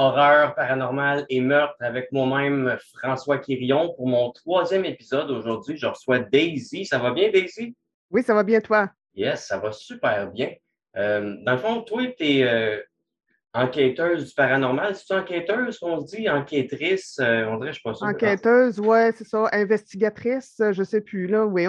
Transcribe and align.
horreur, 0.00 0.54
paranormal 0.54 1.26
et 1.28 1.40
meurtre 1.40 1.76
avec 1.80 2.10
moi-même, 2.10 2.76
François 2.98 3.38
Quirion. 3.38 3.92
Pour 3.94 4.08
mon 4.08 4.30
troisième 4.32 4.84
épisode 4.84 5.30
aujourd'hui, 5.30 5.76
je 5.76 5.86
reçois 5.86 6.20
Daisy. 6.20 6.86
Ça 6.86 6.98
va 6.98 7.10
bien, 7.10 7.30
Daisy? 7.30 7.76
Oui, 8.10 8.22
ça 8.22 8.34
va 8.34 8.42
bien, 8.42 8.60
toi? 8.60 8.90
Yes, 9.14 9.46
ça 9.46 9.58
va 9.58 9.72
super 9.72 10.30
bien. 10.30 10.52
Euh, 10.96 11.36
dans 11.44 11.52
le 11.52 11.58
fond, 11.58 11.82
toi, 11.82 12.02
tu 12.16 12.24
es 12.24 12.44
euh, 12.44 12.80
enquêteuse 13.52 14.28
du 14.28 14.34
paranormal. 14.34 14.94
C'est-tu 14.96 15.12
enquêteuse 15.12 15.78
qu'on 15.78 16.00
se 16.00 16.16
dit? 16.16 16.30
Enquêtrice? 16.30 17.18
Euh, 17.20 17.44
on 17.46 17.58
dirait, 17.58 17.74
je 17.74 17.80
ne 17.84 17.92
pas 17.92 18.04
Enquêteuse, 18.04 18.80
oui, 18.80 19.12
c'est 19.14 19.26
ça. 19.26 19.48
Investigatrice, 19.52 20.56
je 20.58 20.80
ne 20.80 20.84
sais 20.84 21.02
plus. 21.02 21.26
Là, 21.26 21.44
oui, 21.44 21.66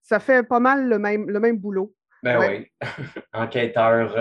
ça 0.00 0.18
fait 0.18 0.42
pas 0.42 0.60
mal 0.60 0.88
le 0.88 0.98
même, 0.98 1.28
le 1.28 1.40
même 1.40 1.58
boulot. 1.58 1.92
Ben 2.22 2.38
oui. 2.38 2.66
Enquêteur. 3.34 4.14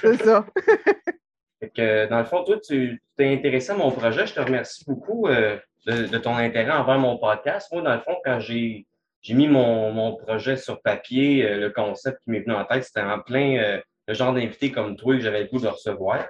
c'est 0.00 0.22
ça. 0.22 0.46
dans 1.62 2.18
le 2.18 2.24
fond, 2.24 2.44
toi, 2.44 2.58
tu 2.60 3.02
t'es 3.16 3.32
intéressé 3.32 3.70
à 3.70 3.74
mon 3.74 3.90
projet. 3.90 4.26
Je 4.26 4.34
te 4.34 4.40
remercie 4.40 4.84
beaucoup 4.86 5.28
de, 5.28 6.18
ton 6.18 6.36
intérêt 6.36 6.72
envers 6.72 6.98
mon 6.98 7.18
podcast. 7.18 7.70
Moi, 7.72 7.82
dans 7.82 7.94
le 7.94 8.00
fond, 8.00 8.16
quand 8.24 8.40
j'ai 8.40 8.86
j'ai 9.22 9.34
mis 9.34 9.48
mon, 9.48 10.16
projet 10.16 10.56
sur 10.56 10.80
papier, 10.80 11.46
euh, 11.46 11.56
le 11.58 11.70
concept 11.70 12.22
qui 12.22 12.30
m'est 12.30 12.40
venu 12.40 12.54
en 12.54 12.64
tête, 12.64 12.84
c'était 12.84 13.02
en 13.02 13.20
plein 13.20 13.58
euh, 13.58 13.80
le 14.08 14.14
genre 14.14 14.32
d'invité 14.32 14.72
comme 14.72 14.96
toi 14.96 15.14
que 15.14 15.20
j'avais 15.20 15.42
le 15.42 15.48
goût 15.48 15.60
de 15.60 15.68
recevoir. 15.68 16.26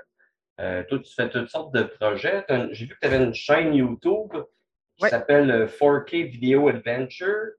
Euh, 0.60 0.82
toi, 0.84 0.98
tu 0.98 1.12
fais 1.14 1.28
toutes 1.30 1.48
sortes 1.48 1.72
de 1.74 1.84
projets. 1.84 2.44
J'ai 2.72 2.86
vu 2.86 2.94
que 2.94 3.00
tu 3.00 3.06
avais 3.06 3.24
une 3.24 3.34
chaîne 3.34 3.74
YouTube 3.74 4.32
qui 4.96 5.08
s'appelle 5.08 5.66
4K 5.66 6.28
Video 6.28 6.68
Adventure. 6.68 7.52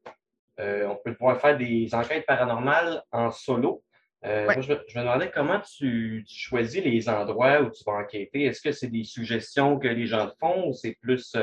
on 0.59 0.97
peut 1.03 1.15
pouvoir 1.15 1.41
faire 1.41 1.57
des 1.57 1.89
enquêtes 1.95 2.25
paranormales 2.27 3.01
en 3.11 3.31
solo. 3.31 3.83
Je, 4.23 4.73
me, 4.73 4.99
demandais 5.01 5.31
comment 5.33 5.59
tu, 5.59 6.23
choisis 6.27 6.83
les 6.83 7.09
endroits 7.09 7.61
où 7.61 7.69
tu 7.69 7.83
vas 7.85 7.93
enquêter. 7.93 8.43
Est-ce 8.43 8.61
que 8.61 8.71
c'est 8.71 8.89
des 8.89 9.03
suggestions 9.03 9.79
que 9.79 9.87
les 9.87 10.05
gens 10.07 10.29
font 10.39 10.69
ou 10.69 10.73
c'est 10.73 10.97
plus 11.01 11.35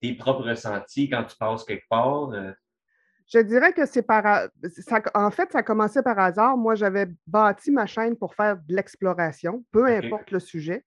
tes 0.00 0.14
propres 0.14 0.44
ressentis 0.44 1.10
quand 1.10 1.24
tu 1.24 1.36
passes 1.36 1.64
quelque 1.64 1.88
part? 1.88 2.30
Je 3.28 3.40
dirais 3.40 3.72
que 3.72 3.86
c'est 3.86 4.02
par. 4.02 4.48
en 5.14 5.30
fait, 5.30 5.50
ça 5.52 5.58
a 5.58 5.62
commencé 5.62 6.02
par 6.02 6.18
hasard. 6.18 6.56
Moi, 6.56 6.74
j'avais 6.74 7.06
bâti 7.26 7.70
ma 7.70 7.86
chaîne 7.86 8.16
pour 8.16 8.34
faire 8.34 8.56
de 8.56 8.74
l'exploration, 8.74 9.64
peu 9.72 9.86
importe 9.86 10.30
le 10.30 10.38
sujet. 10.38 10.84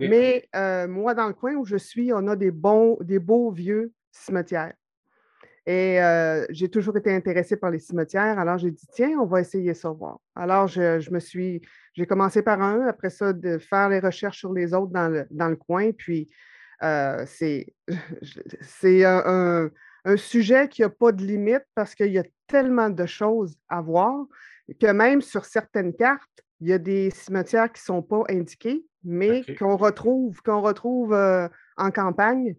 Mais 0.00 0.48
euh, 0.56 0.88
moi, 0.88 1.14
dans 1.14 1.28
le 1.28 1.32
coin 1.32 1.54
où 1.54 1.64
je 1.64 1.76
suis, 1.76 2.12
on 2.12 2.26
a 2.28 2.36
des, 2.36 2.50
bons, 2.50 2.96
des 3.00 3.18
beaux 3.18 3.50
vieux 3.50 3.92
cimetières. 4.10 4.74
Et 5.66 6.00
euh, 6.00 6.46
j'ai 6.50 6.68
toujours 6.68 6.96
été 6.96 7.12
intéressée 7.12 7.56
par 7.56 7.70
les 7.70 7.80
cimetières. 7.80 8.38
Alors, 8.38 8.58
j'ai 8.58 8.70
dit, 8.70 8.86
tiens, 8.92 9.18
on 9.20 9.26
va 9.26 9.40
essayer 9.40 9.74
ça 9.74 9.90
voir. 9.90 10.20
Alors, 10.36 10.68
je, 10.68 11.10
me 11.10 11.18
suis. 11.18 11.60
J'ai 11.94 12.06
commencé 12.06 12.42
par 12.42 12.62
un, 12.62 12.86
après 12.86 13.10
ça, 13.10 13.32
de 13.32 13.58
faire 13.58 13.88
les 13.88 13.98
recherches 13.98 14.38
sur 14.38 14.52
les 14.52 14.74
autres 14.74 14.92
dans 14.92 15.08
le, 15.08 15.26
dans 15.30 15.48
le 15.48 15.56
coin. 15.56 15.90
Puis, 15.92 16.28
euh, 16.82 17.24
c'est 17.26 17.74
un 19.04 19.70
un 20.06 20.16
sujet 20.16 20.68
qui 20.68 20.82
n'a 20.82 20.88
pas 20.88 21.10
de 21.10 21.22
limite 21.24 21.64
parce 21.74 21.94
qu'il 21.94 22.12
y 22.12 22.18
a 22.18 22.24
tellement 22.46 22.88
de 22.88 23.06
choses 23.06 23.56
à 23.68 23.80
voir 23.80 24.24
que 24.80 24.90
même 24.92 25.20
sur 25.20 25.44
certaines 25.44 25.94
cartes, 25.94 26.22
il 26.60 26.68
y 26.68 26.72
a 26.72 26.78
des 26.78 27.10
cimetières 27.10 27.72
qui 27.72 27.82
ne 27.82 27.86
sont 27.86 28.02
pas 28.02 28.22
indiqués, 28.30 28.86
mais 29.02 29.44
qu'on 29.58 29.76
retrouve, 29.76 30.40
qu'on 30.42 30.62
retrouve 30.62 31.12
euh, 31.12 31.48
en 31.76 31.90
campagne. 31.90 32.54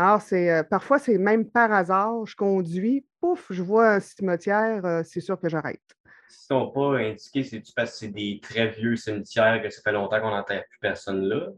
Alors, 0.00 0.22
c'est 0.22 0.50
euh, 0.50 0.62
parfois, 0.62 0.98
c'est 0.98 1.18
même 1.18 1.44
par 1.44 1.70
hasard, 1.70 2.24
je 2.24 2.34
conduis, 2.34 3.04
pouf, 3.20 3.48
je 3.50 3.62
vois 3.62 3.96
un 3.96 4.00
cimetière, 4.00 4.82
euh, 4.86 5.02
c'est 5.04 5.20
sûr 5.20 5.38
que 5.38 5.50
j'arrête. 5.50 5.82
Si 6.26 6.50
ne 6.50 6.58
sont 6.58 6.70
pas 6.70 6.96
indiqués, 6.96 7.44
c'est-tu 7.44 7.70
parce 7.76 7.90
que 7.90 7.96
c'est 7.98 8.08
des 8.08 8.40
très 8.42 8.68
vieux 8.68 8.96
cimetières 8.96 9.60
que 9.62 9.68
ça 9.68 9.82
fait 9.82 9.92
longtemps 9.92 10.18
qu'on 10.22 10.30
n'entend 10.30 10.58
plus 10.70 10.78
personne 10.80 11.28
là? 11.28 11.48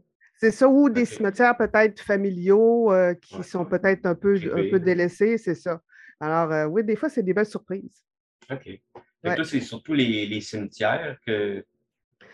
C'est 0.41 0.51
ça, 0.51 0.67
ou 0.67 0.89
des 0.89 1.05
cimetières 1.05 1.55
peut-être 1.55 2.01
familiaux 2.01 2.91
euh, 2.91 3.13
qui 3.13 3.41
sont 3.43 3.63
peut-être 3.63 4.05
un 4.07 4.15
peu, 4.15 4.35
un 4.35 4.69
peu 4.69 4.79
délaissés, 4.81 5.37
c'est 5.37 5.55
ça. 5.55 5.79
Alors, 6.19 6.69
oui, 6.69 6.83
des 6.83 6.97
fois, 6.97 7.07
c'est 7.07 7.23
des 7.23 7.33
belles 7.33 7.45
surprises. 7.45 8.03
OK. 8.51 8.67
Et 8.67 8.81
c'est 9.45 9.61
surtout 9.61 9.93
les, 9.93 10.41
cimetières 10.41 11.15
que 11.25 11.63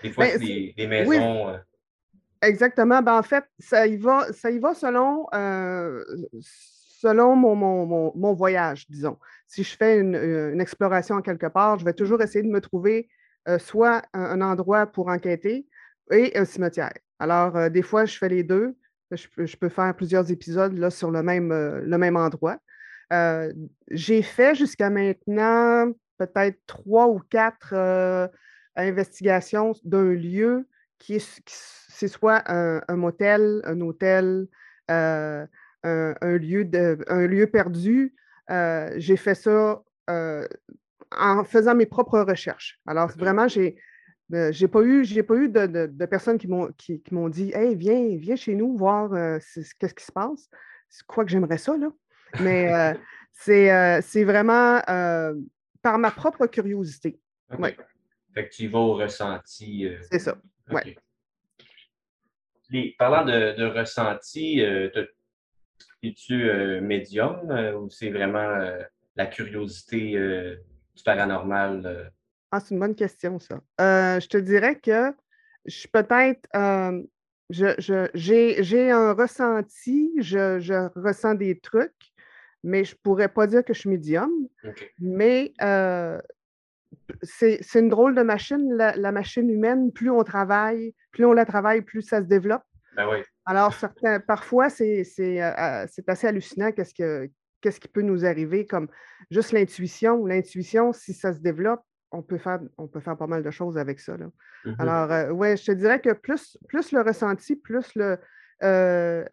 des 0.01 0.09
fois, 0.09 0.25
ben, 0.25 0.39
c'est 0.39 0.73
des, 0.75 0.87
maisons. 0.87 1.55
Exactement. 2.41 3.01
Ben, 3.01 3.17
en 3.17 3.23
fait, 3.23 3.43
ça 3.59 3.85
y 3.87 3.97
va, 3.97 4.31
ça 4.31 4.49
y 4.49 4.59
va 4.59 4.73
selon, 4.73 5.25
selon 6.41 7.35
mon, 7.35 7.55
mon, 8.15 8.33
voyage, 8.33 8.85
disons. 8.89 9.17
Si 9.47 9.63
je 9.63 9.75
fais 9.75 9.99
une, 9.99 10.61
exploration 10.61 11.21
quelque 11.21 11.47
part, 11.47 11.79
je 11.79 11.85
vais 11.85 11.93
toujours 11.93 12.21
essayer 12.21 12.43
de 12.43 12.49
me 12.49 12.61
trouver 12.61 13.09
soit 13.57 14.03
un 14.13 14.41
endroit 14.41 14.85
pour 14.85 15.09
enquêter 15.09 15.67
et 16.11 16.37
un 16.37 16.45
cimetière. 16.45 16.93
Alors, 17.19 17.55
euh, 17.57 17.69
des 17.69 17.81
fois, 17.81 18.05
je 18.05 18.17
fais 18.17 18.29
les 18.29 18.43
deux. 18.43 18.75
Je, 19.11 19.57
peux 19.57 19.69
faire 19.69 19.95
plusieurs 19.95 20.31
épisodes 20.31 20.77
là, 20.77 20.89
sur 20.89 21.11
le 21.11 21.23
même, 21.23 21.51
euh, 21.51 21.81
le 21.81 21.97
même 21.97 22.15
endroit. 22.15 22.57
Euh, 23.11 23.51
j'ai 23.89 24.21
fait 24.21 24.55
jusqu'à 24.55 24.89
maintenant 24.89 25.91
peut-être 26.17 26.59
trois 26.67 27.07
ou 27.07 27.19
quatre 27.19 27.73
investigations 28.75 29.73
d'un 29.83 30.13
lieu 30.13 30.67
qui 30.99 31.15
est, 31.15 31.41
c'est 31.47 32.07
soit 32.07 32.43
un, 32.51 32.95
motel, 32.95 33.61
un 33.65 33.79
hôtel, 33.81 34.47
un, 34.87 35.47
lieu 35.83 36.65
de, 36.65 36.97
un 37.07 37.25
lieu 37.25 37.47
perdu. 37.47 38.13
j'ai 38.97 39.17
fait 39.17 39.35
ça 39.35 39.81
en 41.11 41.43
faisant 41.43 41.75
mes 41.75 41.85
propres 41.85 42.19
recherches. 42.19 42.79
Alors, 42.85 43.09
vraiment, 43.09 43.47
j'ai, 43.47 43.77
euh, 44.33 44.51
j'ai 44.51 44.67
pas 44.67 44.81
eu, 44.81 45.03
j'ai 45.03 45.23
pas 45.23 45.35
eu 45.35 45.49
de, 45.49 46.05
personnes 46.05 46.37
qui 46.37 46.47
m'ont, 46.47 46.71
qui, 46.77 47.01
m'ont 47.11 47.29
dit 47.29 47.51
Hey, 47.53 47.75
viens, 47.75 48.15
viens 48.17 48.35
chez 48.35 48.55
nous 48.55 48.77
voir 48.77 49.13
euh, 49.13 49.39
qu'est-ce 49.79 49.93
qui 49.93 50.05
se 50.05 50.11
passe? 50.11 50.49
C'est 50.89 51.05
quoi 51.05 51.23
que 51.25 51.31
j'aimerais 51.31 51.57
ça, 51.57 51.77
là? 51.77 51.91
Mais 52.41 52.73
euh, 52.73 52.93
c'est, 54.01 54.23
vraiment 54.23 54.81
par 55.81 55.97
ma 55.97 56.11
propre 56.11 56.45
curiosité. 56.45 57.19
Ouais. 57.57 57.75
Fait 58.33 58.47
que 58.47 58.53
tu 58.53 58.67
vas 58.67 58.79
au 58.79 58.93
ressenti. 58.93 59.87
C'est 60.11 60.19
ça. 60.19 60.37
Parlant 62.97 63.25
de, 63.25 63.65
ressenti, 63.65 64.61
es-tu 66.03 66.81
médium 66.81 67.75
ou 67.77 67.89
c'est 67.89 68.09
vraiment 68.09 68.77
la 69.15 69.25
curiosité 69.25 70.11
du 70.95 71.03
paranormal? 71.03 72.11
Ah, 72.51 72.59
c'est 72.59 72.73
une 72.73 72.79
bonne 72.79 72.95
question, 72.95 73.39
ça. 73.39 73.61
Euh, 73.79 74.19
je 74.19 74.27
te 74.27 74.37
dirais 74.37 74.79
que 74.79 75.13
je 75.65 75.87
peut-être. 75.87 76.47
Euh, 76.55 77.03
j'ai 77.51 78.91
un 78.91 79.13
ressenti, 79.13 80.11
je, 80.19 80.99
ressens 80.99 81.35
des 81.35 81.59
trucs, 81.59 82.11
mais 82.63 82.83
je 82.83 82.93
ne 82.93 82.99
pourrais 83.01 83.29
pas 83.29 83.47
dire 83.47 83.63
que 83.63 83.73
je 83.73 83.79
suis 83.79 83.89
médium. 83.89 84.31
Mais 84.99 85.53
euh, 85.61 86.19
c'est 87.21 87.59
une 87.75 87.89
drôle 87.89 88.15
de 88.15 88.21
machine, 88.21 88.73
la, 88.75 89.11
machine 89.11 89.49
humaine. 89.49 89.91
Plus 89.91 90.09
on 90.09 90.23
travaille, 90.23 90.93
plus 91.11 91.25
on 91.25 91.33
la 91.33 91.45
travaille, 91.45 91.81
plus 91.81 92.01
ça 92.01 92.21
se 92.21 92.27
développe. 92.27 92.63
Ben 92.95 93.07
oui. 93.09 93.17
Alors, 93.45 93.73
parfois, 94.27 94.69
c'est 94.69 95.03
assez 96.07 96.27
hallucinant 96.27 96.71
qu'est-ce 96.71 97.29
qu'est-ce 97.61 97.79
qui 97.79 97.87
peut 97.87 98.01
nous 98.01 98.25
arriver, 98.25 98.65
comme 98.65 98.87
juste 99.31 99.51
l'intuition. 99.51 100.25
L'intuition, 100.25 100.93
si 100.93 101.13
ça 101.13 101.33
se 101.33 101.39
développe, 101.39 101.81
on 102.11 102.21
peut, 102.21 102.37
faire, 102.37 102.59
on 102.77 102.87
peut 102.87 102.99
faire 102.99 103.17
pas 103.17 103.27
mal 103.27 103.43
de 103.43 103.51
choses 103.51 103.77
avec 103.77 103.99
ça. 103.99 104.17
Mmh 104.17 104.73
Alors, 104.79 105.11
euh, 105.11 105.29
oui, 105.29 105.55
je 105.57 105.65
te 105.65 105.71
dirais 105.71 106.01
que 106.01 106.13
plus, 106.13 106.57
plus 106.67 106.91
le 106.91 107.01
ressenti, 107.01 107.55
plus 107.55 107.93
le, 107.95 108.17
euh, 108.63 109.25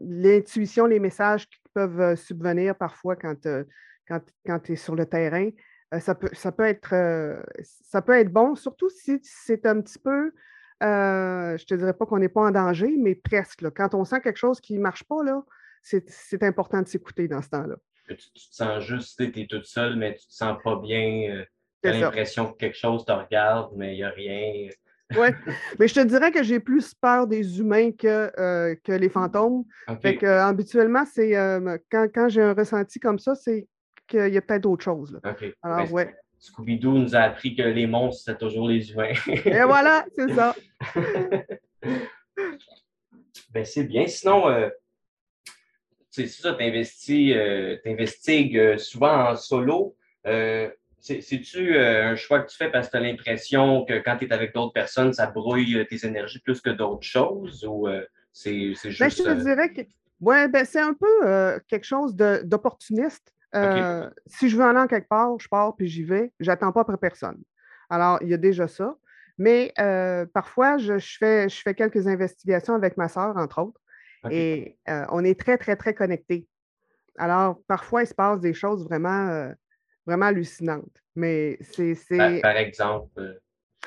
l'intuition, 0.00 0.86
les, 0.86 0.98
messages 0.98 1.48
qui 1.48 1.60
peuvent 1.74 2.00
euh, 2.00 2.16
subvenir 2.16 2.76
parfois 2.76 3.16
quand, 3.16 3.46
quand, 4.08 4.58
tu 4.60 4.72
es 4.72 4.76
sur 4.76 4.96
le 4.96 5.06
terrain, 5.06 5.48
ça, 6.00 6.14
peut, 6.14 6.30
ça, 6.32 6.52
peut 6.52 6.64
être, 6.64 6.94
ça 7.62 8.02
peut 8.02 8.18
être 8.18 8.32
bon, 8.32 8.54
surtout 8.54 8.88
si 8.90 9.18
c'est 9.22 9.66
un 9.66 9.80
petit 9.80 9.98
peu, 9.98 10.32
je 10.80 10.86
ne 10.86 11.66
te 11.66 11.74
dirais 11.74 11.92
pas 11.92 12.06
qu'on 12.06 12.18
n'est 12.18 12.28
pas 12.28 12.42
en 12.42 12.50
danger, 12.50 12.96
mais 12.98 13.14
presque. 13.14 13.64
Quand 13.74 13.94
on 13.94 14.04
sent 14.04 14.20
quelque 14.20 14.38
chose 14.38 14.60
qui 14.60 14.74
ne 14.74 14.80
marche 14.80 15.04
pas, 15.04 15.16
c'est 15.82 16.42
important 16.42 16.82
de 16.82 16.88
s'écouter 16.88 17.28
dans 17.28 17.42
ce 17.42 17.48
temps-là 17.50 17.76
tu, 18.16 18.16
te 18.16 18.54
sens 18.54 18.84
juste, 18.84 19.32
tu 19.32 19.40
es 19.40 19.46
toute 19.46 19.64
seule, 19.64 19.96
mais 19.96 20.14
tu 20.14 20.26
te 20.26 20.32
sens 20.32 20.56
pas 20.62 20.76
bien. 20.76 21.30
Euh, 21.30 21.44
tu 21.82 21.90
as 21.90 21.98
l'impression 21.98 22.52
que 22.52 22.58
quelque 22.58 22.76
chose 22.76 23.04
te 23.04 23.12
regarde, 23.12 23.72
mais 23.76 23.94
il 23.94 23.96
n'y 23.96 24.04
a 24.04 24.10
rien. 24.10 24.68
oui, 25.16 25.28
mais 25.78 25.88
je 25.88 25.94
te 25.94 26.00
dirais 26.00 26.30
que 26.30 26.42
j'ai 26.42 26.60
plus 26.60 26.94
peur 26.94 27.26
des 27.26 27.58
humains 27.58 27.90
que, 27.92 28.30
euh, 28.38 28.74
que 28.84 28.92
les 28.92 29.08
fantômes. 29.08 29.64
Fait 30.00 30.16
que, 30.16 30.26
euh, 30.26 30.44
habituellement, 30.44 31.04
c'est 31.04 31.32
quand, 31.90 32.06
quand 32.14 32.28
j'ai 32.28 32.42
un 32.42 32.54
ressenti 32.54 33.00
comme 33.00 33.18
ça, 33.18 33.34
c'est 33.34 33.66
qu'il 34.12 34.32
y 34.32 34.38
a 34.38 34.42
peut-être 34.42 34.62
d'autres 34.62 34.84
choses. 34.84 35.20
Alors, 35.62 35.86
ben, 35.86 35.90
ouais. 35.90 36.14
Scooby-Doo 36.38 36.98
nous 36.98 37.14
a 37.14 37.20
appris 37.20 37.54
que 37.54 37.62
les 37.62 37.86
monstres, 37.86 38.24
c'est 38.26 38.38
toujours 38.38 38.68
les 38.68 38.90
humains. 38.90 39.12
Et 39.26 39.62
voilà, 39.62 40.04
c'est 40.16 40.34
ça. 40.34 40.54
ben, 43.52 43.64
c'est 43.64 43.84
bien. 43.84 44.06
Sinon, 44.06 44.70
c'est 46.12 46.26
ça, 46.26 46.54
tu 46.54 47.32
euh, 47.32 47.76
investigues 47.86 48.58
euh, 48.58 48.76
souvent 48.76 49.30
en 49.30 49.34
solo. 49.34 49.96
Euh, 50.26 50.68
C'est-tu 51.00 51.78
un 51.78 52.14
choix 52.16 52.40
que 52.40 52.50
tu 52.50 52.56
fais 52.56 52.70
parce 52.70 52.88
que 52.88 52.92
tu 52.92 52.96
as 52.98 53.00
l'impression 53.00 53.86
que 53.86 53.98
quand 54.00 54.18
tu 54.18 54.26
es 54.26 54.32
avec 54.32 54.54
d'autres 54.54 54.74
personnes, 54.74 55.14
ça 55.14 55.26
brouille 55.26 55.84
tes 55.88 56.06
énergies 56.06 56.40
plus 56.40 56.60
que 56.60 56.68
d'autres 56.70 57.02
choses 57.02 57.66
ou 57.68 57.88
c'est 58.32 58.74
juste. 58.74 59.00
Ben, 59.00 59.08
je 59.08 59.22
te 59.22 59.42
dirais 59.42 59.72
que 59.72 59.80
ouais, 60.20 60.48
ben, 60.48 60.66
c'est 60.66 60.80
un 60.80 60.94
peu 60.94 61.58
quelque 61.66 61.86
chose 61.86 62.14
d'opportuniste. 62.14 63.32
Si 64.26 64.48
je 64.48 64.56
veux 64.56 64.64
aller 64.64 64.78
en 64.78 64.86
quelque 64.86 65.08
part, 65.08 65.38
je 65.38 65.48
pars 65.48 65.74
puis 65.76 65.88
j'y 65.88 66.04
vais. 66.04 66.32
J'attends 66.40 66.72
pas 66.72 66.80
après 66.82 66.96
personne. 66.96 67.40
Alors, 67.90 68.18
il 68.22 68.28
y 68.28 68.34
a 68.34 68.38
déjà 68.38 68.68
ça. 68.68 68.96
Mais 69.38 69.72
parfois, 70.32 70.78
je, 70.78 70.98
fais, 70.98 71.48
je 71.48 71.60
fais 71.60 71.74
quelques 71.74 72.06
investigations 72.06 72.74
avec 72.74 72.96
ma 72.96 73.08
sœur, 73.08 73.36
entre 73.36 73.62
autres. 73.62 73.80
Et 74.30 74.76
on 74.86 75.24
est 75.24 75.38
très, 75.38 75.58
très, 75.58 75.76
très 75.76 75.94
connectés. 75.94 76.46
Alors, 77.18 77.60
parfois, 77.66 78.02
il 78.02 78.06
se 78.06 78.14
passe 78.14 78.40
des 78.40 78.54
choses 78.54 78.84
vraiment, 78.84 79.52
vraiment 80.06 80.26
hallucinantes. 80.26 80.96
Mais 81.14 81.58
c'est. 81.60 81.94
Par, 82.40 82.56
exemple? 82.56 83.40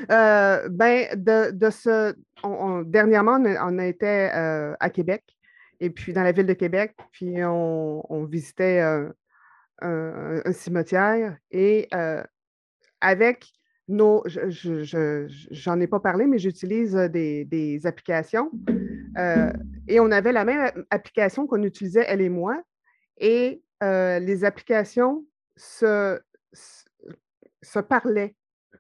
ben, 0.08 1.08
de, 1.16 1.70
ce. 1.70 2.14
dernièrement, 2.84 3.40
on, 3.42 3.80
a 3.80 3.86
été 3.86 4.30
à 4.80 4.90
Québec, 4.90 5.24
et 5.80 5.90
puis 5.90 6.14
dans 6.14 6.24
la 6.24 6.32
ville 6.32 6.46
de 6.46 6.54
Québec, 6.54 6.96
puis 7.12 7.44
on, 7.44 8.26
visitait 8.26 8.82
un, 9.82 10.52
cimetière, 10.52 11.38
et 11.52 11.90
avec 13.02 13.46
nos. 13.88 14.24
J'en 14.28 15.80
ai 15.80 15.88
pas 15.88 16.00
parlé, 16.00 16.26
mais 16.26 16.40
j'utilise 16.40 16.94
des, 16.94 17.82
applications. 17.86 18.52
et 19.88 20.00
on 20.00 20.12
avait 20.12 20.32
la 20.32 20.46
même 20.46 20.86
application 20.90 21.48
qu'on 21.48 21.64
utilisait, 21.64 22.06
elle 22.08 22.22
et 22.22 22.30
moi, 22.30 22.62
et 23.18 23.62
les 23.82 24.44
applications 24.44 25.26
se, 25.56 26.20
se 26.54 27.80
parlaient. 27.80 28.36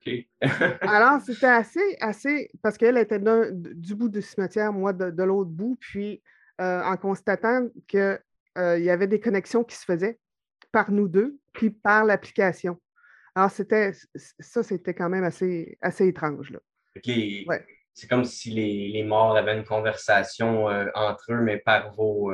Alors, 0.82 1.20
c'était 1.22 1.48
assez, 1.48 1.98
assez, 2.00 2.52
parce 2.62 2.78
qu'elle 2.78 2.98
était 2.98 3.20
du 3.20 3.96
bout 3.96 4.10
du 4.10 4.22
cimetière, 4.22 4.72
moi 4.72 4.94
de, 4.94 5.24
l'autre 5.24 5.50
bout, 5.50 5.78
puis 5.80 6.22
en 6.60 6.96
constatant 6.98 7.68
qu'il 7.88 8.20
y 8.58 8.90
avait 8.90 9.08
des 9.08 9.20
connexions 9.20 9.64
qui 9.64 9.76
se 9.76 9.86
faisaient 9.86 10.20
par 10.76 10.92
nous 10.92 11.08
deux, 11.08 11.40
puis 11.54 11.70
par 11.70 12.04
l'application. 12.04 12.78
Alors, 13.34 13.50
c'était 13.50 13.94
ça, 14.40 14.62
c'était 14.62 14.94
quand 14.94 15.08
même 15.08 15.24
assez, 15.24 15.78
assez 15.80 16.06
étrange. 16.06 16.52
Là. 16.52 16.60
C'est 17.94 18.10
comme 18.10 18.26
si 18.26 18.52
les, 18.52 19.04
morts 19.04 19.38
avaient 19.38 19.58
une 19.58 19.64
conversation 19.64 20.66
entre 20.94 21.32
eux, 21.32 21.40
mais 21.40 21.60
par 21.60 21.94
vos, 21.94 22.34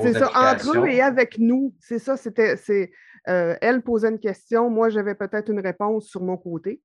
c'est 0.00 0.12
ça, 0.12 0.30
entre 0.34 0.76
eux 0.76 0.88
et 0.88 1.00
avec 1.00 1.38
nous. 1.38 1.72
C'est 1.78 2.00
ça, 2.00 2.16
c'était. 2.16 2.56
C'est, 2.56 2.90
euh, 3.28 3.56
elle 3.60 3.82
posait 3.82 4.08
une 4.08 4.18
question, 4.18 4.70
moi 4.70 4.88
j'avais 4.88 5.14
peut-être 5.14 5.50
une 5.50 5.60
réponse 5.60 6.06
sur 6.06 6.22
mon 6.22 6.36
côté 6.36 6.80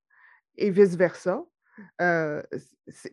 et 0.57 0.69
vice-versa. 0.69 1.43
Euh, 2.01 2.43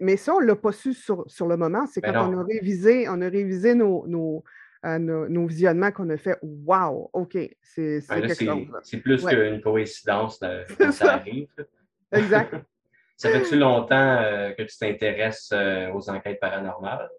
mais 0.00 0.16
ça, 0.18 0.34
on 0.34 0.40
ne 0.40 0.46
l'a 0.46 0.56
pas 0.56 0.72
su 0.72 0.92
sur, 0.92 1.24
le 1.24 1.56
moment. 1.56 1.86
C'est 1.86 2.02
ben 2.02 2.12
quand 2.12 2.30
on 2.30 2.38
a 2.38 2.44
révisé, 2.44 3.08
on 3.08 3.22
a 3.22 3.28
révisé 3.28 3.74
nos, 3.74 4.06
nos, 4.06 4.44
euh, 4.84 5.46
visionnements 5.46 5.90
qu'on 5.90 6.08
a 6.10 6.16
fait 6.16 6.38
Wow, 6.42 7.10
OK, 7.12 7.36
c'est 7.62 8.00
ben 8.08 8.20
quelque 8.22 8.44
chose. 8.44 8.66
C'est 8.82 8.98
plus 8.98 9.24
qu'une 9.24 9.60
coïncidence 9.60 10.40
quand 10.78 10.92
ça 10.92 11.14
arrive. 11.14 11.48
Exact. 12.12 12.54
ça 13.16 13.30
fait-tu 13.30 13.56
longtemps 13.56 14.22
que 14.56 14.62
tu 14.62 14.78
t'intéresses 14.78 15.52
aux 15.94 16.10
enquêtes 16.10 16.40
paranormales? 16.40 17.10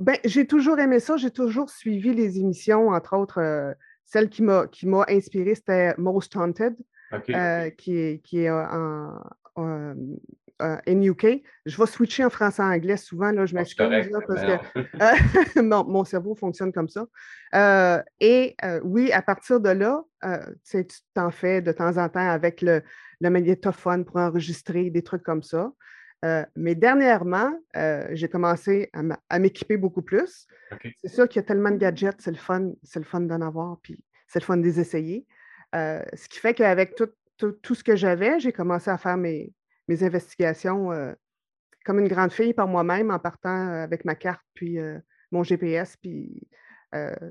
Ben, 0.00 0.18
j'ai 0.24 0.46
toujours 0.46 0.78
aimé 0.80 0.98
ça, 0.98 1.16
j'ai 1.16 1.30
toujours 1.30 1.70
suivi 1.70 2.12
les 2.12 2.38
émissions, 2.38 2.88
entre 2.88 3.16
autres, 3.16 3.40
euh, 3.40 3.72
celle 4.04 4.28
qui 4.28 4.42
m'a, 4.42 4.66
inspirée, 5.08 5.54
c'était 5.54 5.94
Most 5.98 6.34
Haunted, 6.36 6.74
euh, 7.12 7.70
qui 7.70 7.96
est, 7.96 8.22
qui 8.24 8.40
est 8.40 8.50
en, 8.50 9.22
en, 10.64 11.02
UK. 11.02 11.42
Je 11.66 11.76
vais 11.76 11.86
switcher 11.86 12.24
en 12.24 12.30
français-anglais 12.30 12.96
souvent, 12.96 13.30
là, 13.32 13.46
je 13.46 13.54
m'excuse, 13.54 14.10
parce 14.26 14.42
que 14.42 15.60
mon, 15.60 16.04
cerveau 16.04 16.34
fonctionne 16.34 16.72
comme 16.72 16.88
ça. 16.88 17.06
Euh, 17.54 18.02
et 18.20 18.56
oui, 18.82 19.12
à 19.12 19.22
partir 19.22 19.60
de 19.60 19.70
là, 19.70 20.02
tu 20.68 20.84
t'en 21.14 21.30
fais 21.30 21.62
de 21.62 21.72
temps 21.72 21.96
en 21.96 22.08
temps 22.08 22.28
avec 22.28 22.62
le, 22.62 22.82
le 23.20 23.30
magnétophone 23.30 24.04
pour 24.04 24.16
enregistrer 24.16 24.90
des 24.90 25.02
trucs 25.02 25.22
comme 25.22 25.42
ça. 25.42 25.72
Euh, 26.24 26.44
mais 26.56 26.74
dernièrement, 26.74 27.52
euh, 27.76 28.06
j'ai 28.12 28.28
commencé 28.28 28.90
à 29.28 29.38
m'équiper 29.38 29.76
beaucoup 29.76 30.02
plus. 30.02 30.46
C'est 31.02 31.08
sûr 31.08 31.28
qu'il 31.28 31.40
y 31.40 31.44
a 31.44 31.46
tellement 31.46 31.70
de 31.70 31.76
gadgets, 31.76 32.16
c'est 32.18 32.30
le 32.30 32.38
fun, 32.38 32.72
c'est 32.82 32.98
le 32.98 33.04
fun 33.04 33.20
d'en 33.20 33.42
avoir, 33.42 33.78
puis 33.82 34.02
c'est 34.26 34.40
le 34.40 34.44
fun 34.44 34.56
de 34.56 34.62
les 34.62 34.80
essayer. 34.80 35.26
Euh, 35.74 36.02
ce 36.14 36.28
qui 36.28 36.38
fait 36.38 36.54
qu'avec 36.54 36.94
tout, 36.94 37.10
tout, 37.36 37.74
ce 37.74 37.84
que 37.84 37.94
j'avais, 37.94 38.40
j'ai 38.40 38.52
commencé 38.52 38.90
à 38.90 38.96
faire 38.96 39.18
mes, 39.18 39.52
mes 39.88 40.02
investigations 40.02 40.90
comme 41.84 41.98
une 41.98 42.08
grande 42.08 42.32
fille 42.32 42.54
par 42.54 42.66
moi-même 42.66 43.10
en 43.10 43.18
partant 43.18 43.68
avec 43.82 44.04
ma 44.04 44.14
carte, 44.14 44.42
puis 44.54 44.78
mon 45.30 45.42
GPS, 45.42 45.96
puis 45.96 46.48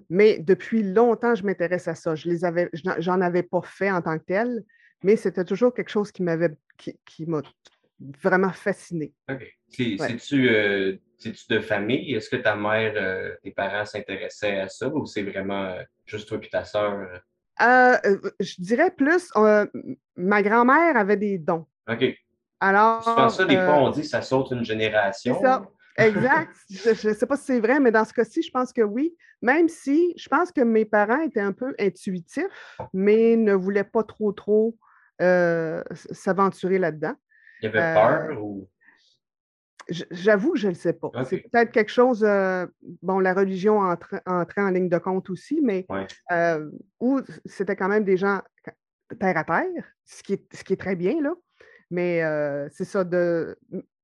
mais 0.09 0.39
depuis 0.39 0.83
longtemps, 0.83 1.35
je 1.35 1.43
m'intéresse 1.45 1.87
à 1.87 1.95
ça. 1.95 2.15
Je 2.15 2.29
les 2.29 2.43
avais, 2.43 2.69
j'en 2.97 3.21
avais 3.21 3.43
pas 3.43 3.61
fait 3.63 3.89
en 3.89 4.01
tant 4.01 4.17
que 4.19 4.25
tel, 4.25 4.63
mais 5.03 5.15
c'était 5.15 5.45
toujours 5.45 5.73
quelque 5.73 5.89
chose 5.89 6.11
qui 6.11 6.21
m'avait, 6.23 6.53
qui, 6.77 6.99
qui 7.05 7.25
m'a 7.25 7.41
vraiment 8.21 8.51
fascinée. 8.51 9.13
OK. 9.29 9.41
Euh, 9.79 10.97
c'est-tu 11.17 11.45
de 11.49 11.59
famille? 11.59 12.13
Est-ce 12.13 12.29
que 12.29 12.35
ta 12.35 12.55
mère, 12.55 12.93
euh, 12.95 13.35
tes 13.43 13.51
parents 13.51 13.85
s'intéressaient 13.85 14.59
à 14.59 14.69
ça 14.69 14.87
ou 14.89 15.05
c'est 15.05 15.23
vraiment 15.23 15.65
euh, 15.65 15.81
juste 16.05 16.27
toi 16.27 16.39
et 16.41 16.49
ta 16.49 16.63
sœur? 16.63 17.07
je 17.59 18.61
dirais 18.61 18.91
plus, 18.91 19.31
ma 20.15 20.41
grand-mère 20.41 20.97
avait 20.97 21.17
des 21.17 21.37
dons. 21.37 21.65
OK. 21.87 22.03
Alors. 22.63 23.01
Je 23.01 23.13
pense 23.13 23.37
ça, 23.37 23.45
des 23.45 23.55
fois, 23.55 23.77
on 23.77 23.89
dit 23.89 24.01
que 24.01 24.07
ça 24.07 24.21
saute 24.21 24.51
une 24.51 24.63
génération. 24.63 25.35
C'est 25.39 25.45
ça. 25.45 25.65
Exact. 25.97 26.51
je 26.69 27.09
ne 27.09 27.13
sais 27.13 27.25
pas 27.27 27.37
si 27.37 27.43
c'est 27.43 27.59
vrai, 27.59 27.79
mais 27.79 27.91
dans 27.91 28.05
ce 28.05 28.13
cas-ci, 28.13 28.41
je 28.41 28.51
pense 28.51 28.73
que 28.73 28.81
oui. 28.81 29.15
Même 29.41 29.67
si 29.67 30.13
je 30.17 30.27
pense 30.27 30.51
que 30.51 30.61
mes 30.61 30.85
parents 30.85 31.21
étaient 31.21 31.41
un 31.41 31.51
peu 31.51 31.75
intuitifs, 31.79 32.77
mais 32.93 33.35
ne 33.35 33.53
voulaient 33.53 33.83
pas 33.83 34.03
trop, 34.03 34.31
trop 34.31 34.75
s'aventurer 35.19 36.79
là-dedans. 36.79 37.13
Il 37.61 37.65
y 37.65 37.67
avait 37.67 37.93
peur 37.93 38.29
euh, 38.31 38.41
ou? 38.41 38.69
J'avoue 39.89 40.53
que 40.53 40.59
je 40.59 40.67
ne 40.67 40.73
le 40.73 40.77
sais 40.77 40.93
pas. 40.93 41.11
C'est 41.25 41.39
peut-être 41.39 41.71
quelque 41.71 41.91
chose, 41.91 42.23
euh, 42.23 42.65
bon, 43.01 43.19
la 43.19 43.33
religion 43.33 43.79
entrait, 43.79 44.21
en 44.25 44.69
ligne 44.69 44.89
de 44.89 44.97
compte 44.97 45.29
aussi, 45.29 45.59
mais 45.61 45.85
euh, 46.31 46.69
où 46.99 47.21
c'était 47.45 47.75
quand 47.75 47.89
même 47.89 48.03
des 48.03 48.17
gens 48.17 48.41
terre 49.19 49.37
à 49.37 49.43
terre, 49.43 49.83
ce 50.05 50.23
qui 50.23 50.33
est, 50.33 50.55
ce 50.55 50.63
qui 50.63 50.73
est 50.73 50.77
très 50.77 50.95
bien, 50.95 51.21
là. 51.21 51.33
Mais 51.93 52.21
c'est 52.71 52.85
ça 52.85 53.03
de. 53.03 53.55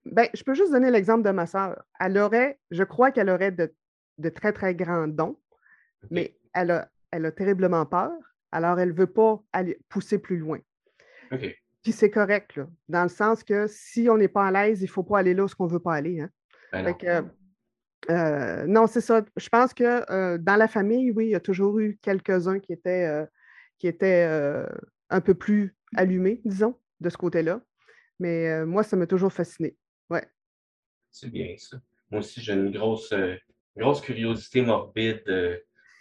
Ben, 0.05 0.27
je 0.33 0.43
peux 0.43 0.53
juste 0.53 0.71
donner 0.71 0.91
l'exemple 0.91 1.23
de 1.23 1.31
ma 1.31 1.47
sœur. 1.47 1.83
Elle 1.99 2.17
aurait, 2.17 2.59
je 2.69 2.83
crois 2.83 3.11
qu'elle 3.11 3.29
aurait 3.29 3.51
de, 3.51 4.29
très, 4.29 4.53
très 4.53 4.75
grands 4.75 5.07
dons, 5.07 5.39
mais 6.11 6.37
elle 6.53 6.71
a, 6.71 6.89
elle 7.11 7.25
a 7.25 7.31
terriblement 7.31 7.85
peur, 7.85 8.11
alors 8.51 8.79
elle 8.79 8.89
ne 8.89 8.93
veut 8.93 9.11
pas 9.11 9.41
aller 9.53 9.79
pousser 9.89 10.19
plus 10.19 10.37
loin. 10.37 10.59
Puis 11.31 11.91
c'est 11.91 12.11
correct, 12.11 12.57
là, 12.57 12.67
dans 12.89 13.03
le 13.03 13.09
sens 13.09 13.43
que 13.43 13.65
si 13.67 14.07
on 14.07 14.17
n'est 14.17 14.27
pas 14.27 14.47
à 14.47 14.51
l'aise, 14.51 14.81
il 14.81 14.85
ne 14.85 14.89
faut 14.89 15.03
pas 15.03 15.19
aller 15.19 15.33
là 15.33 15.45
où 15.45 15.49
on 15.57 15.65
ne 15.65 15.71
veut 15.71 15.79
pas 15.79 15.95
aller. 15.95 16.21
Hein. 16.21 16.29
Ben 16.71 16.83
non. 16.83 17.29
Euh, 18.09 18.65
non, 18.67 18.87
c'est 18.87 19.01
ça. 19.01 19.23
Je 19.35 19.49
pense 19.49 19.73
que 19.73 20.11
euh, 20.11 20.37
dans 20.37 20.55
la 20.55 20.67
famille, 20.67 21.11
oui, 21.11 21.25
il 21.27 21.31
y 21.31 21.35
a 21.35 21.39
toujours 21.39 21.79
eu 21.79 21.97
quelques-uns 22.01 22.59
qui 22.59 22.71
étaient, 22.71 23.05
euh, 23.05 23.25
qui 23.77 23.87
étaient 23.87 24.27
un 25.09 25.21
peu 25.21 25.33
plus 25.33 25.75
allumés, 25.95 26.41
disons, 26.45 26.75
de 26.99 27.09
ce 27.09 27.17
côté-là. 27.17 27.61
Mais 28.19 28.65
moi, 28.65 28.83
ça 28.83 28.95
m'a 28.95 29.07
toujours 29.07 29.31
fasciné. 29.31 29.75
Ouais. 30.09 30.27
C'est 31.11 31.29
bien 31.29 31.55
ça. 31.57 31.77
Moi 32.11 32.19
aussi, 32.19 32.41
j'ai 32.41 32.53
une 32.53 32.71
grosse, 32.71 33.13
grosse 33.77 34.01
curiosité 34.01 34.61
morbide. 34.61 35.23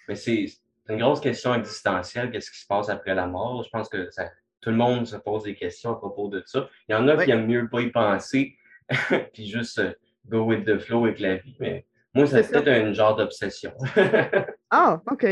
mais 0.08 0.14
c'est 0.14 0.46
une 0.88 0.98
grosse 0.98 1.20
question 1.20 1.54
existentielle. 1.54 2.30
Qu'est-ce 2.30 2.50
qui 2.50 2.58
se 2.60 2.66
passe 2.66 2.88
après 2.88 3.14
la 3.14 3.26
mort? 3.26 3.62
Je 3.62 3.70
pense 3.70 3.88
que 3.88 4.10
ça, 4.10 4.30
tout 4.60 4.70
le 4.70 4.76
monde 4.76 5.06
se 5.06 5.16
pose 5.16 5.44
des 5.44 5.54
questions 5.54 5.92
à 5.92 5.96
propos 5.96 6.28
de 6.28 6.42
ça. 6.46 6.68
Il 6.88 6.92
y 6.92 6.94
en 6.94 7.06
a 7.08 7.24
qui 7.24 7.30
aiment 7.30 7.46
mieux 7.46 7.68
pas 7.68 7.80
y 7.80 7.90
penser, 7.90 8.56
puis 9.32 9.48
juste 9.48 9.80
go 10.26 10.44
with 10.44 10.64
the 10.64 10.78
flow 10.78 11.04
avec 11.04 11.20
la 11.20 11.36
vie. 11.36 11.56
Mais 11.60 11.86
moi, 12.14 12.26
c'est 12.26 12.48
peut-être 12.50 12.68
un 12.68 12.92
genre 12.92 13.16
d'obsession. 13.16 13.72
ah, 14.70 15.00
OK. 15.10 15.24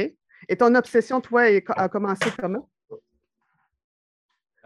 Et 0.48 0.56
ton 0.56 0.74
obsession, 0.74 1.20
toi, 1.20 1.42
a 1.68 1.88
commencé 1.88 2.30
comment? 2.38 2.68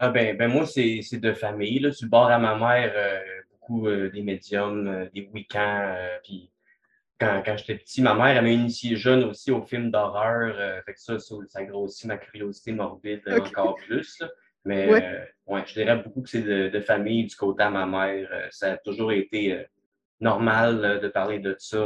Ah 0.03 0.09
ben, 0.09 0.35
ben 0.35 0.49
moi, 0.49 0.65
c'est 0.65 1.01
de 1.13 1.33
famille. 1.33 1.79
Là. 1.79 1.91
Sur 1.91 2.05
le 2.05 2.09
bord 2.09 2.29
à 2.31 2.39
ma 2.39 2.55
mère, 2.55 2.91
euh, 2.95 3.21
beaucoup 3.51 3.87
euh, 3.87 4.09
des 4.09 4.21
médiums, 4.21 5.09
des 5.13 5.29
week-ends. 5.31 5.95
puis 6.23 6.49
quand, 7.19 7.43
quand 7.45 7.55
j'étais 7.55 7.75
petit, 7.75 8.01
ma 8.01 8.15
mère, 8.15 8.37
elle 8.37 8.43
m'a 8.43 8.49
initié 8.49 8.95
jeune 8.95 9.23
aussi 9.25 9.51
aux 9.51 9.61
films 9.61 9.91
d'horreur. 9.91 10.83
fait 10.85 10.93
que 10.93 10.99
ça, 10.99 11.19
ça, 11.19 11.63
grossit 11.63 12.07
ma 12.07 12.17
curiosité 12.17 12.71
morbide 12.71 13.21
encore 13.29 13.75
plus. 13.75 14.23
Mais 14.63 14.89
euh, 14.89 15.25
ouais. 15.47 15.63
je 15.65 15.73
dirais 15.73 15.97
beaucoup 15.97 16.21
que 16.21 16.29
c'est 16.29 16.41
de, 16.41 16.79
famille 16.81 17.25
du 17.25 17.35
côté 17.35 17.63
à 17.63 17.69
ma 17.69 17.85
mère. 17.85 18.29
Euh, 18.31 18.47
ça 18.51 18.73
a 18.73 18.77
toujours 18.77 19.11
été 19.11 19.53
euh, 19.53 19.63
normal 20.19 20.99
de 21.01 21.07
parler 21.07 21.39
de 21.39 21.55
ça. 21.57 21.79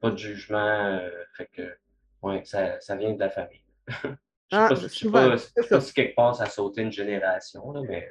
pas 0.00 0.10
de 0.10 0.16
jugement. 0.16 1.00
fait 1.36 1.46
que 1.52 1.76
ouais, 2.22 2.44
ça, 2.44 2.80
ça 2.80 2.96
vient 2.96 3.12
de 3.12 3.20
la 3.20 3.30
famille. 3.30 3.62
Je 4.50 4.82
ne 4.82 4.88
sais, 4.88 5.10
pas, 5.10 5.36
pas, 5.68 5.80
si 5.80 5.94
quelque 5.94 6.16
part 6.16 6.34
ça 6.34 6.44
a 6.44 6.46
sauté 6.46 6.82
une 6.82 6.92
génération, 6.92 7.72
mais. 7.88 8.08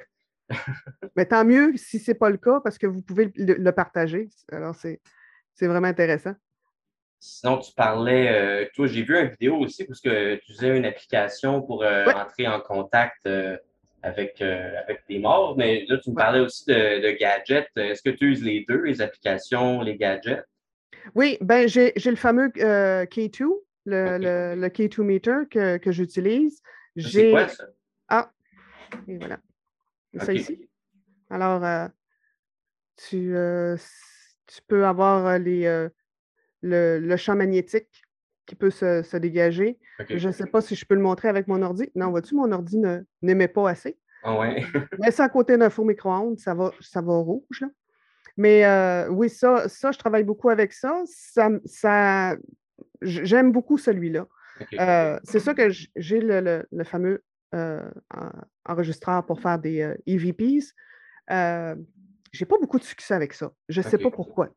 mais 1.16 1.26
tant 1.26 1.44
mieux 1.44 1.76
si 1.76 1.98
ce 1.98 2.10
n'est 2.10 2.16
pas 2.16 2.30
le 2.30 2.38
cas 2.38 2.60
parce 2.60 2.78
que 2.78 2.86
vous 2.86 3.02
pouvez 3.02 3.30
le, 3.36 3.70
partager. 3.70 4.28
Alors, 4.50 4.74
c'est 4.74 5.00
vraiment 5.66 5.88
intéressant. 5.88 6.34
Sinon, 7.22 7.58
tu 7.58 7.72
parlais, 7.74 8.28
euh, 8.30 8.66
toi, 8.74 8.86
j'ai 8.86 9.02
vu 9.02 9.14
une 9.14 9.28
vidéo 9.28 9.58
aussi 9.58 9.84
parce 9.84 10.00
que 10.00 10.36
tu 10.36 10.54
faisais 10.54 10.74
une 10.74 10.86
application 10.86 11.60
pour 11.60 11.82
euh, 11.82 12.06
entrer 12.06 12.48
en 12.48 12.60
contact 12.60 13.18
euh, 13.26 13.58
avec, 14.02 14.40
avec 14.40 15.02
des 15.06 15.18
morts, 15.18 15.54
mais 15.58 15.84
là, 15.86 15.98
tu 15.98 16.10
me 16.10 16.14
parlais 16.14 16.40
aussi 16.40 16.64
de, 16.64 17.18
gadgets. 17.18 17.68
Est-ce 17.76 18.00
que 18.00 18.08
tu 18.08 18.30
uses 18.30 18.42
les 18.42 18.64
deux, 18.66 18.80
les 18.84 19.02
applications, 19.02 19.82
les 19.82 19.96
gadgets? 19.96 20.42
Oui, 21.14 21.36
ben 21.42 21.68
j'ai 21.68 21.92
le 21.94 22.16
fameux 22.16 22.48
K2, 22.48 23.44
le, 23.90 24.54
le, 24.54 24.68
K2 24.68 25.02
meter 25.02 25.48
que, 25.50 25.76
que 25.76 25.92
j'utilise. 25.92 26.62
C'est 26.96 27.30
quoi 27.30 27.48
ça? 27.48 27.64
Ah, 28.08 28.32
et 29.06 29.18
voilà. 29.18 29.38
Ça 30.18 30.32
ici? 30.32 30.68
Alors, 31.28 31.90
tu, 32.96 33.34
tu 34.46 34.62
peux 34.66 34.86
avoir 34.86 35.38
les 35.38 35.88
le, 36.62 37.16
champ 37.16 37.36
magnétique 37.36 38.02
qui 38.46 38.54
peut 38.54 38.70
se, 38.70 39.16
dégager. 39.16 39.78
Je 40.08 40.28
ne 40.28 40.32
sais 40.32 40.46
pas 40.46 40.60
si 40.60 40.74
je 40.74 40.84
peux 40.84 40.94
le 40.94 41.00
montrer 41.00 41.28
avec 41.28 41.46
mon 41.46 41.62
ordi. 41.62 41.90
Non, 41.94 42.10
vois-tu, 42.10 42.34
mon 42.34 42.50
ordi 42.50 42.80
n'aimait 43.22 43.48
pas 43.48 43.70
assez. 43.70 43.98
Ah 44.22 44.38
ouais. 44.38 44.62
Mais 44.98 45.10
ça 45.10 45.24
à 45.24 45.28
côté 45.28 45.56
d'un 45.56 45.70
four 45.70 45.86
micro-ondes, 45.86 46.38
ça 46.38 46.54
va, 46.54 46.72
ça 46.80 47.00
va 47.00 47.14
rouge. 47.14 47.64
Mais 48.36 48.64
euh, 48.64 49.08
oui, 49.08 49.28
ça, 49.28 49.68
ça, 49.68 49.92
je 49.92 49.98
travaille 49.98 50.24
beaucoup 50.24 50.50
avec 50.50 50.72
ça. 50.72 51.02
ça, 51.06 52.36
J'aime 53.02 53.52
beaucoup 53.52 53.78
celui-là. 53.78 54.26
Euh, 54.78 55.18
c'est 55.24 55.40
ça 55.40 55.54
que 55.54 55.70
j'ai 55.96 56.20
le, 56.20 56.66
fameux 56.84 57.22
euh, 57.54 57.90
enregistreur 58.66 59.24
pour 59.24 59.40
faire 59.40 59.58
des 59.58 59.94
EVPs. 60.06 60.74
E 61.30 61.74
j'ai 62.32 62.44
pas 62.44 62.58
beaucoup 62.58 62.78
de 62.78 62.84
succès 62.84 63.14
avec 63.14 63.32
ça. 63.32 63.52
Je 63.68 63.80
ne 63.80 63.86
sais 63.86 63.98
pas 63.98 64.10
pourquoi. 64.10 64.50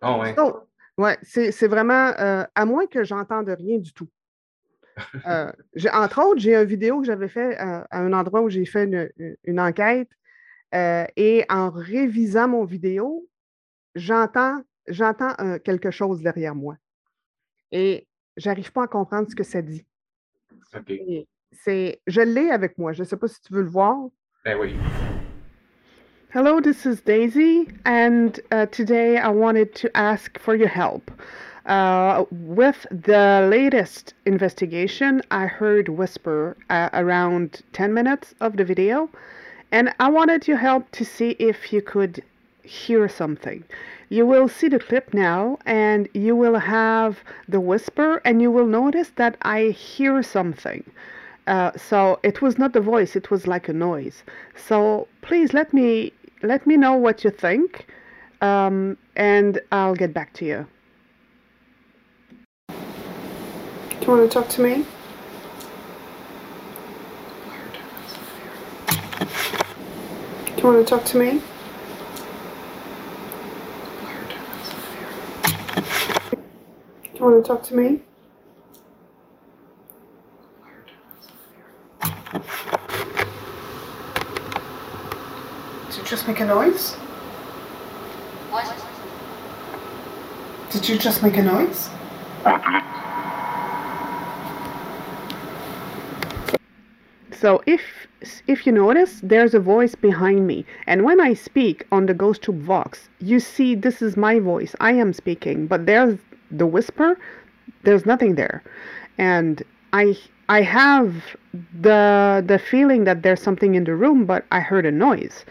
Ah 0.00 0.18
ouais. 0.18 1.16
C'est 1.22 1.66
vraiment, 1.66 2.12
euh, 2.18 2.44
à 2.54 2.64
moins 2.64 2.86
que 2.86 3.04
j'entende 3.04 3.48
rien 3.48 3.78
du 3.78 3.92
tout. 3.92 4.08
Euh, 5.26 5.52
entre 5.92 6.22
autres, 6.24 6.40
j'ai 6.40 6.54
une 6.54 6.64
vidéo 6.64 7.00
que 7.00 7.06
j'avais 7.06 7.28
fait 7.28 7.60
euh, 7.60 7.82
à 7.90 8.00
un 8.00 8.12
endroit 8.12 8.42
où 8.42 8.48
j'ai 8.48 8.64
fait 8.64 8.84
une, 9.44 9.60
enquête 9.60 10.08
et 10.72 11.44
en 11.48 11.70
révisant 11.70 12.48
mon 12.48 12.64
vidéo, 12.64 13.26
j'entends 13.94 14.60
j'entends 14.88 15.34
quelque 15.64 15.90
chose 15.90 16.20
derrière 16.20 16.54
moi. 16.54 16.76
Et 17.72 18.06
j'arrive 18.36 18.72
pas 18.72 18.84
à 18.84 18.86
comprendre 18.86 19.28
ce 19.28 19.34
que 19.34 19.44
ça 19.44 19.62
dit. 19.62 19.84
C'est, 21.52 22.00
je 22.06 22.20
l'ai 22.20 22.50
avec 22.50 22.76
moi. 22.78 22.92
Je 22.92 23.02
ne 23.02 23.06
sais 23.06 23.16
pas 23.16 23.28
si 23.28 23.40
tu 23.40 23.52
veux 23.52 23.62
le 23.62 23.68
voir. 23.68 23.96
Ben 24.44 24.58
oui. 24.58 24.74
Hello, 26.30 26.60
this 26.60 26.84
is 26.84 27.00
Daisy, 27.00 27.66
and 27.86 28.38
uh, 28.52 28.66
today 28.66 29.16
I 29.16 29.30
wanted 29.30 29.74
to 29.76 29.88
ask 29.96 30.38
for 30.38 30.54
your 30.54 30.68
help. 30.68 31.10
Uh, 31.64 32.24
with 32.30 32.86
the 32.90 33.48
latest 33.50 34.12
investigation, 34.26 35.22
I 35.30 35.46
heard 35.46 35.88
whisper 35.88 36.56
uh, 36.68 36.90
around 36.92 37.62
10 37.72 37.94
minutes 37.94 38.34
of 38.40 38.56
the 38.56 38.64
video, 38.64 39.08
and 39.72 39.94
I 39.98 40.10
wanted 40.10 40.46
your 40.46 40.58
help 40.58 40.90
to 40.92 41.04
see 41.04 41.30
if 41.38 41.72
you 41.72 41.80
could 41.80 42.22
hear 42.62 43.08
something. 43.08 43.64
You 44.08 44.24
will 44.26 44.48
see 44.48 44.68
the 44.68 44.78
clip 44.78 45.12
now, 45.12 45.58
and 45.66 46.08
you 46.14 46.36
will 46.36 46.58
have 46.58 47.24
the 47.48 47.60
whisper, 47.60 48.20
and 48.24 48.40
you 48.40 48.50
will 48.50 48.66
notice 48.66 49.10
that 49.16 49.36
I 49.42 49.66
hear 49.70 50.22
something. 50.22 50.84
Uh, 51.46 51.70
so 51.76 52.18
it 52.22 52.42
was 52.42 52.58
not 52.58 52.72
the 52.72 52.80
voice, 52.80 53.14
it 53.16 53.30
was 53.30 53.46
like 53.46 53.68
a 53.68 53.72
noise. 53.72 54.24
So 54.56 55.06
please 55.22 55.52
let 55.54 55.72
me 55.72 56.12
let 56.42 56.66
me 56.66 56.76
know 56.76 56.94
what 56.94 57.24
you 57.24 57.30
think, 57.30 57.86
um, 58.40 58.98
and 59.14 59.60
I'll 59.72 59.94
get 59.94 60.12
back 60.12 60.32
to 60.34 60.44
you. 60.44 60.66
Do 62.68 62.74
you 64.02 64.18
want 64.18 64.30
to 64.30 64.34
talk 64.34 64.48
to 64.50 64.60
me? 64.60 64.84
Do 70.56 70.62
you 70.62 70.64
want 70.64 70.86
to 70.86 70.90
talk 70.90 71.04
to 71.06 71.18
me? 71.18 71.40
Do 77.02 77.15
you 77.15 77.15
want 77.26 77.44
to 77.44 77.48
talk 77.48 77.62
to 77.64 77.74
me? 77.74 78.00
Did 85.88 85.96
you 85.96 86.04
just 86.04 86.28
make 86.28 86.38
a 86.38 86.46
noise? 86.46 86.94
What? 88.52 88.66
Did 90.70 90.88
you 90.88 90.98
just 90.98 91.22
make 91.24 91.36
a 91.36 91.42
noise? 91.42 91.88
So 97.32 97.60
if 97.66 97.82
if 98.46 98.66
you 98.66 98.72
notice, 98.72 99.20
there's 99.22 99.54
a 99.54 99.60
voice 99.60 99.94
behind 99.94 100.46
me, 100.46 100.64
and 100.86 101.02
when 101.02 101.20
I 101.20 101.34
speak 101.34 101.86
on 101.90 102.06
the 102.06 102.14
GhostTube 102.14 102.60
Vox, 102.60 103.08
you 103.20 103.40
see 103.40 103.74
this 103.74 104.00
is 104.00 104.16
my 104.16 104.38
voice. 104.38 104.74
I 104.80 104.92
am 104.92 105.12
speaking, 105.12 105.66
but 105.66 105.86
there's 105.86 106.18
the 106.50 106.66
whisper. 106.66 107.18
There's 107.82 108.06
nothing 108.06 108.34
there, 108.34 108.62
and 109.18 109.62
I 109.92 110.16
I 110.48 110.62
have 110.62 111.36
the 111.80 112.44
the 112.46 112.58
feeling 112.58 113.04
that 113.04 113.22
there's 113.22 113.42
something 113.42 113.74
in 113.74 113.84
the 113.84 113.94
room, 113.94 114.26
but 114.26 114.44
I 114.50 114.60
heard 114.60 114.86
a 114.86 114.92
noise. 114.92 115.44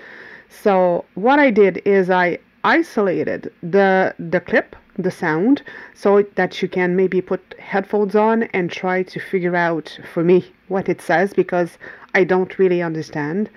So 0.49 1.05
what 1.15 1.39
I 1.39 1.51
did 1.51 1.81
is 1.85 2.09
I 2.09 2.39
isolated 2.63 3.51
the 3.61 4.13
the 4.17 4.39
clip, 4.39 4.75
the 4.97 5.11
sound, 5.11 5.61
so 5.93 6.23
that 6.35 6.61
you 6.61 6.67
can 6.67 6.95
maybe 6.95 7.21
put 7.21 7.55
headphones 7.59 8.15
on 8.15 8.43
and 8.53 8.71
try 8.71 9.03
to 9.03 9.19
figure 9.19 9.55
out 9.55 9.97
for 10.13 10.23
me 10.23 10.45
what 10.67 10.89
it 10.89 11.01
says 11.01 11.33
because 11.33 11.77
I 12.13 12.23
don't 12.23 12.57
really 12.57 12.81
understand. 12.81 13.49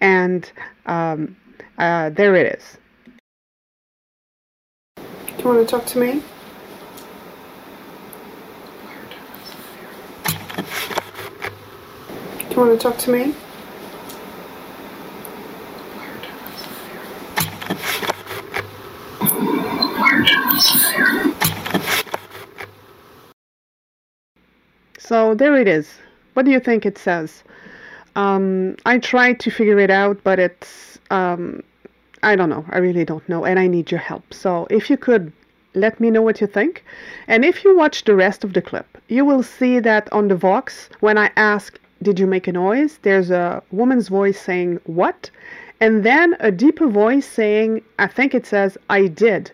And 0.00 0.50
um, 0.86 1.36
uh, 1.78 2.10
there 2.10 2.34
it 2.36 2.58
is. 2.58 2.78
Do 4.96 5.02
you 5.38 5.44
want 5.44 5.68
to 5.68 5.70
talk 5.70 5.86
to 5.86 5.98
me? 5.98 6.22
Do 12.48 12.60
you 12.60 12.66
want 12.68 12.80
to 12.80 12.88
talk 12.88 12.98
to 12.98 13.10
me? 13.10 13.34
So 24.98 25.34
there 25.34 25.56
it 25.56 25.68
is. 25.68 25.98
What 26.32 26.44
do 26.44 26.50
you 26.50 26.60
think 26.60 26.86
it 26.86 26.96
says? 26.96 27.44
Um, 28.16 28.76
I 28.86 28.98
tried 28.98 29.38
to 29.40 29.50
figure 29.50 29.78
it 29.78 29.90
out, 29.90 30.22
but 30.24 30.38
it's, 30.38 30.98
um, 31.10 31.62
I 32.22 32.36
don't 32.36 32.48
know. 32.48 32.64
I 32.70 32.78
really 32.78 33.04
don't 33.04 33.28
know, 33.28 33.44
and 33.44 33.58
I 33.58 33.66
need 33.66 33.90
your 33.90 34.00
help. 34.00 34.32
So 34.32 34.66
if 34.70 34.88
you 34.88 34.96
could 34.96 35.32
let 35.74 36.00
me 36.00 36.10
know 36.10 36.22
what 36.22 36.40
you 36.40 36.46
think. 36.46 36.84
And 37.28 37.44
if 37.44 37.64
you 37.64 37.76
watch 37.76 38.04
the 38.04 38.14
rest 38.14 38.44
of 38.44 38.52
the 38.52 38.62
clip, 38.62 38.98
you 39.08 39.24
will 39.24 39.42
see 39.42 39.80
that 39.80 40.12
on 40.12 40.28
the 40.28 40.36
Vox, 40.36 40.88
when 41.00 41.18
I 41.18 41.30
ask, 41.36 41.78
Did 42.02 42.18
you 42.18 42.26
make 42.26 42.48
a 42.48 42.52
noise? 42.52 42.98
there's 43.02 43.30
a 43.30 43.62
woman's 43.70 44.08
voice 44.08 44.40
saying, 44.40 44.80
What? 44.84 45.30
And 45.80 46.04
then 46.04 46.36
a 46.40 46.50
deeper 46.50 46.86
voice 46.86 47.26
saying, 47.26 47.82
I 47.98 48.06
think 48.06 48.34
it 48.34 48.46
says, 48.46 48.78
I 48.88 49.06
did. 49.08 49.50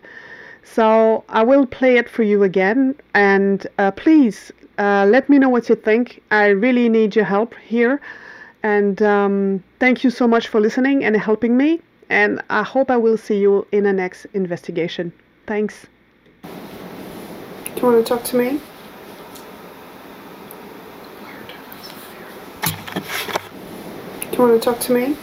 So 0.63 1.23
I 1.27 1.43
will 1.43 1.65
play 1.65 1.97
it 1.97 2.09
for 2.09 2.23
you 2.23 2.43
again. 2.43 2.95
And 3.13 3.65
uh, 3.77 3.91
please 3.91 4.51
uh, 4.77 5.05
let 5.09 5.29
me 5.29 5.39
know 5.39 5.49
what 5.49 5.69
you 5.69 5.75
think. 5.75 6.21
I 6.31 6.47
really 6.47 6.87
need 6.89 7.15
your 7.15 7.25
help 7.25 7.55
here. 7.55 7.99
And 8.63 9.01
um, 9.01 9.63
thank 9.79 10.03
you 10.03 10.09
so 10.09 10.27
much 10.27 10.47
for 10.47 10.59
listening 10.61 11.03
and 11.03 11.17
helping 11.17 11.57
me. 11.57 11.81
And 12.09 12.41
I 12.49 12.63
hope 12.63 12.91
I 12.91 12.97
will 12.97 13.17
see 13.17 13.39
you 13.39 13.65
in 13.71 13.83
the 13.83 13.93
next 13.93 14.25
investigation. 14.33 15.11
Thanks. 15.47 15.87
Do 17.75 17.87
you 17.87 17.93
want 17.93 18.05
to 18.05 18.09
talk 18.09 18.23
to 18.25 18.35
me? 18.35 18.59
Do 24.29 24.37
you 24.37 24.39
want 24.39 24.61
to 24.61 24.65
talk 24.65 24.79
to 24.81 24.93
me? 24.93 25.15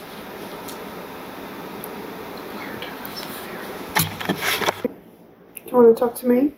Do 5.54 5.70
you 5.70 5.76
want 5.76 5.96
to 5.96 6.00
talk 6.00 6.14
to 6.16 6.26
me? 6.26 6.52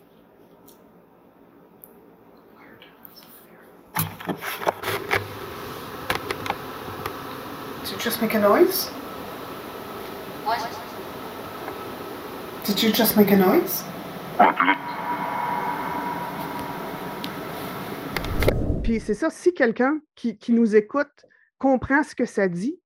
Did 7.82 7.90
you 7.90 7.98
just 7.98 8.22
make 8.22 8.34
a 8.34 8.40
noise? 8.40 8.86
What? 10.46 10.80
Did 12.64 12.82
you 12.82 12.92
just 12.92 13.16
make 13.16 13.32
a 13.32 13.36
noise? 13.36 13.82
puis 18.90 18.98
c'est 18.98 19.14
ça, 19.14 19.30
si 19.30 19.54
quelqu'un 19.54 20.00
qui, 20.16 20.36
nous 20.48 20.74
écoute 20.74 21.24
comprend 21.58 22.02
ce 22.02 22.12
que 22.12 22.24
ça 22.24 22.48
dit, 22.48 22.76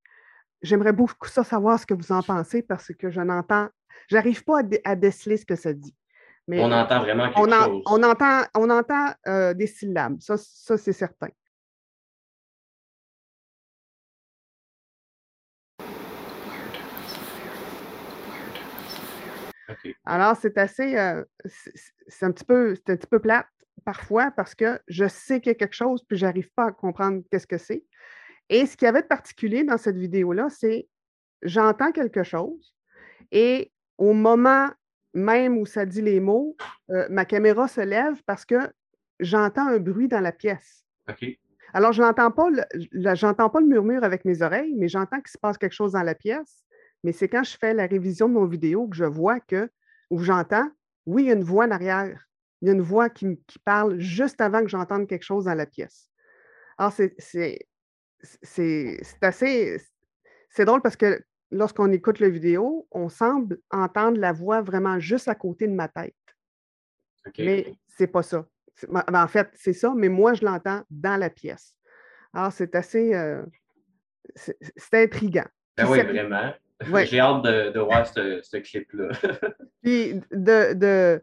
j'aimerais 0.60 0.92
beaucoup 0.92 1.28
ça 1.28 1.44
savoir 1.44 1.80
ce 1.80 1.86
que 1.86 1.94
vous 1.94 2.12
en 2.12 2.20
pensez 2.20 2.60
parce 2.60 2.92
que 2.92 3.08
je 3.08 3.22
n'entends, 3.22 3.70
j'arrive 4.10 4.44
pas 4.44 4.60
à, 4.84 4.96
déceler 4.96 5.38
ce 5.38 5.46
que 5.46 5.56
ça 5.56 5.72
dit. 5.72 5.96
Mais 6.46 6.62
on 6.62 6.70
entend 6.70 7.00
vraiment 7.00 7.32
quelque 7.32 7.38
on 7.38 7.50
chose. 7.50 7.82
On 7.86 8.02
entend, 8.02 8.42
on 8.54 8.68
entend 8.68 9.14
euh, 9.26 9.54
des 9.54 9.66
syllabes, 9.66 10.20
ça, 10.20 10.36
ça 10.36 10.76
c'est 10.76 10.92
certain. 10.92 11.30
Alors, 20.04 20.36
c'est 20.36 20.58
assez, 20.58 20.98
euh, 20.98 21.24
c'est 21.46 22.26
un 22.26 22.30
petit 22.30 22.44
peu, 22.44 22.74
c'est 22.74 22.92
un 22.92 22.96
petit 22.96 23.06
peu 23.06 23.20
plate 23.20 23.46
parfois 23.84 24.30
parce 24.30 24.54
que 24.54 24.80
je 24.88 25.06
sais 25.06 25.40
qu'il 25.40 25.50
y 25.50 25.54
a 25.54 25.58
quelque 25.58 25.74
chose, 25.74 26.04
puis 26.08 26.16
je 26.16 26.26
n'arrive 26.26 26.50
pas 26.54 26.66
à 26.66 26.72
comprendre 26.72 27.22
qu'est-ce 27.30 27.46
que 27.46 27.58
c'est. 27.58 27.84
Et 28.48 28.66
ce 28.66 28.76
qu'il 28.76 28.86
y 28.86 28.88
avait 28.88 29.02
de 29.02 29.06
particulier 29.06 29.64
dans 29.64 29.78
cette 29.78 29.96
vidéo-là, 29.96 30.48
c'est 30.50 30.88
j'entends 31.42 31.92
quelque 31.92 32.22
chose 32.22 32.74
et 33.30 33.72
au 33.98 34.12
moment 34.12 34.70
même 35.14 35.56
où 35.58 35.64
ça 35.64 35.86
dit 35.86 36.02
les 36.02 36.20
mots, 36.20 36.56
euh, 36.90 37.06
ma 37.08 37.24
caméra 37.24 37.68
se 37.68 37.80
lève 37.80 38.22
parce 38.26 38.44
que 38.44 38.56
j'entends 39.20 39.68
un 39.68 39.78
bruit 39.78 40.08
dans 40.08 40.20
la 40.20 40.32
pièce. 40.32 40.84
Alors, 41.72 41.92
je 41.92 42.02
n'entends 42.02 42.30
pas, 42.30 42.48
j'entends 43.14 43.50
pas 43.50 43.60
le 43.60 43.66
murmure 43.66 44.04
avec 44.04 44.24
mes 44.24 44.42
oreilles, 44.42 44.74
mais 44.76 44.88
j'entends 44.88 45.20
qu'il 45.20 45.30
se 45.30 45.38
passe 45.38 45.58
quelque 45.58 45.72
chose 45.72 45.92
dans 45.92 46.02
la 46.02 46.14
pièce. 46.14 46.64
Mais 47.02 47.12
c'est 47.12 47.28
quand 47.28 47.42
je 47.44 47.56
fais 47.56 47.74
la 47.74 47.86
révision 47.86 48.28
de 48.28 48.34
mon 48.34 48.46
vidéo 48.46 48.88
que 48.88 48.96
je 48.96 49.04
vois 49.04 49.40
que, 49.40 49.70
ou 50.10 50.20
j'entends, 50.20 50.70
oui, 51.06 51.24
il 51.24 51.26
y 51.28 51.30
a 51.30 51.34
une 51.34 51.44
voix 51.44 51.66
en 51.66 51.70
arrière. 51.70 52.26
Il 52.64 52.68
y 52.68 52.70
a 52.70 52.72
une 52.72 52.80
voix 52.80 53.10
qui, 53.10 53.36
parle 53.62 54.00
juste 54.00 54.40
avant 54.40 54.62
que 54.62 54.68
j'entende 54.68 55.06
quelque 55.06 55.22
chose 55.22 55.44
dans 55.44 55.54
la 55.54 55.66
pièce. 55.66 56.08
Alors, 56.78 56.94
c'est 56.94 57.14
assez. 59.20 59.76
C'est 60.48 60.64
drôle 60.64 60.80
parce 60.80 60.96
que 60.96 61.22
lorsqu'on 61.50 61.92
écoute 61.92 62.20
la 62.20 62.30
vidéo, 62.30 62.88
on 62.90 63.10
semble 63.10 63.58
entendre 63.70 64.18
la 64.18 64.32
voix 64.32 64.62
vraiment 64.62 64.98
juste 64.98 65.28
à 65.28 65.34
côté 65.34 65.68
de 65.68 65.74
ma 65.74 65.88
tête. 65.88 66.14
Mais 67.38 67.74
c'est 67.86 68.06
pas 68.06 68.22
ça. 68.22 68.46
Ben, 68.88 69.04
en 69.12 69.28
fait, 69.28 69.50
c'est 69.52 69.74
ça, 69.74 69.92
mais 69.94 70.08
moi, 70.08 70.32
je 70.32 70.46
l'entends 70.46 70.84
dans 70.88 71.18
la 71.18 71.28
pièce. 71.28 71.76
Alors, 72.32 72.50
c'est 72.50 72.74
assez. 72.74 73.14
Euh, 73.14 73.42
c'est 74.34 75.02
intriguant. 75.04 75.46
Ben 75.76 75.86
oui, 75.86 76.00
vraiment. 76.00 76.54
J'ai 77.04 77.20
hâte 77.20 77.42
de, 77.42 77.78
voir 77.78 78.06
ce, 78.06 78.56
clip-là. 78.56 79.10
Puis 79.82 80.14
de, 80.30 80.72
de, 80.72 81.22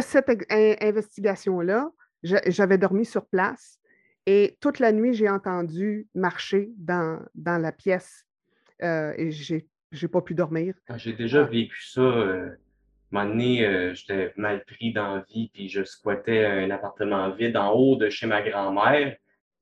cette 0.00 0.30
investigation-là, 0.50 1.90
j'avais 2.22 2.78
dormi 2.78 3.04
sur 3.04 3.26
place 3.26 3.78
et 4.26 4.56
toute 4.60 4.78
la 4.78 4.92
nuit, 4.92 5.14
j'ai 5.14 5.28
entendu 5.28 6.08
marcher 6.14 6.70
dans, 6.76 7.20
dans 7.34 7.58
la 7.58 7.72
pièce 7.72 8.24
euh, 8.82 9.12
et 9.16 9.30
j'ai 9.30 9.68
n'ai 9.92 10.08
pas 10.08 10.22
pu 10.22 10.34
dormir. 10.34 10.74
Ah, 10.88 10.98
j'ai 10.98 11.12
déjà 11.12 11.42
ah. 11.42 11.44
vécu 11.44 11.82
ça. 11.82 12.00
Euh, 12.00 12.50
un 13.12 13.22
moment 13.22 13.30
donné, 13.30 13.64
euh, 13.64 13.94
j'étais 13.94 14.32
mal 14.36 14.64
pris 14.64 14.92
dans 14.92 15.16
la 15.16 15.24
vie, 15.28 15.50
puis 15.52 15.68
je 15.68 15.84
squattais 15.84 16.44
un 16.44 16.70
appartement 16.70 17.30
vide 17.30 17.56
en 17.56 17.72
haut 17.72 17.96
de 17.96 18.08
chez 18.10 18.26
ma 18.26 18.42
grand-mère. 18.42 19.16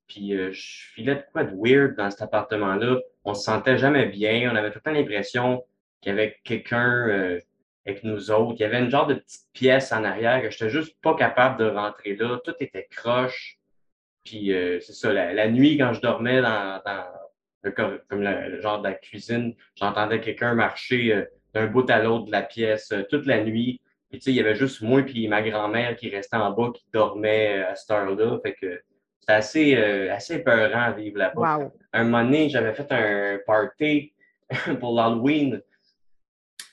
Puis 0.08 0.34
euh, 0.34 0.52
je 0.52 0.92
filais 0.94 1.16
de 1.16 1.24
quoi 1.32 1.44
de 1.44 1.54
weird 1.54 1.96
dans 1.96 2.10
cet 2.10 2.22
appartement-là. 2.22 2.98
On 3.24 3.34
se 3.34 3.44
sentait 3.44 3.78
jamais 3.78 4.06
bien. 4.06 4.50
On 4.50 4.56
avait 4.56 4.70
tout 4.70 4.78
le 4.78 4.90
temps 4.90 4.98
l'impression 4.98 5.64
qu'il 6.00 6.10
y 6.10 6.12
avait 6.12 6.36
quelqu'un 6.44 7.38
avec 7.86 8.04
nous 8.04 8.30
autres. 8.30 8.54
Il 8.58 8.62
y 8.62 8.64
avait 8.64 8.80
une 8.80 8.90
genre 8.90 9.06
de 9.06 9.14
petite 9.14 9.46
pièce 9.52 9.92
en 9.92 10.04
arrière 10.04 10.40
que 10.42 10.50
je 10.50 10.56
n'étais 10.56 10.70
juste 10.70 10.96
pas 11.02 11.14
capable 11.14 11.58
de 11.58 11.68
rentrer 11.68 12.16
là. 12.16 12.38
Tout 12.44 12.54
était 12.60 12.86
croche. 12.90 13.58
Puis 14.24 14.52
euh, 14.52 14.78
c'est 14.80 14.92
ça, 14.92 15.12
la, 15.12 15.48
nuit, 15.48 15.78
quand 15.78 15.92
je 15.92 16.00
dormais 16.00 16.40
dans, 16.40 16.80
le, 17.62 17.70
comme 17.70 18.22
le, 18.22 18.60
genre 18.60 18.78
de 18.78 18.88
la 18.88 18.94
cuisine, 18.94 19.54
j'entendais 19.74 20.20
quelqu'un 20.20 20.54
marcher 20.54 21.26
d'un 21.54 21.66
bout 21.66 21.88
à 21.90 22.02
l'autre 22.02 22.26
de 22.26 22.32
la 22.32 22.42
pièce 22.42 22.92
toute 23.10 23.26
la 23.26 23.42
nuit. 23.42 23.80
Puis 24.12 24.18
tu 24.18 24.24
sais, 24.24 24.30
il 24.32 24.36
y 24.36 24.40
avait 24.40 24.54
juste 24.54 24.82
moi 24.82 25.02
et 25.14 25.26
ma 25.26 25.40
grand-mère 25.42 25.96
qui 25.96 26.10
restait 26.10 26.36
en 26.36 26.50
bas, 26.50 26.70
qui 26.74 26.84
dormait 26.92 27.62
à 27.62 27.74
cette 27.74 27.90
heure-là. 27.90 28.38
Fait 28.42 28.52
que 28.52 28.82
c'était 29.18 29.32
assez, 29.32 29.76
euh, 29.76 30.12
assez 30.12 30.42
peurant 30.42 30.82
à 30.82 30.92
vivre 30.92 31.16
là-bas. 31.16 31.70
Un 31.92 32.04
moment 32.04 32.22
donné, 32.22 32.50
j'avais 32.50 32.74
fait 32.74 32.92
un 32.92 33.38
party 33.46 34.12
pour 34.80 34.94
l'Halloween. 34.94 35.62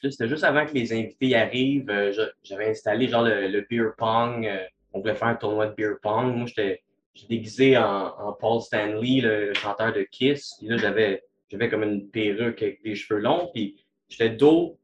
C'était 0.01 0.27
juste 0.27 0.43
avant 0.43 0.65
que 0.65 0.73
les 0.73 0.93
invités 0.93 1.35
arrivent. 1.35 1.89
Euh, 1.89 2.11
j'avais 2.43 2.69
installé 2.69 3.07
genre 3.07 3.23
le, 3.23 3.65
beer 3.69 3.91
pong. 3.97 4.45
Euh, 4.45 4.65
on 4.93 5.01
voulait 5.01 5.15
faire 5.15 5.27
un 5.27 5.35
tournoi 5.35 5.67
de 5.67 5.75
beer 5.75 5.95
pong. 6.01 6.35
Moi, 6.35 6.47
j'étais 6.47 6.81
déguisé 7.27 7.77
en, 7.77 8.33
Paul 8.39 8.61
Stanley, 8.61 9.21
le 9.21 9.53
chanteur 9.53 9.93
de 9.93 10.03
Kiss. 10.03 10.55
Puis 10.59 10.67
là, 10.67 10.77
j'avais, 10.77 11.23
j'avais 11.49 11.69
comme 11.69 11.83
une 11.83 12.09
perruque 12.09 12.61
avec 12.61 12.81
des 12.83 12.95
cheveux 12.95 13.19
longs. 13.19 13.49
Puis 13.53 13.85
j'étais 14.07 14.29
dos 14.29 14.79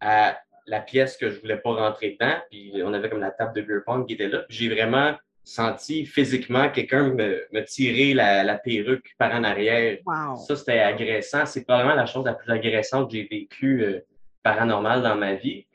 à 0.00 0.38
la 0.66 0.80
pièce 0.80 1.16
que 1.16 1.30
je 1.30 1.40
voulais 1.40 1.56
pas 1.56 1.72
rentrer 1.72 2.10
dedans. 2.20 2.36
Puis 2.50 2.72
on 2.84 2.92
avait 2.92 3.08
comme 3.08 3.20
la 3.20 3.30
table 3.30 3.54
de 3.54 3.62
beer 3.62 3.80
pong 3.86 4.06
qui 4.06 4.14
était 4.14 4.28
là. 4.28 4.44
J'ai 4.48 4.68
vraiment 4.68 5.14
senti 5.48 6.04
physiquement 6.04 6.68
quelqu'un 6.68 7.14
me, 7.14 7.64
tirer 7.64 8.12
la, 8.12 8.58
perruque 8.58 9.14
par 9.18 9.34
en 9.34 9.44
arrière. 9.44 9.98
Ça, 10.46 10.56
c'était 10.56 10.80
agressant. 10.80 11.46
C'est 11.46 11.64
probablement 11.64 11.94
la 11.94 12.04
chose 12.04 12.26
la 12.26 12.34
plus 12.34 12.52
agressante 12.52 13.10
que 13.10 13.16
j'ai 13.16 13.26
vécue 13.30 13.82
euh, 13.82 14.00
paranormale 14.48 15.02
dans 15.02 15.16
ma 15.16 15.34
vie. 15.34 15.66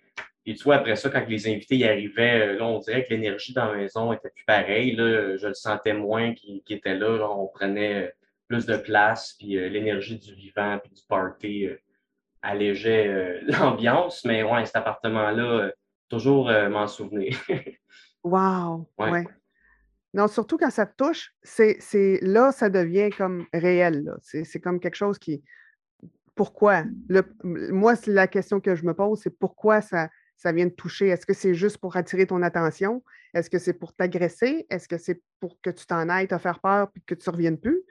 Et 0.46 0.56
tu 0.56 0.64
vois, 0.64 0.76
après 0.76 0.96
ça, 0.96 1.10
quand 1.10 1.26
les 1.28 1.48
invités 1.48 1.78
y 1.78 1.86
arrivaient, 1.86 2.48
euh, 2.48 2.58
là, 2.58 2.66
on 2.66 2.80
dirait 2.80 3.06
que 3.06 3.12
l'énergie 3.12 3.54
dans 3.54 3.72
la 3.72 3.78
maison 3.78 4.12
était 4.12 4.30
plus 4.30 4.44
pareille. 4.46 4.96
Là, 4.96 5.38
je 5.38 5.48
le 5.48 5.54
sentais 5.54 5.94
moins 5.94 6.34
qui, 6.34 6.64
était 6.70 6.96
là. 6.96 7.30
On 7.30 7.48
prenait 7.48 8.04
euh, 8.04 8.10
plus 8.48 8.66
de 8.66 8.76
place, 8.76 9.36
puis 9.38 9.56
l'énergie 9.70 10.20
du 10.20 10.34
vivant, 10.34 10.80
puis 10.84 10.92
du 10.92 11.02
party 11.08 11.70
allégeait 12.42 13.42
l'ambiance. 13.48 14.26
Mais 14.26 14.44
ouais, 14.44 14.66
cet 14.66 14.76
appartement-là, 14.76 15.72
toujours 16.10 16.52
m'en 16.70 16.88
souvenir. 16.88 17.38
wow! 18.24 18.88
Ouais. 18.98 19.24
Non, 20.14 20.28
surtout 20.28 20.58
quand 20.58 20.70
ça 20.70 20.86
te 20.86 20.96
touche, 20.96 21.34
c'est, 21.42 22.20
là, 22.22 22.52
ça 22.52 22.70
devient 22.70 23.10
comme 23.10 23.48
réel. 23.52 24.14
C'est, 24.22 24.60
comme 24.60 24.80
quelque 24.80 24.96
chose 24.96 25.18
qui. 25.18 25.44
Pourquoi? 26.36 26.84
Le, 27.10 27.24
moi, 27.44 27.94
la 28.08 28.28
question 28.28 28.60
que 28.60 28.76
je 28.76 28.86
me 28.86 28.94
pose, 28.94 29.22
c'est 29.22 29.38
pourquoi 29.38 29.82
ça, 29.82 30.10
ça 30.36 30.52
vient 30.52 30.68
te 30.68 30.76
toucher? 30.76 31.08
Est-ce 31.10 31.26
que 31.26 31.34
c'est 31.34 31.54
juste 31.54 31.78
pour 31.78 31.96
attirer 31.96 32.28
ton 32.28 32.42
attention? 32.42 33.04
Est-ce 33.34 33.50
que 33.50 33.60
c'est 33.60 33.74
pour 33.74 33.94
t'agresser? 33.94 34.66
Est-ce 34.70 34.88
que 34.88 34.98
c'est 34.98 35.22
pour 35.40 35.60
que 35.62 35.70
tu 35.70 35.86
t'en 35.86 36.10
ailles, 36.10 36.28
te 36.28 36.38
faire 36.38 36.60
peur 36.60 36.92
puis 36.92 37.02
que 37.06 37.16
tu 37.16 37.30
ne 37.30 37.34
reviennes 37.34 37.60
plus? 37.60 37.82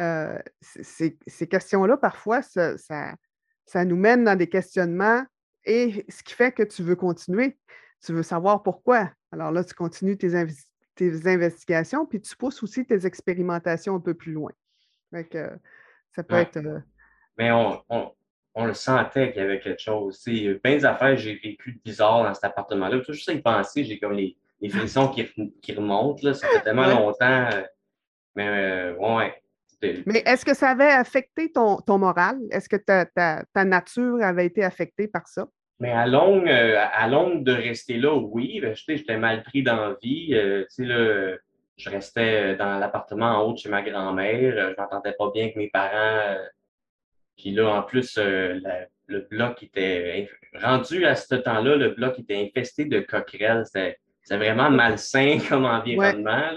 Euh, 0.00 0.38
ces 0.60 1.46
questions-là, 1.48 1.96
parfois, 1.96 2.42
ça, 2.42 2.76
ça, 2.78 3.84
nous 3.84 3.96
mène 3.96 4.24
dans 4.24 4.36
des 4.36 4.48
questionnements 4.48 5.24
et 5.64 6.04
ce 6.08 6.22
qui 6.22 6.34
fait 6.34 6.52
que 6.52 6.62
tu 6.62 6.82
veux 6.82 6.96
continuer. 6.96 7.58
Tu 8.04 8.12
veux 8.12 8.22
savoir 8.22 8.62
pourquoi. 8.62 9.10
Alors 9.30 9.52
là, 9.52 9.62
tu 9.62 9.74
continues 9.74 10.16
tes, 10.16 10.46
tes 10.94 11.26
investigations, 11.28 12.04
puis 12.06 12.20
tu 12.20 12.36
pousses 12.36 12.62
aussi 12.62 12.84
tes 12.84 13.06
expérimentations 13.06 13.94
un 13.94 14.00
peu 14.00 14.14
plus 14.14 14.32
loin. 14.32 14.50
que, 15.12 15.50
ça 16.14 16.22
peut 16.22 16.34
être. 16.34 16.56
Euh, 16.56 16.80
Mais 17.38 17.50
on, 17.50 17.82
on, 18.54 18.64
le 18.64 18.74
sentait 18.74 19.32
qu'il 19.32 19.42
y 19.42 19.44
avait 19.44 19.60
quelque 19.60 19.80
chose. 19.80 20.22
Il 20.26 20.42
y 20.42 20.50
a 20.50 20.54
plein 20.54 20.76
d'affaires 20.76 21.14
que 21.14 21.22
j'ai 21.22 21.34
vécu 21.34 21.72
de 21.72 21.80
bizarre 21.84 22.24
dans 22.24 22.34
cet 22.34 22.44
appartement-là. 22.44 23.00
Tout 23.00 23.12
juste 23.12 23.28
à 23.28 23.32
y 23.32 23.40
penser, 23.40 23.84
j'ai 23.84 23.98
comme 23.98 24.12
les, 24.12 24.36
les 24.60 24.68
frissons 24.68 25.08
qui, 25.08 25.26
qui, 25.62 25.72
remontent. 25.72 26.20
Là. 26.22 26.34
Ça 26.34 26.46
fait 26.48 26.60
tellement 26.64 26.86
longtemps. 26.86 27.48
Euh, 27.52 27.62
mais 28.34 28.48
euh, 28.48 28.94
ouais. 28.96 29.34
Mais 30.06 30.22
est-ce 30.24 30.44
que 30.44 30.54
ça 30.54 30.70
avait 30.70 30.92
affecté 30.92 31.50
ton, 31.50 31.76
ton 31.78 31.98
moral? 31.98 32.38
Est-ce 32.50 32.68
que 32.68 32.76
ta, 32.76 33.04
ta, 33.04 33.44
ta 33.52 33.64
nature 33.64 34.22
avait 34.22 34.46
été 34.46 34.62
affectée 34.62 35.08
par 35.08 35.26
ça? 35.26 35.48
Mais 35.80 35.90
à 35.90 36.06
longue, 36.06 36.48
euh, 36.48 36.78
à 36.92 37.08
longue 37.08 37.42
de 37.42 37.52
rester 37.52 37.98
là, 37.98 38.14
oui. 38.14 38.60
Ben, 38.60 38.74
j'étais 38.74 39.16
mal 39.16 39.42
pris 39.42 39.64
dans 39.64 39.76
la 39.76 39.96
vie. 40.00 40.34
Euh, 40.34 40.64
là, 40.78 41.36
je 41.76 41.90
restais 41.90 42.54
dans 42.54 42.78
l'appartement 42.78 43.38
en 43.38 43.42
haut 43.42 43.52
de 43.54 43.58
chez 43.58 43.68
ma 43.68 43.82
grand-mère. 43.82 44.72
Je 44.76 44.80
m'entendais 44.80 45.14
pas 45.18 45.30
bien 45.32 45.44
avec 45.44 45.56
mes 45.56 45.68
parents. 45.68 46.36
Puis 47.36 47.52
là, 47.52 47.68
en 47.68 47.82
plus, 47.82 48.16
euh, 48.18 48.60
le 49.06 49.20
bloc 49.30 49.62
était 49.62 50.28
rendu 50.60 51.04
à 51.04 51.14
ce 51.14 51.34
temps-là, 51.34 51.76
le 51.76 51.90
bloc 51.90 52.18
était 52.18 52.36
infesté 52.36 52.84
de 52.84 53.00
coquerelles. 53.00 53.64
C'était 53.66 53.96
vraiment 54.30 54.70
malsain 54.70 55.38
comme 55.48 55.64
environnement. 55.64 56.50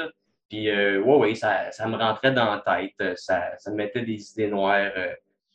Puis, 0.49 0.69
ouais, 0.69 0.99
oui, 0.99 1.35
ça, 1.35 1.71
ça, 1.71 1.87
me 1.87 1.97
rentrait 1.97 2.31
dans 2.31 2.55
la 2.55 2.59
tête. 2.59 3.17
Ça, 3.17 3.57
ça 3.57 3.71
me 3.71 3.77
mettait 3.77 4.03
des 4.03 4.31
idées 4.31 4.47
noires, 4.47 4.91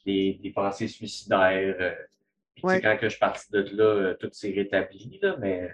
des, 0.04 0.38
des 0.42 0.50
pensées 0.50 0.88
suicidaires. 0.88 1.94
Quand 2.62 2.96
que 2.96 3.04
je 3.04 3.10
suis 3.10 3.18
parti 3.18 3.50
de 3.50 3.66
là, 3.72 3.84
euh, 3.84 4.14
tout 4.14 4.28
s'est 4.32 4.52
rétabli, 4.54 5.18
là, 5.22 5.36
mais 5.38 5.70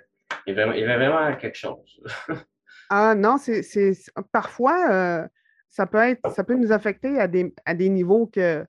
il 0.47 0.55
y, 0.55 0.61
avait, 0.61 0.97
vraiment 0.97 1.37
quelque 1.37 1.57
chose. 1.57 2.01
ah 2.91 3.15
non, 3.15 3.39
c'est 3.39 3.93
parfois, 4.33 4.93
euh, 4.93 5.29
ça, 5.69 5.87
peut 5.87 5.99
être, 5.99 6.31
ça 6.31 6.45
peut 6.45 6.57
nous 6.57 6.73
affecter 6.73 7.19
à 7.19 7.27
des, 7.27 7.53
à 7.65 7.75
des 7.75 7.89
niveaux 7.89 8.27
que 8.27 8.65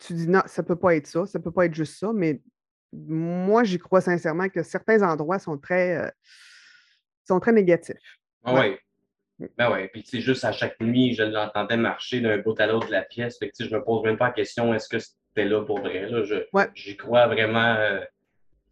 tu 0.00 0.14
dis 0.14 0.28
non, 0.28 0.42
ça 0.46 0.62
ne 0.62 0.66
peut 0.66 0.76
pas 0.76 0.96
être 0.96 1.06
ça, 1.06 1.26
ça 1.26 1.38
ne 1.38 1.44
peut 1.44 1.50
pas 1.50 1.66
être 1.66 1.74
juste 1.74 1.98
ça, 1.98 2.12
mais 2.12 2.40
moi, 2.92 3.62
j'y 3.64 3.78
crois 3.78 4.00
sincèrement 4.00 4.48
que 4.48 4.62
certains 4.62 5.02
endroits 5.02 5.38
sont 5.38 5.58
très, 5.58 5.96
euh, 5.96 6.10
sont 7.24 7.38
très 7.38 7.52
négatifs. 7.52 8.18
Ah 8.44 8.54
oui. 8.60 8.76
Ben 9.56 9.70
ouais, 9.70 9.88
puis 9.88 10.02
tu 10.02 10.10
sais, 10.10 10.20
juste 10.20 10.44
à 10.44 10.52
chaque 10.52 10.78
nuit, 10.80 11.14
je 11.14 11.22
l'entendais 11.22 11.76
marcher 11.76 12.20
d'un 12.20 12.38
bout 12.38 12.58
à 12.60 12.66
l'autre 12.66 12.88
de 12.88 12.92
la 12.92 13.02
pièce. 13.02 13.38
Fait 13.38 13.48
que 13.48 13.56
tu 13.56 13.64
sais, 13.64 13.70
je 13.70 13.74
me 13.74 13.82
pose 13.82 14.02
même 14.02 14.18
pas 14.18 14.26
la 14.26 14.32
question 14.32 14.74
est-ce 14.74 14.88
que 14.88 14.98
c'était 14.98 15.48
là 15.48 15.64
pour 15.64 15.80
vrai. 15.80 16.08
Là? 16.08 16.24
Je, 16.24 16.34
J'y 16.74 16.96
crois 16.96 17.26
vraiment. 17.26 17.74
Euh, 17.76 18.00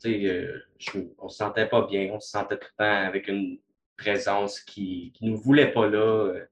tu 0.00 0.10
sais, 0.10 0.26
euh, 0.26 1.12
on 1.18 1.28
se 1.28 1.38
sentait 1.38 1.66
pas 1.66 1.86
bien, 1.86 2.10
on 2.12 2.20
se 2.20 2.28
sentait 2.28 2.58
tout 2.58 2.68
le 2.78 2.84
temps 2.84 3.06
avec 3.06 3.28
une 3.28 3.58
présence 3.96 4.60
qui 4.60 5.12
ne 5.22 5.30
nous 5.30 5.36
voulait 5.38 5.72
pas 5.72 5.88
là. 5.88 5.98
Euh, 5.98 6.46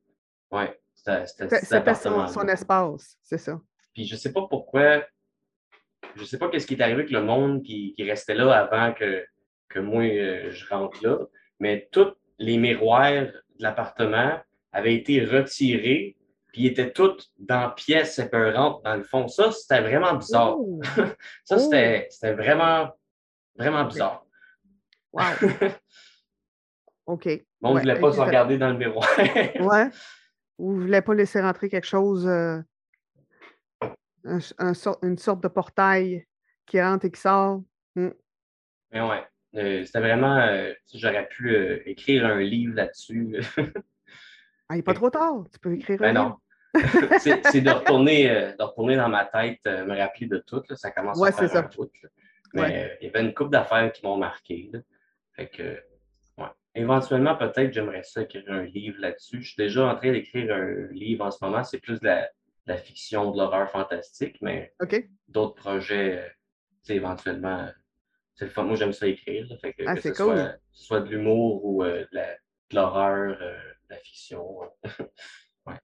ouais, 0.51 0.81
c'était, 0.95 1.27
c'était, 1.27 1.95
son, 1.95 2.27
son 2.27 2.49
espace, 2.49 3.19
c'est 3.23 3.39
ça. 3.39 3.61
Puis 3.97 4.05
je 4.05 4.15
sais 4.15 4.31
pas 4.31 4.47
pourquoi, 4.47 5.07
je 6.17 6.25
sais 6.25 6.37
pas 6.37 6.51
qu'est-ce 6.51 6.67
qui 6.67 6.75
est 6.75 6.83
arrivé 6.83 6.99
avec 6.99 7.11
le 7.11 7.23
monde 7.23 7.63
qui, 7.63 7.95
qui 7.95 8.05
restait 8.05 8.35
là 8.35 8.53
avant 8.53 8.93
que, 8.93 9.25
que 9.71 9.79
moi 9.79 10.03
je 10.51 10.67
rentre 10.69 11.03
là, 11.03 11.17
mais 11.61 11.89
tous 11.91 12.13
les 12.39 12.59
miroirs 12.59 13.23
de 13.23 13.33
l'appartement 13.59 14.39
avaient 14.71 14.95
été 14.95 15.25
retirés, 15.25 16.15
puis 16.53 16.65
ils 16.65 16.67
étaient 16.67 16.93
tous 16.93 17.33
dans 17.39 17.71
pièces 17.71 18.19
épeurantes 18.19 18.85
dans 18.85 18.97
le 18.97 19.03
fond. 19.03 19.29
Ça, 19.29 19.51
c'était 19.51 19.81
vraiment 19.81 20.13
bizarre. 20.13 20.59
ça, 21.45 21.59
c'était 21.59 22.35
vraiment, 22.35 22.91
vraiment 23.57 23.85
bizarre. 23.87 24.27
Wow. 25.11 25.23
OK. 27.07 27.31
on 27.63 27.73
ne 27.73 27.81
voulait 27.81 27.99
pas 27.99 28.13
se 28.13 28.21
regarder 28.21 28.59
dans 28.59 28.69
le 28.69 28.77
miroir. 28.77 29.09
ouais. 29.19 29.89
Ou 30.59 30.75
ne 30.75 30.81
voulait 30.83 31.01
pas 31.01 31.15
laisser 31.15 31.41
rentrer 31.41 31.71
quelque 31.71 31.87
chose, 31.87 32.27
euh, 32.27 32.61
une 34.27 35.19
sorte 35.19 35.43
de 35.43 35.49
portail 35.49 36.27
qui 36.67 36.81
rentre 36.81 37.07
et 37.07 37.11
qui 37.11 37.21
sort. 37.21 37.63
Mais 37.95 39.01
ouais. 39.01 39.25
Euh, 39.57 39.85
c'était 39.85 40.01
vraiment, 40.01 40.37
euh, 40.37 40.73
j'aurais 40.93 41.27
pu 41.29 41.55
euh, 41.55 41.81
écrire 41.87 42.27
un 42.27 42.41
livre 42.41 42.75
là-dessus. 42.75 43.37
ah, 43.57 43.63
il 44.71 44.77
n'est 44.77 44.83
pas 44.83 44.95
trop 44.95 45.11
tard, 45.11 45.45
tu 45.51 45.59
peux 45.59 45.75
écrire 45.75 46.03
un 46.03 46.13
ben 46.13 46.15
non. 46.15 46.37
c'est 47.21 47.63
de 47.63 47.71
retourner, 47.71 48.29
de 48.59 48.63
retourner 48.63 48.97
dans 48.97 49.09
ma 49.09 49.25
tête, 49.25 49.65
me 49.65 49.97
rappeler 49.97 50.27
de 50.27 50.39
tout. 50.39 50.63
Ça 50.75 50.91
commence 50.91 51.23
à 51.23 51.33
faire 51.33 51.57
un 51.57 51.63
bout. 51.75 51.91
Mais 52.53 52.99
il 53.01 53.07
y 53.07 53.09
avait 53.09 53.23
une 53.27 53.33
couple 53.33 53.51
d'affaires 53.51 53.91
qui 53.93 54.05
m'ont 54.05 54.19
marqué. 54.19 54.71
Fait 55.33 55.49
que, 55.49 55.63
ouais. 56.37 56.51
Éventuellement, 56.75 57.35
peut-être, 57.35 57.73
j'aimerais 57.73 58.03
ça 58.03 58.23
écrire 58.23 58.45
un 58.49 58.65
livre 58.65 59.01
là-dessus. 59.01 59.43
Je 59.43 59.49
suis 59.49 59.57
déjà 59.57 59.87
en 59.87 59.97
train 59.97 60.13
d'écrire 60.13 60.55
un 60.55 60.93
livre 60.93 61.25
en 61.25 61.31
ce 61.31 61.43
moment. 61.43 61.65
C'est 61.65 61.81
plus 61.81 61.99
de 62.01 62.07
la, 62.07 62.29
fiction, 62.75 63.31
de 63.31 63.37
l'horreur 63.39 63.71
fantastique, 63.71 64.39
mais 64.41 64.73
d'autres 65.29 65.55
projets, 65.55 66.33
éventuellement, 66.89 67.69
c'est 68.37 68.55
le 68.55 68.63
Moi, 68.63 68.77
j'aime 68.77 68.93
ça 68.93 69.07
écrire. 69.07 69.47
fait 69.61 69.73
que, 69.73 69.83
ah, 69.87 69.97
ce, 69.97 70.13
soit, 70.73 71.01
de 71.01 71.09
l'humour 71.09 71.65
ou 71.65 71.83
euh, 71.83 72.05
de 72.13 72.75
l'horreur, 72.75 73.37
euh, 73.41 73.57
de, 73.57 73.95
la 73.95 73.97
fiction. 73.97 74.61
ouais. 75.67 75.75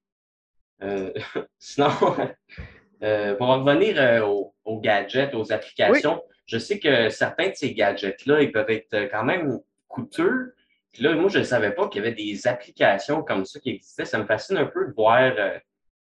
Euh, 0.82 1.12
sinon, 1.58 1.88
pour 1.90 3.48
en 3.48 3.64
revenir 3.64 4.28
aux, 4.28 4.80
gadgets, 4.80 5.34
aux 5.34 5.50
applications, 5.50 6.22
je 6.44 6.58
sais 6.58 6.78
que 6.78 7.08
certains 7.08 7.48
de 7.48 7.54
ces 7.54 7.72
gadgets-là, 7.72 8.42
ils 8.42 8.52
peuvent 8.52 8.70
être 8.70 9.08
quand 9.10 9.24
même 9.24 9.58
coûteux. 9.88 10.54
Puis 10.92 11.02
là, 11.02 11.14
moi, 11.14 11.30
je 11.30 11.38
ne 11.38 11.44
savais 11.44 11.70
pas 11.70 11.88
qu'il 11.88 12.04
y 12.04 12.06
avait 12.06 12.14
des 12.14 12.46
applications 12.46 13.22
comme 13.22 13.46
ça 13.46 13.60
qui 13.60 13.70
existaient. 13.70 14.04
Ça 14.04 14.18
me 14.18 14.26
fascine 14.26 14.58
un 14.58 14.66
peu 14.66 14.88
de 14.88 14.92
voir 14.92 15.32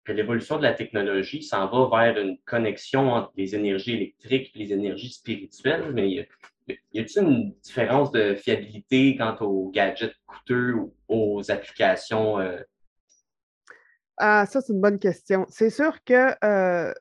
que 0.08 0.14
l'évolution 0.14 0.56
de 0.56 0.64
la 0.64 0.74
technologie 0.74 1.44
s'en 1.44 1.68
va 1.68 1.90
vers 2.06 2.18
une 2.18 2.38
connexion 2.46 3.12
entre 3.12 3.34
les 3.36 3.56
énergies 3.56 3.96
électriques 3.96 4.52
et 4.56 4.60
les 4.60 4.72
énergies 4.72 5.12
spirituelles, 5.12 5.92
mais 5.94 6.30
y 6.94 7.00
a-t-il 7.00 7.24
une 7.24 7.52
différence 7.62 8.12
de 8.14 8.34
fiabilité 8.36 9.18
quant 9.18 9.36
aux 9.42 9.70
gadgets 9.70 10.16
coûteux 10.26 10.76
ou 10.76 10.94
aux 11.10 11.52
applications? 11.52 12.40
Euh? 12.40 12.58
Ah, 14.16 14.46
ça, 14.46 14.62
c'est 14.62 14.72
une 14.72 14.80
bonne 14.80 14.98
question. 14.98 15.46
C'est 15.50 15.70
sûr 15.70 16.02
que 16.06 16.34
euh, 16.42 16.94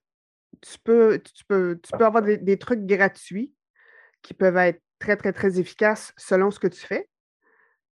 tu, 0.61 0.77
peux, 0.83 1.21
tu, 1.21 1.45
peux, 1.45 1.79
tu 1.81 1.97
peux 1.97 2.05
avoir 2.05 2.25
des, 2.25 2.59
trucs 2.59 2.87
gratuits 2.87 3.55
qui 4.21 4.35
peuvent 4.35 4.57
être 4.57 4.83
très, 4.99 5.17
très, 5.17 5.33
très 5.33 5.61
efficaces 5.61 6.13
selon 6.17 6.51
ce 6.51 6.59
que 6.59 6.67
tu 6.67 6.85
fais. 6.85 7.09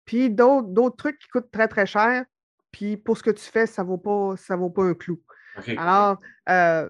Puis 0.06 0.28
d'autres 0.28 0.96
trucs 0.96 1.20
qui 1.20 1.28
coûtent 1.28 1.52
très, 1.52 1.68
très 1.68 1.86
cher, 1.86 2.24
puis 2.74 2.96
pour 2.96 3.16
ce 3.16 3.22
que 3.22 3.30
tu 3.30 3.44
fais, 3.44 3.66
ça 3.66 3.84
ne 3.84 3.86
vaut, 3.86 3.98
pas, 3.98 4.34
vaut 4.56 4.70
pas 4.70 4.82
un 4.82 4.94
clou. 4.94 5.20
Alors, 5.76 6.18
euh, 6.48 6.88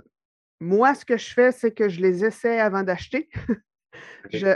moi, 0.59 0.94
ce 0.94 1.05
que 1.05 1.18
je 1.18 1.31
fais, 1.31 1.53
c'est 1.53 1.73
que 1.73 1.90
je 1.90 2.01
les 2.01 2.25
essaie 2.25 2.59
avant 2.59 2.83
d'acheter, 2.83 3.29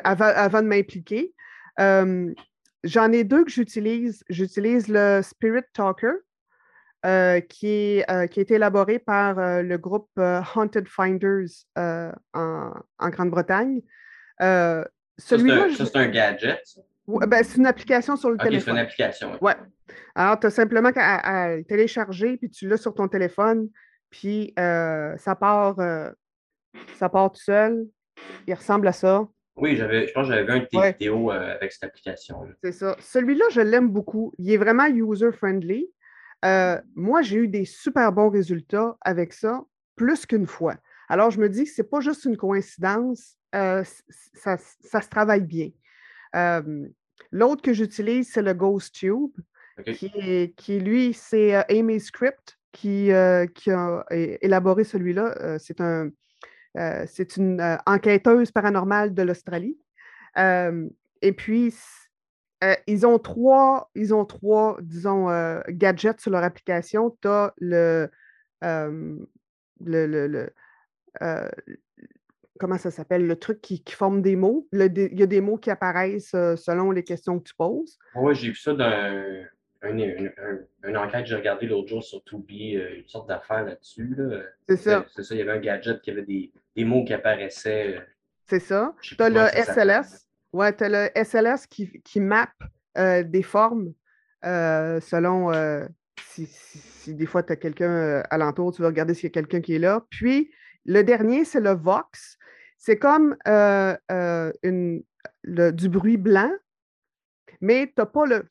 avant, 0.04 0.62
de 0.62 0.66
m'impliquer. 0.66 1.34
J'en 1.76 3.12
ai 3.12 3.24
deux 3.24 3.44
que 3.44 3.50
j'utilise. 3.50 4.24
J'utilise 4.30 4.88
le 4.88 5.20
Spirit 5.20 5.64
Talker, 5.74 6.14
euh, 7.04 7.40
qui, 7.40 8.02
euh, 8.08 8.26
qui, 8.26 8.40
a 8.40 8.42
été 8.42 8.54
élaboré 8.54 8.98
par 8.98 9.34
le 9.62 9.76
groupe 9.76 10.08
Haunted 10.16 10.88
Finders 10.88 11.66
en, 11.76 12.72
Grande-Bretagne. 13.00 13.82
celui-là. 14.40 15.66
c'est 15.76 15.96
un 15.96 16.08
gadget. 16.08 16.62
Ben, 17.06 17.44
c'est 17.44 17.58
une 17.58 17.66
application 17.66 18.16
sur 18.16 18.30
le 18.30 18.38
téléphone. 18.38 18.64
c'est 18.64 18.70
une 18.70 18.78
application. 18.78 19.32
Oui. 19.32 19.38
Ouais. 19.42 19.56
Alors, 20.18 20.40
tu 20.40 20.48
as 20.48 20.50
simplement 20.50 20.90
qu'à 20.90 21.62
télécharger, 21.68 22.38
puis 22.38 22.50
tu 22.50 22.66
l'as 22.66 22.76
sur 22.76 22.92
ton 22.92 23.07
téléphone, 23.07 23.68
puis 24.11 24.52
euh, 24.59 25.16
ça 25.16 25.37
part 25.37 25.78
euh, 25.78 26.11
ça 26.96 27.09
part 27.09 27.31
tout 27.31 27.40
seul. 27.40 27.87
Il 28.48 28.54
ressemble 28.54 28.88
à 28.88 28.92
ça. 28.92 29.28
Oui, 29.54 29.76
je 29.76 30.12
pense 30.12 30.26
que 30.26 30.35
j'avais 30.35 30.44
vu 30.44 30.50
un 30.50 30.59
de 30.59 30.64
tes 30.64 30.92
vidéos 30.92 31.31
euh, 31.31 31.54
avec 31.54 31.70
cette 31.70 31.85
application. 31.85 32.48
C'est 32.64 32.72
ça. 32.72 32.96
Celui-là, 32.98 33.44
je 33.52 33.61
l'aime 33.61 33.90
beaucoup. 33.90 34.33
Il 34.38 34.50
est 34.50 34.57
vraiment 34.57 34.88
user-friendly. 34.88 35.88
moi, 36.96 37.22
j'ai 37.22 37.37
eu 37.37 37.46
des 37.46 37.64
super 37.64 38.11
bons 38.11 38.28
résultats 38.28 38.96
avec 39.02 39.33
ça, 39.33 39.62
plus 39.94 40.26
qu'une 40.26 40.48
fois. 40.48 40.74
Alors, 41.09 41.31
je 41.31 41.40
me 41.40 41.48
dis 41.48 41.62
que 41.62 41.70
ce 41.70 41.81
n'est 41.81 41.88
pas 41.88 42.00
juste 42.00 42.24
une 42.24 42.37
coïncidence, 42.37 43.37
ça, 43.52 43.85
ça, 44.35 45.00
se 45.00 45.09
travaille 45.09 45.42
bien. 45.42 45.70
L'autre 47.31 47.62
que 47.62 47.72
j'utilise, 47.72 48.33
c'est 48.33 48.42
le 48.42 48.54
Ghost 48.54 48.96
Tube, 48.96 49.31
qui, 49.84 50.54
qui, 50.56 50.80
lui, 50.80 51.12
c'est 51.12 51.56
euh, 51.56 51.62
Amy 51.68 52.00
Script 52.00 52.58
qui, 52.72 53.12
euh, 53.12 53.46
qui 53.46 53.70
a 53.70 54.04
élaboré 54.10 54.84
celui-là. 54.84 55.34
Euh, 55.40 55.58
c'est 55.58 55.80
un, 55.80 56.10
c'est 57.06 57.36
une 57.36 57.78
enquêteuse 57.86 58.52
paranormale 58.52 59.12
de 59.12 59.22
l'Australie. 59.22 59.76
et 60.36 61.32
puis, 61.36 61.74
ils 62.86 63.06
ont 63.06 63.18
trois, 63.18 63.90
ils 63.96 64.14
ont 64.14 64.24
trois, 64.24 64.78
disons, 64.80 65.26
gadgets 65.70 66.20
sur 66.20 66.30
leur 66.30 66.44
application. 66.44 67.16
Tu 67.20 67.26
as 67.26 67.52
le, 67.58 68.08
le, 68.60 68.96
le, 69.80 70.52
comment 72.60 72.78
ça 72.78 72.92
s'appelle, 72.92 73.26
le 73.26 73.36
truc 73.36 73.60
qui, 73.60 73.82
forme 73.88 74.22
des 74.22 74.36
mots. 74.36 74.68
il 74.72 75.18
y 75.18 75.22
a 75.22 75.26
des 75.26 75.40
mots 75.40 75.56
qui 75.56 75.70
apparaissent 75.70 76.30
selon 76.30 76.92
les 76.92 77.02
questions 77.02 77.40
que 77.40 77.48
tu 77.48 77.54
poses. 77.56 77.98
Oui, 78.14 78.36
j'ai 78.36 78.50
vu 78.50 78.56
ça 78.56 78.72
dans 78.72 79.48
une, 79.82 80.96
enquête 80.96 81.22
que 81.22 81.28
j'ai 81.28 81.36
regardée 81.36 81.66
l'autre 81.66 81.88
jour 81.88 82.02
sur 82.02 82.22
Tubi, 82.24 82.76
euh, 82.76 82.96
une 82.96 83.08
sorte 83.08 83.28
d'affaire 83.28 83.64
là-dessus. 83.64 84.16
C'est 84.68 84.76
ça. 84.76 85.06
C'est 85.14 85.22
ça, 85.22 85.34
il 85.34 85.38
y 85.38 85.42
avait 85.42 85.52
un 85.52 85.60
gadget 85.60 86.00
qui 86.02 86.10
avait 86.10 86.22
des, 86.22 86.84
mots 86.84 87.04
qui 87.04 87.14
apparaissaient. 87.14 87.96
Euh, 87.96 88.00
C'est 88.46 88.60
ça. 88.60 88.94
Tu 89.02 89.14
as 89.18 89.28
le 89.28 89.46
SLS. 89.46 90.26
Oui, 90.52 90.66
tu 90.76 90.84
as 90.84 90.88
le 90.88 91.24
SLS 91.24 91.66
qui, 91.68 92.00
qui 92.02 92.20
map 92.20 92.50
des 92.96 93.42
formes 93.42 93.92
selon 94.42 95.52
si, 96.24 96.46
si, 96.46 97.14
des 97.14 97.26
fois 97.26 97.42
tu 97.42 97.52
as 97.52 97.56
quelqu'un 97.56 98.22
alentour, 98.30 98.72
tu 98.72 98.82
veux 98.82 98.88
regarder 98.88 99.14
s'il 99.14 99.24
y 99.24 99.26
a 99.26 99.30
quelqu'un 99.30 99.60
qui 99.60 99.74
est 99.74 99.78
là. 99.78 100.04
Puis, 100.10 100.50
le 100.84 101.02
dernier, 101.02 101.44
c'est 101.44 101.60
le 101.60 101.74
Vox. 101.74 102.38
C'est 102.78 102.98
comme 102.98 103.36
euh, 103.46 103.96
euh, 104.10 104.52
une, 104.62 105.02
du 105.44 105.88
bruit 105.88 106.16
blanc, 106.16 106.50
mais 107.60 107.86
tu 107.88 107.94
n'as 107.98 108.06
pas 108.06 108.24
le 108.24 108.46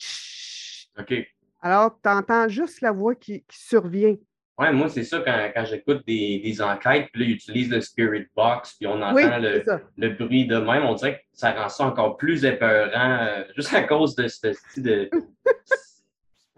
OK. 0.99 1.13
Alors, 1.61 1.99
tu 2.01 2.09
entends 2.09 2.47
juste 2.47 2.81
la 2.81 2.91
voix 2.91 3.15
qui, 3.15 3.43
survient. 3.49 4.15
Oui, 4.59 4.73
moi, 4.73 4.89
c'est 4.89 5.03
ça 5.03 5.19
quand, 5.19 5.65
j'écoute 5.65 6.03
des, 6.07 6.61
enquêtes, 6.61 7.09
puis 7.11 7.21
là, 7.21 7.29
ils 7.29 7.35
utilisent 7.35 7.69
le 7.69 7.81
Spirit 7.81 8.25
Box, 8.35 8.75
puis 8.75 8.87
on 8.87 9.01
entend 9.01 9.37
le, 9.37 10.09
bruit 10.09 10.47
de 10.47 10.57
même. 10.57 10.83
On 10.83 10.95
dirait 10.95 11.19
que 11.19 11.23
ça 11.33 11.51
rend 11.51 11.69
ça 11.69 11.85
encore 11.85 12.17
plus 12.17 12.43
épeurant, 12.43 13.17
euh, 13.21 13.43
juste 13.55 13.73
à 13.73 13.83
cause 13.83 14.15
de 14.15 14.27
ce 14.27 14.53
style 14.53 14.83
de. 14.83 15.09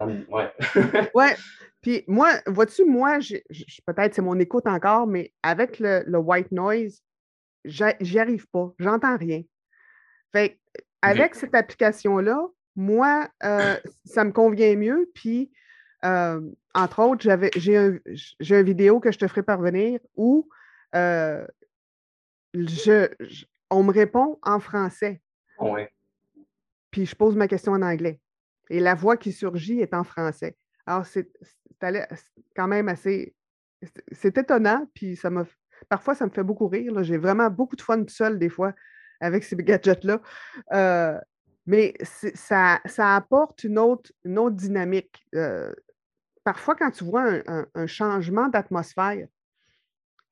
ouais. 0.00 0.50
ouais. 1.14 1.36
Puis 1.82 2.04
moi, 2.06 2.40
vois-tu, 2.46 2.84
moi, 2.84 3.18
peut-être 3.86 4.14
c'est 4.14 4.22
mon 4.22 4.38
écoute 4.38 4.66
encore, 4.66 5.06
mais 5.06 5.32
avec 5.42 5.78
le, 5.78 6.02
le 6.06 6.18
white 6.18 6.52
noise, 6.52 7.02
j'y 7.64 8.18
arrive 8.18 8.46
pas. 8.48 8.72
J'entends 8.78 9.16
rien. 9.16 9.42
Fait 10.32 10.58
avec 11.02 11.34
cette 11.34 11.54
application-là, 11.54 12.46
moi, 12.80 13.28
euh, 13.44 13.76
ça 14.06 14.24
me 14.24 14.32
convient 14.32 14.74
mieux. 14.74 15.10
Puis, 15.14 15.52
euh, 16.04 16.40
entre 16.74 17.00
autres, 17.00 17.22
j'ai 17.56 17.76
un, 17.76 17.98
une 18.40 18.62
vidéo 18.62 19.00
que 19.00 19.12
je 19.12 19.18
te 19.18 19.28
ferai 19.28 19.42
parvenir 19.42 20.00
où 20.16 20.48
euh, 20.94 21.46
je, 22.54 23.08
on 23.68 23.82
me 23.82 23.92
répond 23.92 24.38
en 24.42 24.60
français. 24.60 25.20
Ouais. 25.58 25.92
Puis 26.90 27.04
je 27.04 27.14
pose 27.14 27.36
ma 27.36 27.48
question 27.48 27.72
en 27.72 27.82
anglais. 27.82 28.18
Et 28.70 28.80
la 28.80 28.94
voix 28.94 29.16
qui 29.16 29.32
surgit 29.32 29.80
est 29.80 29.92
en 29.92 30.04
français. 30.04 30.56
Alors, 30.86 31.04
c'est 31.04 31.30
quand 32.56 32.66
même 32.66 32.88
assez. 32.88 33.34
C'est 34.12 34.38
étonnant, 34.38 34.88
puis 34.94 35.16
ça 35.16 35.28
m'a. 35.28 35.44
Parfois, 35.88 36.14
ça 36.14 36.24
me 36.24 36.30
fait 36.30 36.42
beaucoup 36.42 36.68
rire. 36.68 37.02
J'ai 37.02 37.18
vraiment 37.18 37.50
beaucoup 37.50 37.76
de 37.76 37.82
fun 37.82 38.02
tout 38.04 38.14
seul, 38.14 38.38
des 38.38 38.48
fois, 38.48 38.72
avec 39.20 39.44
ces 39.44 39.56
gadgets-là. 39.56 40.20
Euh, 40.72 41.18
mais 41.66 41.94
ça, 42.34 42.80
ça 42.84 43.16
apporte 43.16 43.64
une 43.64 43.78
autre, 43.78 44.12
une 44.24 44.38
autre 44.38 44.56
dynamique. 44.56 45.24
Euh, 45.34 45.72
parfois, 46.44 46.74
quand 46.74 46.90
tu 46.90 47.04
vois 47.04 47.42
un, 47.46 47.86
changement 47.86 48.48
d'atmosphère, 48.48 49.26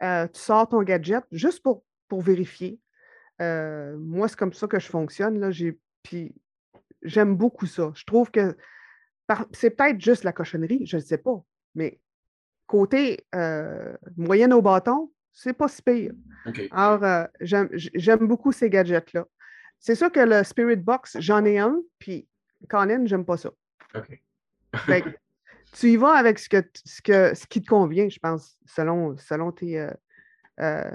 euh, 0.03 0.27
tu 0.29 0.41
sors 0.41 0.69
ton 0.69 0.83
gadget 0.83 1.25
juste 1.33 1.62
pour, 1.62 1.85
pour 2.09 2.23
vérifier. 2.23 2.81
moi, 3.41 4.29
c'est 4.29 4.38
comme 4.38 4.53
ça 4.53 4.67
que 4.67 4.79
je 4.79 4.88
fonctionne. 4.88 5.38
Là. 5.38 5.51
Puis 6.03 6.35
j'aime 7.03 7.37
beaucoup 7.37 7.67
ça. 7.67 7.93
Je 7.95 8.05
trouve 8.05 8.31
que 8.31 8.57
c'est 9.53 9.71
peut-être 9.71 10.01
juste 10.01 10.25
la 10.25 10.33
cochonnerie, 10.33 10.87
je 10.87 10.97
ne 10.97 11.03
sais 11.03 11.19
pas. 11.19 11.43
Mais 11.75 12.01
côté 12.67 13.27
euh, 13.35 13.97
moyenne 14.17 14.53
au 14.53 14.62
bâton, 14.62 15.12
c'est 15.33 15.53
pas 15.53 15.69
si 15.69 15.83
pire. 15.83 16.12
Alors, 16.71 17.05
euh, 17.05 17.25
j'aime 17.41 18.27
beaucoup 18.27 18.53
ces 18.53 18.71
gadgets-là. 18.71 19.27
C'est 19.79 19.95
sûr 19.95 20.11
que 20.11 20.21
le 20.21 20.43
Spirit 20.45 20.77
Box, 20.77 21.17
j'en 21.21 21.45
ai 21.45 21.59
un, 21.59 21.81
puis 21.99 22.29
Colin, 22.69 23.07
j'aime 23.07 23.25
pas 23.25 23.37
ça. 23.37 23.51
tu 25.73 25.91
y 25.93 25.97
vas 25.97 26.12
avec 26.12 26.38
ce, 26.38 26.49
que, 26.49 26.62
ce, 26.85 27.01
que, 27.01 27.35
ce 27.35 27.47
qui 27.47 27.62
te 27.62 27.69
convient, 27.69 28.09
je 28.09 28.19
pense, 28.19 28.59
selon, 28.67 29.17
selon 29.17 29.53
tes, 29.53 29.88
euh, 30.61 30.91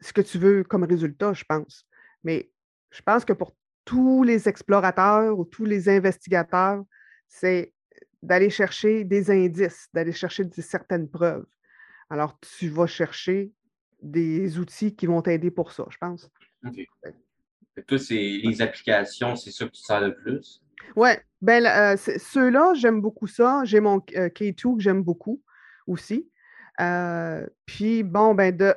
ce 0.00 0.12
que 0.12 0.20
tu 0.20 0.38
veux 0.38 0.64
comme 0.64 0.84
résultat, 0.84 1.32
je 1.32 1.44
pense. 1.44 1.86
Mais 2.22 2.50
je 2.90 3.02
pense 3.02 3.24
que 3.24 3.32
pour 3.32 3.56
tous 3.84 4.22
les 4.22 4.48
explorateurs 4.48 5.38
ou 5.38 5.44
tous 5.44 5.64
les 5.64 5.88
investigateurs, 5.88 6.84
c'est 7.28 7.72
d'aller 8.22 8.50
chercher 8.50 9.04
des 9.04 9.30
indices, 9.30 9.88
d'aller 9.92 10.12
chercher 10.12 10.48
certaines 10.58 11.08
preuves. 11.08 11.46
Alors, 12.08 12.38
tu 12.40 12.68
vas 12.68 12.86
chercher 12.86 13.52
des 14.00 14.58
outils 14.58 14.94
qui 14.94 15.06
vont 15.06 15.22
t'aider 15.22 15.50
pour 15.50 15.72
ça, 15.72 15.86
je 15.90 15.98
pense. 15.98 16.30
OK. 16.66 16.86
Toi, 17.86 17.98
c'est 17.98 18.14
les 18.14 18.62
applications, 18.62 19.36
c'est 19.36 19.50
ça 19.50 19.66
que 19.66 19.72
tu 19.72 19.82
sers 19.82 20.00
le 20.00 20.14
plus? 20.14 20.62
Oui, 20.96 21.10
ben, 21.40 21.66
euh, 21.66 21.96
ceux-là, 21.96 22.74
j'aime 22.74 23.00
beaucoup 23.00 23.26
ça. 23.26 23.62
J'ai 23.64 23.80
mon 23.80 23.96
euh, 24.16 24.28
K2 24.28 24.76
que 24.76 24.82
j'aime 24.82 25.02
beaucoup 25.02 25.42
aussi. 25.86 26.30
Euh, 26.80 27.46
puis, 27.66 28.02
bon, 28.02 28.34
ben, 28.34 28.56
de, 28.56 28.74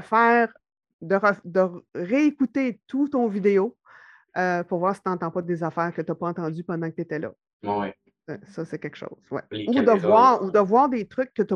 faire, 0.00 0.52
de, 1.00 1.18
de, 1.44 1.84
réécouter 1.94 2.80
tout 2.86 3.08
ton 3.08 3.28
vidéo 3.28 3.76
pour 4.68 4.78
voir 4.78 4.94
si 4.94 5.02
tu 5.02 5.10
n'entends 5.10 5.30
pas 5.30 5.42
des 5.42 5.62
affaires 5.62 5.92
que 5.92 6.00
tu 6.00 6.10
n'as 6.10 6.14
pas 6.14 6.28
entendues 6.28 6.64
pendant 6.64 6.90
que 6.90 6.96
tu 6.96 7.02
étais 7.02 7.18
là. 7.18 7.32
Oui. 7.62 7.88
Ça, 8.48 8.64
c'est 8.64 8.78
quelque 8.78 8.96
chose. 8.96 9.18
Ouais. 9.30 9.42
Ou, 9.68 9.74
de 9.74 9.98
voir, 9.98 10.42
ou 10.42 10.50
de 10.50 10.58
voir 10.58 10.88
des 10.88 11.06
trucs 11.06 11.34
que 11.34 11.42
tu 11.42 11.54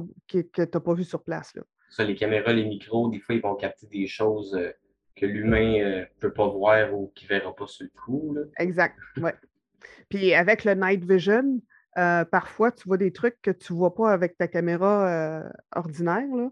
n'as 0.58 0.80
pas 0.80 0.94
vus 0.94 1.04
sur 1.04 1.22
place. 1.22 1.54
Là. 1.54 1.62
Ça, 1.88 2.04
les 2.04 2.14
caméras, 2.14 2.52
les 2.52 2.64
micros, 2.64 3.08
des 3.08 3.20
fois, 3.20 3.34
ils 3.34 3.40
vont 3.40 3.54
capter 3.54 3.86
des 3.86 4.06
choses 4.06 4.58
que 5.16 5.26
l'humain 5.26 5.78
ne 5.78 6.02
euh, 6.02 6.04
peut 6.20 6.32
pas 6.32 6.48
voir 6.48 6.94
ou 6.94 7.12
qu'il 7.14 7.28
ne 7.30 7.38
verra 7.38 7.54
pas 7.54 7.66
sur 7.66 7.84
le 7.84 8.00
coup. 8.00 8.34
Là. 8.34 8.42
Exact, 8.58 8.96
oui. 9.16 9.30
Puis 10.08 10.34
avec 10.34 10.64
le 10.64 10.74
night 10.74 11.04
vision, 11.04 11.60
euh, 11.98 12.24
parfois, 12.24 12.70
tu 12.70 12.86
vois 12.86 12.98
des 12.98 13.12
trucs 13.12 13.40
que 13.42 13.50
tu 13.50 13.72
ne 13.72 13.78
vois 13.78 13.94
pas 13.94 14.12
avec 14.12 14.36
ta 14.36 14.46
caméra 14.46 15.42
ordinaire. 15.74 16.28
Là. 16.34 16.50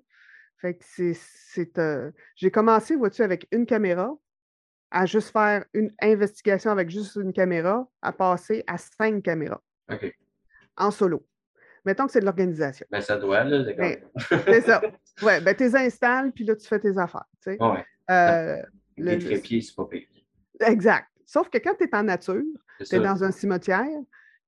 Fait 0.56 0.74
que 0.74 0.84
c'est. 0.84 2.12
J'ai 2.36 2.50
commencé, 2.50 2.96
vois-tu, 2.96 3.22
avec 3.22 3.46
une 3.52 3.66
caméra, 3.66 4.10
à 4.90 5.06
juste 5.06 5.30
faire 5.30 5.64
une 5.74 5.92
investigation 6.00 6.70
avec 6.70 6.88
juste 6.88 7.16
une 7.16 7.32
caméra, 7.32 7.86
à 8.00 8.12
passer 8.12 8.64
à 8.66 8.78
cinq 8.78 9.22
caméras. 9.22 9.60
OK. 9.90 10.14
En 10.76 10.90
solo. 10.90 11.26
Mettons 11.84 12.06
que 12.06 12.12
c'est 12.12 12.20
de 12.20 12.24
l'organisation. 12.24 12.86
Ben, 12.90 13.00
ça 13.00 13.16
doit, 13.16 13.44
là. 13.44 13.64
C'est 14.28 14.60
ça. 14.62 14.80
Oui, 15.22 15.32
ben, 15.42 15.54
tu 15.54 15.64
les 15.64 15.76
installes, 15.76 16.32
puis 16.32 16.44
là, 16.44 16.56
tu 16.56 16.66
fais 16.66 16.78
tes 16.78 16.96
affaires. 16.96 17.26
Tu 17.42 17.52
sais. 17.52 17.62
Ouais. 17.62 17.84
Euh, 18.10 18.62
les 18.96 19.18
trépieds, 19.18 19.60
c'est 19.60 19.74
pas 19.74 19.84
pire. 19.84 20.06
Exact. 20.60 21.06
Sauf 21.26 21.48
que 21.48 21.58
quand 21.58 21.74
tu 21.74 21.84
es 21.84 21.94
en 21.94 22.04
nature, 22.04 22.42
tu 22.78 22.94
es 22.94 23.00
dans 23.00 23.22
un 23.22 23.30
cimetière, 23.30 24.00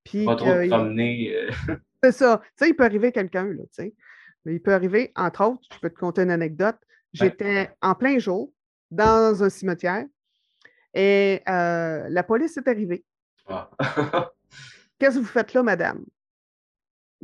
puis. 0.05 0.25
Pas 0.25 0.37
trop 0.37 0.55
promener. 0.69 1.35
Euh. 1.35 1.51
c'est 2.03 2.13
ça. 2.13 2.41
Tu 2.43 2.51
sais, 2.57 2.71
il 2.71 2.75
peut 2.75 2.85
arriver 2.85 3.13
quelqu'un, 3.13 3.45
là, 3.45 3.63
tu 3.65 3.83
sais. 3.83 3.95
Mais 4.45 4.55
il 4.55 4.63
peut 4.63 4.73
arriver, 4.73 5.13
entre 5.17 5.45
autres, 5.45 5.63
je 5.73 5.79
peux 5.81 5.91
te 5.91 5.99
conter 5.99 6.23
une 6.23 6.31
anecdote. 6.31 6.77
J'étais 7.13 7.71
en 7.83 7.95
plein 7.95 8.19
jour 8.19 8.53
dans 8.91 9.43
un 9.43 9.49
cimetière 9.49 10.05
et 10.95 11.43
euh, 11.49 12.07
la 12.09 12.23
police 12.23 12.57
est 12.57 12.69
arrivée. 12.69 13.05
Ah. 13.49 13.71
Qu'est-ce 14.99 15.17
que 15.17 15.21
vous 15.21 15.27
faites 15.27 15.53
là, 15.53 15.63
madame? 15.63 16.05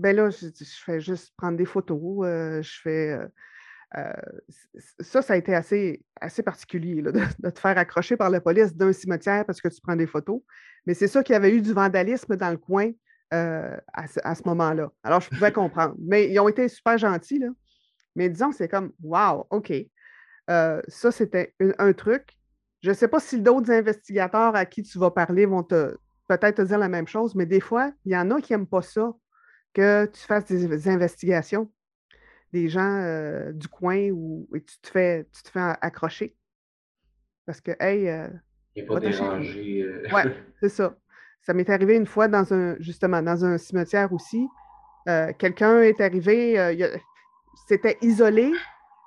Ben 0.03 0.17
là, 0.17 0.31
je, 0.31 0.49
fais 0.85 0.99
juste 0.99 1.33
prendre 1.37 1.57
des 1.57 1.65
photos. 1.65 2.27
Euh, 2.27 2.61
je 2.61 2.81
fais. 2.83 3.13
Euh, 3.13 3.29
euh, 3.97 4.13
ça, 4.99 5.23
ça 5.23 5.35
a 5.35 5.37
été 5.37 5.55
assez, 5.55 6.03
assez 6.21 6.43
particulier 6.43 7.03
de, 7.03 7.13
te 7.51 7.61
faire 7.61 7.79
accrocher 7.79 8.17
par 8.17 8.29
la 8.29 8.41
police 8.41 8.75
d'un 8.75 8.93
cimetière 8.93 9.47
parce 9.47 9.61
que 9.61 9.69
tu 9.69 9.81
prends 9.81 9.95
des 9.95 10.09
photos. 10.09 10.41
Mais 10.87 10.95
c'est 10.95 11.07
ça 11.07 11.23
qu'il 11.23 11.35
y 11.35 11.37
avait 11.37 11.55
eu 11.55 11.63
du 11.63 11.73
vandalisme 11.73 12.35
dans 12.35 12.51
le 12.51 12.57
coin 12.57 12.91
à, 13.31 14.07
ce 14.09 14.43
moment-là. 14.47 14.91
Alors, 15.05 15.21
je 15.21 15.31
pouvais 15.31 15.53
comprendre. 15.63 15.95
Mais 16.01 16.29
ils 16.29 16.41
ont 16.41 16.49
été 16.49 16.67
super 16.67 16.99
gentils, 16.99 17.39
là. 17.39 17.49
Mais 18.17 18.29
disons, 18.29 18.51
c'est 18.51 18.69
comme 18.69 18.93
Wow, 19.05 19.47
OK. 19.51 19.73
ça, 20.49 21.13
c'était 21.13 21.55
un 21.79 21.93
truc. 21.93 22.37
Je 22.83 22.91
ne 22.91 22.95
sais 22.95 23.07
pas 23.07 23.21
si 23.21 23.41
d'autres 23.41 23.71
investigateurs 23.71 24.57
à 24.57 24.67
qui 24.67 24.83
tu 24.83 24.99
vas 24.99 25.13
parler 25.13 25.47
vont 25.47 25.63
te, 25.63 25.97
peut-être 26.27 26.57
te 26.57 26.63
dire 26.63 26.79
la 26.79 26.89
même 26.89 27.07
chose, 27.07 27.37
mais 27.37 27.47
des 27.47 27.61
fois, 27.61 27.93
il 28.05 28.13
y 28.13 28.17
en 28.17 28.33
a 28.33 28.41
qui 28.41 28.53
n'aiment 28.53 28.67
pas 28.67 28.83
ça, 28.83 29.13
que 29.73 30.07
tu 30.07 30.21
fasses 30.21 30.45
des 30.45 30.89
investigations, 30.89 31.71
des 32.53 32.69
gens 32.69 33.01
euh, 33.03 33.53
du 33.53 33.69
coin 33.69 34.11
où 34.11 34.49
et 34.55 34.63
tu 34.63 34.79
te 34.81 34.89
fais, 34.89 35.27
tu 35.33 35.43
te 35.43 35.49
fais 35.49 35.73
accrocher. 35.81 36.37
Parce 37.47 37.61
que, 37.61 37.73
hey, 37.81 38.09
euh, 38.09 38.29
pas 38.87 39.01
dérangé. 39.01 39.83
Euh. 39.83 40.07
Oui, 40.13 40.23
c'est 40.61 40.69
ça. 40.69 40.97
Ça 41.41 41.55
m'est 41.55 41.69
arrivé 41.71 41.97
une 41.97 42.07
fois 42.07 42.29
dans 42.29 42.55
un, 42.55 42.77
justement, 42.79 43.23
dans 43.23 43.45
un 43.45 43.59
cimetière 43.59 44.13
aussi. 44.13 44.47
Quelqu'un 45.39 45.81
est 45.81 46.01
arrivé, 46.01 46.57
c'était 47.67 47.99
isolé. 48.03 48.53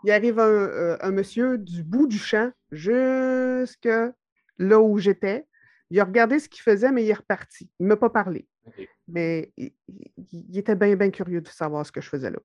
Il 0.04 0.12
arrive 0.12 0.39
un, 0.39 0.97
un, 0.99 1.12
monsieur 1.12 1.58
du 1.58 1.84
bout 1.84 2.06
du 2.06 2.17
champ 2.17 2.51
jusque 2.73 3.88
là 4.58 4.80
où 4.82 4.97
j'étais. 4.97 5.47
Il 5.89 5.99
a 6.01 6.04
regardé 6.04 6.39
ce 6.39 6.49
qu'il 6.49 6.62
faisait, 6.62 6.91
mais 6.91 7.06
il 7.06 7.10
est 7.10 7.13
reparti. 7.13 7.71
Il 7.80 7.84
ne 7.84 7.89
m'a 7.89 7.95
pas 7.95 8.10
parlé. 8.10 8.45
Mais 9.07 9.51
il, 9.57 9.71
était 10.57 10.75
bien, 10.75 10.95
bien 10.95 11.11
curieux 11.11 11.41
de 11.41 11.47
savoir 11.47 11.85
ce 11.85 11.91
que 11.91 12.01
je 12.01 12.09
faisais 12.09 12.31
là. 12.31 12.39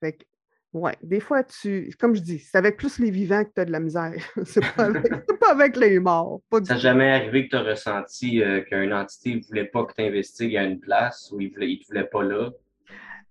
Fait 0.00 0.14
que, 0.14 0.24
ouais, 0.72 0.96
des 1.02 1.20
fois, 1.20 1.44
tu, 1.44 1.90
comme 1.98 2.14
je 2.14 2.22
dis, 2.22 2.38
c'est 2.38 2.56
avec 2.56 2.76
plus 2.76 2.98
les 2.98 3.10
vivants 3.10 3.44
que 3.44 3.50
tu 3.54 3.60
as 3.60 3.64
de 3.64 3.72
la 3.72 3.80
misère. 3.80 4.14
c'est 4.44 4.60
pas, 4.74 4.90
pas, 5.40 5.50
avec 5.50 5.76
les 5.76 5.98
morts. 5.98 6.40
ça 6.50 6.74
n'a 6.74 6.76
jamais 6.78 7.10
arrivé 7.12 7.44
que 7.44 7.50
tu 7.50 7.56
as 7.56 7.62
ressenti 7.62 8.42
euh, 8.42 8.62
qu'une 8.62 8.92
entité 8.92 9.34
ne 9.34 9.40
voulait 9.42 9.66
pas 9.66 9.84
que 9.84 9.92
tu 9.94 10.02
investigues 10.02 10.56
à 10.56 10.64
une 10.64 10.80
place 10.80 11.30
ou 11.32 11.40
il 11.40 11.52
ne 11.52 11.76
te 11.76 11.86
voulait 11.86 12.08
pas 12.08 12.22
là? 12.22 12.50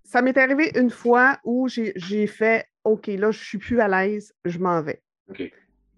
Ça 0.03 0.21
m'est 0.21 0.37
arrivé 0.37 0.71
une 0.75 0.91
fois 0.91 1.39
où 1.43 1.67
j'ai 1.67 2.27
fait 2.27 2.67
OK, 2.83 3.07
là, 3.07 3.31
je 3.31 3.39
ne 3.39 3.43
suis 3.43 3.57
plus 3.57 3.79
à 3.79 3.87
l'aise, 3.87 4.33
je 4.45 4.59
m'en 4.59 4.81
vais. 4.81 5.01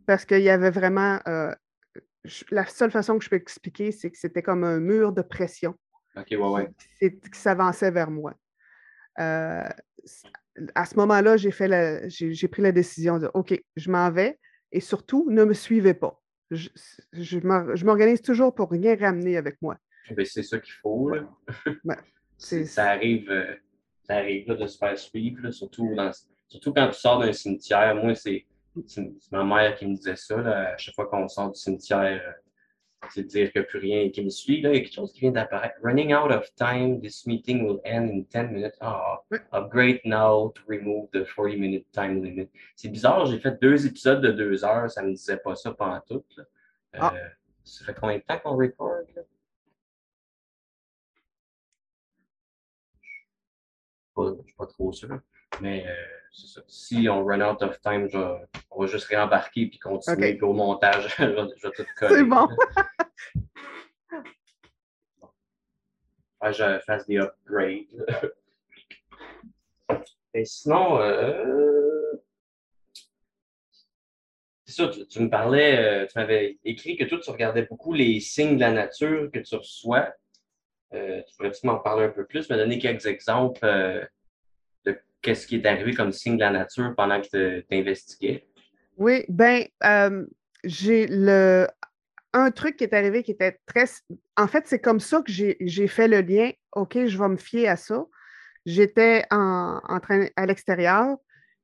Parce 0.05 0.23
qu'il 0.23 0.41
y 0.41 0.49
avait 0.49 0.69
vraiment 0.69 1.19
euh, 1.27 1.53
la 2.51 2.65
seule 2.65 2.91
façon 2.91 3.17
que 3.17 3.25
je 3.25 3.29
peux 3.29 3.35
expliquer, 3.35 3.91
c'est 3.91 4.11
que 4.11 4.17
c'était 4.17 4.43
comme 4.43 4.63
un 4.63 4.79
mur 4.79 5.11
de 5.11 5.21
pression 5.21 5.75
OK, 6.17 6.27
ouais, 6.31 6.37
ouais. 6.37 6.69
qui 6.99 7.39
s'avançait 7.39 7.91
vers 7.91 8.09
moi. 8.09 8.33
Euh, 9.19 9.67
à 10.73 10.85
ce 10.85 10.95
moment-là, 10.95 11.37
j'ai 11.37 11.51
fait 11.51 12.09
j'ai 12.09 12.47
pris 12.47 12.61
la 12.61 12.71
décision 12.71 13.19
de 13.19 13.29
OK, 13.33 13.59
je 13.75 13.91
m'en 13.91 14.09
vais 14.11 14.39
et 14.71 14.79
surtout, 14.79 15.29
ne 15.29 15.43
me 15.43 15.53
suivez 15.53 15.93
pas. 15.93 16.21
Je, 16.51 16.69
je 17.13 17.85
m'organise 17.85 18.21
toujours 18.21 18.53
pour 18.53 18.69
rien 18.69 18.95
ramener 18.95 19.35
avec 19.37 19.61
moi. 19.61 19.77
Eh 20.09 20.25
c'est 20.25 20.43
ça 20.43 20.59
qu'il 20.59 20.73
faut. 20.73 21.11
ça 22.37 22.89
arrive, 22.89 23.29
euh, 23.29 23.55
ça 24.03 24.17
arrive 24.17 24.47
de 24.47 24.67
se 24.67 24.77
faire 24.77 24.97
suivre, 24.97 25.49
surtout, 25.51 25.95
surtout 26.47 26.73
quand 26.73 26.87
tu 26.89 26.99
sors 26.99 27.19
d'un 27.19 27.33
cimetière. 27.33 27.95
Moi, 27.95 28.13
c'est 28.15 28.45
c'est 28.87 29.31
ma 29.31 29.43
mère 29.43 29.75
qui 29.75 29.87
me 29.87 29.95
disait 29.95 30.15
ça. 30.15 30.37
Là, 30.37 30.73
à 30.73 30.77
chaque 30.77 30.95
fois 30.95 31.07
qu'on 31.07 31.27
sort 31.27 31.51
du 31.51 31.59
cimetière, 31.59 32.21
euh, 32.27 32.31
c'est 33.09 33.23
dire 33.23 33.51
qu'il 33.51 33.61
n'y 33.61 33.65
a 33.65 33.69
plus 33.69 33.79
rien 33.79 34.09
qui 34.09 34.23
me 34.23 34.29
suit. 34.29 34.61
Là, 34.61 34.71
il 34.71 34.75
y 34.75 34.77
a 34.77 34.81
quelque 34.81 34.93
chose 34.93 35.13
qui 35.13 35.21
vient 35.21 35.31
d'apparaître. 35.31 35.75
Running 35.83 36.13
out 36.13 36.31
of 36.31 36.53
time, 36.55 36.99
this 37.01 37.25
meeting 37.25 37.65
will 37.65 37.79
end 37.85 38.09
in 38.09 38.25
10 38.29 38.51
minutes. 38.51 38.75
Ah, 38.81 39.19
upgrade 39.53 40.01
now 40.05 40.51
to 40.55 40.61
remove 40.67 41.09
the 41.11 41.25
40 41.25 41.57
minute 41.57 41.85
time 41.91 42.23
limit. 42.23 42.49
C'est 42.75 42.89
bizarre, 42.89 43.25
j'ai 43.25 43.39
fait 43.39 43.59
deux 43.61 43.85
épisodes 43.85 44.21
de 44.21 44.31
deux 44.31 44.63
heures, 44.65 44.89
ça 44.89 45.01
ne 45.01 45.07
me 45.09 45.13
disait 45.13 45.37
pas 45.37 45.55
ça 45.55 45.71
pendant 45.71 46.01
tout. 46.01 46.23
Là. 46.37 46.43
Euh, 46.95 46.99
ah. 47.01 47.13
Ça 47.63 47.85
fait 47.85 47.95
combien 47.99 48.17
de 48.17 48.23
temps 48.23 48.39
qu'on 48.39 48.55
record? 48.55 49.01
Là? 49.15 49.21
Je 54.17 54.21
ne 54.21 54.43
suis 54.43 54.53
pas 54.53 54.67
trop 54.67 54.91
sûr. 54.93 55.19
Mais 55.61 55.85
euh, 55.87 55.93
ça. 56.35 56.61
Si 56.67 57.07
on 57.09 57.23
run 57.25 57.41
out 57.41 57.61
of 57.61 57.79
time, 57.81 58.09
on 58.71 58.81
va 58.81 58.87
juste 58.87 59.05
réembarquer 59.05 59.67
puis 59.67 59.79
continuer. 59.79 60.35
Puis 60.35 60.43
au 60.43 60.53
montage, 60.53 61.15
je, 61.17 61.25
vais, 61.25 61.71
tout 61.71 61.83
coller. 61.97 62.15
C'est 62.15 62.23
bon. 62.23 62.47
je 66.51 66.79
fasse 66.85 67.05
des 67.07 67.17
upgrades. 67.17 67.85
Et 70.33 70.43
sinon, 70.43 70.99
euh, 70.99 72.21
c'est 74.65 74.73
ça, 74.73 74.91
tu, 75.09 75.21
me 75.21 75.29
parlais, 75.29 75.77
euh, 75.77 76.05
tu 76.07 76.19
m'avais 76.19 76.59
écrit 76.65 76.97
que 76.97 77.05
toi, 77.05 77.19
tu 77.19 77.29
regardais 77.29 77.63
beaucoup 77.63 77.93
les 77.93 78.19
signes 78.19 78.55
de 78.55 78.61
la 78.61 78.71
nature 78.71 79.31
que 79.31 79.39
tu 79.39 79.55
reçois. 79.55 80.13
Euh, 80.93 81.21
tu 81.21 81.35
pourrais-tu 81.37 81.65
m'en 81.65 81.79
parler 81.79 82.05
un 82.05 82.09
peu 82.09 82.25
plus, 82.25 82.49
me 82.49 82.57
donner 82.57 82.79
quelques 82.79 83.05
exemples 83.05 83.61
de 83.61 84.05
qu'est-ce 85.25 85.47
qui 85.47 85.55
est 85.55 85.65
arrivé 85.65 85.93
comme 85.93 86.11
signe 86.11 86.35
de 86.35 86.41
la 86.41 86.51
nature 86.51 86.93
pendant 86.95 87.19
que 87.19 87.59
tu 87.61 87.65
investiguais? 87.71 88.47
Oui, 88.97 89.25
ben, 89.27 89.65
j'ai 90.63 91.07
le 91.07 91.67
un 92.35 92.51
truc 92.51 92.75
qui 92.75 92.83
est 92.83 92.93
arrivé 92.93 93.23
qui 93.23 93.31
était 93.31 93.59
très. 93.65 93.85
En 94.35 94.47
fait, 94.47 94.67
c'est 94.67 94.79
comme 94.79 94.99
ça 94.99 95.21
que 95.21 95.31
j'ai 95.31 95.87
fait 95.87 96.07
le 96.07 96.21
lien. 96.21 96.51
OK, 96.73 97.05
je 97.05 97.17
vais 97.17 97.29
me 97.29 97.37
fier 97.37 97.67
à 97.67 97.77
ça. 97.77 98.05
J'étais 98.65 99.23
en, 99.31 99.79
train 100.01 100.27
à 100.35 100.45
l'extérieur, 100.45 101.17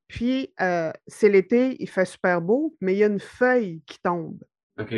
puis 0.08 0.54
euh, 0.62 0.92
c'est 1.08 1.30
l'été, 1.30 1.76
il 1.80 1.90
fait 1.90 2.06
super 2.06 2.42
beau, 2.42 2.76
mais 2.80 2.94
il 2.94 3.00
y 3.00 3.04
a 3.04 3.08
une 3.08 3.20
feuille 3.20 3.82
qui 3.86 4.00
tombe. 4.02 4.42
OK. 4.80 4.96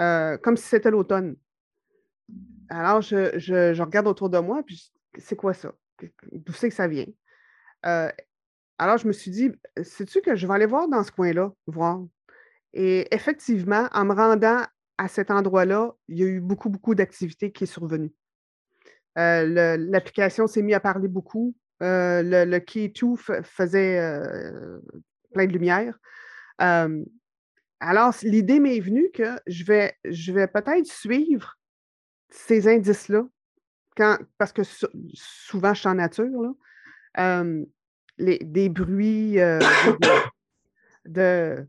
Euh, 0.00 0.36
comme 0.38 0.56
si 0.56 0.66
c'était 0.66 0.90
l'automne. 0.90 1.36
Alors, 2.68 3.00
je, 3.00 3.80
regarde 3.80 4.08
autour 4.08 4.28
de 4.28 4.38
moi, 4.38 4.62
puis 4.66 4.92
c'est 5.16 5.36
quoi 5.36 5.54
ça? 5.54 5.72
D'où 6.32 6.52
c'est 6.52 6.68
que 6.68 6.74
ça 6.74 6.88
vient? 6.88 7.06
Euh, 7.86 8.10
alors, 8.78 8.98
je 8.98 9.06
me 9.06 9.12
suis 9.12 9.30
dit, 9.30 9.52
sais-tu 9.82 10.20
que 10.20 10.34
je 10.34 10.46
vais 10.46 10.54
aller 10.54 10.66
voir 10.66 10.88
dans 10.88 11.02
ce 11.02 11.12
coin-là, 11.12 11.52
voir? 11.66 12.02
Et 12.72 13.06
effectivement, 13.14 13.88
en 13.92 14.04
me 14.04 14.14
rendant 14.14 14.62
à 14.98 15.08
cet 15.08 15.30
endroit-là, 15.30 15.94
il 16.08 16.18
y 16.18 16.24
a 16.24 16.26
eu 16.26 16.40
beaucoup, 16.40 16.70
beaucoup 16.70 16.94
d'activités 16.94 17.52
qui 17.52 17.66
sont 17.66 17.80
survenues. 17.80 18.12
Euh, 19.16 19.76
l'application 19.76 20.46
s'est 20.46 20.62
mise 20.62 20.74
à 20.74 20.80
parler 20.80 21.08
beaucoup. 21.08 21.54
Euh, 21.82 22.22
le, 22.44 22.58
Key 22.58 22.88
2 22.88 23.16
faisait 23.42 24.00
plein 25.32 25.46
de 25.46 25.52
lumière. 25.52 25.98
alors, 26.58 28.14
l'idée 28.22 28.60
m'est 28.60 28.80
venue 28.80 29.10
que 29.12 29.36
je 29.46 29.64
vais, 29.64 29.94
je 30.04 30.32
vais 30.32 30.48
peut-être 30.48 30.86
suivre 30.86 31.56
ces 32.30 32.66
indices-là, 32.66 33.24
parce 34.38 34.52
que 34.52 34.62
souvent 35.12 35.74
je 35.74 35.80
suis 35.80 35.88
en 35.88 35.94
nature, 35.94 36.54
les, 38.18 38.38
des 38.38 38.68
bruits 38.68 39.36
de, 41.04 41.66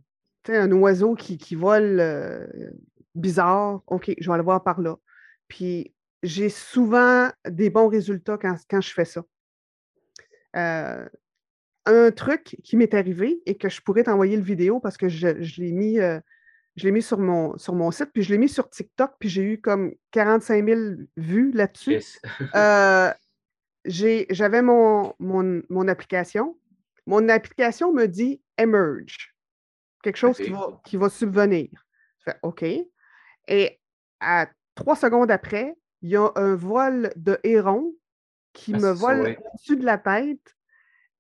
un 0.47 0.71
oiseau 0.71 1.15
qui, 1.15 1.38
qui 1.38 1.55
vole 1.55 2.01
bizarre, 3.15 3.81
OK, 3.88 4.13
je 4.19 4.27
vais 4.27 4.34
aller 4.34 4.43
voir 4.43 4.63
par 4.63 4.81
là. 4.81 4.97
Puis 5.47 5.93
j'ai 6.23 6.49
souvent 6.49 7.29
des 7.47 7.69
bons 7.69 7.88
résultats 7.88 8.38
quand, 8.38 8.81
je 8.81 8.93
fais 8.93 9.05
ça. 9.05 9.23
Euh, 10.55 11.08
un 11.86 12.12
truc 12.12 12.58
qui 12.63 12.77
m'est 12.77 12.93
arrivé 12.93 13.41
et 13.45 13.55
que 13.55 13.69
je 13.69 13.81
pourrais 13.81 14.03
t'envoyer 14.03 14.36
le 14.36 14.43
vidéo 14.43 14.79
parce 14.79 14.97
que 14.97 15.08
je, 15.08 15.27
l'ai 15.62 15.71
mis, 15.71 15.99
euh, 15.99 16.19
mis 16.84 17.01
sur, 17.01 17.19
mon, 17.19 17.58
sur 17.58 17.75
mon 17.75 17.91
site, 17.91 18.10
puis 18.12 18.23
je 18.23 18.31
l'ai 18.31 18.39
mis 18.39 18.49
sur 18.49 18.69
TikTok, 18.69 19.12
puis 19.19 19.29
j'ai 19.29 19.43
eu 19.43 19.62
comme 19.62 19.93
45 20.12 20.65
000 20.67 20.81
vues 21.17 21.51
là-dessus. 21.51 22.01
Euh, 22.55 23.12
j'avais 23.86 24.62
mon, 24.62 25.13
mon, 25.19 25.88
application. 25.88 26.58
Mon 27.06 27.30
application 27.30 27.93
me 27.93 28.08
dit 28.08 28.41
Emerge, 28.58 29.36
quelque 30.04 30.17
chose 30.17 30.38
qui, 30.38 30.50
va, 30.50 30.82
qui 30.86 30.98
va 30.98 31.10
subvenir. 31.10 31.69
Je 32.19 32.32
fais 32.32 32.38
OK. 32.41 32.65
Et 33.48 33.80
à 34.19 34.48
trois 34.74 34.95
secondes 34.95 35.32
après, 35.32 35.76
il 36.02 36.10
y 36.10 36.15
a 36.15 36.32
un 36.36 36.56
vol 36.56 37.12
de 37.15 37.39
héron 37.43 37.93
qui 38.54 38.74
ah, 38.76 38.80
me 38.80 38.91
vole 38.91 39.38
au-dessus 39.52 39.78
de 39.78 39.86
la 39.86 39.98
tête 39.98 40.56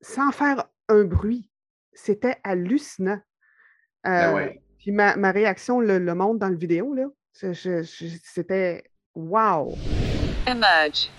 sans 0.01 0.31
faire 0.31 0.65
un 0.89 1.03
bruit. 1.03 1.49
C'était 1.93 2.37
hallucinant. 2.43 3.21
Ben 4.03 4.37
euh, 4.37 4.49
puis 4.77 4.91
ma, 4.91 5.31
réaction 5.31 5.79
le, 5.79 5.99
montre 6.13 6.39
dans 6.39 6.49
le 6.49 6.57
vidéo, 6.57 6.93
là. 6.93 7.07
C'était 7.33 8.83
wow. 9.15 9.75
Emerge. 10.47 11.09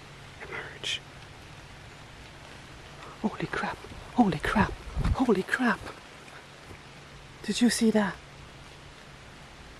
Holy 3.26 3.46
crap. 3.48 3.76
Holy 4.14 4.38
crap. 4.38 4.72
Holy 5.14 5.42
crap. 5.42 5.80
Did 7.42 7.60
you 7.60 7.70
see 7.70 7.90
that? 7.90 8.14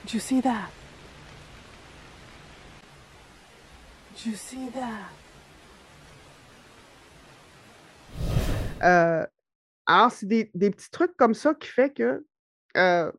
Did 0.02 0.14
you 0.14 0.20
see 0.20 0.40
that? 0.40 0.70
you 4.24 4.34
see 4.34 4.68
that? 4.70 5.12
Euh, 8.82 9.26
alors, 9.86 10.10
c'est 10.10 10.26
des, 10.26 10.46
petits 10.70 10.90
trucs 10.90 11.16
comme 11.16 11.34
ça 11.34 11.54
qui 11.54 11.68
fait 11.68 11.94
que 11.94 12.26
euh, 12.76 13.12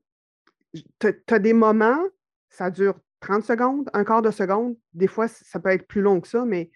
tu 1.00 1.14
as 1.30 1.40
des 1.40 1.54
moments, 1.54 2.04
ça 2.50 2.70
dure 2.70 2.96
30 3.22 3.46
secondes, 3.46 3.90
un 3.94 4.04
quart 4.04 4.22
de 4.22 4.32
seconde. 4.32 4.76
Des 4.94 5.08
fois, 5.08 5.30
ça 5.30 5.60
peut 5.62 5.70
être 5.70 5.88
plus 5.88 6.02
long 6.02 6.20
que 6.20 6.28
ça, 6.28 6.44
mais 6.44 6.70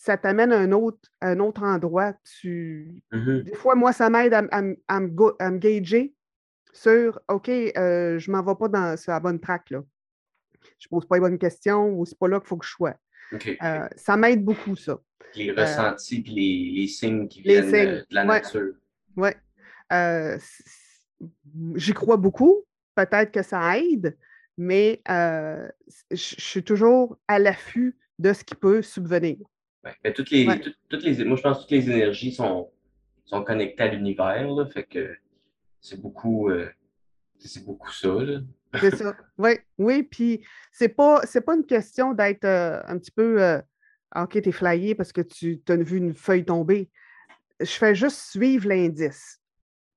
ça 0.00 0.16
t'amène 0.16 0.50
à 0.50 0.58
un 0.58 0.72
autre, 0.72 1.10
un 1.20 1.38
autre 1.40 1.62
endroit. 1.62 2.14
Tu... 2.40 3.02
Mm-hmm. 3.12 3.42
Des 3.42 3.54
fois, 3.54 3.74
moi, 3.74 3.92
ça 3.92 4.08
m'aide 4.08 4.32
à, 4.32 4.42
à, 4.50 5.00
me 5.00 5.58
gager 5.58 6.14
sur 6.72 7.20
OK, 7.28 7.50
euh, 7.50 8.18
je 8.18 8.30
ne 8.30 8.36
m'en 8.36 8.42
vais 8.42 8.58
pas 8.58 8.68
dans, 8.68 8.96
sur 8.96 9.12
la 9.12 9.20
bonne 9.20 9.38
track. 9.38 9.68
Là. 9.68 9.82
Je 10.78 10.86
ne 10.86 10.88
pose 10.88 11.06
pas 11.06 11.16
les 11.16 11.20
bonnes 11.20 11.38
questions 11.38 11.90
ou 11.92 12.06
c'est 12.06 12.18
pas 12.18 12.28
là 12.28 12.40
qu'il 12.40 12.48
faut 12.48 12.56
que 12.56 12.64
je 12.64 12.70
sois. 12.70 12.94
Euh, 13.62 13.88
ça 13.94 14.16
m'aide 14.16 14.42
beaucoup, 14.42 14.74
ça. 14.74 14.98
Les 15.34 15.52
ressentis 15.52 16.24
et 16.26 16.30
les, 16.30 16.80
les, 16.80 16.86
signes 16.86 17.28
qui 17.28 17.42
viennent 17.42 17.70
de 17.70 18.06
la 18.10 18.24
nature. 18.24 18.72
Oui. 19.18 19.30
Euh, 19.92 20.38
j'y 21.74 21.92
crois 21.92 22.16
beaucoup. 22.16 22.64
Peut-être 22.94 23.32
que 23.32 23.42
ça 23.42 23.78
aide, 23.78 24.16
mais 24.56 25.02
euh, 25.10 25.68
je 26.10 26.16
suis 26.16 26.64
toujours 26.64 27.18
à 27.28 27.38
l'affût 27.38 27.98
de 28.18 28.32
ce 28.32 28.42
qui 28.42 28.54
peut 28.54 28.80
subvenir. 28.80 29.36
Ouais. 29.84 30.12
toutes 30.12 30.30
les, 30.30 30.46
toutes 30.88 31.02
les, 31.02 31.24
moi, 31.24 31.36
je 31.36 31.42
pense 31.42 31.58
que 31.58 31.62
toutes 31.62 31.70
les 31.70 31.90
énergies 31.90 32.32
sont, 32.32 32.70
sont 33.24 33.42
connectées 33.42 33.82
à 33.82 33.88
l'univers. 33.88 34.48
Fait 34.72 34.84
que 34.84 35.16
c'est 35.80 36.00
beaucoup, 36.00 36.50
c'est 37.38 37.64
beaucoup 37.64 37.90
ça. 37.90 38.08
Là. 38.08 38.40
C'est 38.78 38.96
ça. 38.96 39.16
Oui, 39.38 39.58
oui. 39.78 40.02
Puis 40.02 40.44
c'est 40.72 40.88
pas, 40.88 41.22
pas 41.22 41.54
une 41.54 41.66
question 41.66 42.12
d'être 42.12 42.44
euh, 42.44 42.80
un 42.86 42.98
petit 42.98 43.10
peu 43.10 43.42
euh, 43.42 43.60
OK, 44.16 44.40
t'es 44.40 44.52
flyé 44.52 44.94
parce 44.94 45.12
que 45.12 45.20
tu 45.20 45.60
as 45.68 45.76
vu 45.76 45.98
une 45.98 46.14
feuille 46.14 46.44
tomber. 46.44 46.90
Je 47.60 47.70
fais 47.70 47.94
juste 47.94 48.18
suivre 48.30 48.68
l'indice. 48.68 49.40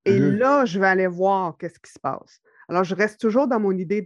Et 0.04 0.18
mm-hmm. 0.18 0.36
là, 0.36 0.64
je 0.64 0.78
vais 0.78 0.86
aller 0.86 1.06
voir 1.06 1.56
qu'est-ce 1.56 1.78
qui 1.78 1.90
se 1.90 1.98
passe. 1.98 2.40
Alors, 2.68 2.84
je 2.84 2.94
reste 2.94 3.20
toujours 3.20 3.46
dans 3.46 3.60
mon 3.60 3.72
idée 3.72 4.02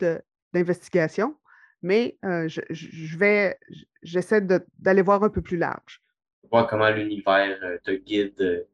d'investigation, 0.52 1.36
mais 1.82 2.18
euh, 2.24 2.48
je, 2.48 3.18
vais, 3.18 3.58
j'essaie 4.02 4.40
d'aller 4.78 5.02
voir 5.02 5.22
un 5.22 5.30
peu 5.30 5.42
plus 5.42 5.56
large. 5.56 6.02
Voir 6.50 6.66
comment 6.66 6.90
l'univers 6.90 7.58
te 7.84 7.90
guide 7.90 8.66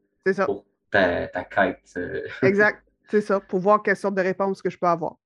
pour 0.45 0.64
ta, 0.90 1.29
ta 1.29 1.45
quête. 1.45 1.99
exact, 2.43 2.85
c'est 3.09 3.21
ça, 3.21 3.40
pour 3.40 3.61
voir 3.61 3.83
quelle 3.83 3.97
sorte 3.97 4.14
de 4.14 4.23
réponse 4.23 4.62
que 4.62 4.71
je 4.71 4.79
peux 4.79 4.87
avoir. 4.87 5.17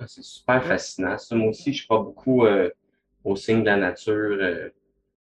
Ah, 0.00 0.06
c'est 0.06 0.24
super 0.24 0.64
fascinant. 0.64 1.16
moi 1.32 1.48
aussi, 1.48 1.74
je 1.74 1.84
crois 1.84 2.02
beaucoup 2.02 2.46
euh, 2.46 2.70
aux 3.22 3.36
signes 3.36 3.60
de 3.60 3.66
la 3.66 3.76
nature. 3.76 4.38
Euh, 4.40 4.70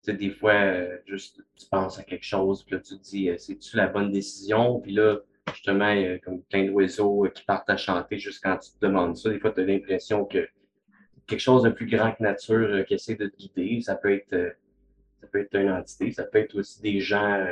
des 0.07 0.31
fois, 0.31 0.53
euh, 0.53 0.99
juste 1.07 1.41
tu 1.57 1.67
penses 1.71 1.99
à 1.99 2.03
quelque 2.03 2.25
chose, 2.25 2.65
puis 2.65 2.75
là, 2.75 2.81
tu 2.81 2.99
te 2.99 3.03
dis, 3.03 3.31
c'est-tu 3.39 3.77
la 3.77 3.87
bonne 3.87 4.11
décision? 4.11 4.81
Puis 4.81 4.93
là, 4.93 5.21
justement, 5.53 5.95
comme 6.25 6.43
plein 6.43 6.65
d'oiseaux 6.65 7.29
qui 7.33 7.45
partent 7.45 7.71
à 7.71 7.77
chanter 7.77 8.19
juste 8.19 8.43
quand 8.43 8.59
tu 8.59 8.73
te 8.73 8.85
demandes 8.85 9.17
ça. 9.17 9.31
Des 9.31 9.39
fois, 9.39 9.53
tu 9.53 9.61
as 9.61 9.65
l'impression 9.65 10.25
que 10.25 10.47
quelque 11.27 11.41
chose 11.41 11.63
de 11.63 11.71
plus 11.71 11.87
grand 11.87 12.13
que 12.13 12.23
nature 12.23 12.85
qui 12.87 12.95
essaie 12.95 13.15
de 13.15 13.27
te 13.27 13.37
guider. 13.37 13.81
Ça 13.81 13.95
peut 13.95 14.13
être, 14.13 14.57
ça 15.21 15.27
peut 15.27 15.41
être 15.41 15.55
une 15.55 15.71
entité, 15.71 16.11
ça 16.13 16.25
peut 16.25 16.39
être 16.39 16.55
aussi 16.57 16.81
des 16.81 17.01
gens 17.01 17.47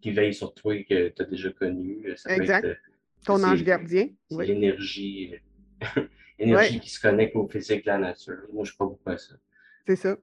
qui 0.00 0.12
veillent 0.12 0.34
sur 0.34 0.54
toi 0.54 0.74
et 0.74 0.84
que 0.84 1.08
tu 1.08 1.22
as 1.22 1.24
déjà 1.24 1.50
connus. 1.50 2.14
exact. 2.26 2.78
Ton 3.24 3.42
ange 3.42 3.64
gardien. 3.64 4.08
L'énergie. 4.30 5.34
énergie 6.38 6.80
qui 6.80 6.90
se 6.90 7.00
connecte 7.00 7.34
au 7.36 7.48
physique 7.48 7.84
de 7.84 7.90
la 7.90 7.98
nature. 7.98 8.38
Moi, 8.52 8.52
je 8.52 8.58
ne 8.58 8.64
suis 8.66 8.76
pas 8.76 8.86
beaucoup 8.86 9.10
à 9.10 9.18
ça. 9.18 9.34
C'est 9.86 9.96
ça. 9.96 10.16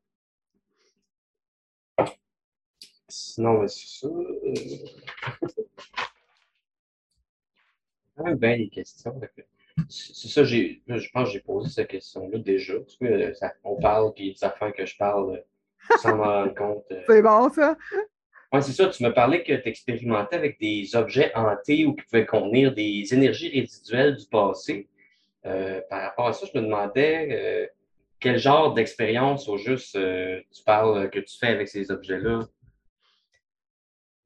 Sinon, 3.08 3.68
c'est 3.68 3.88
ça. 3.88 4.08
Euh... 4.08 4.54
bien 8.36 8.56
les 8.56 8.70
questions. 8.70 9.20
C'est 9.90 10.28
ça, 10.28 10.44
je 10.44 11.10
pense 11.14 11.28
que 11.28 11.34
j'ai 11.34 11.40
posé 11.40 11.70
cette 11.70 11.88
question-là 11.88 12.40
déjà. 12.40 12.74
on 13.64 13.76
parle, 13.78 14.14
puis 14.14 14.36
ça 14.36 14.52
fait 14.52 14.72
que 14.72 14.86
je 14.86 14.98
parle 14.98 15.44
sans 16.02 16.16
m'en 16.16 16.24
rendre 16.24 16.56
compte. 16.56 16.86
Euh. 16.92 17.02
C'est 17.08 17.22
bon, 17.22 17.50
ça? 17.50 17.78
Oui, 18.52 18.64
c'est 18.64 18.72
ça. 18.72 18.88
Tu 18.88 19.04
me 19.04 19.14
parlais 19.14 19.44
que 19.44 19.54
tu 19.54 19.68
expérimentais 19.68 20.36
avec 20.36 20.60
des 20.60 20.96
objets 20.96 21.32
hantés 21.36 21.86
ou 21.86 21.94
qui 21.94 22.06
pouvaient 22.06 22.26
contenir 22.26 22.74
des 22.74 23.04
énergies 23.12 23.50
résiduelles 23.50 24.16
du 24.16 24.26
passé. 24.28 24.88
Euh, 25.46 25.82
par 25.90 26.02
rapport 26.02 26.28
à 26.28 26.34
ça, 26.34 26.46
je 26.52 26.58
me 26.58 26.64
demandais 26.64 27.28
euh, 27.32 27.68
quel 28.20 28.38
genre 28.38 28.74
d'expérience 28.74 29.50
au 29.50 29.58
juste 29.58 29.96
euh, 29.96 30.40
tu 30.52 30.64
parles 30.64 31.10
que 31.10 31.20
tu 31.20 31.38
fais 31.38 31.48
avec 31.48 31.68
ces 31.68 31.92
objets-là? 31.92 32.48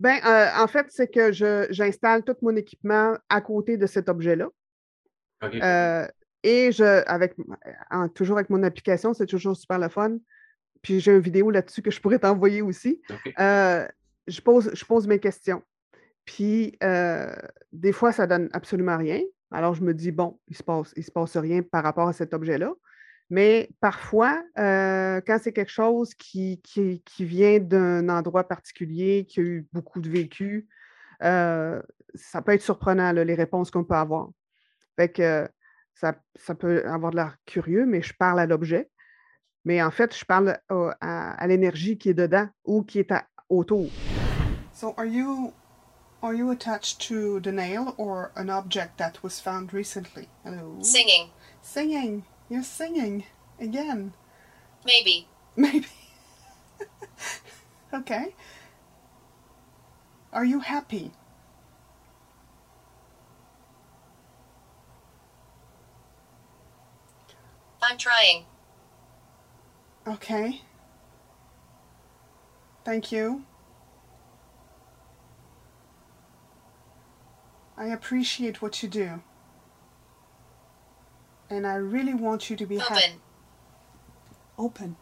Euh, 0.05 0.47
en 0.57 0.67
fait, 0.67 0.85
c'est 0.89 1.11
que 1.11 1.31
j'installe 1.71 2.23
tout 2.23 2.35
mon 2.41 2.55
équipement 2.55 3.17
à 3.27 3.41
côté 3.41 3.77
de 3.77 3.85
cet 3.85 4.07
objet-là. 4.07 4.47
Euh, 5.43 6.07
et 6.43 6.71
je, 6.71 7.03
avec, 7.07 7.35
toujours 8.15 8.37
avec 8.37 8.49
mon 8.49 8.63
application, 8.63 9.13
c'est 9.13 9.25
toujours 9.25 9.55
super 9.55 9.79
le 9.79 9.89
fun. 9.89 10.17
Puis 10.81 10.99
j'ai 10.99 11.11
une 11.11 11.19
vidéo 11.19 11.51
là-dessus 11.51 11.81
que 11.81 11.91
je 11.91 11.99
pourrais 11.99 12.19
t'envoyer 12.19 12.61
aussi. 12.61 13.01
Euh, 13.39 13.87
je, 14.27 14.41
pose, 14.41 14.71
je 14.73 14.85
pose 14.85 15.07
mes 15.07 15.19
questions. 15.19 15.61
Puis 16.25 16.77
des 17.71 17.91
fois, 17.91 18.11
ça 18.11 18.27
donne 18.27 18.49
absolument 18.53 18.97
rien. 18.97 19.21
Alors 19.51 19.73
je 19.73 19.83
me 19.83 19.93
dis, 19.93 20.11
bon, 20.11 20.39
il 20.47 20.53
ne 20.53 20.57
se, 20.57 20.63
passe, 20.63 20.93
il 20.95 21.03
se 21.03 21.11
passe 21.11 21.35
rien 21.35 21.61
par 21.61 21.83
rapport 21.83 22.07
à 22.07 22.13
cet 22.13 22.33
objet-là. 22.33 22.73
Mais 23.29 23.69
parfois, 23.79 24.43
euh, 24.57 25.21
quand 25.25 25.37
c'est 25.39 25.53
quelque 25.53 25.71
chose 25.71 26.15
qui, 26.15 26.61
qui, 26.63 27.25
vient 27.25 27.59
d'un 27.59 28.09
endroit 28.09 28.47
particulier, 28.47 29.25
qui 29.25 29.39
a 29.39 29.43
eu 29.43 29.67
beaucoup 29.71 30.01
de 30.01 30.09
vécu, 30.09 30.67
euh, 31.23 31.79
ça 32.15 32.41
peut 32.41 32.53
être 32.53 32.63
surprenant, 32.63 33.11
les 33.11 33.35
réponses 33.35 33.69
qu'on 33.69 33.83
peut 33.83 33.95
avoir. 33.95 34.29
Fait 34.99 35.07
que 35.07 35.49
ça, 35.93 36.13
peut 36.55 36.85
avoir 36.85 37.11
de 37.11 37.15
l'air 37.15 37.37
curieux, 37.45 37.85
mais 37.85 38.01
je 38.01 38.13
parle 38.13 38.37
à 38.37 38.45
l'objet. 38.45 38.89
Mais 39.63 39.81
en 39.81 39.91
fait, 39.91 40.13
je 40.13 40.25
parle 40.25 40.59
à, 40.99 41.47
l'énergie 41.47 41.97
qui 41.97 42.09
est 42.09 42.13
dedans 42.13 42.49
ou 42.65 42.83
qui 42.83 42.99
est 42.99 43.13
autour. 43.47 43.89
So 44.73 44.93
are 44.97 45.05
you 45.05 45.53
are 46.21 46.33
you 46.33 46.51
attached 46.51 46.99
to 47.07 47.39
the 47.39 47.53
nail 47.53 47.95
or 47.97 48.31
an 48.35 48.49
object 48.49 48.97
that 48.97 49.23
was 49.23 49.39
found 49.39 49.73
recently? 49.73 50.27
Singing. 50.81 51.29
Singing. 51.61 52.23
You're 52.49 52.61
singing 52.61 53.23
again. 53.57 54.11
Maybe. 54.85 55.29
Maybe. 55.55 55.87
okay. 57.93 58.35
Are 60.33 60.43
you 60.43 60.59
happy? 60.59 61.13
I'm 67.89 67.97
trying. 67.97 68.45
Okay. 70.07 70.61
Thank 72.85 73.11
you. 73.11 73.43
I 77.77 77.87
appreciate 77.87 78.61
what 78.61 78.83
you 78.83 78.89
do 78.89 79.21
and 81.49 81.65
I 81.65 81.75
really 81.75 82.13
want 82.13 82.49
you 82.49 82.55
to 82.55 82.65
be 82.65 82.77
happy. 82.77 82.93
Open. 82.93 83.01
happy. 83.01 83.19
Open. 84.57 84.95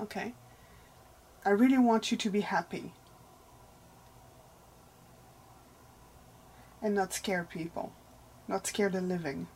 Okay. 0.00 0.34
I 1.44 1.50
really 1.50 1.78
want 1.78 2.10
you 2.10 2.16
to 2.18 2.30
be 2.30 2.40
happy. 2.40 2.92
And 6.82 6.94
not 6.94 7.12
scare 7.14 7.44
people. 7.44 7.92
Not 8.46 8.66
scare 8.66 8.90
the 8.90 9.00
living. 9.00 9.46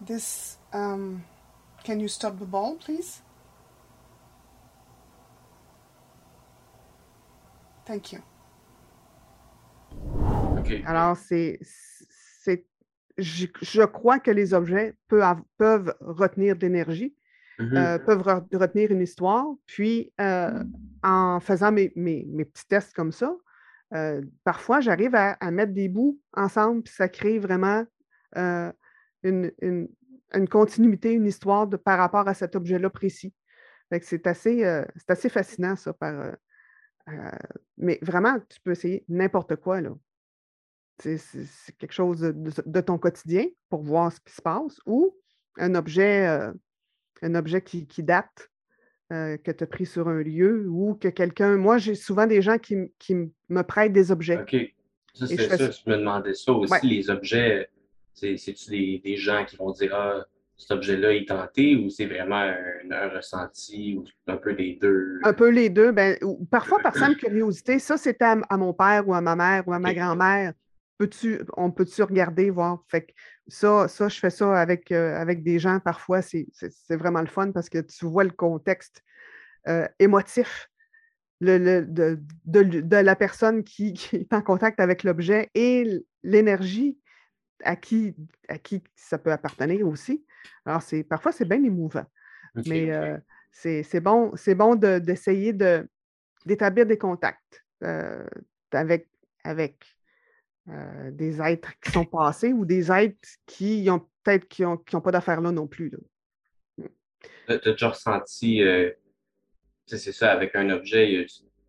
This, 0.00 0.56
um, 0.72 1.22
can 1.84 2.00
you 2.00 2.08
stop 2.08 2.38
the 2.38 2.46
ball, 2.46 2.76
please? 2.76 3.22
Thank 7.84 8.12
you. 8.12 8.20
Alors, 10.86 11.16
c'est, 11.16 11.58
je, 13.18 13.84
crois 13.84 14.18
que 14.18 14.30
les 14.30 14.54
objets 14.54 14.94
peuvent, 15.08 15.42
peuvent 15.58 15.94
retenir 16.00 16.56
de 16.56 16.60
l'énergie, 16.60 17.14
mm-hmm. 17.58 17.76
euh, 17.76 17.98
peuvent 17.98 18.22
retenir 18.52 18.90
une 18.90 19.00
histoire. 19.02 19.46
Puis, 19.66 20.12
euh, 20.20 20.62
en 21.02 21.40
faisant 21.40 21.72
mes, 21.72 21.88
petits 21.90 22.66
tests 22.68 22.94
comme 22.94 23.12
ça, 23.12 23.34
euh, 23.94 24.22
parfois, 24.44 24.80
j'arrive 24.80 25.14
à, 25.14 25.50
mettre 25.50 25.72
des 25.72 25.88
bouts 25.88 26.18
ensemble, 26.34 26.82
puis 26.82 26.94
ça 26.94 27.08
crée 27.08 27.38
vraiment 27.38 27.84
une, 29.22 29.88
continuité, 30.48 31.12
une 31.12 31.26
histoire 31.26 31.66
de, 31.66 31.76
par 31.76 31.98
rapport 31.98 32.28
à 32.28 32.34
cet 32.34 32.56
objet-là 32.56 32.90
précis. 32.90 33.34
C'est 34.02 34.26
assez, 34.26 34.64
assez 35.08 35.28
fascinant, 35.28 35.76
ça. 35.76 35.92
Par, 35.92 36.36
mais 37.76 37.98
vraiment, 38.02 38.38
tu 38.48 38.60
peux 38.60 38.70
essayer 38.72 39.04
n'importe 39.08 39.56
quoi. 39.56 39.80
Là 39.80 39.90
c'est 41.00 41.76
quelque 41.78 41.92
chose 41.92 42.20
de, 42.20 42.80
ton 42.80 42.98
quotidien 42.98 43.46
pour 43.68 43.82
voir 43.82 44.12
ce 44.12 44.20
qui 44.20 44.32
se 44.32 44.42
passe 44.42 44.78
ou 44.86 45.16
un 45.56 45.74
objet, 45.74 46.26
euh, 46.26 46.52
un 47.22 47.34
objet 47.34 47.62
qui, 47.62 48.02
date, 48.02 48.50
euh, 49.12 49.36
que 49.38 49.50
tu 49.50 49.64
as 49.64 49.66
pris 49.66 49.86
sur 49.86 50.08
un 50.08 50.22
lieu 50.22 50.66
ou 50.68 50.94
que 50.94 51.08
quelqu'un. 51.08 51.56
Moi, 51.56 51.78
j'ai 51.78 51.94
souvent 51.94 52.26
des 52.26 52.42
gens 52.42 52.58
qui, 52.58 52.76
me 53.48 53.62
prêtent 53.62 53.92
des 53.92 54.10
objets. 54.10 54.40
OK. 54.40 54.56
Ça, 55.12 55.26
c'est 55.26 55.48
ça, 55.48 55.70
je 55.70 55.90
me 55.90 55.96
demandais 55.96 56.34
ça 56.34 56.52
aussi. 56.52 56.86
Les 56.86 57.10
objets, 57.10 57.68
c'est-tu 58.14 59.00
des, 59.02 59.16
gens 59.16 59.44
qui 59.44 59.56
vont 59.56 59.70
dire 59.70 59.94
Ah, 59.94 60.26
cet 60.56 60.72
objet-là 60.72 61.14
est 61.14 61.28
tenté 61.28 61.74
ou 61.76 61.88
c'est 61.88 62.06
vraiment 62.06 62.52
un, 62.90 63.08
ressenti 63.08 63.96
ou 63.96 64.04
un 64.26 64.36
peu 64.36 64.52
des 64.52 64.78
deux? 64.80 65.18
Un 65.24 65.32
peu 65.32 65.48
les 65.48 65.70
deux. 65.70 65.92
Ben, 65.92 66.16
parfois, 66.50 66.80
par 66.80 66.94
simple 66.94 67.16
curiosité, 67.20 67.78
ça, 67.78 67.96
c'était 67.96 68.26
à, 68.26 68.56
mon 68.56 68.74
père 68.74 69.08
ou 69.08 69.14
à 69.14 69.20
ma 69.20 69.36
mère 69.36 69.66
ou 69.66 69.72
à 69.72 69.78
ma 69.78 69.94
grand-mère 69.94 70.52
on 71.56 71.70
peut-tu 71.70 72.02
regarder, 72.02 72.50
voir? 72.50 72.82
Fait 72.88 73.14
ça, 73.46 73.88
ça, 73.88 74.08
je 74.08 74.18
fais 74.18 74.30
ça 74.30 74.58
avec, 74.58 74.92
euh, 74.92 75.16
avec 75.16 75.42
des 75.42 75.58
gens 75.58 75.80
parfois, 75.80 76.22
c'est 76.22 76.46
vraiment 76.90 77.20
le 77.20 77.26
fun 77.26 77.52
parce 77.52 77.68
que 77.68 77.78
tu 77.78 78.06
vois 78.06 78.24
le 78.24 78.30
contexte 78.30 79.02
euh, 79.68 79.88
émotif 79.98 80.68
de, 81.40 82.94
la 82.94 83.16
personne 83.16 83.64
qui, 83.64 83.94
est 84.12 84.32
en 84.32 84.42
contact 84.42 84.78
avec 84.78 85.04
l'objet 85.04 85.48
et 85.54 86.04
l'énergie 86.22 86.98
à 87.64 87.76
qui, 87.76 88.14
à 88.48 88.58
qui 88.58 88.82
ça 88.94 89.18
peut 89.18 89.32
appartenir 89.32 89.86
aussi. 89.86 90.24
Alors, 90.64 90.82
c'est 90.82 91.02
parfois, 91.04 91.32
c'est 91.32 91.44
bien 91.44 91.62
émouvant. 91.62 92.06
mais 92.66 92.90
euh, 92.90 93.16
c'est 93.52 94.00
bon, 94.00 94.32
bon 94.56 94.74
d'essayer 94.76 95.52
d'établir 96.46 96.86
des 96.86 96.98
contacts 96.98 97.64
avec, 98.72 99.08
avec 99.44 99.76
euh, 100.68 101.10
des 101.10 101.40
êtres 101.40 101.72
qui 101.80 101.90
sont 101.90 102.04
passés 102.04 102.52
ou 102.52 102.64
des 102.64 102.92
êtres 102.92 103.28
qui 103.46 103.88
ont 103.90 104.06
peut-être 104.22 104.46
qui 104.46 104.62
n'ont 104.62 104.76
qui 104.76 104.94
ont 104.94 105.00
pas 105.00 105.10
d'affaires 105.10 105.40
là 105.40 105.50
non 105.50 105.66
plus. 105.66 105.90
Mm. 106.76 106.84
Tu 107.46 107.52
as 107.52 107.58
déjà 107.58 107.88
ressenti, 107.88 108.62
euh, 108.62 108.92
c'est 109.86 110.12
ça, 110.12 110.30
avec 110.30 110.54
un 110.54 110.70
objet, 110.70 111.26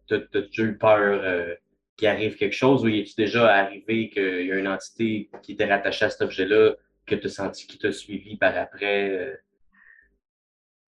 tu 0.07 0.13
as, 0.13 0.19
déjà 0.19 0.63
eu 0.63 0.77
peur 0.77 1.21
euh, 1.23 1.55
qu'il 2.01 2.09
arrive 2.09 2.35
quelque 2.35 2.55
chose 2.55 2.83
ou 2.83 2.87
est-tu 2.87 3.13
déjà 3.15 3.53
arrivé 3.53 4.09
qu'il 4.09 4.45
y 4.45 4.51
a 4.51 4.57
une 4.57 4.67
entité 4.67 5.29
qui 5.41 5.53
était 5.53 5.65
rattachée 5.65 6.05
à 6.05 6.09
cet 6.09 6.21
objet-là, 6.21 6.73
que 7.05 7.15
tu 7.15 7.27
as 7.27 7.29
senti 7.29 7.67
qui 7.67 7.77
t'a 7.77 7.91
suivi 7.91 8.37
par 8.37 8.57
après? 8.57 9.39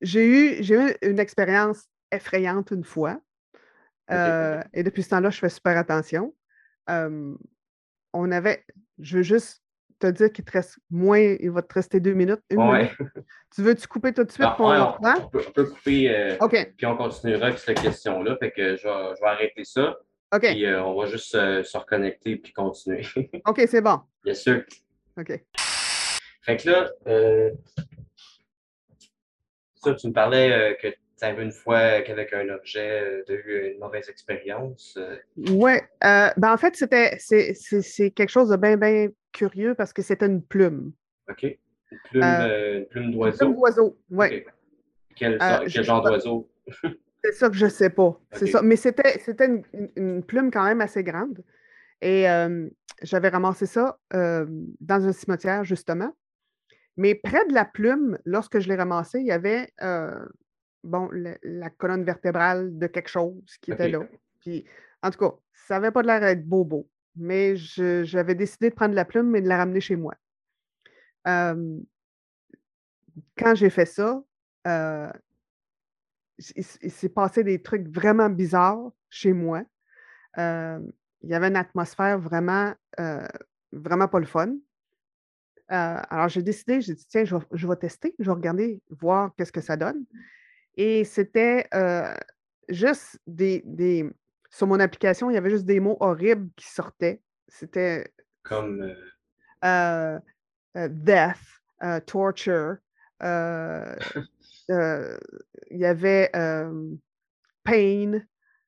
J'ai 0.01 0.25
eu, 0.25 0.61
eu 0.61 0.95
une 1.01 1.19
expérience 1.19 1.87
effrayante 2.11 2.71
une 2.71 2.83
fois. 2.83 3.21
et 4.09 4.83
depuis 4.83 5.03
ce 5.03 5.09
temps-là, 5.09 5.29
je 5.29 5.39
fais 5.39 5.49
super 5.49 5.77
attention 5.77 6.33
on 8.13 8.31
avait, 8.31 8.63
je 8.99 9.17
veux 9.17 9.23
juste 9.23 9.61
te 9.99 10.07
dire 10.07 10.31
qu'il 10.31 10.45
te 10.45 10.51
reste 10.51 10.77
moins, 10.89 11.19
il 11.19 11.51
va 11.51 11.61
te 11.61 11.73
rester 11.73 11.99
deux 11.99 12.13
minutes. 12.13 12.41
Tu 13.55 13.61
veux-tu 13.61 13.87
couper 13.87 14.13
tout 14.13 14.23
de 14.23 14.31
suite 14.31 14.49
pour 14.57 14.67
on, 14.67 14.95
on, 15.01 15.29
peut, 15.29 15.65
couper, 15.65 16.09
euh, 16.09 16.37
puis 16.75 16.85
on 16.85 16.97
continuera 16.97 17.47
avec 17.47 17.59
cette 17.59 17.79
question-là. 17.81 18.35
Fait 18.37 18.51
que 18.51 18.75
je 18.75 18.87
vais, 18.87 19.27
arrêter 19.27 19.63
ça. 19.63 19.95
OK. 20.33 20.41
Puis 20.41 20.65
euh, 20.65 20.83
on 20.83 20.99
va 20.99 21.05
juste 21.07 21.35
euh, 21.35 21.63
se 21.63 21.77
reconnecter 21.77 22.37
puis 22.37 22.53
continuer. 22.53 23.05
OK, 23.45 23.61
c'est 23.67 23.81
bon. 23.81 23.99
Bien 24.23 24.33
sûr. 24.33 24.63
OK. 25.17 25.39
Fait 26.41 26.57
que 26.57 26.69
là, 26.69 26.89
ça, 29.75 29.93
tu 29.93 30.07
me 30.07 30.13
parlais 30.13 30.77
que 30.81 30.87
tu 31.23 31.25
avais 31.25 31.43
une 31.43 31.51
fois 31.51 32.01
qu'avec 32.01 32.33
un 32.33 32.49
objet, 32.49 33.23
tu 33.25 33.31
as 33.31 33.35
eu 33.35 33.71
une 33.73 33.79
mauvaise 33.79 34.09
expérience? 34.09 34.97
Euh? 34.97 35.15
Oui. 35.37 35.73
Euh, 36.03 36.29
ben 36.37 36.53
en 36.53 36.57
fait, 36.57 36.75
c'était 36.75 37.17
c'est 37.17 38.11
quelque 38.11 38.29
chose 38.29 38.49
de 38.49 38.57
bien, 38.57 38.77
bien 38.77 39.09
curieux 39.31 39.75
parce 39.75 39.93
que 39.93 40.01
c'était 40.01 40.25
une 40.25 40.43
plume. 40.43 40.91
OK. 41.29 41.43
Une 41.43 41.99
plume, 42.09 42.23
euh, 42.23 42.85
plume 42.89 43.11
d'oiseau. 43.11 43.37
Plume 43.37 43.55
d'oiseau, 43.55 43.97
oui. 44.09 44.43
Quel, 45.15 45.39
genre 45.67 46.01
d'oiseau? 46.01 46.49
c'est 47.23 47.33
ça 47.33 47.49
que 47.49 47.55
je 47.55 47.65
ne 47.65 47.69
sais 47.69 47.89
pas. 47.89 48.19
Ça. 48.33 48.61
Mais 48.61 48.75
c'était 48.75 49.45
une, 49.45 49.63
une, 49.95 50.23
plume 50.23 50.51
quand 50.51 50.65
même 50.65 50.81
assez 50.81 51.03
grande. 51.03 51.43
Et 52.01 52.25
j'avais 53.01 53.29
ramassé 53.29 53.65
ça 53.65 53.97
dans 54.11 55.07
un 55.07 55.11
cimetière, 55.13 55.63
justement. 55.63 56.15
Mais 56.97 57.15
près 57.15 57.45
de 57.47 57.53
la 57.53 57.65
plume, 57.65 58.19
lorsque 58.25 58.59
je 58.59 58.67
l'ai 58.67 58.75
ramassé, 58.75 59.19
il 59.19 59.25
y 59.25 59.31
avait 59.31 59.71
bon, 60.83 61.09
la 61.11 61.69
colonne 61.69 62.03
vertébrale 62.03 62.77
de 62.77 62.87
quelque 62.87 63.09
chose 63.09 63.57
qui 63.61 63.71
était 63.71 63.89
là. 63.89 64.01
Puis, 64.41 64.65
en 65.01 65.09
tout 65.11 65.19
cas, 65.19 65.33
ça 65.53 65.75
n'avait 65.75 65.91
pas 65.91 66.01
l'air 66.01 66.19
d'être 66.19 66.45
bobo, 66.45 66.89
mais 67.15 67.55
j'avais 67.55 68.35
décidé 68.35 68.69
de 68.69 68.75
prendre 68.75 68.95
la 68.95 69.05
plume 69.05 69.35
et 69.35 69.41
de 69.41 69.47
la 69.47 69.57
ramener 69.57 69.79
chez 69.79 69.95
moi. 69.95 70.13
quand 71.25 71.55
j'ai 73.53 73.69
fait 73.69 73.85
ça, 73.85 74.21
il, 76.55 76.65
il 76.81 76.91
s'est 76.91 77.09
passé 77.09 77.43
des 77.43 77.61
trucs 77.61 77.87
vraiment 77.87 78.29
bizarres 78.29 78.91
chez 79.09 79.33
moi. 79.33 79.63
Euh, 80.37 80.79
il 81.21 81.29
y 81.29 81.33
avait 81.33 81.47
une 81.47 81.55
atmosphère 81.55 82.19
vraiment, 82.19 82.73
euh, 82.99 83.27
vraiment 83.71 84.07
pas 84.07 84.19
le 84.19 84.25
fun. 84.25 84.55
Euh, 85.71 86.01
alors, 86.09 86.27
j'ai 86.27 86.41
décidé, 86.41 86.81
j'ai 86.81 86.93
dit, 86.93 87.05
tiens, 87.07 87.23
je 87.23 87.35
vais, 87.35 87.45
je 87.51 87.67
vais 87.67 87.75
tester, 87.75 88.13
je 88.19 88.25
vais 88.25 88.31
regarder, 88.31 88.81
voir 88.89 89.31
qu'est-ce 89.35 89.51
que 89.51 89.61
ça 89.61 89.77
donne. 89.77 90.05
Et 90.75 91.03
c'était 91.03 91.67
juste 92.69 93.19
des, 93.27 93.61
des. 93.65 94.09
Sur 94.49 94.67
mon 94.67 94.79
application, 94.79 95.31
il 95.31 95.33
y 95.33 95.37
avait 95.37 95.49
juste 95.49 95.65
des 95.65 95.79
mots 95.79 95.97
horribles 95.99 96.49
qui 96.55 96.67
sortaient. 96.67 97.21
C'était 97.47 98.11
Comme. 98.43 98.93
death, 100.75 101.39
torture. 102.05 102.77
euh, 104.69 105.17
il 105.71 105.77
y 105.79 105.85
avait 105.85 106.29
euh, 106.35 106.89
pain. 107.63 108.21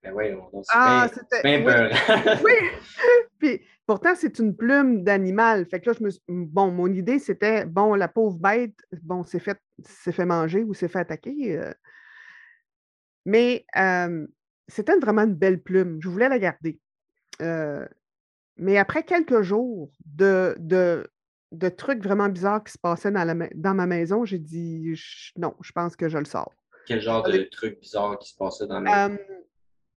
ben 0.04 0.14
on 0.54 0.64
c'est 0.64 0.70
Ah, 0.74 1.08
c'était. 1.14 1.58
oui, 1.66 1.66
oui. 2.43 2.70
Puis 3.39 3.62
pourtant, 3.86 4.16
c'est 4.16 4.39
une 4.39 4.56
plume 4.56 5.04
d'animal. 5.04 5.66
Fait 5.68 5.80
que 5.80 5.89
là, 5.89 5.96
je 6.00 6.04
me 6.04 6.10
suis- 6.10 6.22
Bon, 6.28 6.72
mon 6.72 6.88
idée, 6.88 7.20
c'était 7.20 7.66
bon, 7.66 7.93
la 7.96 8.08
pauvre 8.08 8.38
bête, 8.39 8.76
bon, 9.04 9.24
s'est 9.24 9.39
fait, 9.39 9.60
fait 9.84 10.26
manger 10.26 10.64
ou 10.64 10.74
s'est 10.74 10.88
fait 10.88 11.00
attaquer. 11.00 11.58
euh. 11.58 11.74
Mais 13.26 13.66
euh, 13.78 14.26
c'était 14.68 14.98
vraiment 15.00 15.24
une 15.24 15.34
belle 15.36 15.62
plume. 15.62 16.00
Je 16.02 16.10
voulais 16.10 16.30
la 16.30 16.39
garder. 16.39 16.80
Euh, 17.41 17.86
mais 18.58 18.78
après 18.78 19.04
quelques 19.04 19.41
jours 19.41 19.91
de, 20.06 20.56
de, 20.60 21.06
de 21.52 21.70
trucs 21.70 22.04
vraiment 22.04 22.28
bizarres 22.30 22.64
qui 22.64 22.74
se 22.74 22.78
passaient 22.78 23.12
dans, 23.12 23.24
la 23.24 23.36
ma- 23.36 23.50
dans 23.56 23.74
ma 23.74 23.86
maison, 23.86 24.26
j'ai 24.26 24.39
dit 24.39 24.96
je- 24.96 25.32
non, 25.38 25.54
je 25.62 25.72
pense 25.72 25.96
que 25.96 26.10
je 26.10 26.18
le 26.18 26.26
sors. 26.26 26.52
Quel 26.88 27.02
genre 27.02 27.24
de 27.24 27.30
Avec- 27.32 27.50
truc 27.52 27.80
bizarre 27.80 28.18
qui 28.20 28.30
se 28.30 28.36
passait 28.38 28.68
dans 28.68 28.82
ma 28.82 29.08
Euh, 29.10 29.18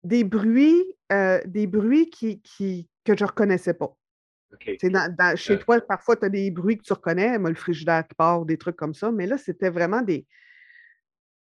des 0.05 0.25
bruits, 0.25 0.85
euh, 1.13 1.41
des 1.45 1.67
bruits 1.67 2.09
qui, 2.11 2.41
qui, 2.43 2.89
que 3.05 3.17
je 3.17 3.25
ne 3.25 3.29
reconnaissais 3.29 3.75
pas. 3.75 3.95
Dans- 4.85 5.15
dans- 5.15 5.37
chez 5.37 5.55
Euh. 5.55 5.59
toi, 5.59 5.81
parfois, 5.81 6.17
tu 6.17 6.25
as 6.25 6.29
des 6.31 6.51
bruits 6.51 6.79
que 6.79 6.83
tu 6.83 6.93
reconnais, 6.93 7.39
moi, 7.39 7.51
le 7.51 7.57
frigidaire 7.57 8.07
qui 8.09 8.15
part, 8.15 8.45
des 8.47 8.57
trucs 8.57 8.77
comme 8.77 8.95
ça, 8.95 9.11
mais 9.13 9.27
là, 9.27 9.37
c'était 9.39 9.71
vraiment 9.71 10.01
des. 10.03 10.27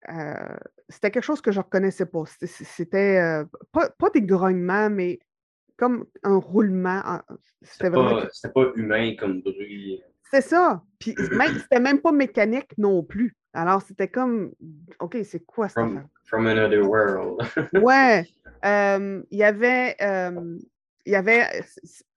euh, 0.09 0.57
c'était 0.89 1.11
quelque 1.11 1.25
chose 1.25 1.41
que 1.41 1.51
je 1.51 1.59
ne 1.59 1.65
reconnaissais 1.65 2.07
pas. 2.07 2.25
C'était- 2.27 2.47
C'était 2.47 3.19
euh, 3.21 3.45
pas, 3.73 3.91
pas 3.91 4.11
des 4.11 4.23
grognements, 4.23 4.89
mais 4.91 5.19
comme 5.77 6.07
un 6.23 6.37
roulement. 6.37 7.01
en- 7.05 7.21
C'était 7.63 7.89
vraiment. 7.91 8.23
pas, 8.23 8.29
c'était 8.33 8.53
pas 8.53 8.73
humain 8.77 9.15
comme 9.19 9.43
bruit. 9.43 10.03
C'est 10.31 10.41
ça. 10.43 10.83
Puis 10.99 11.15
même, 11.33 11.55
c'était 11.59 11.81
même 11.81 12.01
pas 12.01 12.13
mécanique 12.13 12.77
non 12.79 13.03
plus. 13.03 13.37
Alors, 13.53 13.81
c'était 13.83 14.09
comme, 14.09 14.53
OK, 15.01 15.17
c'est 15.25 15.41
quoi 15.45 15.67
affaire? 15.67 15.85
From, 15.85 16.09
from 16.25 16.47
another 16.47 16.83
world. 16.89 17.41
Ouais, 17.83 18.27
euh, 18.65 19.23
il 19.31 19.39
y 19.39 19.45
avait, 19.45 19.97
euh, 20.03 20.59
y 21.07 21.15
avait 21.15 21.45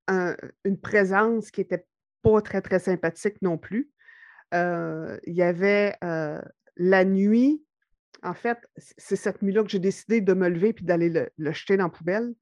un- 0.08 0.36
une 0.66 0.80
présence 0.80 1.52
qui 1.52 1.62
n'était 1.62 1.86
pas 2.22 2.42
très, 2.42 2.62
très 2.62 2.80
sympathique 2.80 3.38
non 3.42 3.58
plus. 3.58 3.90
Euh, 4.54 5.18
il 5.26 5.34
y 5.36 5.44
avait 5.44 5.96
euh, 6.04 6.42
la 6.76 7.06
nuit, 7.06 7.64
en 8.24 8.34
fait, 8.34 8.58
c'est 8.98 9.16
cette 9.16 9.42
nuit-là 9.42 9.64
que 9.64 9.70
j'ai 9.70 9.80
décidé 9.80 10.20
de 10.22 10.34
me 10.34 10.50
lever 10.50 10.74
puis 10.74 10.84
d'aller 10.84 11.10
le, 11.10 11.30
le 11.38 11.52
jeter 11.54 11.78
dans 11.78 11.86
la 11.86 11.90
poubelle. 11.90 12.34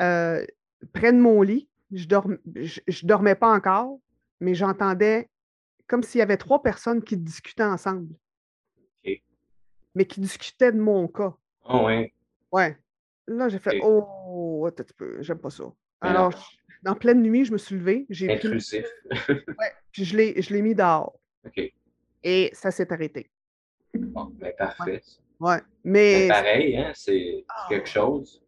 Euh, 0.00 0.44
près 0.92 1.12
de 1.12 1.18
mon 1.18 1.42
lit, 1.42 1.68
je 1.92 2.06
dorm- 2.06 2.38
je, 2.54 2.80
je 2.86 3.06
dormais 3.06 3.34
pas 3.34 3.50
encore, 3.52 3.98
mais 4.40 4.54
j'entendais 4.54 5.28
comme 5.86 6.02
s'il 6.02 6.18
y 6.18 6.22
avait 6.22 6.36
trois 6.36 6.62
personnes 6.62 7.02
qui 7.02 7.16
discutaient 7.16 7.62
ensemble, 7.64 8.14
mais 9.94 10.04
qui 10.04 10.20
discutaient 10.20 10.72
de 10.72 10.78
mon 10.78 11.08
cas. 11.08 11.34
Ah 11.64 11.82
ouais. 11.84 12.12
Ouais. 12.52 12.76
Là, 13.26 13.48
j'ai 13.48 13.58
fait. 13.58 13.80
Oh, 13.82 14.64
attends 14.66 14.82
un 14.82 14.84
petit 14.84 14.94
peu, 14.94 15.22
j'aime 15.22 15.38
pas 15.38 15.50
ça. 15.50 15.64
Alors, 16.00 16.52
en 16.86 16.94
pleine 16.94 17.20
nuit, 17.22 17.44
je 17.44 17.52
me 17.52 17.58
suis 17.58 17.74
levée, 17.74 18.06
j'ai 18.08 18.26
pris, 18.26 18.46
Intrusif. 18.46 18.86
ouais, 19.28 19.72
puis 19.92 20.04
je 20.04 20.16
l'ai, 20.16 20.40
je 20.40 20.52
l'ai 20.54 20.62
mis 20.62 20.74
dehors. 20.74 21.18
OK. 21.44 21.60
Et 22.22 22.50
ça 22.52 22.70
s'est 22.70 22.92
arrêté. 22.92 23.30
Bon, 23.94 24.26
ben 24.34 24.52
parfait. 24.56 25.02
Ouais. 25.40 25.56
Ben, 25.58 25.62
Mais 25.84 26.28
pareil, 26.28 26.76
hein, 26.76 26.92
c'est 26.94 27.44
c'est 27.46 27.68
quelque 27.74 27.88
chose. 27.88 28.42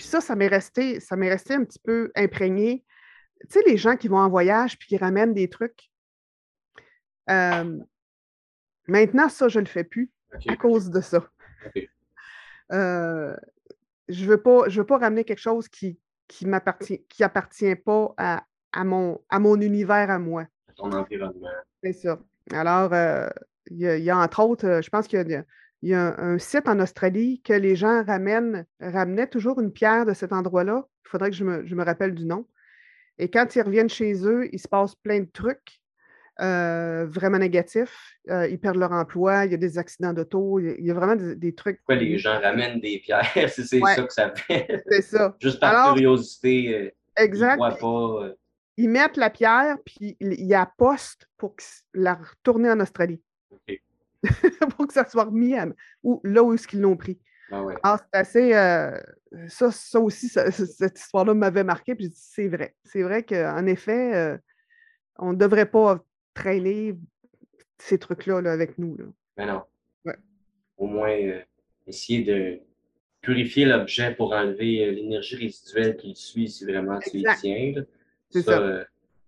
Puis 0.00 0.08
ça, 0.08 0.22
ça 0.22 0.34
m'est 0.34 0.48
resté, 0.48 0.98
ça 0.98 1.14
m'est 1.14 1.28
resté 1.28 1.52
un 1.52 1.62
petit 1.62 1.78
peu 1.78 2.10
imprégné. 2.16 2.86
Tu 3.42 3.48
sais, 3.50 3.60
les 3.66 3.76
gens 3.76 3.96
qui 3.96 4.08
vont 4.08 4.16
en 4.16 4.30
voyage 4.30 4.78
puis 4.78 4.88
qui 4.88 4.96
ramènent 4.96 5.34
des 5.34 5.50
trucs. 5.50 5.90
Euh, 7.28 7.78
maintenant, 8.88 9.28
ça, 9.28 9.48
je 9.48 9.60
le 9.60 9.66
fais 9.66 9.84
plus 9.84 10.10
à 10.48 10.56
cause 10.56 10.88
de 10.88 11.02
ça. 11.02 11.28
Euh, 12.72 13.36
je 14.08 14.24
veux 14.24 14.40
pas, 14.40 14.70
je 14.70 14.80
veux 14.80 14.86
pas 14.86 14.96
ramener 14.96 15.22
quelque 15.24 15.38
chose 15.38 15.68
qui, 15.68 16.00
qui 16.28 16.46
m'appartient, 16.46 17.04
qui 17.10 17.22
appartient 17.22 17.76
pas 17.76 18.14
à, 18.16 18.46
à 18.72 18.84
mon, 18.84 19.22
à 19.28 19.38
mon 19.38 19.60
univers 19.60 20.08
à 20.08 20.18
moi. 20.18 20.46
Ton 20.76 20.92
environnement. 20.92 21.50
C'est 21.84 21.92
ça. 21.92 22.18
Alors, 22.52 22.94
euh, 22.94 23.28
il 23.66 23.76
y, 23.76 24.02
y 24.02 24.08
a 24.08 24.16
entre 24.16 24.40
autres, 24.40 24.80
je 24.82 24.88
pense 24.88 25.06
qu'il 25.06 25.28
y 25.28 25.34
a, 25.34 25.44
il 25.82 25.90
y 25.90 25.94
a 25.94 26.14
un, 26.20 26.34
un 26.34 26.38
site 26.38 26.68
en 26.68 26.78
Australie 26.80 27.40
que 27.42 27.52
les 27.52 27.76
gens 27.76 28.04
ramènent, 28.04 28.66
ramenaient 28.80 29.26
toujours 29.28 29.60
une 29.60 29.72
pierre 29.72 30.04
de 30.06 30.12
cet 30.14 30.32
endroit-là. 30.32 30.86
Il 31.06 31.08
faudrait 31.08 31.30
que 31.30 31.36
je 31.36 31.44
me, 31.44 31.66
je 31.66 31.74
me 31.74 31.84
rappelle 31.84 32.14
du 32.14 32.26
nom. 32.26 32.46
Et 33.18 33.30
quand 33.30 33.54
ils 33.56 33.62
reviennent 33.62 33.88
chez 33.90 34.24
eux, 34.26 34.48
il 34.52 34.58
se 34.58 34.68
passe 34.68 34.94
plein 34.94 35.20
de 35.20 35.28
trucs 35.32 35.80
euh, 36.40 37.04
vraiment 37.06 37.38
négatifs. 37.38 38.14
Euh, 38.30 38.48
ils 38.48 38.58
perdent 38.58 38.78
leur 38.78 38.92
emploi, 38.92 39.44
il 39.44 39.50
y 39.50 39.54
a 39.54 39.58
des 39.58 39.76
accidents 39.76 40.12
d'auto, 40.14 40.58
il 40.58 40.66
y 40.66 40.70
a- 40.70 40.74
il 40.78 40.84
y 40.86 40.90
a 40.90 40.94
vraiment 40.94 41.16
des, 41.16 41.34
des 41.36 41.54
trucs. 41.54 41.78
Pourquoi 41.78 41.96
les 41.96 42.16
gens 42.16 42.40
ramènent 42.40 42.80
des 42.80 42.98
pierres? 42.98 43.26
si 43.48 43.66
c'est 43.66 43.80
Ouais. 43.82 43.94
ça 43.94 44.02
que 44.04 44.12
ça 44.12 44.32
fait. 44.34 44.82
C'est 44.90 45.02
ça. 45.02 45.36
Juste 45.40 45.60
par 45.60 45.70
Alors, 45.74 45.94
curiosité. 45.94 46.74
euh, 46.74 46.90
ils 47.18 47.24
Exact. 47.24 47.58
pas. 47.58 48.28
Ils 48.78 48.88
mettent 48.88 49.18
la 49.18 49.28
pierre, 49.28 49.76
puis 49.84 50.16
ils 50.20 50.48
la 50.48 50.64
postent 50.78 51.28
pour 51.36 51.54
la 51.92 52.14
retourner 52.14 52.70
en 52.70 52.80
Australie. 52.80 53.20
pour 54.76 54.86
que 54.86 54.92
ça 54.92 55.08
soit 55.08 55.24
remis 55.24 55.54
à, 55.56 55.66
ou 56.02 56.20
là 56.24 56.42
où 56.42 56.52
est-ce 56.54 56.66
qu'ils 56.68 56.80
l'ont 56.80 56.96
pris. 56.96 57.18
Ah 57.50 57.62
ouais. 57.64 57.74
Alors, 57.82 57.98
c'est 58.12 58.18
assez. 58.20 58.54
euh, 58.54 58.98
ça, 59.48 59.70
ça 59.72 59.98
aussi, 60.00 60.28
ça- 60.28 60.50
cette 60.50 60.98
histoire-là 60.98 61.34
m'avait 61.34 61.64
marqué. 61.64 61.94
Puis 61.94 62.04
j'ai 62.04 62.10
dit, 62.10 62.20
c'est 62.20 62.48
vrai. 62.48 62.74
C'est 62.84 63.02
vrai 63.02 63.22
qu'en 63.24 63.66
effet, 63.66 64.14
euh, 64.14 64.38
on 65.18 65.32
ne 65.32 65.36
devrait 65.38 65.66
pas 65.70 66.04
traîner 66.34 66.96
ces 67.78 67.98
trucs-là 67.98 68.40
là, 68.40 68.52
avec 68.52 68.78
nous. 68.78 68.96
là. 68.96 69.04
Mais 69.36 69.46
non. 69.46 69.62
Ouais. 70.04 70.16
Au 70.76 70.86
moins, 70.86 71.10
euh, 71.10 71.40
essayer 71.86 72.22
de 72.22 72.60
purifier 73.20 73.64
l'objet 73.66 74.14
pour 74.14 74.32
enlever 74.32 74.90
l'énergie 74.92 75.36
résiduelle 75.36 75.96
qui 75.96 76.08
le 76.10 76.14
suit 76.14 76.48
si 76.48 76.64
vraiment 76.64 76.98
tu 77.00 77.18
y 77.18 77.24
tiens. 77.40 77.72
là. 77.76 77.82
C'est 78.30 78.42
ça, 78.42 78.52
ça. 78.58 78.84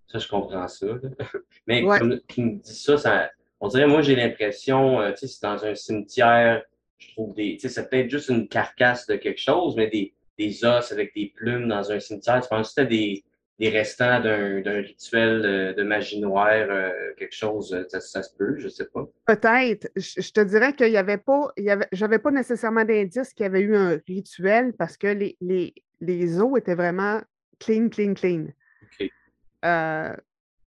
ça, 0.07 0.19
je 0.19 0.29
comprends 0.29 0.69
ça. 0.69 0.87
Mais 1.67 1.83
Ouais. 1.83 1.99
comme 1.99 2.21
tu 2.29 2.41
me 2.43 2.51
dis 2.59 2.75
ça, 2.75 2.97
ça, 2.97 3.31
on 3.63 3.69
dirait, 3.69 3.87
moi, 3.87 4.03
j'ai 4.03 4.17
l'impression, 4.17 5.01
euh, 5.01 5.13
tu 5.13 5.19
sais, 5.19 5.29
c'est 5.29 5.43
dans 5.43 5.65
un 5.65 5.75
cimetière, 5.77 6.63
je 6.99 7.13
trouve 7.13 7.33
des. 7.35 7.55
Tu 7.55 7.61
sais, 7.61 7.69
c'est 7.69 7.89
peut-être 7.89 8.11
juste 8.11 8.29
une 8.29 8.49
carcasse 8.49 9.07
de 9.07 9.15
quelque 9.15 9.41
chose, 9.41 9.77
mais 9.77 9.87
des, 9.87 10.13
des 10.37 10.65
os 10.65 10.91
avec 10.91 11.15
des 11.15 11.33
plumes 11.35 11.69
dans 11.69 11.93
un 11.93 12.01
cimetière. 12.01 12.43
Tu 12.43 12.49
penses 12.49 12.75
que 12.75 12.83
c'était 12.83 12.89
des, 12.89 13.25
des 13.61 13.69
restants 13.69 14.21
d'un 14.21 14.61
d'un 14.63 14.81
rituel 14.81 15.43
euh, 15.45 15.75
de 15.75 15.85
magie 15.85 16.21
noire, 16.21 16.49
euh, 16.51 16.91
quelque 17.17 17.35
chose, 17.37 17.73
euh, 17.73 17.85
ça, 17.89 18.01
ça 18.01 18.25
se 18.25 18.35
peut, 18.37 18.59
je 18.59 18.69
sais 18.69 18.87
pas. 18.87 19.09
Peut-être. 19.27 19.89
Je, 19.95 20.21
je 20.21 20.33
te 20.33 20.41
dirais 20.41 20.73
qu'il 20.73 20.91
n'y 20.91 20.97
avait 20.97 21.19
pas. 21.19 21.53
Il 21.57 21.63
y 21.63 21.71
avait, 21.71 21.87
j'avais 21.93 22.19
pas 22.19 22.33
nécessairement 22.33 22.85
d'indice 22.85 23.33
qu'il 23.33 23.45
y 23.45 23.47
avait 23.47 23.61
eu 23.61 23.77
un 23.77 24.01
rituel 24.09 24.73
parce 24.77 24.97
que 24.97 25.07
les, 25.07 25.37
les, 25.41 25.73
les 26.01 26.41
os 26.41 26.59
étaient 26.59 26.75
vraiment 26.75 27.21
clean, 27.61 27.89
clean, 27.89 28.15
clean. 28.15 28.47
OK. 28.83 29.09
Euh, 29.65 30.17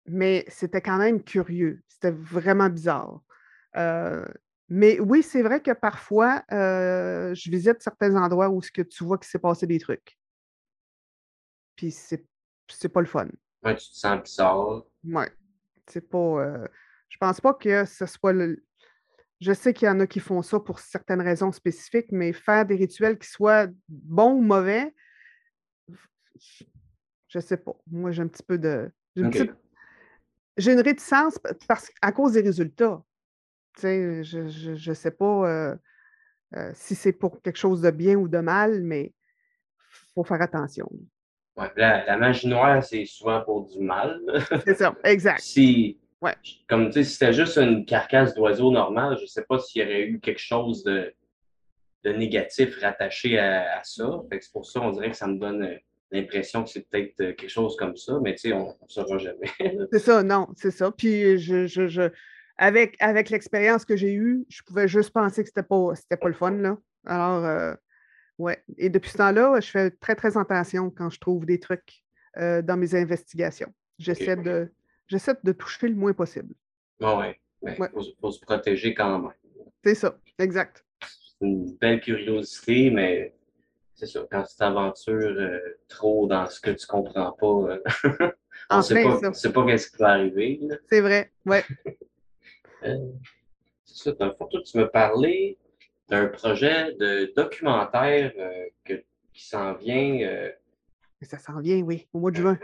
mais 0.08 0.44
c'était 0.48 0.80
quand 0.80 0.98
même 0.98 1.22
curieux. 1.22 1.82
C'était 1.88 2.10
vraiment 2.10 2.68
bizarre. 2.68 3.20
Euh, 3.76 4.24
mais 4.68 5.00
oui, 5.00 5.22
c'est 5.22 5.42
vrai 5.42 5.60
que 5.62 5.70
parfois, 5.72 6.42
euh, 6.52 7.34
je 7.34 7.50
visite 7.50 7.80
certains 7.82 8.14
endroits 8.16 8.48
où 8.50 8.60
ce 8.62 8.70
que 8.70 8.82
tu 8.82 9.04
vois 9.04 9.18
qu'il 9.18 9.28
s'est 9.28 9.38
passé 9.38 9.66
des 9.66 9.78
trucs. 9.78 10.18
Puis 11.76 11.90
c'est, 11.90 12.26
c'est 12.68 12.88
pas 12.88 13.00
le 13.00 13.06
fun. 13.06 13.28
Ouais, 13.64 13.76
tu 13.76 13.88
te 13.90 13.94
sens 13.96 14.22
bizarre. 14.22 14.82
Ouais. 15.04 15.30
C'est 15.86 16.08
pas. 16.08 16.18
euh, 16.18 16.66
je 17.08 17.16
pense 17.18 17.40
pas 17.40 17.54
que 17.54 17.84
ce 17.84 18.04
soit 18.06 18.32
le. 18.32 18.62
Je 19.40 19.52
sais 19.52 19.72
qu'il 19.72 19.86
y 19.86 19.90
en 19.90 20.00
a 20.00 20.06
qui 20.06 20.20
font 20.20 20.42
ça 20.42 20.58
pour 20.60 20.80
certaines 20.80 21.20
raisons 21.22 21.52
spécifiques, 21.52 22.10
mais 22.10 22.32
faire 22.32 22.66
des 22.66 22.74
rituels 22.74 23.18
qui 23.18 23.28
soient 23.28 23.68
bons 23.88 24.32
ou 24.32 24.40
mauvais, 24.42 24.92
je 27.28 27.38
sais 27.40 27.56
pas. 27.56 27.76
Moi, 27.90 28.10
j'ai 28.10 28.22
un 28.22 28.28
petit 28.28 28.42
peu 28.42 28.58
de. 28.58 28.90
J'ai 29.14 29.22
une, 29.22 29.28
OK. 29.28 29.32
petite- 29.34 29.54
j'ai 30.58 30.72
une 30.72 30.80
réticence 30.80 31.38
parce, 31.66 31.90
à 32.02 32.12
cause 32.12 32.32
des 32.32 32.42
résultats. 32.42 33.02
Tu 33.76 33.80
sais, 33.82 34.24
je, 34.24 34.48
je 34.74 34.92
sais 34.92 35.10
pas 35.12 35.48
euh, 35.48 35.76
euh, 36.56 36.70
si 36.74 36.94
c'est 36.94 37.12
pour 37.12 37.40
quelque 37.40 37.56
chose 37.58 37.80
de 37.80 37.90
bien 37.90 38.16
ou 38.16 38.28
de 38.28 38.38
mal, 38.38 38.82
mais 38.82 39.14
il 39.78 40.12
faut 40.14 40.24
faire 40.24 40.42
attention. 40.42 40.90
Ouais, 41.56 41.70
la, 41.76 42.04
la 42.04 42.16
magie 42.16 42.48
noire, 42.48 42.82
c'est 42.84 43.04
souvent 43.04 43.40
pour 43.42 43.66
du 43.68 43.80
mal. 43.80 44.20
C'est 44.64 44.74
ça, 44.76 44.94
exact. 45.04 45.40
si, 45.40 45.98
Ouais. 46.20 46.34
comme 46.68 46.86
tu 46.86 46.94
sais, 46.94 47.04
si 47.04 47.12
c'était 47.12 47.32
juste 47.32 47.56
une 47.58 47.84
carcasse 47.84 48.34
d'oiseau 48.34 48.72
normale, 48.72 49.16
je 49.20 49.26
sais 49.26 49.44
pas 49.44 49.58
s'il 49.60 49.82
y 49.82 49.84
aurait 49.84 50.02
eu 50.02 50.18
quelque 50.20 50.40
chose 50.40 50.82
de, 50.82 51.14
de 52.04 52.12
négatif 52.12 52.80
rattaché 52.80 53.38
à, 53.38 53.78
à 53.78 53.84
ça. 53.84 54.22
C'est 54.32 54.52
pour 54.52 54.66
ça, 54.66 54.80
on 54.80 54.90
dirait 54.90 55.10
que 55.10 55.16
ça 55.16 55.28
me 55.28 55.38
donne 55.38 55.62
euh, 55.62 55.76
l'impression 56.10 56.64
que 56.64 56.70
c'est 56.70 56.88
peut-être 56.88 57.20
euh, 57.20 57.32
quelque 57.34 57.48
chose 57.50 57.76
comme 57.76 57.96
ça, 57.96 58.18
mais 58.22 58.34
tu 58.34 58.48
sais, 58.48 58.52
on 58.52 58.68
ne 58.68 58.88
saura 58.88 59.18
jamais. 59.18 59.50
C'est 59.92 59.98
ça, 59.98 60.22
non, 60.22 60.48
c'est 60.56 60.70
ça. 60.70 60.90
Puis 60.90 61.38
je, 61.38 61.66
je, 61.66 61.86
je- 61.86 62.10
avec, 62.56 62.96
avec 63.00 63.30
l'expérience 63.30 63.84
que 63.84 63.94
j'ai 63.96 64.12
eue, 64.14 64.44
je 64.48 64.62
pouvais 64.62 64.88
juste 64.88 65.10
penser 65.10 65.42
que 65.42 65.48
c'était 65.48 65.62
pas, 65.62 65.94
c'était 65.94 66.16
pas 66.16 66.28
le 66.28 66.34
fun, 66.34 66.50
là. 66.52 66.76
Alors, 67.06 67.44
euh, 67.44 67.74
ouais. 68.38 68.62
Et 68.78 68.88
depuis 68.90 69.10
ce 69.10 69.18
temps-là, 69.18 69.60
je 69.60 69.70
fais 69.70 69.90
très, 69.90 70.14
très 70.16 70.36
attention 70.36 70.90
quand 70.90 71.08
je 71.10 71.20
trouve 71.20 71.46
des 71.46 71.60
trucs 71.60 72.02
euh, 72.36 72.62
dans 72.62 72.76
mes 72.76 72.94
investigations. 72.94 73.72
J'essaie 73.98 74.36
de, 74.36 74.72
j'essaie 75.06 75.34
de 75.42 75.52
toucher 75.52 75.88
le 75.88 75.94
moins 75.94 76.12
possible. 76.12 76.54
Ouais. 77.00 77.38
Il 77.62 77.70
Ouais. 77.78 77.88
faut, 77.92 78.02
faut 78.20 78.30
se 78.30 78.40
protéger 78.40 78.94
quand 78.94 79.18
même. 79.18 79.30
C'est 79.84 79.94
ça, 79.96 80.18
exact. 80.38 80.84
C'est 81.02 81.46
une 81.46 81.76
belle 81.76 82.00
curiosité, 82.00 82.90
mais 82.90 83.34
c'est 83.98 84.06
ça. 84.06 84.20
Quand 84.30 84.44
tu 84.44 84.56
t'aventures 84.56 85.14
euh, 85.36 85.58
trop 85.88 86.26
dans 86.28 86.46
ce 86.46 86.60
que 86.60 86.70
tu 86.70 86.86
comprends 86.86 87.32
pas, 87.32 87.46
euh, 87.46 87.82
on 88.70 88.80
sait 88.80 89.02
pas, 89.02 89.18
pas 89.52 89.66
qu'est-ce 89.66 89.90
qui 89.90 89.96
va 89.98 90.10
arriver. 90.10 90.60
C'est 90.88 91.00
vrai, 91.00 91.32
ouais. 91.46 91.64
Euh, 92.84 92.94
c'est 93.84 94.04
ça. 94.04 94.12
Dans 94.12 94.26
le 94.26 94.34
fond, 94.34 94.46
toi, 94.46 94.60
tu 94.64 94.78
me 94.78 94.88
parlais 94.88 95.58
d'un 96.08 96.28
projet 96.28 96.92
de 96.94 97.32
documentaire 97.34 98.32
euh, 98.38 98.66
que- 98.84 99.02
qui 99.32 99.44
s'en 99.48 99.74
vient. 99.74 100.48
ça 101.22 101.38
s'en 101.38 101.58
vient, 101.58 101.80
oui, 101.82 102.06
au 102.12 102.20
mois 102.20 102.30
de 102.30 102.36
juin. 102.36 102.56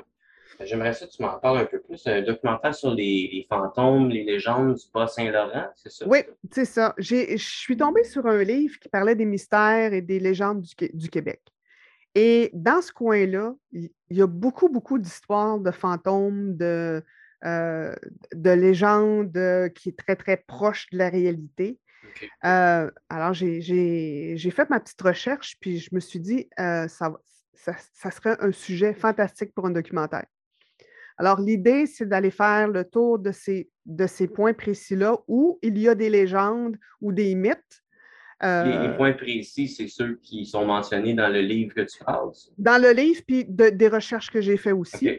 J'aimerais 0.60 0.92
ça 0.92 1.06
que 1.06 1.12
tu 1.12 1.22
m'en 1.22 1.38
parles 1.38 1.58
un 1.58 1.64
peu 1.66 1.80
plus. 1.80 2.06
Un 2.06 2.22
documentaire 2.22 2.74
sur 2.74 2.90
les, 2.94 3.30
les 3.32 3.46
fantômes, 3.48 4.08
les 4.08 4.24
légendes 4.24 4.74
du 4.74 4.84
Bas-Saint-Laurent, 4.92 5.68
c'est 5.74 5.90
ça? 5.90 6.06
Oui, 6.06 6.18
c'est 6.50 6.64
ça. 6.64 6.94
Je 6.98 7.36
suis 7.36 7.76
tombée 7.76 8.04
sur 8.04 8.26
un 8.26 8.42
livre 8.42 8.78
qui 8.78 8.88
parlait 8.88 9.14
des 9.14 9.24
mystères 9.24 9.92
et 9.92 10.00
des 10.02 10.20
légendes 10.20 10.62
du, 10.62 10.74
du 10.92 11.08
Québec. 11.08 11.40
Et 12.14 12.50
dans 12.52 12.80
ce 12.80 12.92
coin-là, 12.92 13.54
il 13.72 13.90
y 14.10 14.22
a 14.22 14.26
beaucoup, 14.26 14.68
beaucoup 14.68 14.98
d'histoires 14.98 15.58
de 15.58 15.70
fantômes, 15.72 16.56
de, 16.56 17.02
euh, 17.44 17.94
de 18.32 18.50
légendes 18.50 19.36
euh, 19.36 19.68
qui 19.68 19.88
est 19.88 19.98
très, 19.98 20.14
très 20.14 20.36
proche 20.36 20.88
de 20.92 20.98
la 20.98 21.08
réalité. 21.08 21.78
Euh, 22.44 22.90
alors, 23.08 23.32
j'ai- 23.34 24.36
fait 24.50 24.70
ma 24.70 24.78
petite 24.78 25.02
recherche, 25.02 25.56
puis 25.60 25.78
je 25.78 25.90
me 25.92 26.00
suis 26.00 26.20
dit, 26.20 26.48
euh, 26.60 26.86
ça, 26.86 27.12
ça 27.54 28.10
serait 28.10 28.36
un 28.40 28.52
sujet 28.52 28.94
fantastique 28.94 29.52
pour 29.52 29.66
un 29.66 29.70
documentaire. 29.70 30.26
Alors, 31.16 31.40
l'idée, 31.40 31.86
c'est 31.86 32.08
d'aller 32.08 32.30
faire 32.30 32.68
le 32.68 32.84
tour 32.84 33.18
de 33.18 33.30
ces, 33.32 33.70
de 33.86 34.06
ces 34.06 34.26
points 34.26 34.54
précis-là 34.54 35.18
où 35.28 35.58
il 35.62 35.78
y 35.78 35.88
a 35.88 35.94
des 35.94 36.10
légendes 36.10 36.76
ou 37.00 37.12
des 37.12 37.34
mythes. 37.34 37.82
Les, 38.42 38.78
les 38.78 38.88
euh, 38.88 38.96
points 38.96 39.12
précis, 39.12 39.68
c'est 39.68 39.88
ceux 39.88 40.16
qui 40.22 40.44
sont 40.44 40.66
mentionnés 40.66 41.14
dans 41.14 41.28
le 41.28 41.40
livre 41.40 41.74
que 41.74 41.82
tu 41.82 42.02
parles. 42.04 42.30
dans 42.58 42.82
le 42.82 42.90
livre, 42.90 43.22
puis 43.26 43.44
de- 43.44 43.70
des 43.70 43.88
recherches 43.88 44.30
que 44.30 44.40
j'ai 44.40 44.56
fait 44.56 44.72
aussi. 44.72 45.10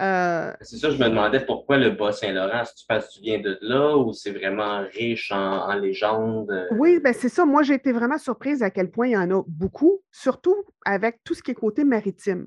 Euh, 0.00 0.52
C'est 0.60 0.76
ça, 0.76 0.90
je 0.90 0.96
me 0.96 1.08
demandais 1.08 1.44
pourquoi 1.44 1.76
le 1.78 1.90
Bas-Saint-Laurent, 1.90 2.64
si 2.64 2.74
tu 2.76 2.86
penses 2.86 3.08
que 3.08 3.12
tu 3.14 3.20
viens 3.20 3.40
de 3.40 3.58
là 3.62 3.96
ou 3.96 4.12
c'est 4.12 4.30
vraiment 4.30 4.84
riche 4.92 5.32
en, 5.32 5.68
en 5.68 5.74
légendes? 5.74 6.50
euh, 6.50 6.66
oui, 6.72 7.00
ben 7.02 7.12
c'est 7.12 7.28
ça. 7.28 7.44
Moi, 7.44 7.62
j'ai 7.62 7.74
été 7.74 7.92
vraiment 7.92 8.18
surprise 8.18 8.62
à 8.62 8.70
quel 8.70 8.90
point 8.90 9.08
il 9.08 9.12
y 9.12 9.16
en 9.16 9.30
a 9.30 9.42
beaucoup, 9.46 10.02
surtout 10.10 10.56
avec 10.84 11.18
tout 11.24 11.34
ce 11.34 11.42
qui 11.42 11.50
est 11.52 11.54
côté 11.54 11.84
maritime. 11.84 12.46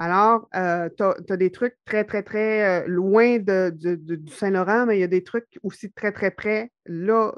Alors, 0.00 0.48
tu 0.52 1.02
as, 1.32 1.36
des 1.36 1.52
trucs 1.52 1.76
très, 1.84 2.04
très, 2.04 2.22
très 2.22 2.84
euh, 2.84 2.86
loin 2.88 3.38
de, 3.38 3.70
du 3.70 4.32
Saint-Laurent, 4.32 4.86
mais 4.86 4.96
il 4.96 5.00
y 5.00 5.04
a 5.04 5.08
des 5.08 5.22
trucs 5.22 5.58
aussi 5.62 5.92
très, 5.92 6.10
très 6.10 6.30
près. 6.30 6.72
Là, 6.86 7.34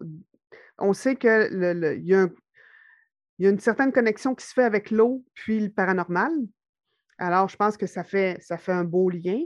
on 0.79 0.93
sait 0.93 1.17
que 1.17 1.49
le- 1.53 1.75
le- 1.75 1.97
il 1.99 2.07
y, 2.07 2.15
a 2.15 2.29
y 3.39 3.47
a 3.47 3.51
une 3.51 3.59
certaine 3.59 3.93
connexion 3.93 4.35
qui 4.35 4.47
se 4.47 4.53
fait 4.53 4.63
avec 4.65 4.91
l'eau 4.91 5.25
puis 5.35 5.61
le 5.61 5.71
paranormal. 5.71 6.33
Alors, 7.19 7.49
je 7.49 7.57
pense 7.57 7.77
que 7.77 7.87
ça 7.87 8.05
fait, 8.05 8.39
ça 8.43 8.59
fait 8.59 8.73
un 8.73 8.85
beau 8.85 9.11
lien. 9.11 9.41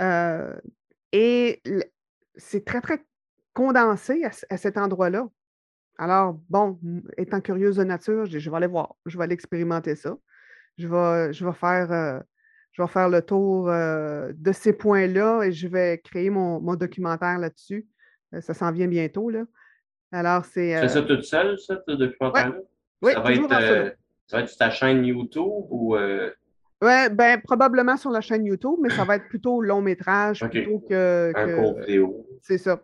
Euh, 0.00 0.56
et 1.12 1.62
c'est 2.36 2.64
très, 2.64 2.80
très 2.80 3.04
condensé 3.54 4.24
à, 4.24 4.32
ce- 4.32 4.46
à 4.50 4.58
cet 4.58 4.78
endroit-là. 4.78 5.28
Alors, 5.98 6.40
bon, 6.50 6.80
étant 7.18 7.40
curieuse 7.40 7.76
de 7.76 7.84
nature, 7.84 8.26
je 8.26 8.38
je 8.38 8.50
vais 8.50 8.56
aller 8.56 8.68
voir, 8.68 8.96
je 9.06 9.18
vais 9.18 9.24
aller 9.24 9.34
expérimenter 9.34 9.96
ça. 9.96 10.16
Je 10.78 10.88
vais, 10.88 11.32
je 11.32 11.46
vais 11.46 11.54
faire, 11.54 11.92
euh, 11.92 12.20
je 12.80 12.84
vais 12.86 12.90
faire 12.90 13.08
le 13.10 13.20
tour 13.20 13.68
euh, 13.68 14.32
de 14.34 14.52
ces 14.52 14.72
points-là 14.72 15.42
et 15.42 15.52
je 15.52 15.68
vais 15.68 16.00
créer 16.02 16.30
mon, 16.30 16.60
mon 16.60 16.76
documentaire 16.76 17.38
là-dessus. 17.38 17.86
Euh, 18.34 18.40
ça 18.40 18.54
s'en 18.54 18.72
vient 18.72 18.88
bientôt, 18.88 19.28
là. 19.28 19.44
Alors, 20.12 20.44
c'est. 20.46 20.80
Fais 20.80 20.88
ça 20.88 21.00
euh, 21.00 21.02
toute 21.02 21.24
seule, 21.24 21.58
ça, 21.58 21.78
ce 21.86 21.92
documentaire-là? 21.92 22.56
oui, 23.02 23.12
ça, 23.12 23.20
va 23.20 23.34
toujours 23.34 23.52
être, 23.52 23.96
ça 24.26 24.36
va 24.36 24.42
être 24.42 24.48
sur 24.48 24.58
ta 24.58 24.70
chaîne 24.70 25.04
YouTube 25.04 25.66
ou. 25.70 25.96
euh, 25.96 26.30
Ouais, 26.82 27.10
ben, 27.10 27.38
probablement 27.42 27.98
sur 27.98 28.10
la 28.10 28.22
chaîne 28.22 28.46
YouTube, 28.46 28.78
mais 28.80 28.88
ça 28.88 29.04
va 29.04 29.16
être 29.16 29.28
plutôt 29.28 29.60
long 29.60 29.82
métrage 29.82 30.40
plutôt 30.48 30.78
que. 30.78 31.32
un 31.36 31.46
que- 31.46 31.56
court 31.56 31.78
vidéo? 31.80 32.26
C'est 32.40 32.56
ça. 32.56 32.80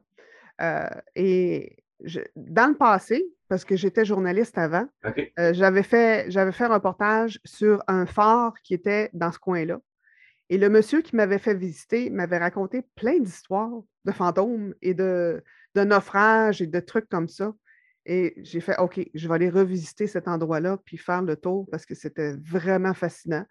Et 1.15 1.77
je- 2.05 2.21
dans 2.37 2.69
le 2.71 2.77
passé, 2.77 3.27
parce 3.49 3.65
que 3.65 3.77
j'étais 3.77 4.05
journaliste 4.05 4.59
avant, 4.59 4.87
euh, 5.39 5.53
j'avais 5.55 5.83
fait, 5.83 6.31
j'avais 6.31 6.53
fait 6.53 6.65
un 6.65 6.75
reportage 6.75 7.41
sur 7.45 7.83
un 7.87 8.07
phare 8.07 8.55
qui 8.63 8.75
était 8.75 9.11
dans 9.13 9.31
ce 9.33 9.39
coin-là. 9.39 9.79
Et 10.49 10.59
le 10.59 10.69
monsieur 10.69 11.01
qui 11.03 11.17
m'avait 11.17 11.39
fait 11.39 11.55
visiter 11.55 12.11
m'avait 12.11 12.39
raconté 12.39 12.83
plein 12.95 13.19
d'histoires 13.19 13.73
de 14.05 14.13
fantômes 14.13 14.75
et 14.83 14.95
de, 14.95 15.43
de 15.75 15.85
naufrages 15.85 16.63
et 16.63 16.67
de 16.67 16.81
trucs 16.81 17.09
comme 17.09 17.29
ça. 17.29 17.53
Et 18.05 18.35
j'ai 18.45 18.61
fait, 18.61 18.79
OK, 18.79 19.01
je 19.13 19.29
vais 19.29 19.35
aller 19.35 19.51
revisiter 19.51 20.07
cet 20.07 20.29
endroit-là 20.29 20.79
puis 20.85 20.97
faire 20.97 21.23
le 21.23 21.35
tour 21.37 21.67
parce 21.71 21.85
que 21.85 21.95
c'était 21.97 22.35
vraiment 22.37 22.95
fascinant. 22.95 23.45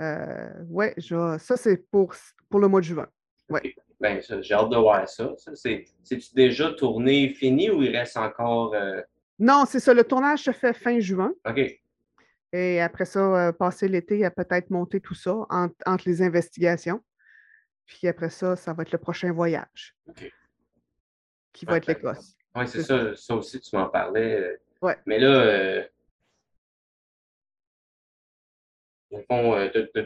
Euh, 0.00 0.50
ouais, 0.68 0.94
je 0.96 1.36
ça, 1.38 1.56
c'est 1.56 1.88
pour, 1.90 2.14
pour 2.48 2.60
le 2.60 2.68
mois 2.68 2.80
de 2.80 2.86
juin. 2.86 3.06
Ben, 4.00 4.20
ça, 4.22 4.40
j'ai 4.40 4.54
hâte 4.54 4.70
de 4.70 4.76
voir 4.76 5.08
ça. 5.08 5.32
ça 5.38 5.54
c'est, 5.56 5.84
c'est-tu 6.04 6.32
déjà 6.34 6.70
tourné, 6.72 7.30
fini 7.30 7.68
ou 7.70 7.82
il 7.82 7.96
reste 7.96 8.16
encore. 8.16 8.74
euh, 8.74 9.02
Non, 9.38 9.64
c'est 9.66 9.80
ça. 9.80 9.92
Le 9.92 10.04
tournage 10.04 10.40
se 10.44 10.52
fait 10.52 10.72
fin 10.72 11.00
juin. 11.00 11.32
OK. 11.48 11.80
Et 12.52 12.80
après 12.80 13.04
ça, 13.04 13.48
euh, 13.48 13.52
passer 13.52 13.88
l'été 13.88 14.24
à 14.24 14.30
peut-être 14.30 14.70
monter 14.70 15.00
tout 15.00 15.14
ça 15.14 15.34
en- 15.50 15.68
entre 15.84 16.08
les 16.08 16.22
investigations. 16.22 17.02
Puis 17.86 18.06
après 18.06 18.30
ça, 18.30 18.54
ça 18.56 18.72
va 18.72 18.82
être 18.84 18.92
le 18.92 18.98
prochain 18.98 19.32
voyage. 19.32 19.96
OK. 20.08 20.32
Qui 21.52 21.64
va 21.66 21.78
être 21.78 21.86
Parfait. 21.86 22.00
l'Écosse. 22.00 22.34
Oui, 22.54 22.68
c'est 22.68 22.82
ça. 22.82 23.14
Ça 23.16 23.34
aussi, 23.34 23.60
tu 23.60 23.74
m'en 23.76 23.88
parlais. 23.88 24.40
euh. 24.40 24.56
Ouais. 24.80 24.96
Mais 25.06 25.18
là, 25.18 25.28
euh, 25.28 25.84
au 29.10 29.20
fond, 29.22 29.54
euh, 29.54 29.68
t'as- 29.72 30.02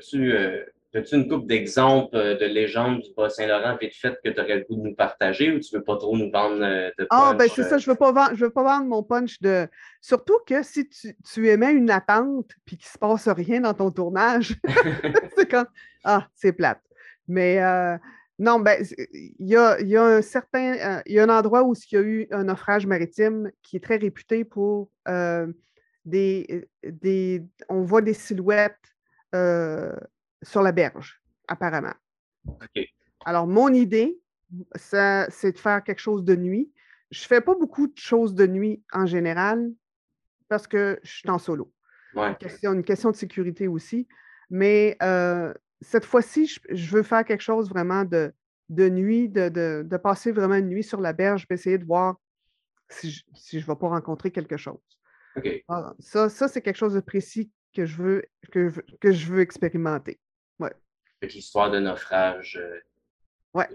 t'as-tu 0.93 1.15
une 1.17 1.29
couple 1.29 1.47
d'exemples 1.47 2.15
euh, 2.17 2.37
de 2.37 2.45
légendes 2.45 3.01
du 3.01 3.11
Bas-Saint-Laurent 3.17 3.77
vite 3.81 3.95
fait 3.95 4.19
que 4.23 4.29
tu 4.31 4.41
aurais 4.41 4.59
le 4.59 4.65
goût 4.65 4.77
de 4.77 4.89
nous 4.89 4.95
partager 4.95 5.51
ou 5.53 5.59
tu 5.61 5.75
veux 5.75 5.83
pas 5.83 5.97
trop 5.97 6.17
nous 6.17 6.31
vendre 6.31 6.63
euh, 6.63 6.91
de 6.99 7.07
Ah, 7.11 7.33
ben 7.33 7.47
punch, 7.47 7.53
c'est 7.57 7.63
euh? 7.63 7.69
ça, 7.69 7.79
je 7.79 7.89
ne 7.89 7.93
veux, 7.95 7.99
pas 7.99 8.13
vendre- 8.13 8.35
je 8.35 8.45
veux 8.45 8.51
pas 8.51 8.63
vendre 8.63 8.87
mon 8.87 9.03
punch 9.03 9.41
de. 9.41 9.67
Surtout 10.01 10.39
que 10.47 10.63
si 10.63 10.89
tu, 10.89 11.17
tu 11.25 11.49
émets 11.49 11.73
une 11.73 11.91
attente 11.91 12.51
puis 12.65 12.77
qu'il 12.77 12.87
ne 12.89 12.93
se 12.93 12.99
passe 12.99 13.29
rien 13.29 13.61
dans 13.63 13.75
ton 13.75 13.91
tournage, 13.91 14.55
c'est 15.37 15.51
comme 15.51 15.67
Ah, 16.05 16.27
c'est 16.35 16.53
plate. 16.53 16.81
Mais 17.29 17.63
euh, 17.63 17.97
non, 18.39 18.59
ben, 18.61 18.85
il 19.15 19.47
y 19.49 19.57
a, 19.57 19.81
y 19.81 19.97
a 19.97 20.05
un 20.05 20.23
certain. 20.23 20.75
euh, 20.75 21.03
il 21.07 21.15
y 21.15 21.19
a 21.21 21.23
un 21.25 21.29
endroit 21.29 21.63
où 21.63 21.75
il 21.75 21.95
y 21.95 21.99
a 21.99 22.03
eu 22.03 22.27
un 22.33 22.45
naufrage 22.45 22.87
maritime 22.87 23.51
qui 23.63 23.77
est 23.77 23.81
très 23.81 23.97
réputé 23.97 24.45
pour 24.45 24.91
euh, 25.09 25.47
des, 26.05 26.69
des. 26.85 27.45
On 27.69 27.83
voit 27.83 28.03
des 28.03 28.15
silhouettes 28.15 28.77
euh, 29.35 29.93
sur 30.43 30.63
la 30.63 30.73
berge, 30.73 31.21
apparemment. 31.49 31.95
OK. 32.47 32.85
Alors, 33.25 33.47
mon 33.47 33.69
idée, 33.73 34.19
ça, 34.75 35.29
c'est 35.31 35.53
de 35.53 35.59
faire 35.59 35.83
quelque 35.85 36.01
chose 36.01 36.25
de 36.25 36.35
nuit. 36.37 36.73
Je 37.11 37.23
ne 37.23 37.27
fais 37.27 37.41
pas 37.41 37.55
beaucoup 37.55 37.87
de 37.87 37.97
choses 37.99 38.35
de 38.35 38.47
nuit 38.47 38.83
en 38.93 39.07
général 39.07 39.71
parce 40.49 40.67
que 40.67 40.99
je 41.03 41.11
suis 41.11 41.31
en 41.31 41.39
solo. 41.39 41.73
Ouais. 42.15 42.29
Une 42.29 42.37
question, 42.37 42.73
une 42.73 42.85
question 42.85 43.11
de 43.11 43.17
sécurité 43.17 43.69
aussi. 43.69 44.09
Mais 44.51 44.97
euh, 45.03 45.55
cette 45.81 46.05
fois-ci, 46.05 46.47
je, 46.47 46.61
je 46.71 46.97
veux 46.97 47.03
faire 47.03 47.25
quelque 47.25 47.43
chose 47.43 47.69
vraiment 47.71 48.05
de, 48.05 48.33
de 48.69 48.89
nuit, 48.89 49.29
de, 49.29 49.49
de- 49.49 49.83
de 49.87 49.97
passer 49.97 50.33
vraiment 50.33 50.57
une 50.57 50.69
nuit 50.69 50.83
sur 50.85 51.01
la 51.01 51.13
berge, 51.13 51.47
puis 51.47 51.55
essayer 51.55 51.79
de 51.79 51.85
voir 51.85 52.17
si 52.91 53.11
je 53.11 53.57
ne 53.57 53.63
vais 53.63 53.77
pas 53.77 53.89
rencontrer 53.89 54.31
quelque 54.31 54.59
chose. 54.59 54.81
Ah, 55.69 55.95
ça, 55.99 56.29
ça 56.29 56.49
c'est 56.49 56.61
quelque 56.61 56.77
chose 56.77 56.93
de 56.95 57.01
précis 57.01 57.51
que 57.75 57.87
je 57.87 58.03
veux, 58.03 58.23
que, 58.51 58.71
que 59.01 59.13
je 59.13 59.33
veux 59.33 59.41
expérimenter. 59.41 60.21
L'histoire 61.27 61.71
de 61.71 61.79
naufrage. 61.79 62.59
euh, 62.61 62.81
Ouais. 63.55 63.69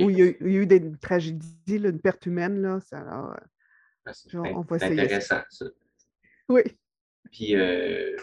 Où 0.00 0.10
il 0.10 0.18
y 0.18 0.22
a, 0.22 0.26
eu- 0.26 0.36
il 0.40 0.52
y 0.52 0.56
a 0.56 0.60
eu 0.60 0.66
des 0.66 0.92
tragédies, 1.00 1.78
là, 1.78 1.88
une 1.90 2.00
perte 2.00 2.26
humaine, 2.26 2.60
là, 2.60 2.78
ça, 2.80 2.98
alors, 2.98 3.32
euh, 3.32 3.36
Ah, 4.06 4.12
on- 4.54 4.60
va 4.62 4.78
c'est 4.78 4.86
essayer 4.86 5.00
intéressant, 5.02 5.40
ça. 5.50 5.64
oui. 6.48 6.62
Puis, 7.30 7.54
euh, 7.56 8.16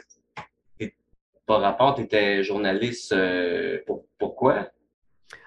par 1.45 1.61
rapport, 1.61 1.95
tu 1.95 2.01
étais 2.01 2.43
journaliste. 2.43 3.11
euh, 3.13 3.79
pour, 3.85 4.05
pourquoi? 4.17 4.71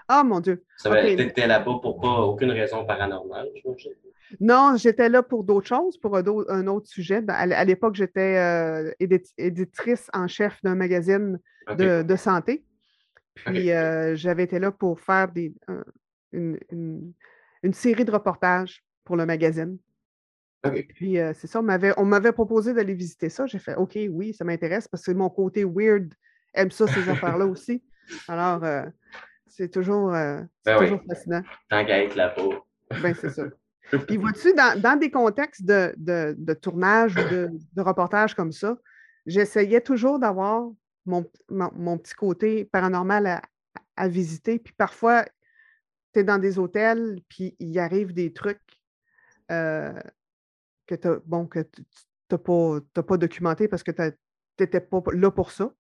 Ah, 0.07 0.23
mon 0.25 0.41
Dieu. 0.41 0.65
OK. 0.87 0.93
T'étais 1.17 1.47
là-bas 1.47 1.79
pour 1.83 2.01
pas 2.01 2.21
aucune 2.21 2.51
raison 2.53 2.85
paranormale, 2.87 3.49
j'imagine? 3.57 3.93
Non, 4.41 4.77
j'étais 4.77 5.09
là 5.09 5.23
pour 5.23 5.43
d'autres 5.43 5.67
choses, 5.67 5.97
pour 5.99 6.17
un, 6.17 6.25
au- 6.27 6.49
un 6.51 6.67
autre 6.67 6.87
sujet. 6.89 7.21
Ben, 7.21 7.35
À, 7.35 7.65
l'époque, 7.65 7.95
j'étais 7.95 8.37
euh, 8.37 8.93
édit- 9.01 9.33
éditrice 9.39 10.09
en 10.13 10.29
chef 10.29 10.63
d'un 10.63 10.75
magazine 10.75 11.39
de 11.77 12.17
santé. 12.17 12.65
Puis 13.47 13.71
euh, 13.73 14.15
j'avais 14.15 14.45
été 14.45 14.59
là 14.59 14.71
pour 14.71 15.01
faire 15.01 15.31
des, 15.31 15.55
une, 16.33 16.59
une- 16.71 17.13
une 17.63 17.73
série 17.75 18.05
de 18.05 18.11
reportages 18.13 18.85
pour 19.05 19.17
le 19.17 19.27
magazine. 19.27 19.79
Puis 20.95 21.19
euh, 21.19 21.33
c'est 21.35 21.47
ça, 21.47 21.61
on 21.61 21.63
m'avait, 21.63 22.33
proposé 22.33 22.73
d'aller 22.75 22.95
visiter 22.95 23.29
ça. 23.29 23.47
J'ai 23.47 23.59
fait 23.59 23.75
OK, 23.77 23.99
oui, 24.11 24.35
ça 24.35 24.45
m'intéresse 24.45 24.87
parce 24.89 25.05
que 25.05 25.13
mon 25.13 25.31
côté 25.31 25.65
weird 25.65 26.13
aime 26.55 26.71
ça, 26.71 26.87
ces 26.87 27.09
affaires-là 27.09 27.47
aussi. 27.47 27.83
Alors, 28.27 28.63
euh, 28.65 28.85
c'est 29.47 29.71
toujours, 29.71 30.11
Ben 30.11 30.49
oui. 30.67 30.77
toujours 30.79 31.03
fascinant. 31.09 31.43
Tant 31.69 31.85
qu'à 31.85 32.03
être 32.03 32.15
là-bas. 32.17 32.43
Ben, 33.03 33.15
c'est 33.15 33.31
ça. 33.31 33.45
Puis 34.07 34.17
vois-tu, 34.19 34.53
dans, 34.55 34.79
dans 34.81 34.99
des 34.99 35.11
contextes 35.11 35.65
de, 35.65 35.95
de- 35.97 36.35
de 36.39 36.55
tournage 36.55 37.13
ou 37.17 37.29
de, 37.35 37.51
de 37.75 37.83
reportage 37.83 38.35
comme 38.35 38.53
ça, 38.53 38.77
j'essayais 39.27 39.81
toujours 39.81 40.19
d'avoir 40.19 40.69
mon, 41.09 41.31
mon- 41.49 41.73
mon 41.75 41.99
petit 41.99 42.15
côté 42.15 42.65
paranormal 42.65 43.27
à, 43.27 43.43
à 43.97 44.09
visiter. 44.09 44.59
Puis 44.59 44.75
parfois, 44.75 45.25
tu 46.13 46.21
es 46.21 46.25
dans 46.25 46.39
des 46.39 46.59
hôtels, 46.59 47.21
puis 47.29 47.57
il 47.59 47.79
arrive 47.79 48.13
des 48.13 48.33
trucs 48.33 48.61
euh, 49.51 49.99
que 50.87 50.95
tu 50.95 51.09
bon, 51.27 51.47
que 51.47 51.61
n'as 52.31 53.03
pas, 53.03 53.17
documenté 53.17 53.69
parce 53.69 53.83
que 53.83 53.91
tu 53.91 54.03
n'étais 54.61 54.81
pas 54.81 55.03
là 55.13 55.31
pour 55.31 55.51
ça. 55.51 55.73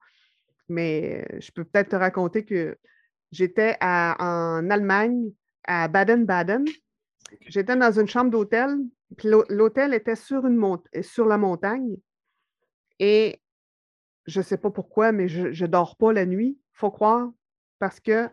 Mais 0.68 1.24
euh, 1.32 1.40
je 1.40 1.50
peux 1.52 1.64
peut-être 1.64 1.90
te 1.90 1.96
raconter 1.96 2.44
que 2.44 2.76
j'étais 3.30 3.76
en 3.80 4.70
Allemagne, 4.70 5.32
à 5.64 5.88
Baden-Baden. 5.88 6.64
J'étais 7.42 7.76
dans 7.76 7.98
une 7.98 8.08
chambre 8.08 8.30
d'hôtel, 8.30 8.78
puis 9.16 9.28
l'hô- 9.28 9.44
l'hôtel 9.50 9.92
était 9.92 10.16
sur, 10.16 10.46
une 10.46 10.78
sur 11.02 11.26
la 11.26 11.36
montagne. 11.36 11.96
Et 12.98 13.40
je 14.28 14.38
ne 14.38 14.44
sais 14.44 14.58
pas 14.58 14.70
pourquoi, 14.70 15.10
mais 15.10 15.26
je 15.28 15.48
ne 15.48 15.66
dors 15.66 15.96
pas 15.96 16.12
la 16.12 16.24
nuit, 16.26 16.60
faut 16.72 16.90
croire, 16.92 17.28
parce 17.80 17.98
que 17.98 18.28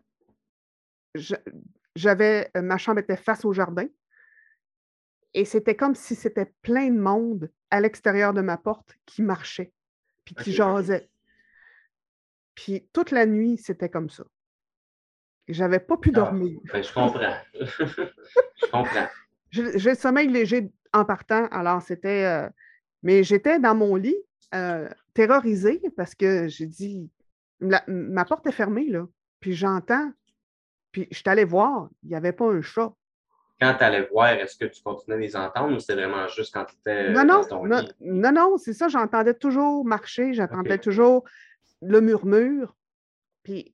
j'avais 1.96 2.52
euh, 2.58 2.62
ma 2.62 2.78
chambre 2.78 3.00
était 3.00 3.16
face 3.16 3.46
au 3.46 3.54
jardin. 3.54 3.88
Et 5.34 5.46
c'était 5.46 5.76
comme 5.76 5.96
si 5.96 6.16
c'était 6.16 6.54
plein 6.62 6.90
de 6.90 7.00
monde 7.00 7.52
à 7.72 7.82
l'extérieur 7.82 8.34
de 8.34 8.42
ma 8.42 8.58
porte 8.58 8.96
qui 9.06 9.22
marchait, 9.22 9.72
puis 10.24 10.36
qui 10.36 10.52
Ok. 10.52 10.56
jasait. 10.56 11.10
Puis 12.56 12.88
toute 12.94 13.12
la 13.12 13.26
nuit, 13.26 13.58
c'était 13.58 13.90
comme 13.90 14.10
ça. 14.10 14.24
Et 15.48 15.54
J'avais 15.54 15.80
pas 15.80 15.98
pu 15.98 16.10
Ah. 16.14 16.18
dormir. 16.20 16.60
Ben, 16.72 16.84
je 16.84 16.94
comprends. 16.94 17.36
je 17.54 18.72
comprends. 18.72 19.08
J'ai 19.52 19.78
j'ai 19.80 19.90
le 19.92 19.96
sommeil 19.96 20.28
léger 20.28 20.72
en 20.94 21.06
partant, 21.06 21.48
alors 21.48 21.82
c'était. 21.82 22.24
euh, 22.26 22.50
mais 23.04 23.24
j'étais 23.24 23.60
dans 23.60 23.76
mon 23.76 23.96
lit, 23.96 24.16
euh, 24.54 24.90
terrorisée, 25.16 25.82
parce 25.98 26.14
que 26.14 26.48
j'ai 26.48 26.68
dit. 26.68 27.10
la- 27.62 27.84
ma 27.88 28.26
porte 28.26 28.46
est 28.48 28.52
fermée, 28.52 28.88
là. 28.90 29.08
Puis 29.40 29.54
j'entends. 29.54 30.12
Puis 30.92 31.08
je 31.10 31.16
suis 31.18 31.24
allée 31.30 31.46
voir, 31.46 31.90
il 32.04 32.10
n'y 32.10 32.16
avait 32.16 32.34
pas 32.34 32.46
un 32.52 32.62
chat. 32.62 32.94
Quand 33.62 33.74
tu 33.78 33.84
allais 33.86 34.06
voir, 34.12 34.28
est-ce 34.34 34.58
que 34.58 34.66
tu 34.66 34.84
continuais 34.84 35.16
de 35.18 35.22
les 35.22 35.36
entendre 35.38 35.74
ou 35.74 35.80
c'était 35.80 35.96
vraiment 35.96 36.28
juste 36.28 36.54
quand 36.54 36.66
tu 36.66 36.76
étais 36.76 37.14
Non, 37.14 37.26
dans 37.26 37.42
non, 37.42 37.48
ton 37.48 37.66
non, 37.66 37.80
lit? 37.80 37.92
non, 38.02 38.32
non, 38.34 38.58
c'est 38.58 38.74
ça, 38.74 38.90
j'entendais 38.90 39.34
toujours 39.34 39.86
marcher, 39.86 40.34
j'entendais 40.34 40.78
toujours 40.78 41.24
le 41.82 42.02
murmure. 42.02 42.76
Puis, 43.44 43.74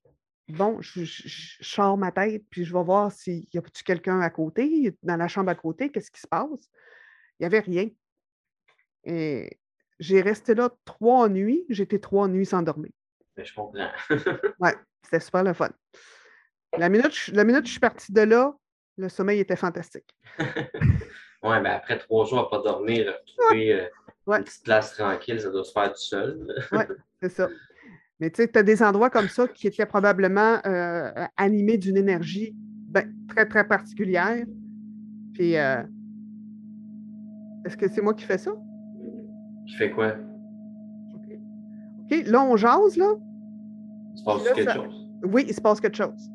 bon, 0.49 0.79
je, 0.81 1.03
je- 1.03 1.27
je- 1.27 1.57
je 1.63 1.67
sors 1.67 1.97
ma 1.97 2.11
tête, 2.11 2.43
puis 2.51 2.63
je 2.65 2.73
vais 2.73 2.83
voir 2.83 3.11
s'il 3.11 3.47
y 3.51 3.57
a-tu 3.57 3.83
quelqu'un 3.83 4.19
à 4.21 4.29
côté, 4.29 4.95
dans 5.01 5.17
la 5.17 5.27
chambre 5.27 5.49
à 5.49 5.55
côté, 5.55 5.89
qu'est-ce 5.89 6.11
qui 6.11 6.21
se 6.21 6.27
passe? 6.27 6.69
Il 7.39 7.43
n'y 7.43 7.45
avait 7.47 7.59
rien. 7.61 7.89
Et 9.05 9.57
j'ai 10.01 10.19
resté 10.21 10.53
là 10.55 10.69
trois 10.83 11.29
nuits, 11.29 11.63
j'étais 11.69 11.99
trois 11.99 12.27
nuits 12.27 12.45
sans 12.45 12.61
dormir. 12.63 12.91
Ben, 13.37 13.45
je 13.45 13.53
comprends. 13.53 13.87
Ouais, 14.59 14.75
c'était 15.03 15.19
super 15.21 15.43
le 15.43 15.53
fun. 15.53 15.69
La 16.77 16.89
minute, 16.89 17.27
la 17.33 17.43
minute 17.43 17.61
que 17.61 17.67
je 17.67 17.71
suis 17.71 17.79
partie 17.79 18.11
de 18.11 18.21
là, 18.21 18.53
le 18.97 19.07
sommeil 19.07 19.39
était 19.39 19.55
fantastique. 19.55 20.09
ouais, 20.39 21.61
ben 21.61 21.65
après 21.67 21.97
trois 21.99 22.25
jours 22.25 22.39
à 22.39 22.49
pas 22.49 22.61
dormir, 22.61 23.13
retrouver 23.25 23.73
euh, 23.73 23.85
Ouais. 24.27 24.37
une 24.37 24.43
petite 24.43 24.63
place 24.63 24.93
tranquille, 24.93 25.39
ça 25.41 25.49
doit 25.49 25.63
se 25.63 25.71
faire 25.71 25.91
tout 25.91 25.97
seul. 25.99 26.47
C'est 27.21 27.29
ça. 27.29 27.49
Mais 28.19 28.29
tu 28.29 28.41
sais, 28.43 28.47
tu 28.51 28.59
as 28.59 28.63
des 28.63 28.83
endroits 28.83 29.09
comme 29.09 29.29
ça 29.29 29.47
qui 29.47 29.65
étaient 29.67 29.85
probablement 29.87 30.59
euh, 30.65 31.25
animés 31.37 31.77
d'une 31.79 31.97
énergie 31.97 32.53
ben, 32.55 33.11
très, 33.27 33.47
très 33.47 33.67
particulière. 33.67 34.45
Puis, 35.33 35.57
euh, 35.57 35.81
est-ce 37.65 37.75
que 37.75 37.87
c'est 37.89 38.01
moi 38.01 38.13
qui 38.13 38.25
fais 38.25 38.37
ça? 38.37 38.51
Qui 39.67 39.75
fait 39.75 39.91
quoi? 39.91 40.13
OK, 41.15 42.23
là, 42.27 42.43
on 42.43 42.55
jase, 42.57 42.97
là? 42.97 43.13
Il 44.13 44.19
se 44.19 44.23
passe 44.23 44.43
Là, 44.45 44.51
quelque 44.53 44.69
ça- 44.69 44.75
chose? 44.75 45.07
Oui, 45.23 45.45
il 45.47 45.53
se 45.53 45.61
passe 45.61 45.79
quelque 45.79 45.95
chose. 45.97 46.29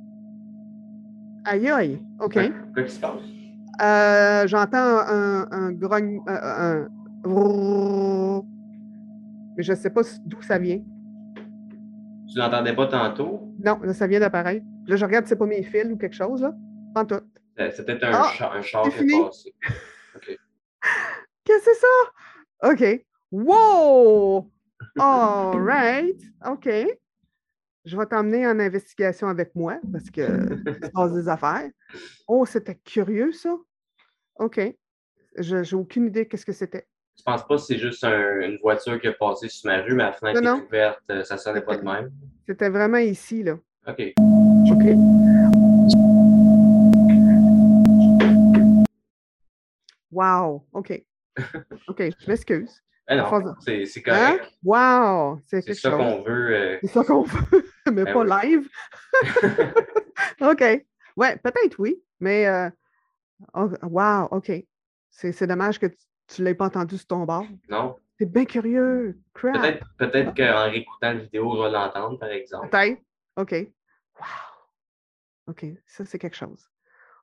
Aïe, 1.45 1.69
aïe. 1.69 2.03
OK. 2.21 2.39
Quoi 2.75 2.83
qui 2.85 2.91
se 2.93 3.01
passe? 3.01 3.21
Euh, 3.83 4.47
J'entends 4.47 4.79
un, 5.07 5.47
un 5.51 5.73
grogne. 5.73 6.21
euh, 6.29 6.87
un... 7.27 8.43
Mais 9.57 9.63
je 9.63 9.73
ne 9.73 9.77
sais 9.77 9.91
pas 9.91 10.03
d'où 10.25 10.41
ça 10.43 10.59
vient. 10.59 10.81
Tu 12.29 12.39
l'entendais 12.39 12.75
pas 12.75 12.87
tantôt? 12.87 13.53
Non, 13.65 13.79
là, 13.83 13.93
ça 13.95 14.07
vient 14.07 14.21
d'apparaître. 14.21 14.65
Là, 14.87 14.97
je 14.97 15.05
regarde 15.05 15.25
si 15.27 15.31
c'est 15.31 15.37
pas 15.37 15.47
mes 15.47 15.63
fils 15.63 15.87
ou 15.91 15.97
quelque 15.97 16.15
chose, 16.15 16.43
là. 16.43 16.55
En 16.95 17.05
tout. 17.05 17.21
C'est 17.59 17.85
peut-être 17.87 18.05
un, 18.05 18.11
Ah, 18.13 18.29
char, 18.35 18.55
un 18.55 18.63
char 18.63 18.83
qui 18.91 19.03
est 19.03 19.21
passé. 19.25 19.55
OK. 20.17 20.39
Qu'est-ce 21.45 21.65
que 21.65 21.71
c'est 21.75 21.81
ça? 21.81 22.71
OK. 22.73 23.07
Wow! 23.33 24.51
All 24.99 25.61
right. 25.61 26.21
OK. 26.47 26.69
Je 27.85 27.97
vais 27.97 28.07
t'emmener 28.07 28.47
en 28.47 28.59
investigation 28.59 29.29
avec 29.29 29.55
moi 29.55 29.79
parce 29.93 30.11
que 30.11 30.23
se 30.83 30.91
passe 30.91 31.13
des 31.13 31.29
affaires. 31.29 31.71
Oh, 32.27 32.45
c'était 32.45 32.75
curieux, 32.75 33.33
ça. 33.33 33.57
OK. 34.39 34.61
Je 35.39 35.57
n'ai 35.57 35.75
aucune 35.75 36.07
idée 36.07 36.27
qu'est-ce 36.27 36.47
que 36.47 36.53
c'était. 36.53 36.87
Je 37.19 37.23
pense 37.23 37.47
pas 37.47 37.57
que 37.57 37.63
c'est 37.63 37.79
juste 37.79 38.03
un- 38.05 38.41
une 38.41 38.59
voiture 38.59 39.01
qui 39.01 39.07
a 39.09 39.13
passé 39.13 39.49
sur 39.49 39.71
ma 39.71 39.81
rue, 39.83 39.95
mais 39.95 40.03
la 40.05 40.13
fenêtre 40.13 40.41
Non, 40.41 40.57
est 40.57 40.59
non. 40.59 40.65
ouverte, 40.67 41.03
euh, 41.11 41.25
ça 41.25 41.37
sonnait 41.39 41.63
pas 41.63 41.77
de 41.77 41.83
même. 41.83 42.11
C'était 42.49 42.69
vraiment 42.69 42.99
ici, 42.99 43.43
là. 43.43 43.55
OK. 43.87 44.13
OK. 44.19 45.97
Wow. 50.11 50.65
OK. 50.73 51.05
OK, 51.89 52.03
je 52.19 52.27
m'excuse. 52.31 52.83
Ben 53.09 53.19
non, 53.19 53.55
c'est 53.61 53.85
Hein? 54.09 54.37
correct. 54.37 54.53
Wow! 54.65 55.41
C'est 55.47 55.61
C'est 55.63 55.75
ça 55.75 55.91
chose. 55.91 55.99
qu'on 55.99 56.23
veut. 56.23 56.55
euh, 56.57 56.79
C'est 56.83 56.89
ça 56.89 57.05
qu'on 57.05 57.23
veut, 57.23 57.65
mais 57.93 58.05
Ben 58.05 58.13
pas 58.13 58.25
oui. 58.43 58.51
live. 58.51 58.69
OK. 60.41 60.85
Ouais, 61.17 61.37
peut-être 61.37 61.79
oui, 61.79 62.03
mais 62.21 62.47
euh, 62.47 62.69
oh, 63.55 63.71
wow, 63.83 64.29
OK. 64.33 64.51
C'est 65.11 65.33
c'est 65.33 65.47
dommage 65.47 65.79
que 65.79 65.87
tu 65.87 66.43
ne 66.43 66.47
l'aies 66.47 66.55
pas 66.55 66.67
entendu 66.67 66.97
sur 66.99 67.07
ton 67.07 67.25
bord. 67.25 67.47
non. 67.69 67.97
C'est 68.19 68.33
bien 68.33 68.47
curieux. 68.47 69.19
Crap. 69.35 69.79
Peut-être 69.99 70.33
peut 70.35 70.43
qu'en 70.43 70.71
réécoutant 70.71 71.13
la 71.13 71.19
vidéo, 71.21 71.53
on 71.53 71.59
va 71.63 71.69
l'entendre, 71.69 72.19
par 72.19 72.31
exemple. 72.31 72.71
Peut-être. 72.71 72.99
OK. 73.37 73.53
Wow. 74.19 74.27
OK, 75.49 75.67
ça, 75.87 76.07
c'est 76.07 76.19
quelque 76.19 76.35
chose. 76.37 76.67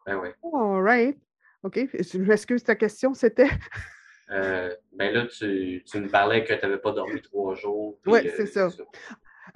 Ben 0.05 0.17
oui. 0.21 0.29
All 0.43 0.83
right. 0.83 1.17
OK. 1.63 1.79
Je 1.93 2.19
m'excuse, 2.19 2.63
ta 2.63 2.75
question, 2.75 3.13
c'était. 3.15 3.49
Euh, 4.31 4.73
ben 4.93 5.13
là, 5.13 5.25
tu, 5.27 5.83
tu 5.85 5.99
me 5.99 6.07
parlais 6.09 6.43
que 6.43 6.53
tu 6.53 6.61
n'avais 6.61 6.77
pas 6.79 6.91
dormi 6.93 7.21
trois 7.21 7.55
jours. 7.55 7.99
Ouais, 8.05 8.25
euh, 8.27 8.31
c'est 8.37 8.45
ça. 8.47 8.69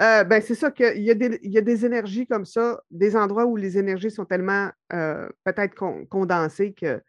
Euh, 0.02 0.24
ben, 0.26 0.42
c'est 0.42 0.54
ça 0.56 0.70
qu'il 0.70 1.02
y, 1.02 1.10
a 1.10 1.16
des- 1.16 1.40
il 1.42 1.52
y 1.52 1.58
a 1.58 1.62
des 1.62 1.86
énergies 1.86 2.28
comme 2.28 2.46
ça, 2.46 2.82
des 2.92 3.16
endroits 3.16 3.46
où 3.46 3.56
les 3.56 3.78
énergies 3.78 4.12
sont 4.12 4.26
tellement 4.26 4.70
euh, 4.94 5.28
peut-être 5.44 5.74
con- 5.74 6.06
condensées 6.06 6.74
que 6.74 7.02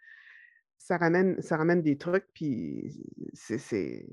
ça 0.78 0.96
ramène, 0.96 1.42
ça 1.42 1.56
ramène 1.56 1.82
des 1.82 1.98
trucs. 1.98 2.26
Puis 2.32 3.02
c'est, 3.34 4.06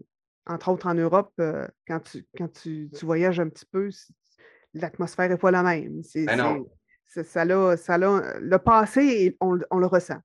entre 0.48 0.70
autres 0.70 0.88
en 0.88 0.96
Europe, 0.96 1.32
euh, 1.40 1.68
quand 1.88 2.00
tu, 2.02 2.26
quand 2.38 2.52
tu, 2.52 2.90
tu 2.94 3.06
voyages 3.06 3.40
un 3.40 3.48
petit 3.48 3.66
peu, 3.68 3.90
l'atmosphère 4.74 5.30
n'est 5.30 5.38
pas 5.38 5.52
la 5.52 5.64
même. 5.64 6.02
Ben 6.26 6.36
non. 6.38 6.68
ça 7.06 7.46
l'a- 7.46 7.78
ça 7.78 7.98
l'a- 7.98 8.40
le 8.42 8.58
passé, 8.58 9.38
on 9.40 9.54
le 9.54 9.86
ressent. 9.86 10.20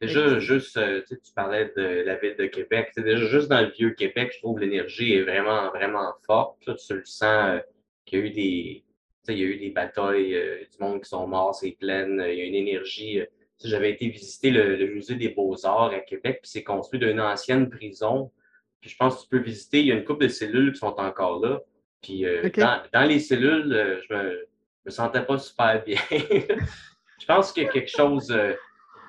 Déjà, 0.00 0.38
juste, 0.38 0.76
euh, 0.76 1.00
tu 1.00 1.14
sais, 1.14 1.20
tu 1.20 1.32
parlais 1.34 1.72
de 1.76 1.82
la 2.06 2.14
ville 2.16 2.36
de 2.38 2.46
Québec. 2.46 2.90
C'est 2.94 3.02
déjà 3.02 3.26
juste 3.26 3.48
dans 3.48 3.60
le 3.60 3.70
vieux 3.70 3.90
Québec, 3.90 4.30
je 4.34 4.38
trouve 4.38 4.60
l'énergie 4.60 5.14
est 5.14 5.22
vraiment, 5.22 5.70
vraiment 5.70 6.12
forte. 6.24 6.64
Là, 6.66 6.74
tu 6.74 6.94
le 6.94 7.04
sens 7.04 7.22
euh, 7.56 7.58
qu'il 8.04 8.20
y 8.20 8.22
a 8.22 8.24
eu 8.26 8.30
des. 8.30 8.84
tu 8.84 8.84
sais, 9.24 9.32
Il 9.34 9.40
y 9.40 9.42
a 9.42 9.46
eu 9.46 9.56
des 9.58 9.70
batailles, 9.70 10.34
euh, 10.36 10.58
du 10.60 10.78
monde 10.78 11.02
qui 11.02 11.08
sont 11.08 11.26
morts, 11.26 11.54
c'est 11.54 11.72
plein. 11.72 12.08
euh, 12.20 12.32
Il 12.32 12.38
y 12.38 12.42
a 12.42 12.44
une 12.44 12.54
énergie. 12.54 13.20
euh, 13.20 13.24
tu 13.58 13.64
sais, 13.64 13.68
J'avais 13.70 13.90
été 13.90 14.08
visiter 14.08 14.50
le, 14.52 14.76
le 14.76 14.86
musée 14.86 15.16
des 15.16 15.30
Beaux-Arts 15.30 15.90
à 15.92 15.98
Québec, 16.00 16.38
puis 16.42 16.50
c'est 16.50 16.62
construit 16.62 17.00
d'une 17.00 17.20
ancienne 17.20 17.68
prison. 17.68 18.30
Puis 18.80 18.90
je 18.90 18.96
pense 18.96 19.16
que 19.16 19.22
tu 19.22 19.28
peux 19.30 19.42
visiter, 19.42 19.80
il 19.80 19.86
y 19.86 19.92
a 19.92 19.96
une 19.96 20.04
couple 20.04 20.22
de 20.24 20.28
cellules 20.28 20.72
qui 20.72 20.78
sont 20.78 20.94
encore 20.98 21.44
là. 21.44 21.60
Puis 22.00 22.24
dans, 22.60 22.80
dans 22.92 23.02
les 23.08 23.18
cellules, 23.18 24.00
je 24.08 24.14
me, 24.14 24.48
me 24.86 24.90
sentais 24.92 25.24
pas 25.24 25.36
super 25.38 25.82
bien. 25.84 25.98
je 26.08 27.26
pense 27.26 27.50
qu'il 27.52 27.64
y 27.64 27.66
a 27.66 27.70
quelque 27.70 27.90
chose. 27.90 28.32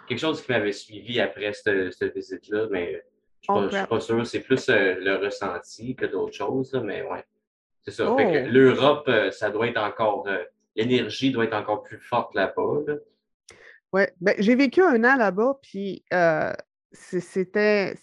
Quelque 0.09 0.19
chose 0.19 0.41
qui 0.41 0.51
m'avait 0.51 0.71
suivi 0.73 1.21
après 1.21 1.53
cette, 1.53 1.93
cette 1.93 2.15
visite-là, 2.15 2.67
mais 2.71 3.01
je 3.41 3.51
ne 3.53 3.69
suis, 3.69 3.85
pas 3.87 3.99
sûr. 3.99 4.25
C'est 4.27 4.41
plus 4.41 4.67
euh, 4.69 4.95
le 4.99 5.15
ressenti 5.17 5.95
que 5.95 6.05
d'autres 6.05 6.33
choses, 6.35 6.73
là, 6.73 6.81
mais 6.81 7.03
ouais. 7.03 7.23
C'est 7.85 7.91
ça. 7.91 8.11
Oh. 8.11 8.17
l'Europe, 8.19 9.07
euh, 9.07 9.31
ça 9.31 9.49
doit 9.49 9.67
être 9.67 9.77
encore. 9.81 10.27
euh, 10.27 10.43
L'énergie 10.75 11.31
doit 11.31 11.45
être 11.45 11.55
encore 11.55 11.83
plus 11.83 11.99
forte 11.99 12.35
là-bas. 12.35 12.81
là. 12.87 12.95
Ouais, 13.91 14.13
ben, 14.19 14.35
j'ai 14.39 14.55
vécu 14.55 14.81
un 14.81 15.03
an 15.03 15.15
là-bas, 15.15 15.59
puis 15.61 16.03
c'était, 16.91 17.95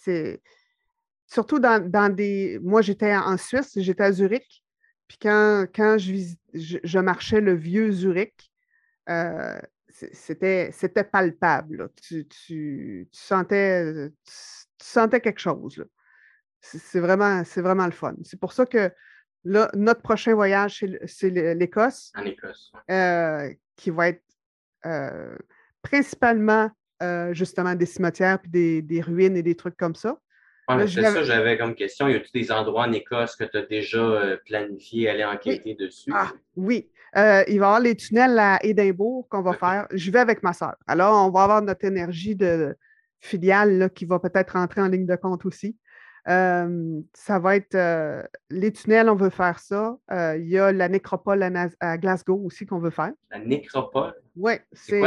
surtout 1.26 1.58
dans, 1.58 1.80
dans 1.88 2.12
des, 2.12 2.58
moi 2.62 2.82
j'étais 2.82 3.14
en 3.14 3.36
Suisse, 3.36 3.72
j'étais 3.76 4.02
à 4.02 4.12
Zurich, 4.12 4.64
puis 5.06 5.18
quand, 5.22 5.66
quand 5.74 5.96
je, 5.98 6.14
je, 6.54 6.78
je 6.82 6.98
marchais 6.98 7.40
le 7.40 7.54
vieux 7.54 7.92
Zurich, 7.92 8.50
c'était, 10.12 10.70
c'était 10.72 11.04
palpable, 11.04 11.76
là. 11.76 11.88
Tu, 12.02 12.26
tu- 12.28 13.08
tu 13.10 13.20
sentais, 13.20 14.08
tu, 14.24 14.32
tu 14.78 14.86
sentais 14.86 15.20
quelque 15.20 15.40
chose, 15.40 15.78
là. 15.78 15.84
C'est 16.60 16.78
c'est 16.78 17.00
vraiment, 17.00 17.44
c'est 17.44 17.60
vraiment 17.62 17.86
le 17.86 17.92
fun. 17.92 18.14
C'est 18.24 18.40
pour 18.40 18.52
ça 18.52 18.66
que 18.66 18.90
là, 19.44 19.70
notre 19.74 20.02
prochain 20.02 20.34
voyage, 20.34 20.84
c'est 21.06 21.30
l'Écosse 21.54 22.12
En 22.16 22.24
Écosse. 22.24 22.72
euh, 22.90 23.52
qui 23.76 23.90
va 23.90 24.08
être 24.08 24.22
euh, 24.84 25.36
principalement 25.82 26.70
euh, 27.02 27.32
justement 27.32 27.74
des 27.74 27.86
cimetières 27.86 28.40
puis 28.40 28.50
des, 28.50 28.82
des 28.82 29.00
ruines 29.00 29.36
et 29.36 29.42
des 29.42 29.54
trucs 29.54 29.76
comme 29.76 29.94
ça. 29.94 30.18
Ouais, 30.68 30.78
Là, 30.78 30.86
c'est 30.88 31.02
ça, 31.04 31.22
j'avais 31.22 31.56
comme 31.56 31.74
question. 31.76 32.08
Y 32.08 32.16
a-t-il 32.16 32.42
des 32.42 32.50
endroits 32.50 32.84
en 32.86 32.92
Écosse 32.92 33.36
que 33.36 33.44
tu 33.44 33.56
as 33.56 33.62
déjà 33.62 33.98
euh, 33.98 34.36
planifié 34.44 35.08
aller 35.08 35.24
enquêter 35.24 35.74
dessus? 35.74 36.10
Ah, 36.12 36.32
oui. 36.56 36.90
Euh, 37.16 37.44
il 37.48 37.58
va 37.58 37.64
y 37.64 37.68
avoir 37.68 37.80
les 37.80 37.96
tunnels 37.96 38.38
à 38.38 38.58
Édimbourg 38.62 39.26
qu'on 39.28 39.42
va 39.42 39.54
faire. 39.54 39.86
Je 39.90 40.10
vais 40.10 40.18
avec 40.18 40.42
ma 40.42 40.52
soeur. 40.52 40.76
Alors, 40.86 41.26
on 41.26 41.30
va 41.30 41.44
avoir 41.44 41.62
notre 41.62 41.84
énergie 41.84 42.36
de 42.36 42.76
filiale 43.20 43.78
là, 43.78 43.88
qui 43.88 44.04
va 44.04 44.18
peut-être 44.18 44.50
rentrer 44.52 44.82
en 44.82 44.88
ligne 44.88 45.06
de 45.06 45.16
compte 45.16 45.44
aussi. 45.46 45.76
Euh, 46.28 47.00
ça 47.14 47.38
va 47.38 47.56
être 47.56 47.74
euh, 47.74 48.22
les 48.50 48.72
tunnels, 48.72 49.08
on 49.08 49.14
veut 49.14 49.30
faire 49.30 49.60
ça. 49.60 49.96
Il 50.10 50.46
y 50.46 50.58
a 50.58 50.72
la 50.72 50.88
nécropole 50.88 51.42
à, 51.80 51.98
Glasgow 51.98 52.42
aussi 52.44 52.66
qu'on 52.66 52.80
veut 52.80 52.90
faire. 52.90 53.12
La 53.30 53.38
nécropole? 53.38 54.14
Oui, 54.36 54.54
C'est 54.72 55.02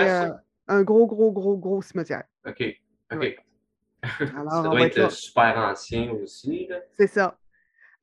un 0.68 0.84
gros, 0.84 1.08
gros, 1.08 1.32
gros, 1.32 1.58
gros 1.58 1.82
cimetière. 1.82 2.24
OK. 2.48 2.64
OK. 3.12 3.20
Ouais. 3.20 3.38
Alors, 4.38 4.52
ça 4.52 4.62
doit 4.64 4.76
va 4.76 4.82
être 4.82 5.12
super 5.12 5.58
ancien 5.58 6.12
aussi. 6.12 6.70
C'est 6.98 7.08
ça. 7.08 7.36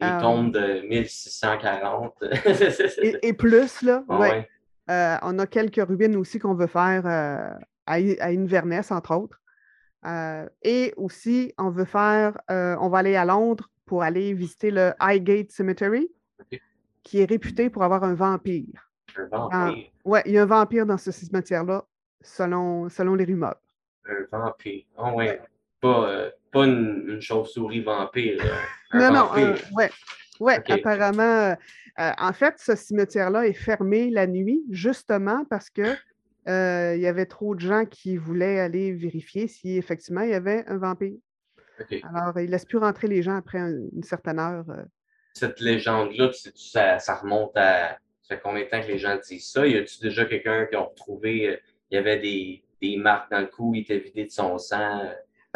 Les 0.01 0.07
Euh, 0.07 0.21
tombes 0.21 0.53
de 0.53 0.87
1640. 0.89 2.23
Et, 3.03 3.29
et 3.29 3.33
plus, 3.33 3.83
là, 3.83 4.05
Ah 4.09 4.19
ouais. 4.19 4.31
ouais. 4.31 4.49
Euh, 4.91 5.17
on 5.23 5.39
a 5.39 5.47
quelques 5.47 5.83
ruines 5.87 6.17
aussi 6.17 6.39
qu'on 6.39 6.55
veut 6.55 6.67
faire 6.69 7.07
euh, 7.07 7.51
à, 7.87 7.97
Inverness, 8.29 8.93
entre 8.93 9.17
autres. 9.17 9.41
Euh, 10.07 10.47
et 10.63 10.93
aussi, 10.97 11.53
on 11.59 11.71
veut 11.71 11.85
faire, 11.87 12.39
on 12.49 12.89
va 12.89 12.99
aller 12.99 13.17
à 13.17 13.25
Londres 13.25 13.69
pour 13.87 14.03
aller 14.03 14.33
visiter 14.35 14.71
le 14.71 14.93
Highgate 15.01 15.51
Cemetery, 15.51 16.09
qui 17.03 17.21
est 17.21 17.25
réputé 17.25 17.71
pour 17.71 17.83
avoir 17.83 18.05
un 18.05 18.15
vampire. 18.15 18.91
Un 19.17 19.27
vampire. 19.27 19.91
Oui, 20.05 20.21
il 20.27 20.33
y 20.33 20.39
a 20.39 20.43
un 20.43 20.47
vampire 20.47 20.87
dans 20.87 20.99
ce 20.99 21.11
cimetière-là, 21.11 21.85
selon, 22.21 22.89
selon 22.89 23.15
les 23.17 23.25
rumeurs. 23.25 23.57
Un 24.31 24.39
vampire. 24.39 24.85
Ouais. 25.15 25.41
Pas, 25.81 26.09
euh, 26.09 26.31
pas 26.57 26.65
une, 26.67 27.05
une 27.09 27.21
chauve-souris 27.21 27.81
vampire. 27.83 28.43
non, 28.93 29.13
non, 29.13 29.29
euh, 29.37 29.55
ouais. 29.73 29.91
Ok. 30.41 30.71
apparemment, 30.71 31.23
euh, 31.23 31.55
euh, 31.99 32.11
en 32.19 32.33
fait, 32.33 32.55
ce 32.59 32.75
cimetière-là 32.77 33.47
est 33.47 33.53
fermé 33.55 34.11
la 34.11 34.27
nuit, 34.27 34.63
justement 34.71 35.45
parce 35.49 35.71
que 35.71 35.83
euh, 36.49 36.95
il 36.95 37.01
y 37.01 37.07
avait 37.07 37.27
trop 37.27 37.55
de 37.55 37.61
gens 37.61 37.85
qui 37.87 38.17
voulaient 38.17 38.61
aller 38.61 38.93
vérifier 38.93 39.49
si 39.49 39.77
effectivement 39.79 40.21
il 40.21 40.31
y 40.31 40.35
avait 40.35 40.65
un 40.69 40.77
vampire. 40.79 41.17
Alors, 42.15 42.39
il 42.39 42.47
ne 42.47 42.51
laisse 42.53 42.65
plus 42.65 42.79
rentrer 42.79 43.09
les 43.09 43.23
gens 43.23 43.37
après 43.37 43.59
un- 43.59 43.73
une 43.95 44.03
certaine 44.03 44.39
heure. 44.39 44.65
euh. 44.71 44.85
Cette 45.35 45.61
légende-là, 45.61 46.31
ça, 46.55 46.99
ça 46.99 47.15
remonte 47.17 47.57
à. 47.57 47.99
Ça 48.23 48.35
fait 48.37 48.41
combien 48.43 48.65
de 48.65 48.69
temps 48.69 48.81
que 48.83 48.89
les 48.89 48.99
gens 48.99 49.17
disent 49.29 49.51
ça? 49.53 49.67
Y 49.67 49.77
a-tu 49.79 50.01
déjà 50.01 50.25
quelqu'un 50.25 50.67
qui 50.67 50.75
a 50.75 50.81
retrouvé. 50.81 51.61
Il 51.91 51.95
y 51.95 51.99
avait 51.99 52.19
des, 52.19 52.65
des 52.83 52.97
marques 52.97 53.31
dans 53.31 53.41
le 53.41 53.47
cou, 53.47 53.73
il 53.75 53.83
était 53.83 53.99
vidé 53.99 54.25
de 54.25 54.31
son 54.31 54.59
sang. 54.59 55.03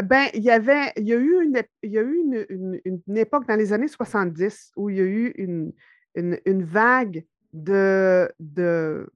Ben, 0.03 0.29
il 0.35 0.43
y 0.43 0.51
avait, 0.51 0.93
il 0.97 1.07
y 1.09 1.13
a 1.13 1.17
eu 1.17 1.43
une, 1.43 1.63
il 1.83 1.91
y 1.93 1.99
a 1.99 2.03
eu 2.03 2.15
une, 2.17 2.47
une- 2.49 2.81
une 3.07 3.17
époque 3.17 3.47
dans 3.47 3.57
les 3.57 3.73
années 3.73 3.89
70 3.89 4.73
où 4.77 4.89
il 4.91 4.97
y 4.97 5.01
a 5.01 5.05
eu 5.05 5.33
une, 5.37 5.73
une, 6.15 6.39
vague 6.65 7.25
de, 7.53 8.31
de, 8.39 9.11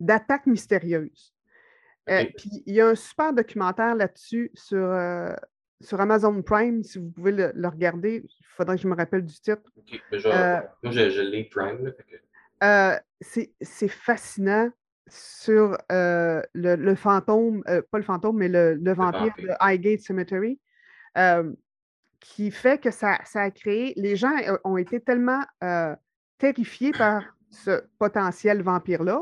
d'attaques 0.00 0.46
mystérieuses. 0.46 1.32
Euh, 2.10 2.24
puis 2.36 2.62
il 2.66 2.74
y 2.74 2.80
a 2.80 2.88
un 2.88 2.94
super 2.94 3.32
documentaire 3.32 3.94
là-dessus 3.94 4.50
sur, 4.54 4.76
euh, 4.90 5.34
sur 5.80 6.00
Amazon 6.00 6.42
Prime, 6.42 6.82
si 6.82 6.98
vous 6.98 7.10
pouvez 7.10 7.32
le, 7.32 7.52
le 7.54 7.68
regarder. 7.68 8.22
Il 8.24 8.46
faudrait 8.56 8.76
que 8.76 8.82
je 8.82 8.88
me 8.88 8.94
rappelle 8.94 9.24
du 9.24 9.34
titre. 9.34 9.62
Ben, 10.12 10.30
Euh, 10.32 10.60
moi, 10.82 10.92
je, 10.92 11.08
je 11.10 11.22
l'ai 11.22 11.44
Prime. 11.44 11.92
que- 11.92 13.00
c'est 13.62 13.88
fascinant 13.88 14.70
sur 15.14 15.78
euh, 15.92 16.42
le, 16.52 16.74
le 16.76 16.94
fantôme, 16.94 17.62
euh, 17.68 17.82
pas 17.90 17.98
le 17.98 18.04
fantôme, 18.04 18.36
mais 18.38 18.48
le, 18.48 18.74
le 18.74 18.92
vampire 18.92 19.20
vampire. 19.28 19.46
de 19.48 19.52
Highgate 19.60 20.00
Cemetery, 20.00 20.60
euh, 21.18 21.52
qui 22.20 22.50
fait 22.50 22.80
que 22.80 22.90
ça, 22.90 23.18
ça 23.24 23.42
a 23.42 23.50
créé. 23.50 23.92
Les 23.96 24.16
gens 24.16 24.32
ont 24.64 24.76
été 24.76 25.00
tellement 25.00 25.42
terrifiés 26.38 26.92
par 26.92 27.22
ce 27.50 27.82
potentiel 27.98 28.62
vampire-là 28.62 29.20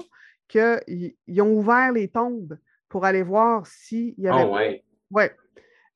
qu'ils 0.49 1.15
ils 1.27 1.43
ont 1.43 1.53
ouvert 1.53 1.93
les 1.93 2.09
tombes 2.09 2.59
pour 2.89 3.05
aller 3.05 3.23
voir 3.23 3.67
s'il 3.67 4.15
y 4.19 4.29
avait 4.29 4.43
Ah 4.43 4.49
ouais. 4.49 4.85
Ouais. 5.11 5.35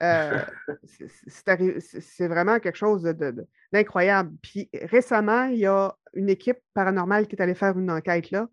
Euh, 0.03 0.38
c'est- 0.84 2.28
vraiment 2.28 2.59
quelque 2.59 2.76
chose 2.76 3.03
de- 3.03 3.12
de- 3.12 3.30
de- 3.30 3.47
d'incroyable. 3.72 4.32
Puis 4.42 4.68
récemment, 4.82 5.44
il 5.44 5.59
y 5.59 5.66
a 5.66 5.94
une 6.14 6.28
équipe 6.28 6.59
paranormale 6.74 7.26
qui 7.26 7.36
est 7.36 7.42
allée 7.42 7.55
faire 7.55 7.78
une 7.78 7.90
enquête 7.90 8.30
là. 8.30 8.49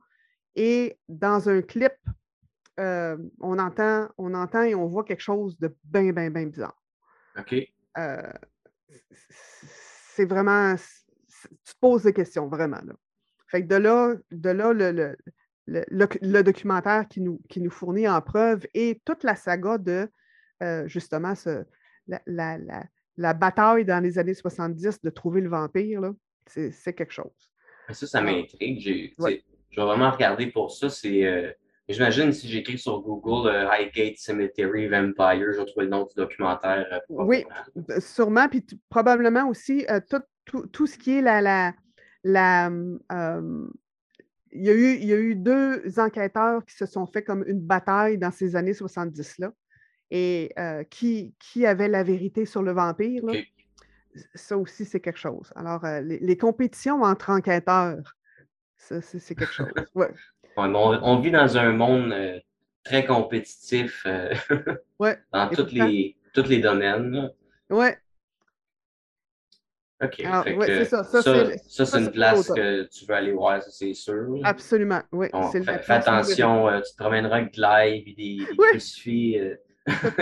Et 0.56 0.98
dans 1.08 1.50
un 1.50 1.62
clip, 1.62 1.94
euh, 2.80 3.18
on, 3.40 3.60
entend, 3.60 4.10
on 4.18 4.34
entend 4.34 4.64
et 4.64 4.76
on 4.76 4.88
voit 4.88 5.04
quelque 5.04 5.22
chose 5.22 5.58
de 5.60 5.76
bien, 5.84 6.12
bien, 6.12 6.30
bien 6.30 6.46
bizarre. 6.48 6.82
OK. 7.38 7.56
Euh, 7.98 8.32
c'est 10.16 10.26
vraiment. 10.26 10.76
Tu 10.76 11.74
te 11.74 11.80
poses 11.80 12.04
des 12.04 12.14
questions, 12.14 12.48
vraiment. 12.48 12.82
Là. 12.84 12.94
Fait 13.48 13.62
que 13.64 13.68
de 13.68 13.76
là, 13.76 14.16
de 14.32 14.50
là 14.50 14.74
le, 14.74 14.92
le, 14.92 15.16
le- 15.68 15.86
le- 16.22 16.44
documentaire 16.44 17.08
qui 17.08 17.22
nous, 17.22 17.42
qui 17.50 17.62
nous 17.62 17.70
fournit 17.72 18.08
en 18.08 18.22
preuve 18.22 18.66
et 18.74 19.02
toute 19.06 19.24
la 19.24 19.36
saga 19.36 19.78
de 19.78 20.10
euh, 20.62 20.88
justement 20.88 21.36
ce, 21.36 21.64
la, 22.08 22.22
la- 22.26 22.58
la- 22.58 22.86
la 23.18 23.34
bataille 23.34 23.86
dans 23.86 24.02
les 24.02 24.18
années 24.18 24.34
70 24.34 25.02
de 25.02 25.10
trouver 25.10 25.42
le 25.42 25.50
vampire, 25.50 26.14
c'est 26.48 26.94
quelque 26.94 27.14
chose. 27.14 27.52
Mais 27.88 27.94
Ça, 27.94 28.08
ça 28.08 28.22
m'intrigue. 28.22 29.14
Ouais. 29.20 29.44
Je 29.74 29.82
vais 29.82 29.86
vraiment 29.88 30.12
regarder 30.12 30.48
pour 30.48 30.72
ça. 30.72 30.90
C'est. 30.90 31.26
euh, 31.26 31.52
J'imagine 31.90 32.32
si 32.32 32.48
j'écris 32.48 32.78
sur 32.78 33.02
Google 33.02 33.50
euh, 33.50 33.68
Highgate 33.70 34.16
Cemetery 34.18 34.88
Vampire, 34.88 35.52
je 35.52 35.60
vais 35.60 35.66
trouver 35.66 35.86
le 35.86 35.92
nom 35.92 36.04
du 36.06 36.16
documentaire. 36.16 36.86
euh, 36.94 37.00
Oui. 37.10 37.44
Sûrement, 38.00 38.48
puis 38.48 38.66
probablement 38.90 39.50
aussi 39.50 39.86
tout, 40.10 40.22
tout- 40.46 40.66
tout 40.68 40.88
ce 40.88 40.98
qui 40.98 41.18
est 41.18 41.22
la. 41.22 41.42
la, 41.42 41.74
la, 42.24 42.72
il, 44.52 44.64
y 44.64 44.70
a 44.70 44.74
eu, 44.74 44.94
il 44.96 45.06
y 45.06 45.14
a 45.14 45.18
eu 45.18 45.36
deux 45.36 46.00
enquêteurs 46.00 46.64
qui 46.66 46.76
se 46.76 46.86
sont 46.86 47.06
fait 47.08 47.24
comme 47.24 47.44
une 47.48 47.60
bataille 47.60 48.18
dans 48.18 48.32
ces 48.32 48.56
années 48.56 48.72
70-là. 48.74 49.52
Et 50.12 50.54
qui, 50.92 51.34
qui 51.40 51.66
avait 51.66 51.88
la 51.90 52.04
vérité 52.04 52.46
sur 52.46 52.62
le 52.62 52.72
vampire? 52.72 53.26
là? 53.26 53.34
Ça 54.36 54.58
aussi, 54.58 54.86
c'est 54.86 55.00
quelque 55.00 55.18
chose. 55.20 55.52
Alors, 55.56 55.84
les, 56.04 56.20
les 56.20 56.38
compétitions 56.38 57.02
entre 57.02 57.32
enquêteurs, 57.32 58.16
ça, 58.88 59.02
c'est 59.02 59.36
quelque 59.36 59.52
chose. 59.54 59.68
Ouais. 59.96 60.10
On, 60.58 60.74
on 60.76 61.20
vit 61.20 61.32
dans 61.32 61.58
un 61.58 61.72
monde 61.72 62.12
euh, 62.12 62.40
très 62.84 63.06
compétitif 63.06 64.04
euh, 64.06 64.34
Ouais. 65.00 65.18
dans 65.32 65.50
tous 65.50 65.72
les, 65.72 66.16
les 66.48 66.60
domaines. 66.60 67.32
Ouais. 67.70 67.98
OK. 70.04 70.20
Alors, 70.20 70.44
fait 70.44 70.54
ouais, 70.56 70.68
que 70.68 70.78
c'est 70.80 70.86
ça. 70.86 71.04
Ça, 71.06 71.22
ça, 71.22 71.86
c'est- 71.86 72.00
une 72.00 72.12
place 72.12 72.48
que 72.50 72.84
tu 72.84 73.06
veux 73.06 73.16
aller 73.16 73.32
voir, 73.32 73.62
ça, 73.64 73.72
c'est 73.72 73.94
sûr. 73.94 74.38
Absolument. 74.44 75.02
Oui. 75.12 75.28
Bon, 75.32 75.50
fais, 75.50 75.62
fais 75.64 75.94
attention, 75.94 76.68
euh, 76.68 76.82
tu 76.82 76.92
te 76.92 76.98
promèneras 76.98 77.38
avec 77.38 77.54
de 77.56 77.62
l'ail 77.62 78.00
et 78.06 78.14
des, 78.14 78.14
des 78.14 78.46
Oui. 78.58 78.68
crucifix. 78.72 79.40
un. 79.40 79.56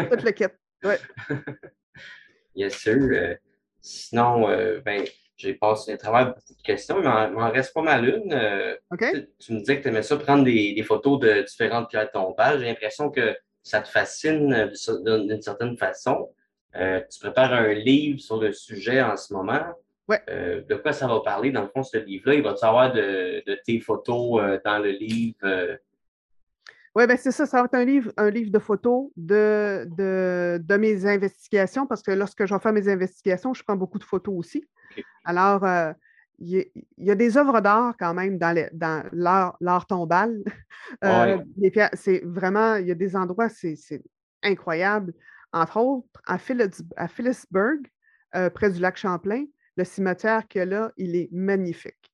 Toute 0.09 0.23
le 0.23 0.31
kit. 0.31 0.45
Ouais. 0.83 0.99
Bien 2.55 2.69
sûr. 2.69 3.37
sinon, 3.79 4.47
ben, 4.85 5.03
j'ai 5.41 5.53
passé 5.53 5.93
à 5.93 5.97
travers 5.97 6.27
beaucoup 6.27 6.53
de 6.55 6.61
questions, 6.61 7.01
mais 7.01 7.09
il 7.27 7.33
m'en- 7.33 7.51
reste 7.51 7.73
pas 7.73 7.81
mal 7.81 8.07
une. 8.07 8.33
euh, 8.33 8.75
tu- 9.39 9.53
me 9.53 9.59
disais 9.59 9.77
que 9.77 9.83
tu 9.83 9.87
aimais 9.89 10.03
ça 10.03 10.17
prendre 10.17 10.43
des, 10.43 10.73
des 10.73 10.83
photos 10.83 11.19
de 11.19 11.41
différentes 11.41 11.89
pierres 11.89 12.11
tombales. 12.11 12.59
J'ai 12.59 12.65
l'impression 12.67 13.09
que 13.09 13.35
ça 13.63 13.81
te 13.81 13.87
fascine 13.89 14.53
euh, 14.53 15.19
d'une 15.25 15.41
certaine 15.41 15.75
façon. 15.77 16.29
Euh, 16.75 17.01
tu 17.11 17.19
prépares 17.19 17.53
un 17.53 17.73
livre 17.73 18.19
sur 18.19 18.39
le 18.39 18.53
sujet 18.53 19.01
en 19.01 19.17
ce 19.17 19.33
moment. 19.33 19.61
Ouais. 20.07 20.21
Euh, 20.29 20.61
de 20.61 20.75
quoi 20.75 20.93
ça 20.93 21.07
va 21.07 21.19
parler, 21.21 21.51
dans 21.51 21.61
le 21.63 21.67
fond, 21.69 21.83
ce 21.83 21.97
livre-là? 21.97 22.35
Il 22.35 22.43
va-tu 22.43 22.65
avoir 22.65 22.93
de, 22.93 23.43
de 23.45 23.59
tes 23.65 23.79
photos 23.79 24.59
dans 24.63 24.79
le 24.79 24.91
livre? 24.91 25.77
Oui, 26.93 27.07
ben 27.07 27.15
c'est 27.15 27.31
ça, 27.31 27.45
ça 27.45 27.59
va 27.59 27.65
être 27.65 27.75
un 27.75 27.85
livre, 27.85 28.11
un 28.17 28.29
livre 28.29 28.51
de 28.51 28.59
photos 28.59 29.09
de, 29.15 29.87
de, 29.97 30.59
de 30.61 30.75
mes 30.75 31.05
investigations, 31.05 31.87
parce 31.87 32.01
que 32.01 32.11
lorsque 32.11 32.45
je 32.45 32.53
vais 32.53 32.59
faire 32.59 32.73
mes 32.73 32.89
investigations, 32.89 33.53
je 33.53 33.63
prends 33.63 33.77
beaucoup 33.77 33.97
de 33.97 34.03
photos 34.03 34.35
aussi. 34.37 34.67
Alors, 35.23 35.63
euh, 35.63 35.93
il 36.39 36.65
y, 36.97 37.11
a- 37.11 37.15
des 37.15 37.37
œuvres 37.37 37.61
d'art 37.61 37.93
quand 37.99 38.13
même 38.15 38.37
dans, 38.39 38.51
les- 38.51 38.69
dans 38.73 39.03
l'art, 39.11 39.57
l'art 39.61 39.85
tombal. 39.85 40.41
Euh, 41.05 41.37
Ouais. 41.37 41.89
c'est 41.93 42.21
vraiment, 42.25 42.75
il 42.75 42.87
y 42.87 42.91
a 42.91 42.95
des 42.95 43.15
endroits, 43.15 43.47
c'est, 43.47 43.75
c'est 43.77 44.03
incroyable. 44.43 45.13
Entre 45.53 45.77
autres, 45.77 46.21
à, 46.25 46.37
Phillips- 46.37 46.81
à 46.97 47.07
Phillipsburg, 47.07 47.79
euh, 48.35 48.49
près 48.49 48.71
du 48.71 48.79
lac 48.81 48.97
Champlain, 48.97 49.45
le 49.77 49.83
cimetière 49.85 50.45
qu'il 50.47 50.59
y 50.59 50.61
a 50.63 50.65
là, 50.65 50.91
il 50.97 51.15
est 51.15 51.29
magnifique. 51.31 52.11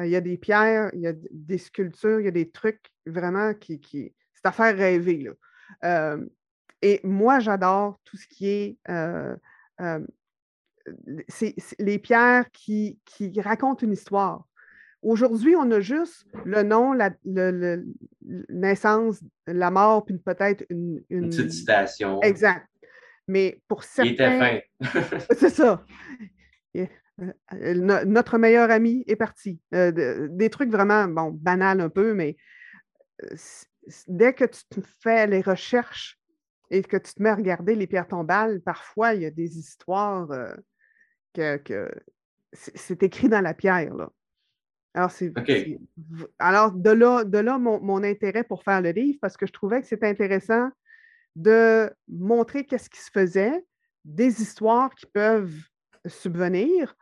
Euh, 0.00 0.06
il 0.06 0.12
y 0.12 0.16
a 0.16 0.20
des 0.22 0.38
pierres, 0.38 0.90
il 0.94 1.00
y 1.00 1.08
a 1.08 1.12
des 1.30 1.58
sculptures, 1.58 2.20
il 2.20 2.24
y 2.24 2.28
a 2.28 2.32
des 2.32 2.50
trucs 2.50 2.86
vraiment 3.04 3.52
qui. 3.52 3.80
qui... 3.80 4.14
C'est 4.32 4.46
à 4.46 4.52
faire 4.52 4.74
rêver. 4.74 5.28
Là. 5.82 6.16
Et 6.80 7.00
moi, 7.04 7.40
j'adore 7.40 7.98
tout 8.04 8.16
ce 8.16 8.26
qui 8.26 8.48
est. 8.48 8.78
c'est- 11.28 11.54
les 11.78 11.98
pierres 11.98 12.50
qui, 12.52 12.98
qui 13.04 13.40
racontent 13.40 13.84
une 13.86 13.92
histoire. 13.92 14.46
Aujourd'hui, 15.02 15.56
on 15.56 15.70
a 15.70 15.80
juste 15.80 16.26
le 16.44 16.62
nom, 16.62 16.92
la 16.92 17.10
le- 17.24 17.50
le- 17.50 17.86
la 18.26 18.68
naissance, 18.68 19.22
la 19.46 19.70
mort, 19.70 20.04
puis 20.04 20.18
peut-être 20.18 20.64
une, 20.68 21.02
Une 21.08 21.24
une- 21.24 21.30
petite 21.30 21.52
citation. 21.52 22.20
Exact. 22.22 22.66
Mais 23.26 23.62
pour 23.68 23.82
Il 23.98 24.08
était 24.08 24.28
certains. 24.28 24.60
fin. 24.82 25.20
C'est 25.38 25.50
ça. 25.50 25.84
Euh, 26.76 27.74
no- 27.74 28.04
notre 28.06 28.38
meilleur 28.38 28.70
ami 28.70 29.04
est 29.06 29.16
parti. 29.16 29.60
Euh, 29.74 29.92
de- 29.92 30.28
des 30.30 30.48
trucs 30.48 30.70
vraiment, 30.70 31.06
bon, 31.06 31.30
banals 31.30 31.80
un 31.82 31.90
peu, 31.90 32.14
mais 32.14 32.36
euh, 33.24 33.36
dès 34.08 34.32
que 34.32 34.44
tu 34.44 34.80
fais 35.02 35.26
les 35.26 35.42
recherches 35.42 36.18
et 36.70 36.82
que 36.82 36.96
tu 36.96 37.12
te 37.12 37.22
mets 37.22 37.28
à 37.28 37.34
regarder 37.34 37.74
les 37.74 37.86
pierres 37.86 38.08
tombales, 38.08 38.60
parfois, 38.62 39.12
il 39.14 39.22
y 39.22 39.26
a 39.26 39.30
des 39.30 39.58
histoires 39.58 40.30
que, 41.34 41.56
que 41.58 41.90
c'est 42.52 43.02
écrit 43.02 43.28
dans 43.28 43.40
la 43.40 43.54
pierre, 43.54 43.94
là. 43.94 44.10
Alors, 44.92 45.12
c'est, 45.12 45.30
de 45.30 46.90
là, 46.90 47.24
de 47.24 47.38
là 47.38 47.58
mon, 47.58 47.80
mon 47.80 48.02
intérêt 48.02 48.42
pour 48.42 48.64
faire 48.64 48.80
le 48.80 48.90
livre, 48.90 49.18
parce 49.20 49.36
que 49.36 49.46
je 49.46 49.52
trouvais 49.52 49.80
que 49.80 49.86
c'était 49.86 50.08
intéressant 50.08 50.68
de 51.36 51.92
montrer 52.08 52.64
qu'est-ce 52.64 52.90
qui 52.90 52.98
se 52.98 53.10
faisait, 53.10 53.64
des 54.04 54.42
histoires 54.42 54.92
qui 54.96 55.06
peuvent 55.06 55.54
subvenir, 56.06 56.96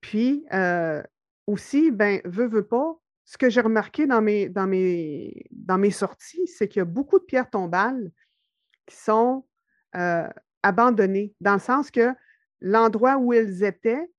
puis 0.00 0.46
euh, 0.54 1.02
aussi, 1.46 1.90
ben, 1.90 2.20
veux, 2.24 2.48
veux 2.48 2.66
pas, 2.66 2.96
ce 3.24 3.36
que 3.36 3.50
j'ai 3.50 3.60
remarqué 3.60 4.06
dans 4.06 4.22
mes, 4.22 4.48
dans 4.48 4.66
mes, 4.66 5.44
dans 5.50 5.78
mes 5.78 5.90
sorties, 5.90 6.46
c'est 6.46 6.68
qu'il 6.68 6.80
y 6.80 6.82
a 6.82 6.86
beaucoup 6.86 7.18
de 7.18 7.24
pierres 7.24 7.50
tombales 7.50 8.10
qui 8.86 8.96
sont 8.96 9.46
euh, 9.96 10.28
abandonnées, 10.62 11.34
dans 11.40 11.54
le 11.54 11.60
sens 11.60 11.90
que 11.90 12.14
l'endroit 12.64 13.18
où 13.18 13.32
elles 13.34 13.62
étaient, 13.62 14.10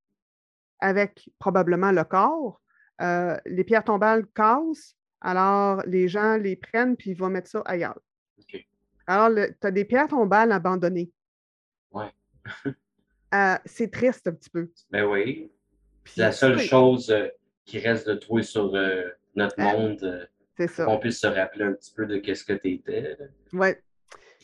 avec 0.80 1.30
probablement 1.39 1.91
le 1.91 2.04
corps, 2.04 2.62
euh, 3.02 3.36
les 3.46 3.64
pierres 3.64 3.84
tombales 3.84 4.26
cassent, 4.36 4.96
alors 5.20 5.82
les 5.88 6.08
gens 6.08 6.38
les 6.38 6.56
prennent 6.56 6.96
puis 6.96 7.10
ils 7.12 7.18
vont 7.18 7.30
mettre 7.30 7.50
ça 7.50 7.62
ailleurs. 7.66 8.00
Alors, 9.08 9.30
tu 9.62 9.68
as 9.68 9.72
des 9.72 9.86
pierres 9.86 10.08
tombales 10.08 10.52
abandonnées. 10.52 11.12
Ouais. 11.91 12.12
Euh, 13.34 13.58
c'est 13.66 13.91
triste 13.91 14.28
un 14.28 14.32
petit 14.34 14.50
peu. 14.50 14.72
Ben 14.91 15.04
oui. 15.04 15.52
C'est 16.06 16.22
la 16.22 16.32
seule 16.32 16.56
oui, 16.56 16.66
chose 16.68 17.10
euh, 17.10 17.28
qui 17.66 17.80
reste 17.80 18.08
de 18.08 18.14
trouver 18.14 18.43
sur 18.43 18.72
notre 19.36 19.60
monde, 19.60 20.30
C'est 20.56 20.68
ça. 20.68 20.86
qu'on 20.86 21.00
puisse 21.00 21.20
se 21.20 21.28
rappeler 21.28 21.66
un 21.66 21.74
petit 21.74 21.91
peu 21.93 22.06
de 22.06 22.20
qu'est-ce 22.20 22.46
que 22.46 22.54
tu 22.54 22.74
étais. 22.76 23.18
Ouais. 23.52 23.84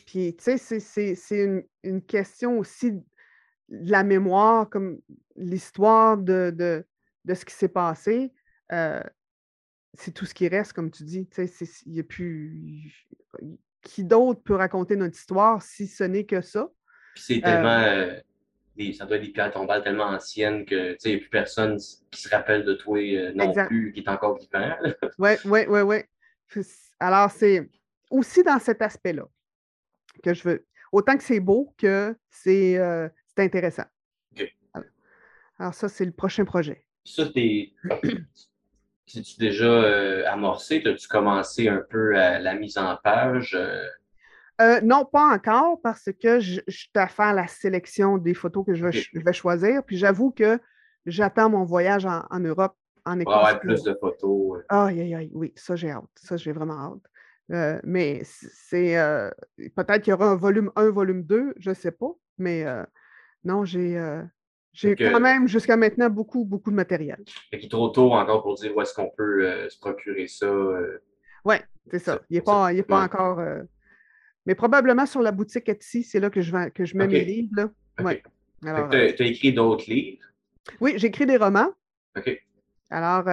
Puis, 0.04 0.36
tu 0.36 0.58
sais, 0.58 0.80
c'est- 1.14 1.44
une, 1.44 1.64
une 1.84 2.02
question 2.02 2.58
aussi 2.58 3.00
la 3.72 4.04
mémoire, 4.04 4.68
comme 4.68 5.00
l'histoire 5.34 6.16
de, 6.18 6.52
de, 6.54 6.84
de 7.24 7.34
ce 7.34 7.44
qui 7.44 7.54
s'est 7.54 7.68
passé. 7.68 8.32
euh, 8.70 9.02
c'est 9.94 10.12
tout 10.12 10.24
ce 10.24 10.32
qui 10.34 10.48
reste, 10.48 10.72
comme 10.72 10.90
tu 10.90 11.04
dis. 11.04 11.28
Il 11.86 11.94
y 11.94 12.00
a 12.00 12.04
plus. 12.04 13.06
Qui 13.82 14.04
d'autre 14.04 14.40
peut 14.42 14.54
raconter 14.54 14.94
notre 14.96 15.16
histoire 15.16 15.60
si 15.60 15.86
ce 15.86 16.04
n'est 16.04 16.24
que 16.24 16.40
ça? 16.40 16.70
Puis 17.14 17.24
c'est 17.24 17.40
tellement. 17.40 17.80
euh, 17.80 18.18
des- 18.76 18.92
ça 18.92 19.04
doit 19.04 19.16
être 19.16 19.24
des 19.24 19.32
pierres 19.32 19.52
tombales 19.52 19.82
tellement 19.82 20.06
anciennes 20.06 20.64
que 20.64 20.92
tu 20.92 20.98
sais, 21.00 21.08
il 21.10 21.12
n'y 21.12 21.16
a 21.16 21.20
plus 21.20 21.30
personne 21.30 21.76
qui 22.10 22.22
se 22.22 22.28
rappelle 22.28 22.64
de 22.64 22.74
toi 22.74 22.98
euh, 22.98 23.32
non 23.34 23.50
Exact. 23.50 23.66
plus, 23.66 23.92
qui 23.92 24.00
est 24.00 24.08
encore 24.08 24.38
vivant. 24.38 24.70
Oui, 25.18 25.30
oui, 25.44 25.60
oui, 25.68 25.80
oui. 25.80 25.96
Alors, 27.00 27.30
c'est 27.30 27.68
aussi 28.10 28.42
dans 28.42 28.58
cet 28.58 28.80
aspect-là 28.80 29.26
que 30.22 30.32
je 30.32 30.42
veux. 30.48 30.66
Autant 30.92 31.16
que 31.16 31.22
c'est 31.22 31.40
beau 31.40 31.74
que 31.76 32.16
c'est 32.30 32.78
euh, 32.78 33.08
c'est 33.36 33.44
intéressant. 33.44 33.84
Alors, 34.74 34.86
alors 35.58 35.74
ça, 35.74 35.88
c'est 35.88 36.04
le 36.04 36.12
prochain 36.12 36.44
projet. 36.44 36.84
Ça, 37.04 37.26
t'es. 37.26 37.72
C'est-tu 39.06 39.38
déjà 39.38 39.64
euh, 39.66 40.24
amorcé? 40.26 40.82
As-tu 40.86 41.06
commencé 41.08 41.68
un 41.68 41.82
peu 41.90 42.16
à 42.16 42.38
la 42.38 42.54
mise 42.54 42.78
en 42.78 42.96
page? 42.96 43.54
euh? 43.54 43.84
Euh, 44.60 44.80
non, 44.80 45.04
pas 45.04 45.34
encore, 45.34 45.80
parce 45.82 46.08
que 46.22 46.40
je, 46.40 46.60
je 46.66 46.76
suis 46.76 46.90
à 46.94 47.08
faire 47.08 47.34
la 47.34 47.46
sélection 47.46 48.16
des 48.16 48.32
photos 48.32 48.64
que 48.64 48.74
je 48.74 48.86
vais, 48.86 48.96
OK. 48.96 49.08
je 49.12 49.20
vais 49.20 49.32
choisir. 49.32 49.82
Puis 49.84 49.96
j'avoue 49.98 50.30
que 50.30 50.58
j'attends 51.04 51.50
mon 51.50 51.64
voyage 51.64 52.06
en, 52.06 52.24
en 52.30 52.40
Europe, 52.40 52.76
en 53.04 53.18
Écosse. 53.18 53.34
pour- 53.50 53.60
plus 53.60 53.82
de 53.82 53.94
photos. 54.00 54.62
Aïe, 54.68 55.00
aïe, 55.00 55.14
aïe, 55.14 55.30
oui, 55.34 55.52
ça, 55.56 55.74
j'ai 55.76 55.90
hâte. 55.90 56.04
Ça, 56.16 56.36
j'ai 56.36 56.52
vraiment 56.52 56.94
hâte. 56.94 57.10
Euh, 57.50 57.80
mais 57.82 58.22
c'est. 58.24 58.94
peut-être 59.74 60.02
qu'il 60.02 60.12
y 60.12 60.14
aura 60.14 60.30
un 60.30 60.36
volume 60.36 60.70
1, 60.76 60.90
volume 60.90 61.24
2, 61.24 61.52
je 61.58 61.70
ne 61.70 61.74
sais 61.74 61.90
pas. 61.90 62.12
Mais 62.38 62.64
euh, 62.64 62.84
non, 63.44 63.64
j'ai 63.64 63.96
euh, 63.98 64.22
j'ai 64.72 64.94
quand 64.96 65.20
même 65.20 65.48
jusqu'à 65.48 65.76
maintenant 65.76 66.08
beaucoup, 66.08 66.44
beaucoup 66.44 66.70
de 66.70 66.76
matériel. 66.76 67.22
Fait 67.50 67.58
qu'il 67.58 67.66
est 67.66 67.70
trop 67.70 67.88
tôt 67.90 68.12
encore 68.12 68.42
pour 68.42 68.54
dire 68.54 68.74
où 68.76 68.80
est-ce 68.80 68.94
qu'on 68.94 69.10
peut 69.10 69.46
euh, 69.46 69.68
se 69.68 69.78
procurer 69.78 70.26
ça. 70.28 70.46
euh. 70.46 71.02
Oui, 71.44 71.56
c'est 71.90 71.98
ça. 71.98 72.20
Il 72.30 72.34
n'est 72.34 72.40
pas, 72.42 72.72
il 72.72 72.78
est 72.78 72.82
pas 72.82 73.02
encore. 73.02 73.40
Mais 74.46 74.54
probablement 74.54 75.06
sur 75.06 75.20
la 75.22 75.30
boutique 75.32 75.68
Etsy, 75.68 76.02
c'est 76.02 76.20
là 76.20 76.30
que 76.30 76.40
je, 76.40 76.68
que 76.70 76.84
je 76.84 76.96
mets 76.96 77.06
mes 77.06 77.24
livres. 77.24 77.50
Là. 77.56 77.64
OK. 78.00 78.04
Ouais. 78.06 78.22
T'as- 78.62 79.12
t'as 79.12 79.24
écrit 79.24 79.52
d'autres 79.52 79.88
livres? 79.90 80.24
oui, 80.80 80.94
j'écris 80.96 81.26
des 81.26 81.36
romans. 81.36 81.70
OK. 82.16 82.40
Alors, 82.90 83.24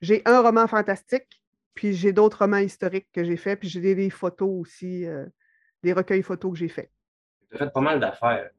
j'ai 0.00 0.22
un 0.24 0.40
roman 0.40 0.66
fantastique, 0.66 1.42
puis 1.74 1.94
j'ai 1.94 2.12
d'autres 2.12 2.38
romans 2.40 2.58
historiques 2.58 3.08
que 3.12 3.22
j'ai 3.24 3.36
faits, 3.36 3.60
puis 3.60 3.68
j'ai 3.68 3.80
des, 3.80 3.94
des 3.94 4.10
photos 4.10 4.50
aussi, 4.60 5.04
des 5.82 5.92
recueils 5.92 6.22
photos 6.22 6.52
que 6.52 6.58
j'ai 6.58 6.68
faits. 6.68 6.90
Tu 7.50 7.56
as 7.56 7.58
fait 7.60 7.72
pas 7.72 7.80
mal 7.80 7.98
d'affaires. 8.00 8.50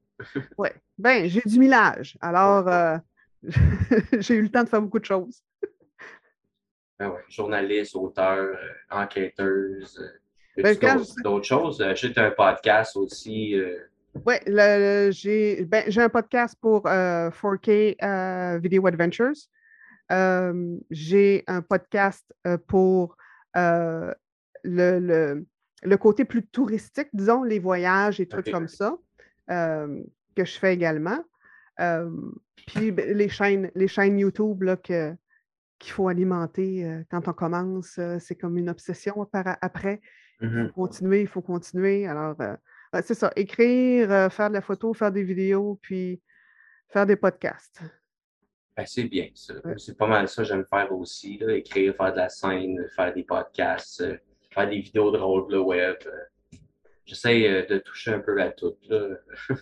Oui. 0.58 0.70
Ben, 0.98 1.28
j'ai 1.28 1.42
du 1.46 1.60
millage. 1.60 2.18
Alors, 2.22 2.68
euh, 2.68 2.98
j'ai 4.20 4.36
eu 4.36 4.42
le 4.42 4.50
temps 4.50 4.64
de 4.64 4.70
faire 4.70 4.82
beaucoup 4.82 5.00
de 5.00 5.06
choses. 5.06 5.44
Ben 7.00 7.10
ouais, 7.10 7.24
journaliste, 7.30 7.96
auteur, 7.96 8.38
euh, 8.38 8.56
enquêteuse. 8.90 9.98
euh, 10.58 10.62
Ben, 10.62 10.76
d'autres- 11.24 11.46
choses? 11.46 11.82
As 11.82 11.94
un 12.18 12.32
podcast 12.32 12.98
aussi. 12.98 13.56
euh, 13.56 13.78
Oui, 14.26 14.34
j'ai 15.12 15.64
ben, 15.66 15.86
j'ai 15.88 16.02
un 16.02 16.10
podcast 16.10 16.58
pour 16.60 16.86
euh, 16.88 17.30
4K 17.30 17.96
euh, 18.04 18.60
Video 18.60 18.86
Adventures. 18.88 19.32
J'ai 20.90 21.44
un 21.48 21.62
podcast 21.62 22.34
pour 22.68 23.16
le, 23.56 24.14
le- 25.00 25.46
le 25.82 25.96
côté 25.98 26.26
plus 26.26 26.46
touristique, 26.46 27.08
disons, 27.14 27.44
les 27.44 27.60
voyages 27.60 28.20
et 28.20 28.28
trucs 28.28 28.52
comme 28.52 28.68
ça, 28.68 28.98
euh, 29.50 30.02
que 30.36 30.46
je 30.46 30.58
fais 30.60 30.74
également. 30.74 31.24
Euh, 31.80 32.10
puis 32.68 32.92
ben, 32.92 33.16
les 33.18 33.30
chaînes, 33.30 33.72
les 33.76 33.88
chaînes 33.88 34.20
YouTube 34.20 34.64
là, 34.64 34.76
que- 34.78 35.14
qu'il 35.80 35.94
faut 35.94 36.08
alimenter 36.10 36.86
euh, 36.86 37.04
quand 37.10 37.28
on 37.28 37.34
commence, 37.34 37.98
euh, 38.00 38.18
c'est 38.20 38.36
comme 38.36 38.58
une 38.58 38.70
obsession 38.70 39.26
par- 39.26 39.58
après. 39.62 40.02
Il 40.42 40.68
faut 40.68 40.74
continuer, 40.74 41.22
il 41.22 41.28
faut 41.28 41.42
continuer. 41.42 42.08
Alors, 42.08 42.36
euh, 42.40 42.56
c'est 43.04 43.14
ça, 43.14 43.32
écrire, 43.36 44.32
faire 44.32 44.50
de 44.50 44.54
la 44.54 44.62
photo, 44.62 44.94
faire 44.94 45.12
des 45.12 45.24
vidéos, 45.24 45.78
puis 45.82 46.22
faire 46.88 47.06
des 47.06 47.18
podcasts. 47.18 47.82
Ben, 48.78 48.86
c'est 48.86 49.04
bien 49.04 49.28
ça. 49.36 49.54
Ouais. 49.66 49.74
C'est 49.78 49.98
pas 49.98 50.08
mal 50.08 50.30
ça, 50.30 50.44
j'aime 50.46 50.66
faire 50.70 50.92
aussi. 50.94 51.38
là, 51.40 51.54
écrire, 51.56 51.94
faire 51.96 52.14
de 52.14 52.18
la 52.18 52.30
scène, 52.30 52.78
faire 52.96 53.14
des 53.14 53.24
podcasts, 53.24 54.04
faire 54.54 54.70
des 54.70 54.80
vidéos 54.80 55.12
drôles 55.12 55.42
pour 55.42 55.52
le 55.52 55.60
web. 55.60 55.98
J'essaie 57.10 57.48
euh, 57.50 57.66
de 57.66 57.80
toucher 57.80 58.12
un 58.12 58.20
peu 58.20 58.40
à 58.42 58.52
tout. 58.52 58.76
Là. 58.90 59.08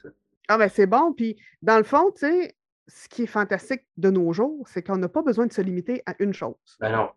Ah 0.50 0.58
ben 0.58 0.70
c'est 0.70 0.88
bon. 0.88 1.12
Puis 1.12 1.36
dans 1.62 1.78
le 1.78 1.84
fond, 1.84 2.10
tu 2.12 2.20
sais, 2.20 2.56
ce 2.88 3.10
qui 3.10 3.24
est 3.24 3.28
fantastique 3.28 3.82
de 3.98 4.10
nos 4.10 4.32
jours, 4.32 4.66
c'est 4.70 4.82
qu'on 4.82 4.96
n'a 4.96 5.10
pas 5.10 5.22
besoin 5.22 5.46
de 5.46 5.52
se 5.52 5.62
limiter 5.62 6.02
à 6.06 6.14
une 6.20 6.34
chose. 6.34 6.56
Ben 6.80 6.90
non, 6.90 7.10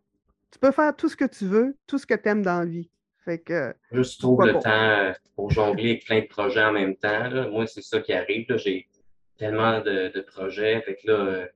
Tu 0.50 0.58
peux 0.58 0.72
faire 0.72 0.96
tout 0.96 1.08
ce 1.08 1.14
que 1.16 1.26
tu 1.26 1.44
veux, 1.46 1.76
tout 1.86 1.96
ce 1.98 2.06
que 2.06 2.14
tu 2.14 2.28
aimes 2.28 2.42
dans 2.42 2.58
la 2.58 2.64
vie. 2.64 2.90
Fait 3.24 3.38
que 3.38 3.72
juste 3.92 4.18
trouve 4.20 4.44
le 4.46 4.54
pas? 4.54 4.58
temps 4.62 4.70
euh, 4.72 5.12
pour 5.36 5.50
jongler 5.52 5.90
avec 5.90 6.06
plein 6.06 6.20
de 6.22 6.26
projets 6.26 6.64
en 6.64 6.72
même 6.72 6.96
temps. 6.96 7.28
là. 7.28 7.46
Moi, 7.48 7.66
c'est 7.68 7.82
ça 7.82 8.00
qui 8.00 8.12
arrive. 8.12 8.46
J'ai 8.56 8.88
tellement 9.36 9.80
de, 9.80 10.08
de 10.12 10.20
projets. 10.22 10.80
Fait 10.80 10.96
que 10.96 11.06
là, 11.06 11.14
euh, 11.14 11.46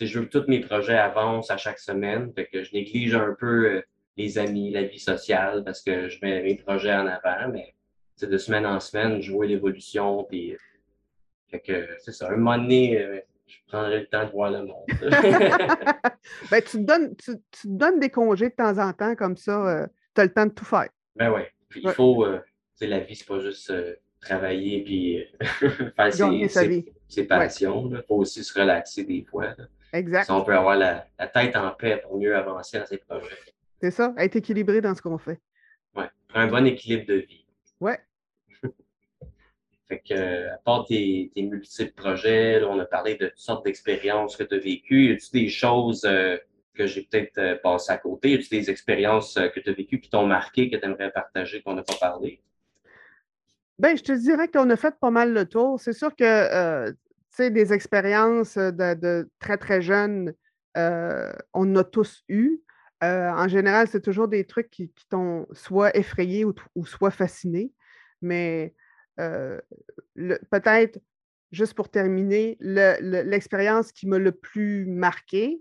je 0.00 0.18
veux 0.18 0.24
que 0.26 0.36
tous 0.36 0.48
mes 0.48 0.58
projets 0.60 0.98
avancent 0.98 1.50
à 1.52 1.56
chaque 1.58 1.78
semaine. 1.78 2.32
Fait 2.34 2.46
que 2.46 2.64
je 2.64 2.72
néglige 2.72 3.14
un 3.14 3.36
peu 3.38 3.82
les 4.16 4.36
amis, 4.38 4.72
la 4.72 4.82
vie 4.82 4.98
sociale, 4.98 5.62
parce 5.64 5.80
que 5.80 6.08
je 6.08 6.18
mets 6.22 6.42
mes 6.42 6.56
projets 6.56 6.92
en 6.94 7.06
avant, 7.06 7.48
mais 7.52 7.72
de 8.26 8.38
semaine 8.38 8.66
en 8.66 8.80
semaine, 8.80 9.20
vois 9.30 9.46
l'évolution, 9.46 10.24
puis 10.24 10.56
fait 11.48 11.60
que 11.60 11.88
c'est 11.98 12.12
ça. 12.12 12.28
Un 12.28 12.36
moment 12.36 12.58
donné, 12.58 13.00
euh, 13.00 13.20
je 13.46 13.56
prendrai 13.66 14.00
le 14.00 14.06
temps 14.06 14.24
de 14.24 14.30
voir 14.30 14.50
le 14.50 14.64
monde. 14.64 14.86
ben, 16.50 16.62
tu, 16.62 16.78
te 16.78 16.78
donnes, 16.78 17.16
tu, 17.16 17.32
tu 17.50 17.62
te 17.62 17.68
donnes 17.68 17.98
des 17.98 18.10
congés 18.10 18.50
de 18.50 18.54
temps 18.54 18.78
en 18.78 18.92
temps, 18.92 19.14
comme 19.16 19.36
ça, 19.36 19.88
tu 20.14 20.20
as 20.20 20.24
le 20.24 20.32
temps 20.32 20.46
de 20.46 20.52
tout 20.52 20.64
faire. 20.64 20.88
Ben 21.16 21.30
ouais. 21.30 21.50
Puis 21.68 21.82
il 21.84 21.90
faut, 21.90 22.24
euh, 22.24 22.38
tu 22.38 22.44
sais, 22.74 22.86
la 22.86 23.00
vie, 23.00 23.14
c'est 23.14 23.26
pas 23.26 23.40
juste 23.40 23.70
euh, 23.70 23.94
travailler 24.20 24.82
puis 24.82 25.24
faire 25.96 26.12
ses, 26.12 26.48
ses, 26.48 26.92
ses 27.08 27.24
passions. 27.24 27.90
Il 27.90 28.02
faut 28.06 28.16
aussi 28.16 28.44
se 28.44 28.58
relaxer 28.58 29.04
des 29.04 29.24
fois. 29.24 29.46
Là. 29.46 29.66
Exact. 29.92 30.24
Si 30.24 30.30
on 30.30 30.44
peut 30.44 30.54
avoir 30.54 30.76
la, 30.76 31.06
la, 31.18 31.26
tête 31.26 31.56
en 31.56 31.70
paix 31.70 32.00
pour 32.02 32.18
mieux 32.18 32.36
avancer 32.36 32.78
dans 32.78 32.86
ses 32.86 32.98
projets. 32.98 33.36
C'est 33.80 33.90
ça, 33.90 34.14
être 34.18 34.36
équilibré 34.36 34.80
dans 34.80 34.94
ce 34.94 35.02
qu'on 35.02 35.18
fait. 35.18 35.40
Oui, 35.96 36.04
un 36.34 36.46
bon 36.46 36.66
équilibre 36.66 37.06
de 37.06 37.14
vie. 37.14 37.46
Fait 39.90 39.98
que, 39.98 40.48
à 40.48 40.56
part 40.64 40.86
tes, 40.86 41.30
multiples 41.36 41.92
projets, 41.92 42.62
on 42.64 42.78
a 42.78 42.86
parlé 42.86 43.16
de 43.16 43.26
toutes 43.26 43.38
sortes 43.38 43.64
d'expériences 43.66 44.36
que 44.36 44.44
tu 44.44 44.54
as 44.54 44.58
vécues. 44.58 45.08
Y 45.08 45.12
a-t-il 45.12 45.42
des 45.42 45.48
choses 45.50 46.04
euh, 46.04 46.38
que 46.74 46.86
j'ai 46.86 47.02
peut-être 47.02 47.38
euh, 47.38 47.56
passées 47.56 47.92
à 47.92 47.98
côté? 47.98 48.30
Y 48.30 48.34
a-t-il 48.34 48.60
des 48.60 48.70
expériences 48.70 49.36
euh, 49.36 49.48
que 49.48 49.60
tu 49.60 49.68
as 49.68 49.72
vécues 49.74 50.00
qui 50.00 50.08
t'ont 50.08 50.26
marqué, 50.26 50.70
que 50.70 50.76
tu 50.76 50.84
aimerais 50.84 51.10
partager, 51.10 51.60
qu'on 51.60 51.74
n'a 51.74 51.82
pas 51.82 51.96
parlé? 52.00 52.40
Bien, 53.78 53.96
je 53.96 54.02
te 54.02 54.12
dirais 54.12 54.48
qu'on 54.48 54.70
a 54.70 54.76
fait 54.76 54.94
pas 54.98 55.10
mal 55.10 55.32
le 55.32 55.44
tour. 55.44 55.80
C'est 55.80 55.92
sûr 55.92 56.14
que 56.14 56.24
euh, 56.24 56.92
sais, 57.30 57.50
des 57.50 57.72
expériences 57.72 58.56
de, 58.56 59.28
très, 59.38 59.56
très 59.56 59.82
jeunes, 59.82 60.34
euh, 60.76 61.32
on 61.54 61.74
a 61.76 61.84
tous 61.84 62.22
eu. 62.28 62.60
Euh, 63.02 63.30
en 63.30 63.48
général, 63.48 63.88
c'est 63.88 64.02
toujours 64.02 64.28
des 64.28 64.44
trucs 64.44 64.70
qui, 64.70 64.92
t'ont 65.08 65.46
soit 65.52 65.96
effrayé 65.96 66.44
ou, 66.44 66.54
soit 66.84 67.10
fasciné. 67.10 67.72
Mais 68.20 68.74
euh, 68.74 68.79
peut-être, 70.50 70.98
juste 71.52 71.74
pour 71.74 71.88
terminer, 71.88 72.56
l'expérience 72.60 73.88
le, 73.88 73.92
qui 73.92 74.06
m'a 74.06 74.18
le 74.18 74.32
plus 74.32 74.86
marqué, 74.86 75.60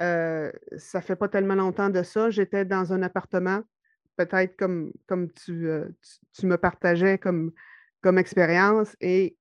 euh, 0.00 0.50
ça 0.76 1.00
fait 1.00 1.16
pas 1.16 1.28
tellement 1.28 1.54
longtemps 1.54 1.90
de 1.90 2.02
ça. 2.02 2.30
J'étais 2.30 2.64
dans 2.64 2.92
un 2.92 3.02
appartement, 3.02 3.62
peut-être 4.16 4.56
comme, 4.56 4.92
comme 5.06 5.30
tu, 5.32 5.66
tu, 6.02 6.18
tu, 6.38 6.46
me 6.46 6.56
partageais 6.56 7.18
comme, 7.18 7.52
comme 8.02 8.18
expérience, 8.18 8.96
et 9.00 9.36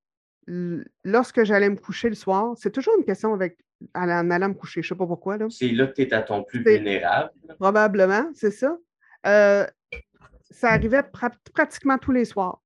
lorsque 1.04 1.44
j'allais 1.44 1.70
me 1.70 1.76
coucher 1.76 2.10
le 2.10 2.16
soir, 2.16 2.56
c'est 2.58 2.72
toujours 2.72 2.96
une 2.98 3.06
question 3.06 3.34
avec 3.34 3.58
en 3.96 4.30
allant 4.32 4.50
me 4.50 4.54
coucher, 4.54 4.82
je 4.82 4.88
ne 4.88 4.90
sais 4.90 4.98
pas 4.98 5.08
pourquoi. 5.08 5.38
C'est 5.50 5.70
là 5.70 5.88
que 5.88 5.94
tu 5.94 6.02
es 6.02 6.14
à 6.14 6.22
ton 6.22 6.44
plus 6.44 6.64
vulnérable. 6.64 7.32
Probablement, 7.60 8.30
c'est 8.34 8.52
ça. 8.52 8.78
Euh, 9.26 9.66
ça 10.52 10.70
arrivait 10.70 11.04
pr 11.04 11.28
pratiquement 11.54 11.98
tous 11.98 12.12
les 12.12 12.26
soirs. 12.26 12.62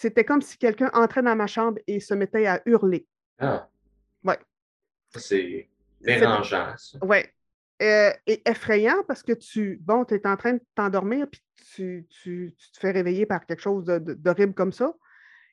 C'était 0.00 0.24
comme 0.24 0.42
si 0.42 0.56
quelqu'un 0.58 0.92
entrait 0.94 1.24
dans 1.24 1.34
ma 1.34 1.48
chambre 1.48 1.80
et 1.88 1.98
se 1.98 2.14
mettait 2.14 2.46
à 2.46 2.62
hurler. 2.66 3.04
Ah. 3.40 3.68
Oui. 4.22 4.34
C'est 5.16 5.68
dérangeant, 6.00 6.72
ça. 6.76 6.98
Oui. 7.02 7.16
Euh, 7.82 8.12
et 8.28 8.48
effrayant 8.48 9.02
parce 9.08 9.24
que 9.24 9.32
tu, 9.32 9.80
bon, 9.82 10.04
tu 10.04 10.14
es 10.14 10.24
en 10.24 10.36
train 10.36 10.52
de 10.52 10.60
t'endormir 10.76 11.26
puis 11.28 11.42
tu, 11.74 12.06
tu, 12.08 12.54
tu, 12.56 12.70
te 12.70 12.78
fais 12.78 12.92
réveiller 12.92 13.26
par 13.26 13.44
quelque 13.44 13.60
chose 13.60 13.86
d'horrible 13.86 14.54
comme 14.54 14.70
ça. 14.70 14.94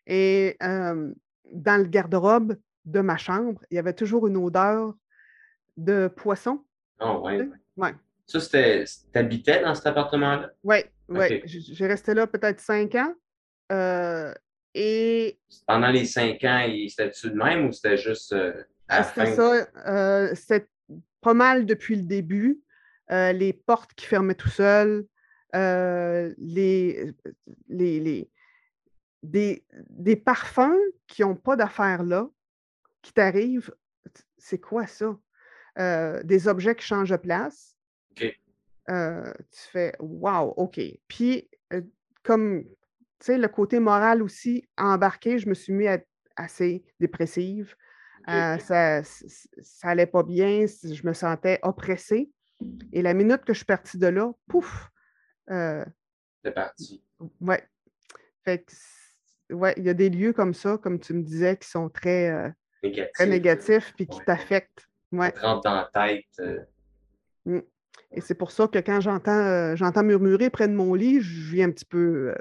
Et 0.06 0.56
euh, 0.62 1.12
dans 1.52 1.82
le 1.82 1.88
garde-robe 1.88 2.56
de 2.86 3.00
ma 3.00 3.18
chambre, 3.18 3.60
il 3.72 3.78
y 3.78 3.80
avait 3.80 3.93
toujours 3.93 4.28
une 4.28 4.38
odeur 4.38 4.93
de 5.76 6.08
poisson. 6.08 6.64
Oh, 7.00 7.24
oui. 7.26 7.50
Ouais. 7.78 7.96
Ça, 8.28 8.39
c'était. 8.39 8.86
T'habitais 9.12 9.64
dans 9.64 9.74
cet 9.74 9.88
appartement-là? 9.88 10.52
Oui, 10.64 10.78
oui. 11.10 11.26
Okay. 11.26 11.41
J'ai 11.48 11.88
resté 11.88 12.14
là 12.14 12.28
peut-être 12.28 12.60
cinq 12.60 12.93
ans. 12.93 13.12
Euh, 13.72 14.34
et. 14.74 15.39
Pendant 15.66 15.89
les 15.89 16.05
cinq 16.05 16.43
ans, 16.43 16.68
c'était-tu 16.89 17.32
de 17.32 17.36
même 17.36 17.68
ou 17.68 17.72
c'était 17.72 17.97
juste. 17.97 18.34
Euh, 18.34 18.53
c'était 18.89 19.34
ça. 19.34 19.68
Euh, 19.88 20.36
c'était 20.36 20.68
pas 21.22 21.34
mal 21.34 21.66
depuis 21.66 21.95
le 21.95 22.03
début. 22.03 22.61
Euh, 23.11 23.32
les 23.32 23.53
portes 23.53 23.93
qui 23.93 24.05
fermaient 24.05 24.36
tout 24.36 24.49
seules. 24.49 25.07
Les, 25.53 27.13
les, 27.70 27.99
les, 27.99 28.30
des, 29.24 29.63
des 29.89 30.16
parfums 30.18 30.78
qui 31.07 31.22
n'ont 31.22 31.36
pas 31.36 31.55
d'affaires 31.55 32.03
là, 32.03 32.30
qui 33.01 33.13
t'arrivent, 33.13 33.74
c'est 34.38 34.59
quoi 34.59 34.86
ça? 34.86 35.18
Des 36.24 36.47
objets 36.49 36.76
qui 36.76 36.86
changent 36.86 37.11
de 37.11 37.16
place. 37.16 37.78
OK. 38.11 38.38
Tu 38.88 39.61
fais 39.72 39.93
Wow, 39.99 40.53
OK. 40.57 40.82
Puis, 41.07 41.49
comme, 42.22 42.66
sais, 43.22 43.38
le 43.38 43.47
côté 43.47 43.80
moral 43.80 44.22
aussi, 44.22 44.68
embarqué, 44.78 45.38
je 45.39 45.47
me 45.49 45.53
suis 45.53 45.74
mis 45.74 45.88
à 45.88 45.93
être 45.93 46.07
assez 46.36 46.84
dépressive. 46.99 47.76
Okay. 48.28 48.59
ça, 48.59 49.03
ça 49.03 49.88
allait 49.89 50.07
pas 50.07 50.24
bien, 50.24 50.66
je 50.66 51.05
me 51.07 51.13
sentais 51.13 51.59
oppressée. 51.61 52.32
Et 52.91 53.01
la 53.03 53.13
minute 53.13 53.43
que 53.45 53.53
je 53.53 53.57
suis 53.59 53.66
partie 53.66 53.97
de 53.99 54.07
là, 54.07 54.32
pouf! 54.47 54.89
C'est 55.47 56.51
parti. 56.53 57.03
Ouais. 57.41 57.63
Fait 58.43 58.63
que 58.63 59.53
ouais, 59.53 59.74
il 59.78 59.84
y 59.84 59.89
a 59.89 59.93
des 59.93 60.09
lieux 60.09 60.34
comme 60.34 60.53
ça, 60.53 60.78
comme 60.78 60.99
tu 60.99 61.13
me 61.13 61.22
disais, 61.24 61.55
qui 61.57 61.68
sont 61.70 61.89
très, 61.89 62.30
euh, 62.32 62.49
Négatif. 62.84 63.11
très 63.13 63.28
négatifs 63.28 63.93
puis 63.95 64.07
qui 64.07 64.18
Ouais. 64.20 64.26
t'affectent. 64.26 64.88
Ouais. 65.11 65.28
Ça 65.28 65.32
te 65.32 65.39
rentre 65.45 65.61
dans 65.61 65.76
la 65.76 65.89
tête. 65.93 66.26
euh, 66.39 66.59
Mm. 67.45 67.59
Et 68.11 68.22
c'est 68.22 68.34
pour 68.34 68.49
ça 68.51 68.68
que 68.68 68.80
quand 68.80 69.01
j'entends 69.01 69.32
euh, 69.39 69.76
j'entends 69.76 70.01
murmurer 70.03 70.49
près 70.49 70.68
de 70.68 70.74
mon 70.74 70.95
lit, 70.95 71.22
je 71.22 71.51
viens 71.53 71.68
un 71.68 71.72
petit 71.72 71.86
peu, 71.86 72.32
euh, 72.32 72.36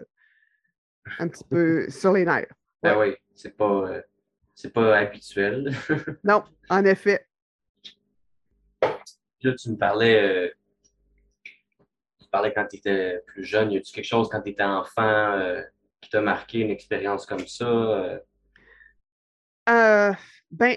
un 1.18 1.28
petit 1.28 1.44
peu 1.44 1.88
sur 1.90 2.12
les 2.12 2.24
nerfs. 2.24 2.52
Ben 2.82 2.98
oui, 2.98 3.14
c'est 3.34 3.56
pas, 3.56 3.88
euh, 3.88 4.02
c'est 4.54 4.72
pas 4.72 4.96
habituel. 4.96 5.72
Non, 6.24 6.44
en 6.68 6.84
effet. 6.84 7.26
Là, 8.82 9.54
tu 9.54 9.70
me 9.70 9.76
parlais, 9.76 10.22
euh, 10.22 10.50
tu 12.20 12.28
parlais 12.30 12.52
quand 12.52 12.66
tu 12.66 12.76
étais 12.76 13.22
plus 13.26 13.44
jeune. 13.44 13.72
Y 13.72 13.78
a-tu 13.78 13.92
quelque 13.92 14.04
chose 14.04 14.28
quand 14.30 14.40
tu 14.42 14.50
étais 14.50 14.62
enfant 14.62 15.32
euh, 15.32 15.62
qui 16.00 16.10
t'a 16.10 16.20
marqué, 16.20 16.60
une 16.60 16.70
expérience 16.70 17.26
comme 17.26 17.46
ça? 17.46 18.20
ben, 20.50 20.76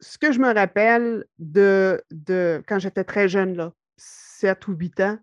ce 0.00 0.18
que 0.18 0.32
je 0.32 0.40
me 0.40 0.52
rappelle 0.52 1.24
de, 1.38 2.02
de 2.10 2.62
quand 2.66 2.78
j'étais 2.78 3.04
très 3.04 3.28
jeune, 3.28 3.56
là, 3.56 3.72
7 3.96 4.68
ou 4.68 4.72
8 4.72 5.00
ans, 5.00 5.18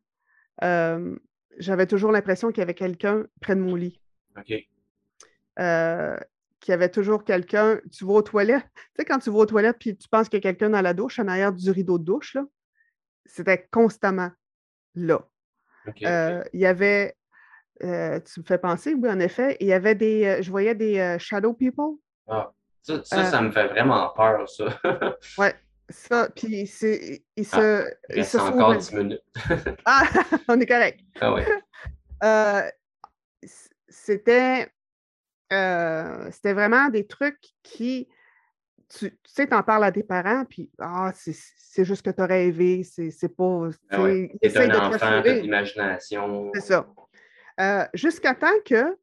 j'avais 1.58 1.88
toujours 1.88 2.12
l'impression 2.12 2.50
qu'il 2.50 2.60
y 2.60 2.64
avait 2.64 2.74
quelqu'un 2.74 3.26
près 3.42 3.56
de 3.56 3.62
mon 3.62 3.76
lit. 3.76 4.00
OK. 4.38 4.54
Euh, 5.60 6.18
qu'il 6.60 6.72
y 6.72 6.76
avait 6.76 6.90
toujours 6.90 7.24
quelqu'un. 7.24 7.80
Tu 7.92 8.06
vas 8.06 8.14
aux 8.14 8.22
toilettes. 8.22 8.66
Tu 8.76 9.02
sais, 9.02 9.06
quand 9.06 9.20
tu 9.20 9.30
vas 9.30 9.40
aux 9.40 9.46
toilettes 9.46 9.78
puis 9.80 9.96
tu 9.98 10.08
penses 10.08 10.30
qu'il 10.30 10.38
y 10.38 10.42
a 10.42 10.44
quelqu'un 10.44 10.70
dans 10.70 10.82
la 10.82 10.94
douche, 10.94 11.20
en 11.20 11.28
arrière 11.28 11.52
du 11.52 11.70
rideau 11.72 11.98
de 12.00 12.06
douche, 12.06 12.36
là, 12.36 12.44
c'était 13.26 13.68
constamment 13.72 14.32
là. 14.96 15.28
Euh, 16.04 16.44
il 16.54 16.60
y 16.62 16.66
avait. 16.66 17.16
euh, 17.84 18.20
tu 18.22 18.40
me 18.40 18.46
fais 18.46 18.58
penser, 18.58 18.94
oui, 18.94 19.10
en 19.10 19.20
effet, 19.20 19.58
il 19.60 19.68
y 19.68 19.74
avait 19.74 19.96
des. 19.96 20.42
je 20.42 20.50
voyais 20.50 20.76
des 20.76 21.18
shadow 21.20 21.54
people. 21.54 21.98
Ah, 22.28 22.54
ça, 22.82 23.04
ça, 23.04 23.26
ça 23.26 23.42
me 23.42 23.52
fait 23.52 23.68
vraiment 23.68 24.10
peur, 24.16 24.48
ça. 24.50 24.66
Ouais, 25.38 25.54
ça. 25.94 26.30
Puis 26.36 26.68
c'est- 26.68 27.24
ils 27.36 27.46
se. 27.46 27.86
Ah, 27.86 27.90
Il 28.16 28.26
se 28.26 28.38
encore 28.38 28.74
sauvaient. 28.74 28.78
10 28.80 28.94
minutes. 28.94 29.24
Ah, 29.86 30.04
on 30.48 30.60
est 30.60 30.66
correct. 30.66 31.00
Ah 31.22 31.34
ouais. 31.34 31.46
Euh, 32.24 32.62
c'était. 33.90 34.70
euh, 35.52 36.30
c'était 36.32 36.54
vraiment 36.54 36.90
des 36.90 37.06
trucs 37.08 37.40
qui. 37.64 38.08
Tu, 38.90 39.10
tu 39.10 39.18
sais, 39.26 39.48
t'en 39.48 39.64
parles 39.64 39.86
à 39.86 39.92
tes 39.92 40.04
parents, 40.04 40.46
puis 40.46 40.70
ah, 40.80 41.12
c'est 41.16 41.36
c'est 41.36 41.84
juste 41.86 42.04
que 42.04 42.12
tu 42.12 42.22
as 42.22 42.26
rêvé, 42.28 42.84
c'est 42.84 43.10
c'est 43.10 43.30
pas. 43.36 43.70
Ah 43.90 44.04
ouais. 44.04 44.32
de 44.42 44.58
un 44.58 44.70
te 44.70 44.78
enfant, 44.78 44.98
t'as 45.00 45.22
de 45.22 45.30
l'imagination. 45.42 46.52
C'est 46.54 46.62
ça. 46.62 46.88
Euh, 47.60 47.86
Jusqu'à 47.96 48.36
temps 48.36 48.48
que, 48.66 48.96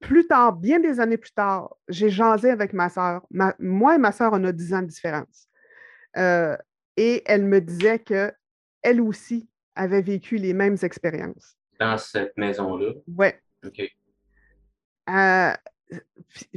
plus 0.00 0.26
tard, 0.26 0.54
bien 0.54 0.80
des 0.80 1.00
années 1.00 1.18
plus 1.18 1.32
tard, 1.32 1.76
j'ai 1.88 2.08
jasé 2.08 2.50
avec 2.50 2.72
ma 2.72 2.88
sœur. 2.88 3.26
Ma- 3.30 3.54
moi 3.58 3.94
et 3.94 3.98
ma 3.98 4.12
sœur, 4.12 4.30
on 4.32 4.42
a 4.44 4.52
10 4.52 4.72
ans 4.74 4.82
de 4.82 4.86
différence. 4.86 5.48
Euh, 6.16 6.56
et 6.96 7.22
elle 7.26 7.44
me 7.44 7.60
disait 7.60 7.98
que 7.98 8.32
elle 8.82 9.00
aussi 9.00 9.48
avait 9.74 10.02
vécu 10.02 10.36
les 10.36 10.52
mêmes 10.52 10.76
expériences. 10.82 11.56
Dans 11.80 11.98
cette 11.98 12.36
maison-là? 12.36 12.92
Ouais. 13.08 13.40
OK. 13.66 13.82
Euh, 15.10 15.52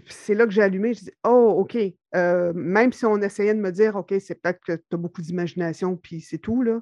c'est 0.07 0.35
là 0.35 0.45
que 0.45 0.51
j'ai 0.51 0.61
allumé. 0.61 0.93
Je 0.93 1.05
dis, 1.05 1.11
oh, 1.25 1.55
OK. 1.59 1.77
Euh, 2.15 2.53
même 2.53 2.93
si 2.93 3.05
on 3.05 3.17
essayait 3.21 3.53
de 3.53 3.59
me 3.59 3.71
dire, 3.71 3.95
OK, 3.95 4.13
c'est 4.19 4.35
peut-être 4.35 4.61
que 4.63 4.73
tu 4.73 4.83
as 4.93 4.97
beaucoup 4.97 5.21
d'imagination, 5.21 5.95
puis 5.97 6.21
c'est 6.21 6.37
tout, 6.37 6.61
là. 6.61 6.81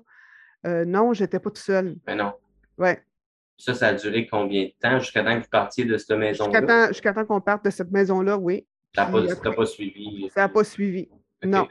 Euh, 0.68 0.84
non, 0.86 1.14
j'étais 1.14 1.40
pas 1.40 1.52
tout 1.52 1.62
seul. 1.62 1.96
Mais 2.08 2.16
non. 2.16 2.34
Ouais. 2.78 3.02
Ça, 3.58 3.74
ça 3.74 3.88
a 3.88 3.94
duré 3.94 4.28
combien 4.28 4.66
de 4.66 4.74
temps 4.80 5.00
jusqu'à 5.00 5.24
temps 5.24 5.38
que 5.38 5.44
vous 5.44 5.50
partiez 5.50 5.86
de 5.86 5.98
cette 5.98 6.18
Jusqu'à 6.18 6.18
maison-là? 6.18 6.62
temps, 6.62 6.88
jusqu'à 6.90 7.14
temps 7.14 7.26
qu'on 7.26 7.42
parte 7.42 7.64
de 7.66 7.70
cette 7.70 7.92
maison-là, 7.92 8.38
oui. 8.38 8.68
T'as 8.94 9.06
Puis 9.06 9.56
pas, 9.56 9.66
suivi. 9.66 10.30
Ça 10.34 10.42
n'a 10.42 10.50
pas 10.50 10.64
suivi. 10.64 11.10
Non. 11.44 11.68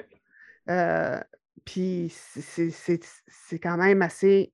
Euh, 0.70 1.20
puis 1.64 2.08
c'est- 2.10 3.58
quand 3.62 3.76
même 3.76 4.02
assez 4.02 4.52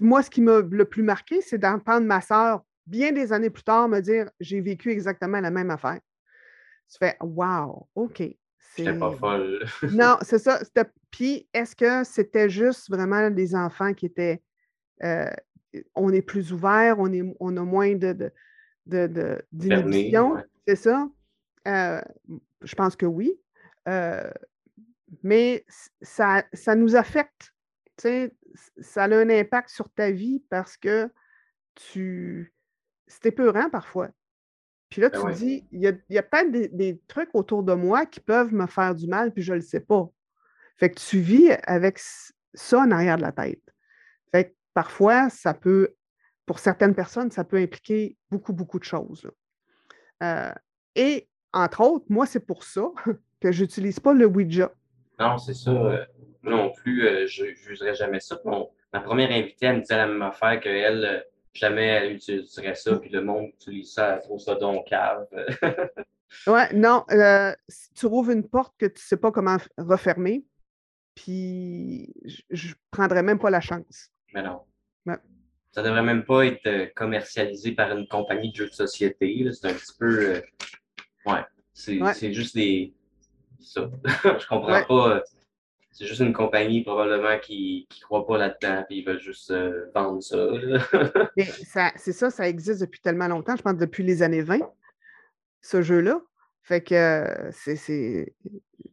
moi, 0.00 0.22
ce 0.22 0.28
qui 0.30 0.42
m'a 0.42 0.60
le 0.60 0.84
plus 0.84 1.02
marqué, 1.02 1.40
c'est 1.40 1.58
d'entendre 1.58 2.06
ma 2.06 2.20
sœur, 2.20 2.64
bien 2.86 3.12
des 3.12 3.32
années 3.32 3.50
plus 3.50 3.62
tard, 3.62 3.88
me 3.88 4.00
dire 4.00 4.30
J'ai 4.40 4.60
vécu 4.60 4.90
exactement 4.90 5.40
la 5.40 5.50
même 5.50 5.70
affaire. 5.70 6.00
Tu 6.90 6.98
fais 6.98 7.16
Wow, 7.20 7.88
OK. 7.94 8.22
J'étais 8.76 8.98
pas 8.98 9.10
folle. 9.12 9.64
Non, 9.92 10.16
c'est 10.22 10.38
ça. 10.38 10.58
c'était- 10.62 10.90
Puis, 11.10 11.48
est-ce 11.54 11.74
que 11.74 12.04
c'était 12.04 12.50
juste 12.50 12.90
vraiment 12.90 13.30
des 13.30 13.54
enfants 13.54 13.94
qui 13.94 14.06
étaient. 14.06 14.42
euh, 15.02 15.30
on 15.94 16.10
est 16.12 16.22
plus 16.22 16.52
ouvert, 16.52 16.98
on, 16.98 17.12
est, 17.12 17.22
on 17.40 17.56
a 17.56 17.62
moins 17.62 17.94
de, 17.94 18.12
de, 18.12 18.32
de- 18.86 19.06
de- 19.06 19.42
d'inhibition, 19.52 20.32
ouais. 20.32 20.44
c'est 20.66 20.76
ça? 20.76 21.08
Euh, 21.66 22.00
je 22.62 22.74
pense 22.74 22.96
que 22.96 23.04
oui. 23.06 23.38
Euh, 23.86 24.30
mais 25.22 25.64
ça, 26.00 26.44
ça 26.52 26.74
nous 26.74 26.96
affecte. 26.96 27.54
ça 27.98 29.04
a 29.04 29.16
un 29.16 29.30
impact 29.30 29.70
sur 29.70 29.90
ta 29.90 30.10
vie 30.10 30.42
parce 30.50 30.76
que 30.76 31.10
tu. 31.74 32.52
C'est 33.06 33.26
épeurant 33.26 33.70
parfois. 33.70 34.10
Puis 34.90 35.00
là, 35.00 35.10
Ben 35.10 35.18
tu 35.18 35.22
te 35.22 35.26
ouais. 35.26 35.34
dis, 35.34 35.68
il 35.72 35.80
y 35.80 35.88
a, 35.88 35.92
y 36.08 36.18
a 36.18 36.22
peut-être 36.22 36.50
des, 36.50 36.68
des 36.68 37.00
trucs 37.08 37.30
autour 37.34 37.62
de 37.62 37.74
moi 37.74 38.06
qui 38.06 38.20
peuvent 38.20 38.52
me 38.52 38.66
faire 38.66 38.94
du 38.94 39.06
mal, 39.06 39.32
puis 39.32 39.42
je 39.42 39.52
ne 39.52 39.58
le 39.58 39.62
sais 39.62 39.80
pas. 39.80 40.08
Fait 40.76 40.90
que 40.90 40.98
tu 40.98 41.18
vis 41.18 41.50
avec 41.64 41.98
ça 42.54 42.78
en 42.78 42.90
arrière 42.90 43.16
de 43.16 43.22
la 43.22 43.32
tête. 43.32 43.62
Fait 44.32 44.50
que 44.50 44.54
parfois, 44.74 45.28
ça 45.30 45.54
peut, 45.54 45.94
pour 46.46 46.58
certaines 46.58 46.94
personnes, 46.94 47.30
ça 47.30 47.44
peut 47.44 47.56
impliquer 47.56 48.16
beaucoup, 48.30 48.52
beaucoup 48.52 48.78
de 48.78 48.84
choses. 48.84 49.30
Euh, 50.22 50.52
et 50.94 51.28
entre 51.52 51.80
autres, 51.80 52.06
moi, 52.08 52.26
c'est 52.26 52.44
pour 52.44 52.64
ça 52.64 52.90
que 53.40 53.52
je 53.52 53.62
n'utilise 53.62 54.00
pas 54.00 54.14
le 54.14 54.26
Ouija. 54.26 54.72
Non, 55.18 55.38
c'est 55.38 55.54
ça. 55.54 55.70
euh, 55.70 56.04
moi 56.42 56.52
non 56.52 56.72
plus, 56.72 57.06
euh, 57.06 57.26
je 57.26 57.44
ne 57.46 57.54
jugerais 57.54 57.94
jamais 57.94 58.20
ça. 58.20 58.38
Mon- 58.44 58.70
ma 58.92 59.00
première 59.00 59.30
invitée, 59.32 59.66
elle 59.66 59.76
me 59.76 59.80
disait 59.80 59.96
la 59.96 60.06
même 60.06 60.22
affaire 60.22 60.60
qu'elle, 60.60 61.04
euh, 61.04 61.20
jamais 61.54 61.86
elle 61.86 62.12
utiliserait 62.12 62.74
ça, 62.74 62.96
puis 62.98 63.10
le 63.10 63.22
monde 63.22 63.46
utilise 63.54 63.92
ça, 63.92 64.14
elle 64.14 64.22
trouve 64.22 64.38
ça 64.40 64.54
donc 64.54 64.86
cave. 64.88 65.26
Ouais, 66.46 66.70
non, 66.74 67.06
si 67.70 67.90
tu 67.94 68.04
rouvres 68.04 68.32
une 68.32 68.46
porte 68.46 68.74
que 68.78 68.84
tu 68.84 68.92
ne 68.96 68.98
sais 68.98 69.16
pas 69.16 69.32
comment 69.32 69.56
refermer, 69.78 70.44
puis 71.14 72.12
je 72.50 72.68
ne 72.68 72.74
prendrais 72.90 73.22
même 73.22 73.38
pas 73.38 73.48
la 73.48 73.62
chance. 73.62 74.10
Mais 74.34 74.42
non. 74.42 74.60
Ouais. 75.06 75.16
Ça 75.72 75.82
devrait 75.82 76.02
même 76.02 76.24
pas 76.26 76.44
être 76.44 76.92
commercialisé 76.94 77.72
par 77.72 77.96
une 77.96 78.06
compagnie 78.06 78.50
de 78.50 78.56
jeux 78.56 78.68
de 78.68 78.74
société. 78.74 79.48
C'est 79.52 79.68
un 79.68 79.72
petit 79.72 79.96
peu. 79.98 80.42
ouais. 81.24 81.40
C'est 81.72 81.98
Ouais. 81.98 82.12
c'est 82.12 82.32
juste 82.34 82.54
des. 82.54 82.92
Ça. 83.60 83.90
je 84.38 84.46
comprends 84.46 84.72
Ouais. 84.72 84.84
pas. 84.86 85.16
euh, 85.16 85.20
C'est 85.90 86.06
juste 86.06 86.20
une 86.20 86.32
compagnie 86.32 86.82
probablement 86.84 87.38
qui 87.40 87.88
ne 87.90 88.04
croit 88.04 88.26
pas 88.26 88.38
là-dedans 88.38 88.84
puis 88.86 88.98
ils 88.98 89.04
veulent 89.04 89.20
juste 89.20 89.50
euh, 89.50 89.86
vendre 89.94 90.22
ça. 90.22 90.36
ça, 91.64 91.92
c'est 91.96 92.12
ça, 92.12 92.30
ça 92.30 92.48
existe 92.48 92.80
depuis 92.80 93.00
tellement 93.00 93.28
longtemps, 93.28 93.56
je 93.56 93.62
pense 93.62 93.76
depuis 93.76 94.04
les 94.04 94.22
années 94.22 94.42
20, 94.42 94.58
ce 95.60 95.82
jeu-là. 95.82 96.20
Fait 96.62 96.82
que 96.82 96.94
euh, 96.94 97.50
c'est. 97.52 98.34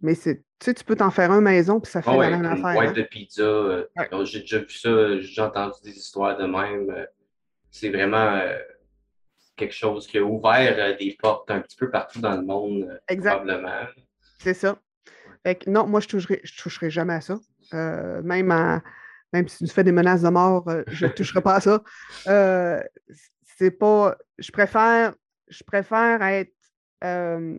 Mais 0.02 0.16
c'est. 0.16 0.38
Tu 0.60 0.66
sais, 0.68 0.74
tu 0.74 0.84
peux 0.86 0.96
t'en 0.96 1.12
faire 1.12 1.32
un 1.32 1.42
maison, 1.42 1.82
puis 1.82 1.92
ça 1.92 2.02
fait 2.02 2.10
Ah 2.12 2.18
ouais, 2.18 2.30
la 2.30 2.38
même 2.38 2.46
une 2.46 2.52
affaire. 2.64 2.74
boîte 2.74 2.90
hein. 2.90 2.94
de 2.94 3.02
pizza. 3.04 3.42
euh, 3.44 3.86
Ouais. 3.98 4.26
J'ai 4.26 4.40
déjà 4.42 4.60
vu 4.60 4.70
ça, 4.70 5.10
j'ai 5.16 5.28
déjà 5.28 5.48
entendu 5.48 5.74
des 5.84 5.98
histoires 5.98 6.38
de 6.38 6.46
même. 6.46 7.06
C'est 7.70 7.90
vraiment 7.90 8.36
euh, 8.38 8.58
quelque 9.58 9.74
chose 9.74 10.08
qui 10.08 10.18
a 10.18 10.24
ouvert 10.24 10.76
euh, 10.80 10.96
des 10.98 11.18
portes 11.22 11.52
un 11.52 11.60
petit 11.60 11.76
peu 11.76 11.90
partout 11.92 12.22
dans 12.22 12.36
le 12.38 12.44
monde, 12.44 13.00
Exact. 13.10 13.36
probablement. 13.36 13.82
C'est 14.45 14.53
ça. 14.53 14.80
Fait 15.43 15.55
que 15.55 15.69
non, 15.69 15.88
moi, 15.88 15.99
je 15.99 16.05
ne 16.05 16.11
toucherai, 16.11 16.39
je 16.43 16.61
toucherai 16.61 16.89
jamais 16.89 17.15
à 17.15 17.22
ça. 17.22 17.39
Euh, 17.73 18.22
même, 18.22 18.51
en- 18.51 18.80
même 19.34 19.47
si 19.47 19.65
tu 19.65 19.73
fais 19.73 19.84
des 19.84 19.91
menaces 19.91 20.22
de 20.22 20.30
mort, 20.30 20.67
euh, 20.69 20.84
je 20.88 21.07
ne 21.07 21.11
toucherai 21.11 21.41
pas 21.41 21.55
à 21.55 21.59
ça. 21.61 21.84
Euh, 22.27 22.81
c'est 23.57 23.72
pas. 23.72 24.15
Je 24.38 24.51
préfère, 24.51 25.13
je 25.47 25.63
préfère 25.63 26.22
être. 26.22 26.53
euh, 27.03 27.57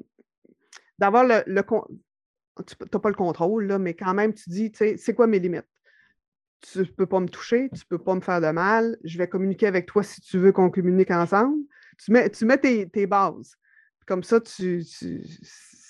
d'avoir 0.98 1.24
le. 1.24 1.42
le 1.46 1.62
con- 1.62 1.84
tu 2.66 2.74
n'as 2.80 2.98
pas 3.00 3.08
le 3.10 3.14
contrôle, 3.16 3.66
là, 3.66 3.78
mais 3.78 3.94
quand 3.94 4.14
même, 4.14 4.32
tu 4.32 4.48
dis, 4.48 4.70
tu 4.72 4.78
sais, 4.78 4.96
c'est 4.96 5.14
quoi 5.14 5.26
mes 5.26 5.38
limites? 5.40 5.66
Tu 6.60 6.78
ne 6.78 6.84
peux 6.84 7.06
pas 7.06 7.20
me 7.20 7.28
toucher, 7.28 7.68
tu 7.74 7.80
ne 7.80 7.96
peux 7.96 8.02
pas 8.02 8.14
me 8.14 8.20
faire 8.20 8.40
de 8.40 8.50
mal. 8.50 8.96
Je 9.04 9.18
vais 9.18 9.28
communiquer 9.28 9.66
avec 9.66 9.86
toi 9.86 10.02
si 10.02 10.20
tu 10.20 10.38
veux 10.38 10.52
qu'on 10.52 10.70
communique 10.70 11.10
ensemble. 11.10 11.58
Tu 11.98 12.12
mets, 12.12 12.30
tu 12.30 12.44
mets 12.46 12.58
tes, 12.58 12.88
tes 12.88 13.06
bases. 13.06 13.56
Comme 14.06 14.22
ça, 14.22 14.40
tu, 14.40 14.84
tu- 14.84 15.22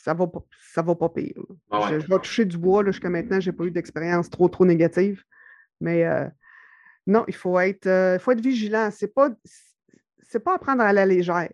ça 0.06 0.14
ne 0.14 0.18
va, 0.20 0.26
pas- 0.28 0.44
ça 0.72 0.82
va 0.82 0.94
pas 0.94 1.08
pire. 1.08 1.34
Ah 1.68 1.80
ouais. 1.80 1.94
Je, 1.94 1.98
je 2.00 2.06
vais 2.06 2.18
toucher 2.20 2.44
du 2.44 2.56
bois. 2.58 2.84
Jusqu'à 2.84 3.10
maintenant, 3.10 3.40
je 3.40 3.50
n'ai 3.50 3.56
pas 3.56 3.64
eu 3.64 3.72
d'expérience 3.72 4.30
trop, 4.30 4.48
trop 4.48 4.64
négative. 4.64 5.24
Mais 5.80 6.04
euh, 6.06 6.26
non, 7.08 7.24
il 7.26 7.34
faut 7.34 7.58
être, 7.58 7.88
euh, 7.88 8.16
faut 8.20 8.30
être 8.30 8.40
vigilant. 8.40 8.88
Ce 8.92 9.04
n'est 9.04 9.10
pas, 9.10 9.30
c'est 10.22 10.38
pas 10.44 10.54
à 10.54 10.58
prendre 10.58 10.82
à 10.82 10.92
la 10.92 11.04
légère. 11.04 11.50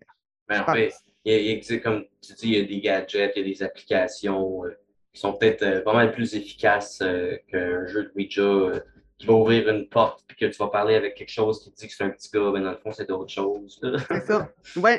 Mais 0.51 0.57
je 0.57 0.61
en 0.61 0.67
fait, 0.67 0.89
pense. 0.89 1.01
il 1.25 1.33
y 1.33 1.35
a- 1.35 1.39
il 1.41 1.65
y 1.65 1.75
a- 1.75 1.79
comme 1.79 2.05
tu 2.21 2.35
dis, 2.35 2.49
il 2.49 2.59
y 2.59 2.61
a 2.61 2.65
des 2.65 2.81
gadgets, 2.83 3.33
il 3.37 3.43
y 3.43 3.45
a 3.51 3.55
des 3.55 3.63
applications 3.63 4.67
euh, 4.67 4.79
qui 5.15 5.21
sont 5.23 5.33
peut-être 5.33 5.83
pas 5.83 5.95
mal 5.95 6.13
plus 6.13 6.35
efficaces 6.35 7.03
qu'un 7.49 7.87
jeu 7.87 8.03
de 8.05 8.13
Ouija 8.15 8.83
qui 9.19 9.27
va 9.27 9.33
ouvrir 9.33 9.67
une 9.71 9.89
porte 9.89 10.25
puis 10.29 10.37
que 10.37 10.45
tu 10.47 10.59
vas 10.59 10.69
parler 10.69 10.95
avec 10.95 11.15
quelque 11.15 11.31
chose 11.31 11.63
qui 11.65 11.73
te 11.73 11.77
dit 11.81 11.89
que 11.89 11.95
c'est 11.95 12.05
un 12.05 12.11
petit 12.11 12.29
gars, 12.31 12.51
mais 12.53 12.61
dans 12.61 12.73
le 12.73 12.77
fond, 12.77 12.93
c'est 12.93 13.09
d'autres 13.09 13.33
choses. 13.33 13.81
C'est 14.11 14.27
ça. 14.27 14.51
Oui, 14.77 14.91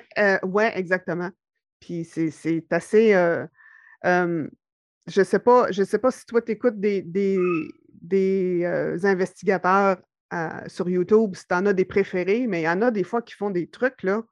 ouais, 0.43 0.71
exactement. 0.79 1.29
Puis 1.83 2.05
c'est 2.05 2.71
assez. 2.71 3.13
euh, 3.13 3.45
euh, 4.05 4.47
je 5.07 5.19
ne 5.19 5.25
sais, 5.25 5.39
pas- 5.39 5.69
je 5.69 5.83
sais 5.83 5.99
pas 5.99 6.11
si 6.11 6.25
toi, 6.25 6.41
tu 6.41 6.53
écoutes 6.53 6.79
des, 6.79 7.01
des, 7.01 7.37
des, 8.01 8.61
euh, 8.63 8.97
investigateurs 9.03 9.97
euh, 10.33 10.47
sur 10.67 10.89
YouTube, 10.89 11.35
si 11.35 11.45
tu 11.45 11.53
en 11.53 11.65
as 11.65 11.73
des 11.73 11.83
préférés, 11.83 12.47
mais 12.47 12.61
il 12.61 12.63
y 12.63 12.69
en 12.69 12.81
a 12.81 12.89
des 12.89 13.03
fois 13.03 13.21
qui 13.21 13.33
font 13.33 13.49
des 13.49 13.67
trucs, 13.67 14.01
là. 14.03 14.23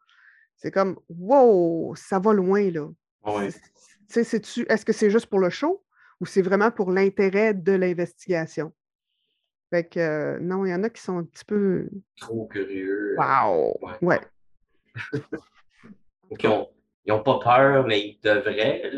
C'est 0.55 0.71
comme, 0.71 0.97
wow, 1.09 1.93
ça 1.95 2.19
va 2.19 2.31
loin, 2.31 2.71
là. 2.71 2.87
Sais, 4.07 4.23
c'est-tu- 4.23 4.65
Est-ce 4.69 4.85
que 4.85 4.93
c'est 4.93 5.09
juste 5.09 5.25
pour 5.27 5.39
le 5.39 5.49
show 5.49 5.83
ou 6.21 6.25
c'est 6.25 6.41
vraiment 6.41 6.71
pour 6.71 6.91
l'intérêt 6.91 7.53
de 7.53 7.73
l'investigation? 7.73 8.71
Fait 9.71 9.83
que, 9.89 9.99
euh, 9.99 10.39
non, 10.39 10.65
il 10.65 10.69
y 10.71 10.73
en 10.73 10.83
a 10.83 10.89
qui 10.89 11.01
sont 11.01 11.17
un 11.17 11.23
petit 11.25 11.45
peu. 11.45 11.89
Trop 12.17 12.45
curieux. 12.47 13.15
Wow! 13.17 13.77
Ouais. 14.01 14.21
Ont, 16.45 16.69
ils 17.05 17.09
n'ont 17.13 17.23
pas 17.23 17.39
peur, 17.39 17.85
mais 17.87 17.99
ils 17.99 18.19
devraient. 18.23 18.91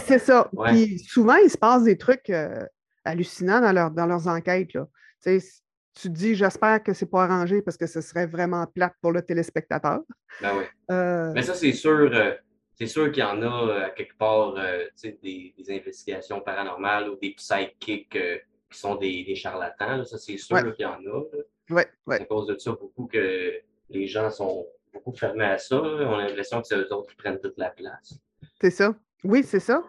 C'est 0.00 0.18
ça. 0.18 0.48
Ouais. 0.52 0.70
Puis 0.72 0.98
souvent, 1.00 1.36
il 1.36 1.50
se 1.50 1.58
passe 1.58 1.84
des 1.84 1.96
trucs 1.98 2.30
euh, 2.30 2.64
hallucinants 3.04 3.60
dans, 3.60 3.72
leur- 3.72 3.90
dans 3.90 4.06
leurs 4.06 4.26
enquêtes. 4.28 4.72
Là. 4.74 4.86
Tu 5.22 5.40
sais, 5.40 5.46
tu 5.94 6.08
te 6.08 6.14
dis, 6.14 6.34
j'espère 6.34 6.82
que 6.82 6.92
c'est 6.92 7.06
pas 7.10 7.24
arrangé 7.24 7.62
parce 7.62 7.76
que 7.76 7.86
ce 7.86 8.00
serait 8.00 8.26
vraiment 8.26 8.66
plate 8.66 8.94
pour 9.00 9.12
le 9.12 9.22
téléspectateur. 9.22 10.00
ben 10.40 10.52
oui. 10.58 10.64
Euh, 10.90 11.32
Mais 11.34 11.42
ça, 11.42 11.54
c'est 11.54 11.72
sûr, 11.72 12.10
euh, 12.12 12.32
c'est 12.74 12.86
sûr 12.86 13.12
qu'il 13.12 13.22
y 13.22 13.26
en 13.26 13.40
a 13.42 13.90
quelque 13.90 14.16
part 14.16 14.54
des, 14.54 15.54
des 15.56 15.70
investigations 15.76 16.40
paranormales 16.40 17.08
ou 17.10 17.16
des 17.16 17.30
psychics 17.36 18.08
qui 18.10 18.78
sont 18.78 18.96
des, 18.96 19.22
des 19.24 19.36
charlatans. 19.36 19.98
là. 19.98 20.04
Ça, 20.04 20.18
c'est 20.18 20.36
sûr 20.36 20.56
Ouais. 20.56 20.72
qu'il 20.72 20.82
y 20.82 20.86
en 20.86 20.94
a. 20.94 21.22
là. 21.32 21.40
ouais, 21.70 21.86
C'est 22.08 22.22
à 22.22 22.24
cause 22.24 22.46
de 22.48 22.58
ça 22.58 22.72
beaucoup 22.72 23.06
que 23.06 23.52
les 23.90 24.06
gens 24.08 24.30
sont 24.30 24.66
beaucoup 24.94 25.12
fermés 25.12 25.44
à 25.44 25.58
ça. 25.58 25.76
On 25.82 26.14
a 26.18 26.26
l'impression 26.26 26.60
que 26.62 26.66
c'est 26.66 26.76
eux 26.76 26.92
autres 26.92 27.10
qui 27.10 27.16
prennent 27.16 27.40
toute 27.40 27.58
la 27.58 27.70
place. 27.70 28.18
C'est 28.60 28.70
ça. 28.70 28.94
Oui, 29.24 29.42
c'est 29.44 29.60
ça. 29.60 29.82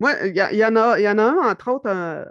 Moi, 0.00 0.12
il 0.26 0.32
y, 0.34 0.56
y 0.56 0.64
en 0.64 0.76
a, 0.76 0.98
y 0.98 1.08
en 1.08 1.18
a 1.18 1.22
un, 1.24 1.50
entre 1.50 1.70
autres, 1.70 1.88
euh, 1.88 2.24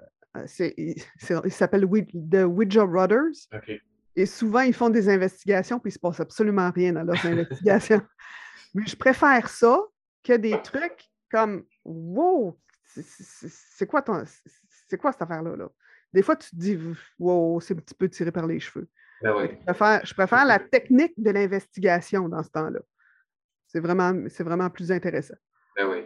c'est- 0.45 0.73
il, 0.77 1.51
s'appelle 1.51 1.85
The 1.85 2.43
Ouija 2.45 2.85
Brothers. 2.85 3.47
OK. 3.53 3.71
Et 4.15 4.25
souvent, 4.25 4.61
ils 4.61 4.73
font 4.73 4.89
des 4.89 5.07
investigations, 5.09 5.79
puis 5.79 5.89
il 5.89 5.93
ne 5.93 5.95
se 5.95 5.99
passe 5.99 6.19
absolument 6.19 6.69
rien 6.71 6.93
dans 6.93 7.03
leurs 7.03 7.25
investigations. 7.25 8.01
Mais 8.73 8.85
je 8.85 8.95
préfère 8.95 9.49
ça 9.49 9.79
que 10.23 10.33
des 10.33 10.61
trucs 10.61 11.09
comme 11.29 11.65
Wow, 11.83 12.59
c'est 12.85 13.87
quoi 13.87 14.01
ton. 14.01 14.23
C'est 14.87 14.97
quoi 14.97 15.11
cette 15.11 15.21
affaire-là? 15.21 15.55
Là? 15.55 15.69
Des 16.13 16.21
fois, 16.21 16.35
tu 16.35 16.49
te 16.49 16.55
dis 16.55 16.77
Wow, 17.19 17.59
c'est 17.61 17.73
un 17.73 17.77
petit 17.77 17.95
peu 17.95 18.09
tiré 18.09 18.31
par 18.31 18.45
les 18.47 18.59
cheveux. 18.59 18.87
Ben 19.21 19.33
oui. 19.37 19.49
Je 19.59 19.65
préfère, 19.65 20.05
je 20.05 20.13
préfère 20.13 20.45
la 20.45 20.59
technique 20.59 21.13
de 21.17 21.31
l'investigation 21.31 22.27
dans 22.27 22.43
ce 22.43 22.49
temps-là. 22.49 22.79
C'est 23.67 23.79
vraiment, 23.79 24.13
c'est 24.29 24.43
vraiment 24.43 24.69
plus 24.69 24.91
intéressant. 24.91 25.35
Ben 25.77 25.87
oui. 25.87 26.05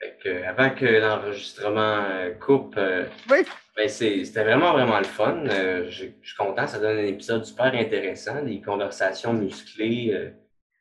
Fait 0.00 0.18
que, 0.22 0.42
avant 0.44 0.70
que 0.74 0.84
l'enregistrement 0.84 2.04
euh, 2.04 2.34
coupe, 2.34 2.74
euh, 2.76 3.06
Oui, 3.30 3.38
ben 3.76 3.88
c'était 3.88 4.44
vraiment, 4.44 4.72
vraiment 4.72 4.98
le 4.98 5.04
fun. 5.04 5.44
Euh, 5.46 5.86
je 5.90 6.06
je 6.22 6.28
suis 6.28 6.36
content, 6.36 6.66
ça 6.66 6.78
donne 6.78 6.98
un 6.98 7.06
épisode 7.06 7.44
super 7.44 7.72
intéressant, 7.74 8.42
des 8.42 8.60
conversations 8.60 9.32
musclées. 9.32 10.32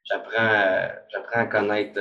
J'apprends 0.03 0.31
à- 0.37 0.91
j'apprends 1.11 1.39
à 1.41 1.45
connaître 1.45 1.99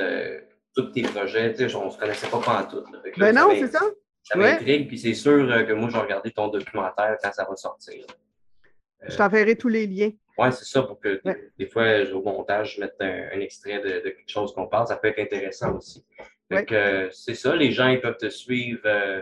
tous 0.75 0.91
tes 0.91 1.03
projets. 1.03 1.53
Tu 1.53 1.69
sais, 1.69 1.75
on 1.75 1.85
ne 1.85 1.89
se 1.89 1.97
connaissait 1.97 2.27
pas 2.27 2.39
pantoute. 2.41 2.91
là. 2.91 2.99
Fait 3.01 3.11
que 3.11 3.19
là, 3.19 3.31
ben 3.31 3.35
non, 3.39 3.49
c'est 3.51 3.67
ça. 3.67 3.79
Ça 4.23 4.37
Ouais. 4.37 4.53
m'intrigue, 4.53 4.87
puis 4.87 4.97
c'est 4.99 5.13
sûr 5.13 5.47
que 5.67 5.73
moi, 5.73 5.87
je 5.89 5.93
vais 5.95 6.01
regarder 6.01 6.31
ton 6.31 6.47
documentaire 6.49 7.15
quand 7.23 7.31
ça 7.31 7.45
va 7.49 7.55
sortir. 7.55 8.05
Je 9.09 9.17
t'enverrai 9.17 9.55
tous 9.55 9.67
les 9.67 9.87
liens. 9.87 10.11
Oui, 10.37 10.47
c'est 10.51 10.65
ça, 10.65 10.81
pour 10.83 10.99
que 10.99 11.09
des- 11.09 11.21
Ouais. 11.23 11.49
des, 11.57 11.65
fois, 11.67 11.85
au 12.13 12.21
montage, 12.21 12.75
je 12.75 12.81
mette 12.81 12.95
un, 12.99 13.29
un 13.33 13.39
extrait 13.39 13.79
de, 13.79 14.03
de 14.03 14.09
quelque 14.09 14.29
chose 14.29 14.53
qu'on 14.53 14.67
parle. 14.67 14.87
Ça 14.87 14.97
peut 14.97 15.07
être 15.07 15.19
intéressant 15.19 15.75
aussi. 15.77 16.03
Ouais. 16.51 16.63
que, 16.65 16.75
euh, 16.75 17.09
c'est 17.11 17.33
ça, 17.35 17.55
les 17.55 17.71
gens, 17.71 17.87
ils 17.87 17.99
peuvent 18.01 18.17
te 18.17 18.29
suivre, 18.29 18.81
euh, 18.85 19.21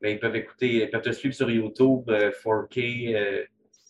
ben, 0.00 0.10
ils 0.10 0.18
peuvent 0.20 0.36
écouter, 0.36 0.84
ils 0.84 0.90
peuvent 0.90 1.02
te 1.02 1.12
suivre 1.12 1.34
sur 1.34 1.50
YouTube, 1.50 2.08
euh, 2.08 2.30
4K, 2.30 3.14
euh, 3.14 3.44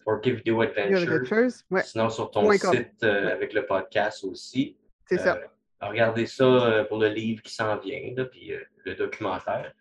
Porky 0.05 0.33
Video 0.33 0.61
Video 0.61 0.63
Adventure. 0.63 1.13
Adventures. 1.13 1.61
Ouais, 1.71 1.83
Sinon, 1.83 2.09
sur 2.11 2.31
ton 2.31 2.51
site 2.53 3.03
euh, 3.05 3.33
avec 3.33 3.53
le 3.53 3.65
podcast 3.67 4.25
aussi. 4.25 4.77
c'est 5.09 5.19
ça. 5.19 5.37
Euh, 5.37 5.87
regardez 5.89 6.27
ça 6.27 6.45
euh, 6.45 6.85
pour 6.85 6.99
le 6.99 7.09
livre 7.09 7.43
qui 7.43 7.55
s'en 7.55 7.77
vient, 7.79 8.13
là, 8.17 8.25
puis 8.25 8.53
euh, 8.53 8.59
le 8.85 8.95
documentaire. 8.95 9.73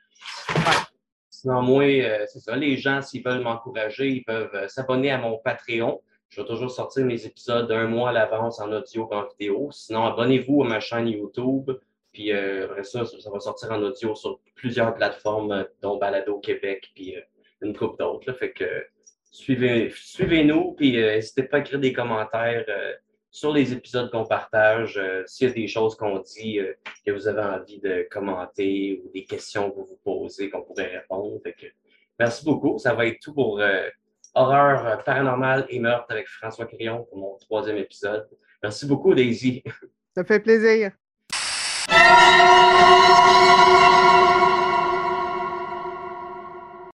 Sinon, 1.43 1.61
moi, 1.61 1.83
euh, 1.83 2.25
c'est 2.25 2.39
ça. 2.39 2.55
Les 2.55 2.77
gens, 2.77 3.01
s'ils 3.01 3.21
veulent 3.21 3.41
m'encourager, 3.41 4.07
ils 4.07 4.23
peuvent 4.23 4.55
euh, 4.55 4.69
s'abonner 4.69 5.11
à 5.11 5.17
mon 5.17 5.37
Patreon. 5.39 6.01
Je 6.29 6.39
vais 6.39 6.47
toujours 6.47 6.71
sortir 6.71 7.03
mes 7.03 7.25
épisodes 7.25 7.69
un 7.69 7.85
mois 7.85 8.11
à 8.11 8.13
l'avance 8.13 8.61
en 8.61 8.71
audio 8.71 9.09
et 9.11 9.15
en 9.15 9.27
vidéo. 9.27 9.67
Sinon, 9.73 10.05
abonnez-vous 10.05 10.63
à 10.63 10.67
ma 10.69 10.79
chaîne 10.79 11.09
YouTube. 11.09 11.69
Puis 12.13 12.31
euh, 12.31 12.67
après 12.67 12.85
ça, 12.85 13.03
ça, 13.05 13.29
va 13.29 13.41
sortir 13.41 13.73
en 13.73 13.81
audio 13.81 14.15
sur 14.15 14.39
plusieurs 14.55 14.95
plateformes, 14.95 15.67
dont 15.81 15.97
Balado 15.97 16.39
Québec, 16.39 16.89
puis 16.95 17.15
une 17.59 17.75
couple 17.75 17.97
d'autres. 17.99 18.31
Fait 18.31 18.53
que 18.53 18.85
suivez, 19.29 19.91
suivez-nous, 19.93 20.75
puis 20.75 20.93
n'hésitez 20.93 21.43
pas 21.43 21.57
à 21.57 21.59
écrire 21.59 21.79
des 21.79 21.91
commentaires 21.91 22.63
sur 23.33 23.51
les 23.51 23.73
épisodes 23.73 24.11
qu'on 24.11 24.25
partage. 24.25 24.97
euh, 24.97 25.23
S'il 25.25 25.47
y 25.47 25.51
a 25.51 25.53
des 25.53 25.67
choses 25.67 25.95
qu'on 25.95 26.19
dit 26.19 26.59
euh, 26.59 26.73
que 27.05 27.11
vous 27.11 27.27
avez 27.27 27.41
envie 27.41 27.79
de 27.79 28.07
commenter 28.09 29.01
ou 29.03 29.11
des 29.11 29.25
questions 29.25 29.71
que 29.71 29.77
vous 29.79 29.99
posez 30.03 30.49
qu'on 30.51 30.61
pourrait 30.61 30.97
répondre. 30.99 31.41
Merci 32.19 32.45
beaucoup. 32.45 32.77
Ça 32.77 32.93
va 32.93 33.07
être 33.07 33.19
tout 33.19 33.33
pour 33.33 33.59
euh, 33.59 33.89
Horreur 34.35 35.03
paranormale 35.03 35.65
et 35.69 35.79
meurtre 35.79 36.05
avec 36.09 36.27
François 36.27 36.65
Crillon 36.65 37.05
pour 37.05 37.17
mon 37.17 37.37
troisième 37.37 37.77
épisode. 37.77 38.27
Merci 38.63 38.87
beaucoup, 38.87 39.13
Daisy. 39.13 39.63
Ça 40.15 40.23
fait 40.23 40.39
plaisir. 40.39 40.91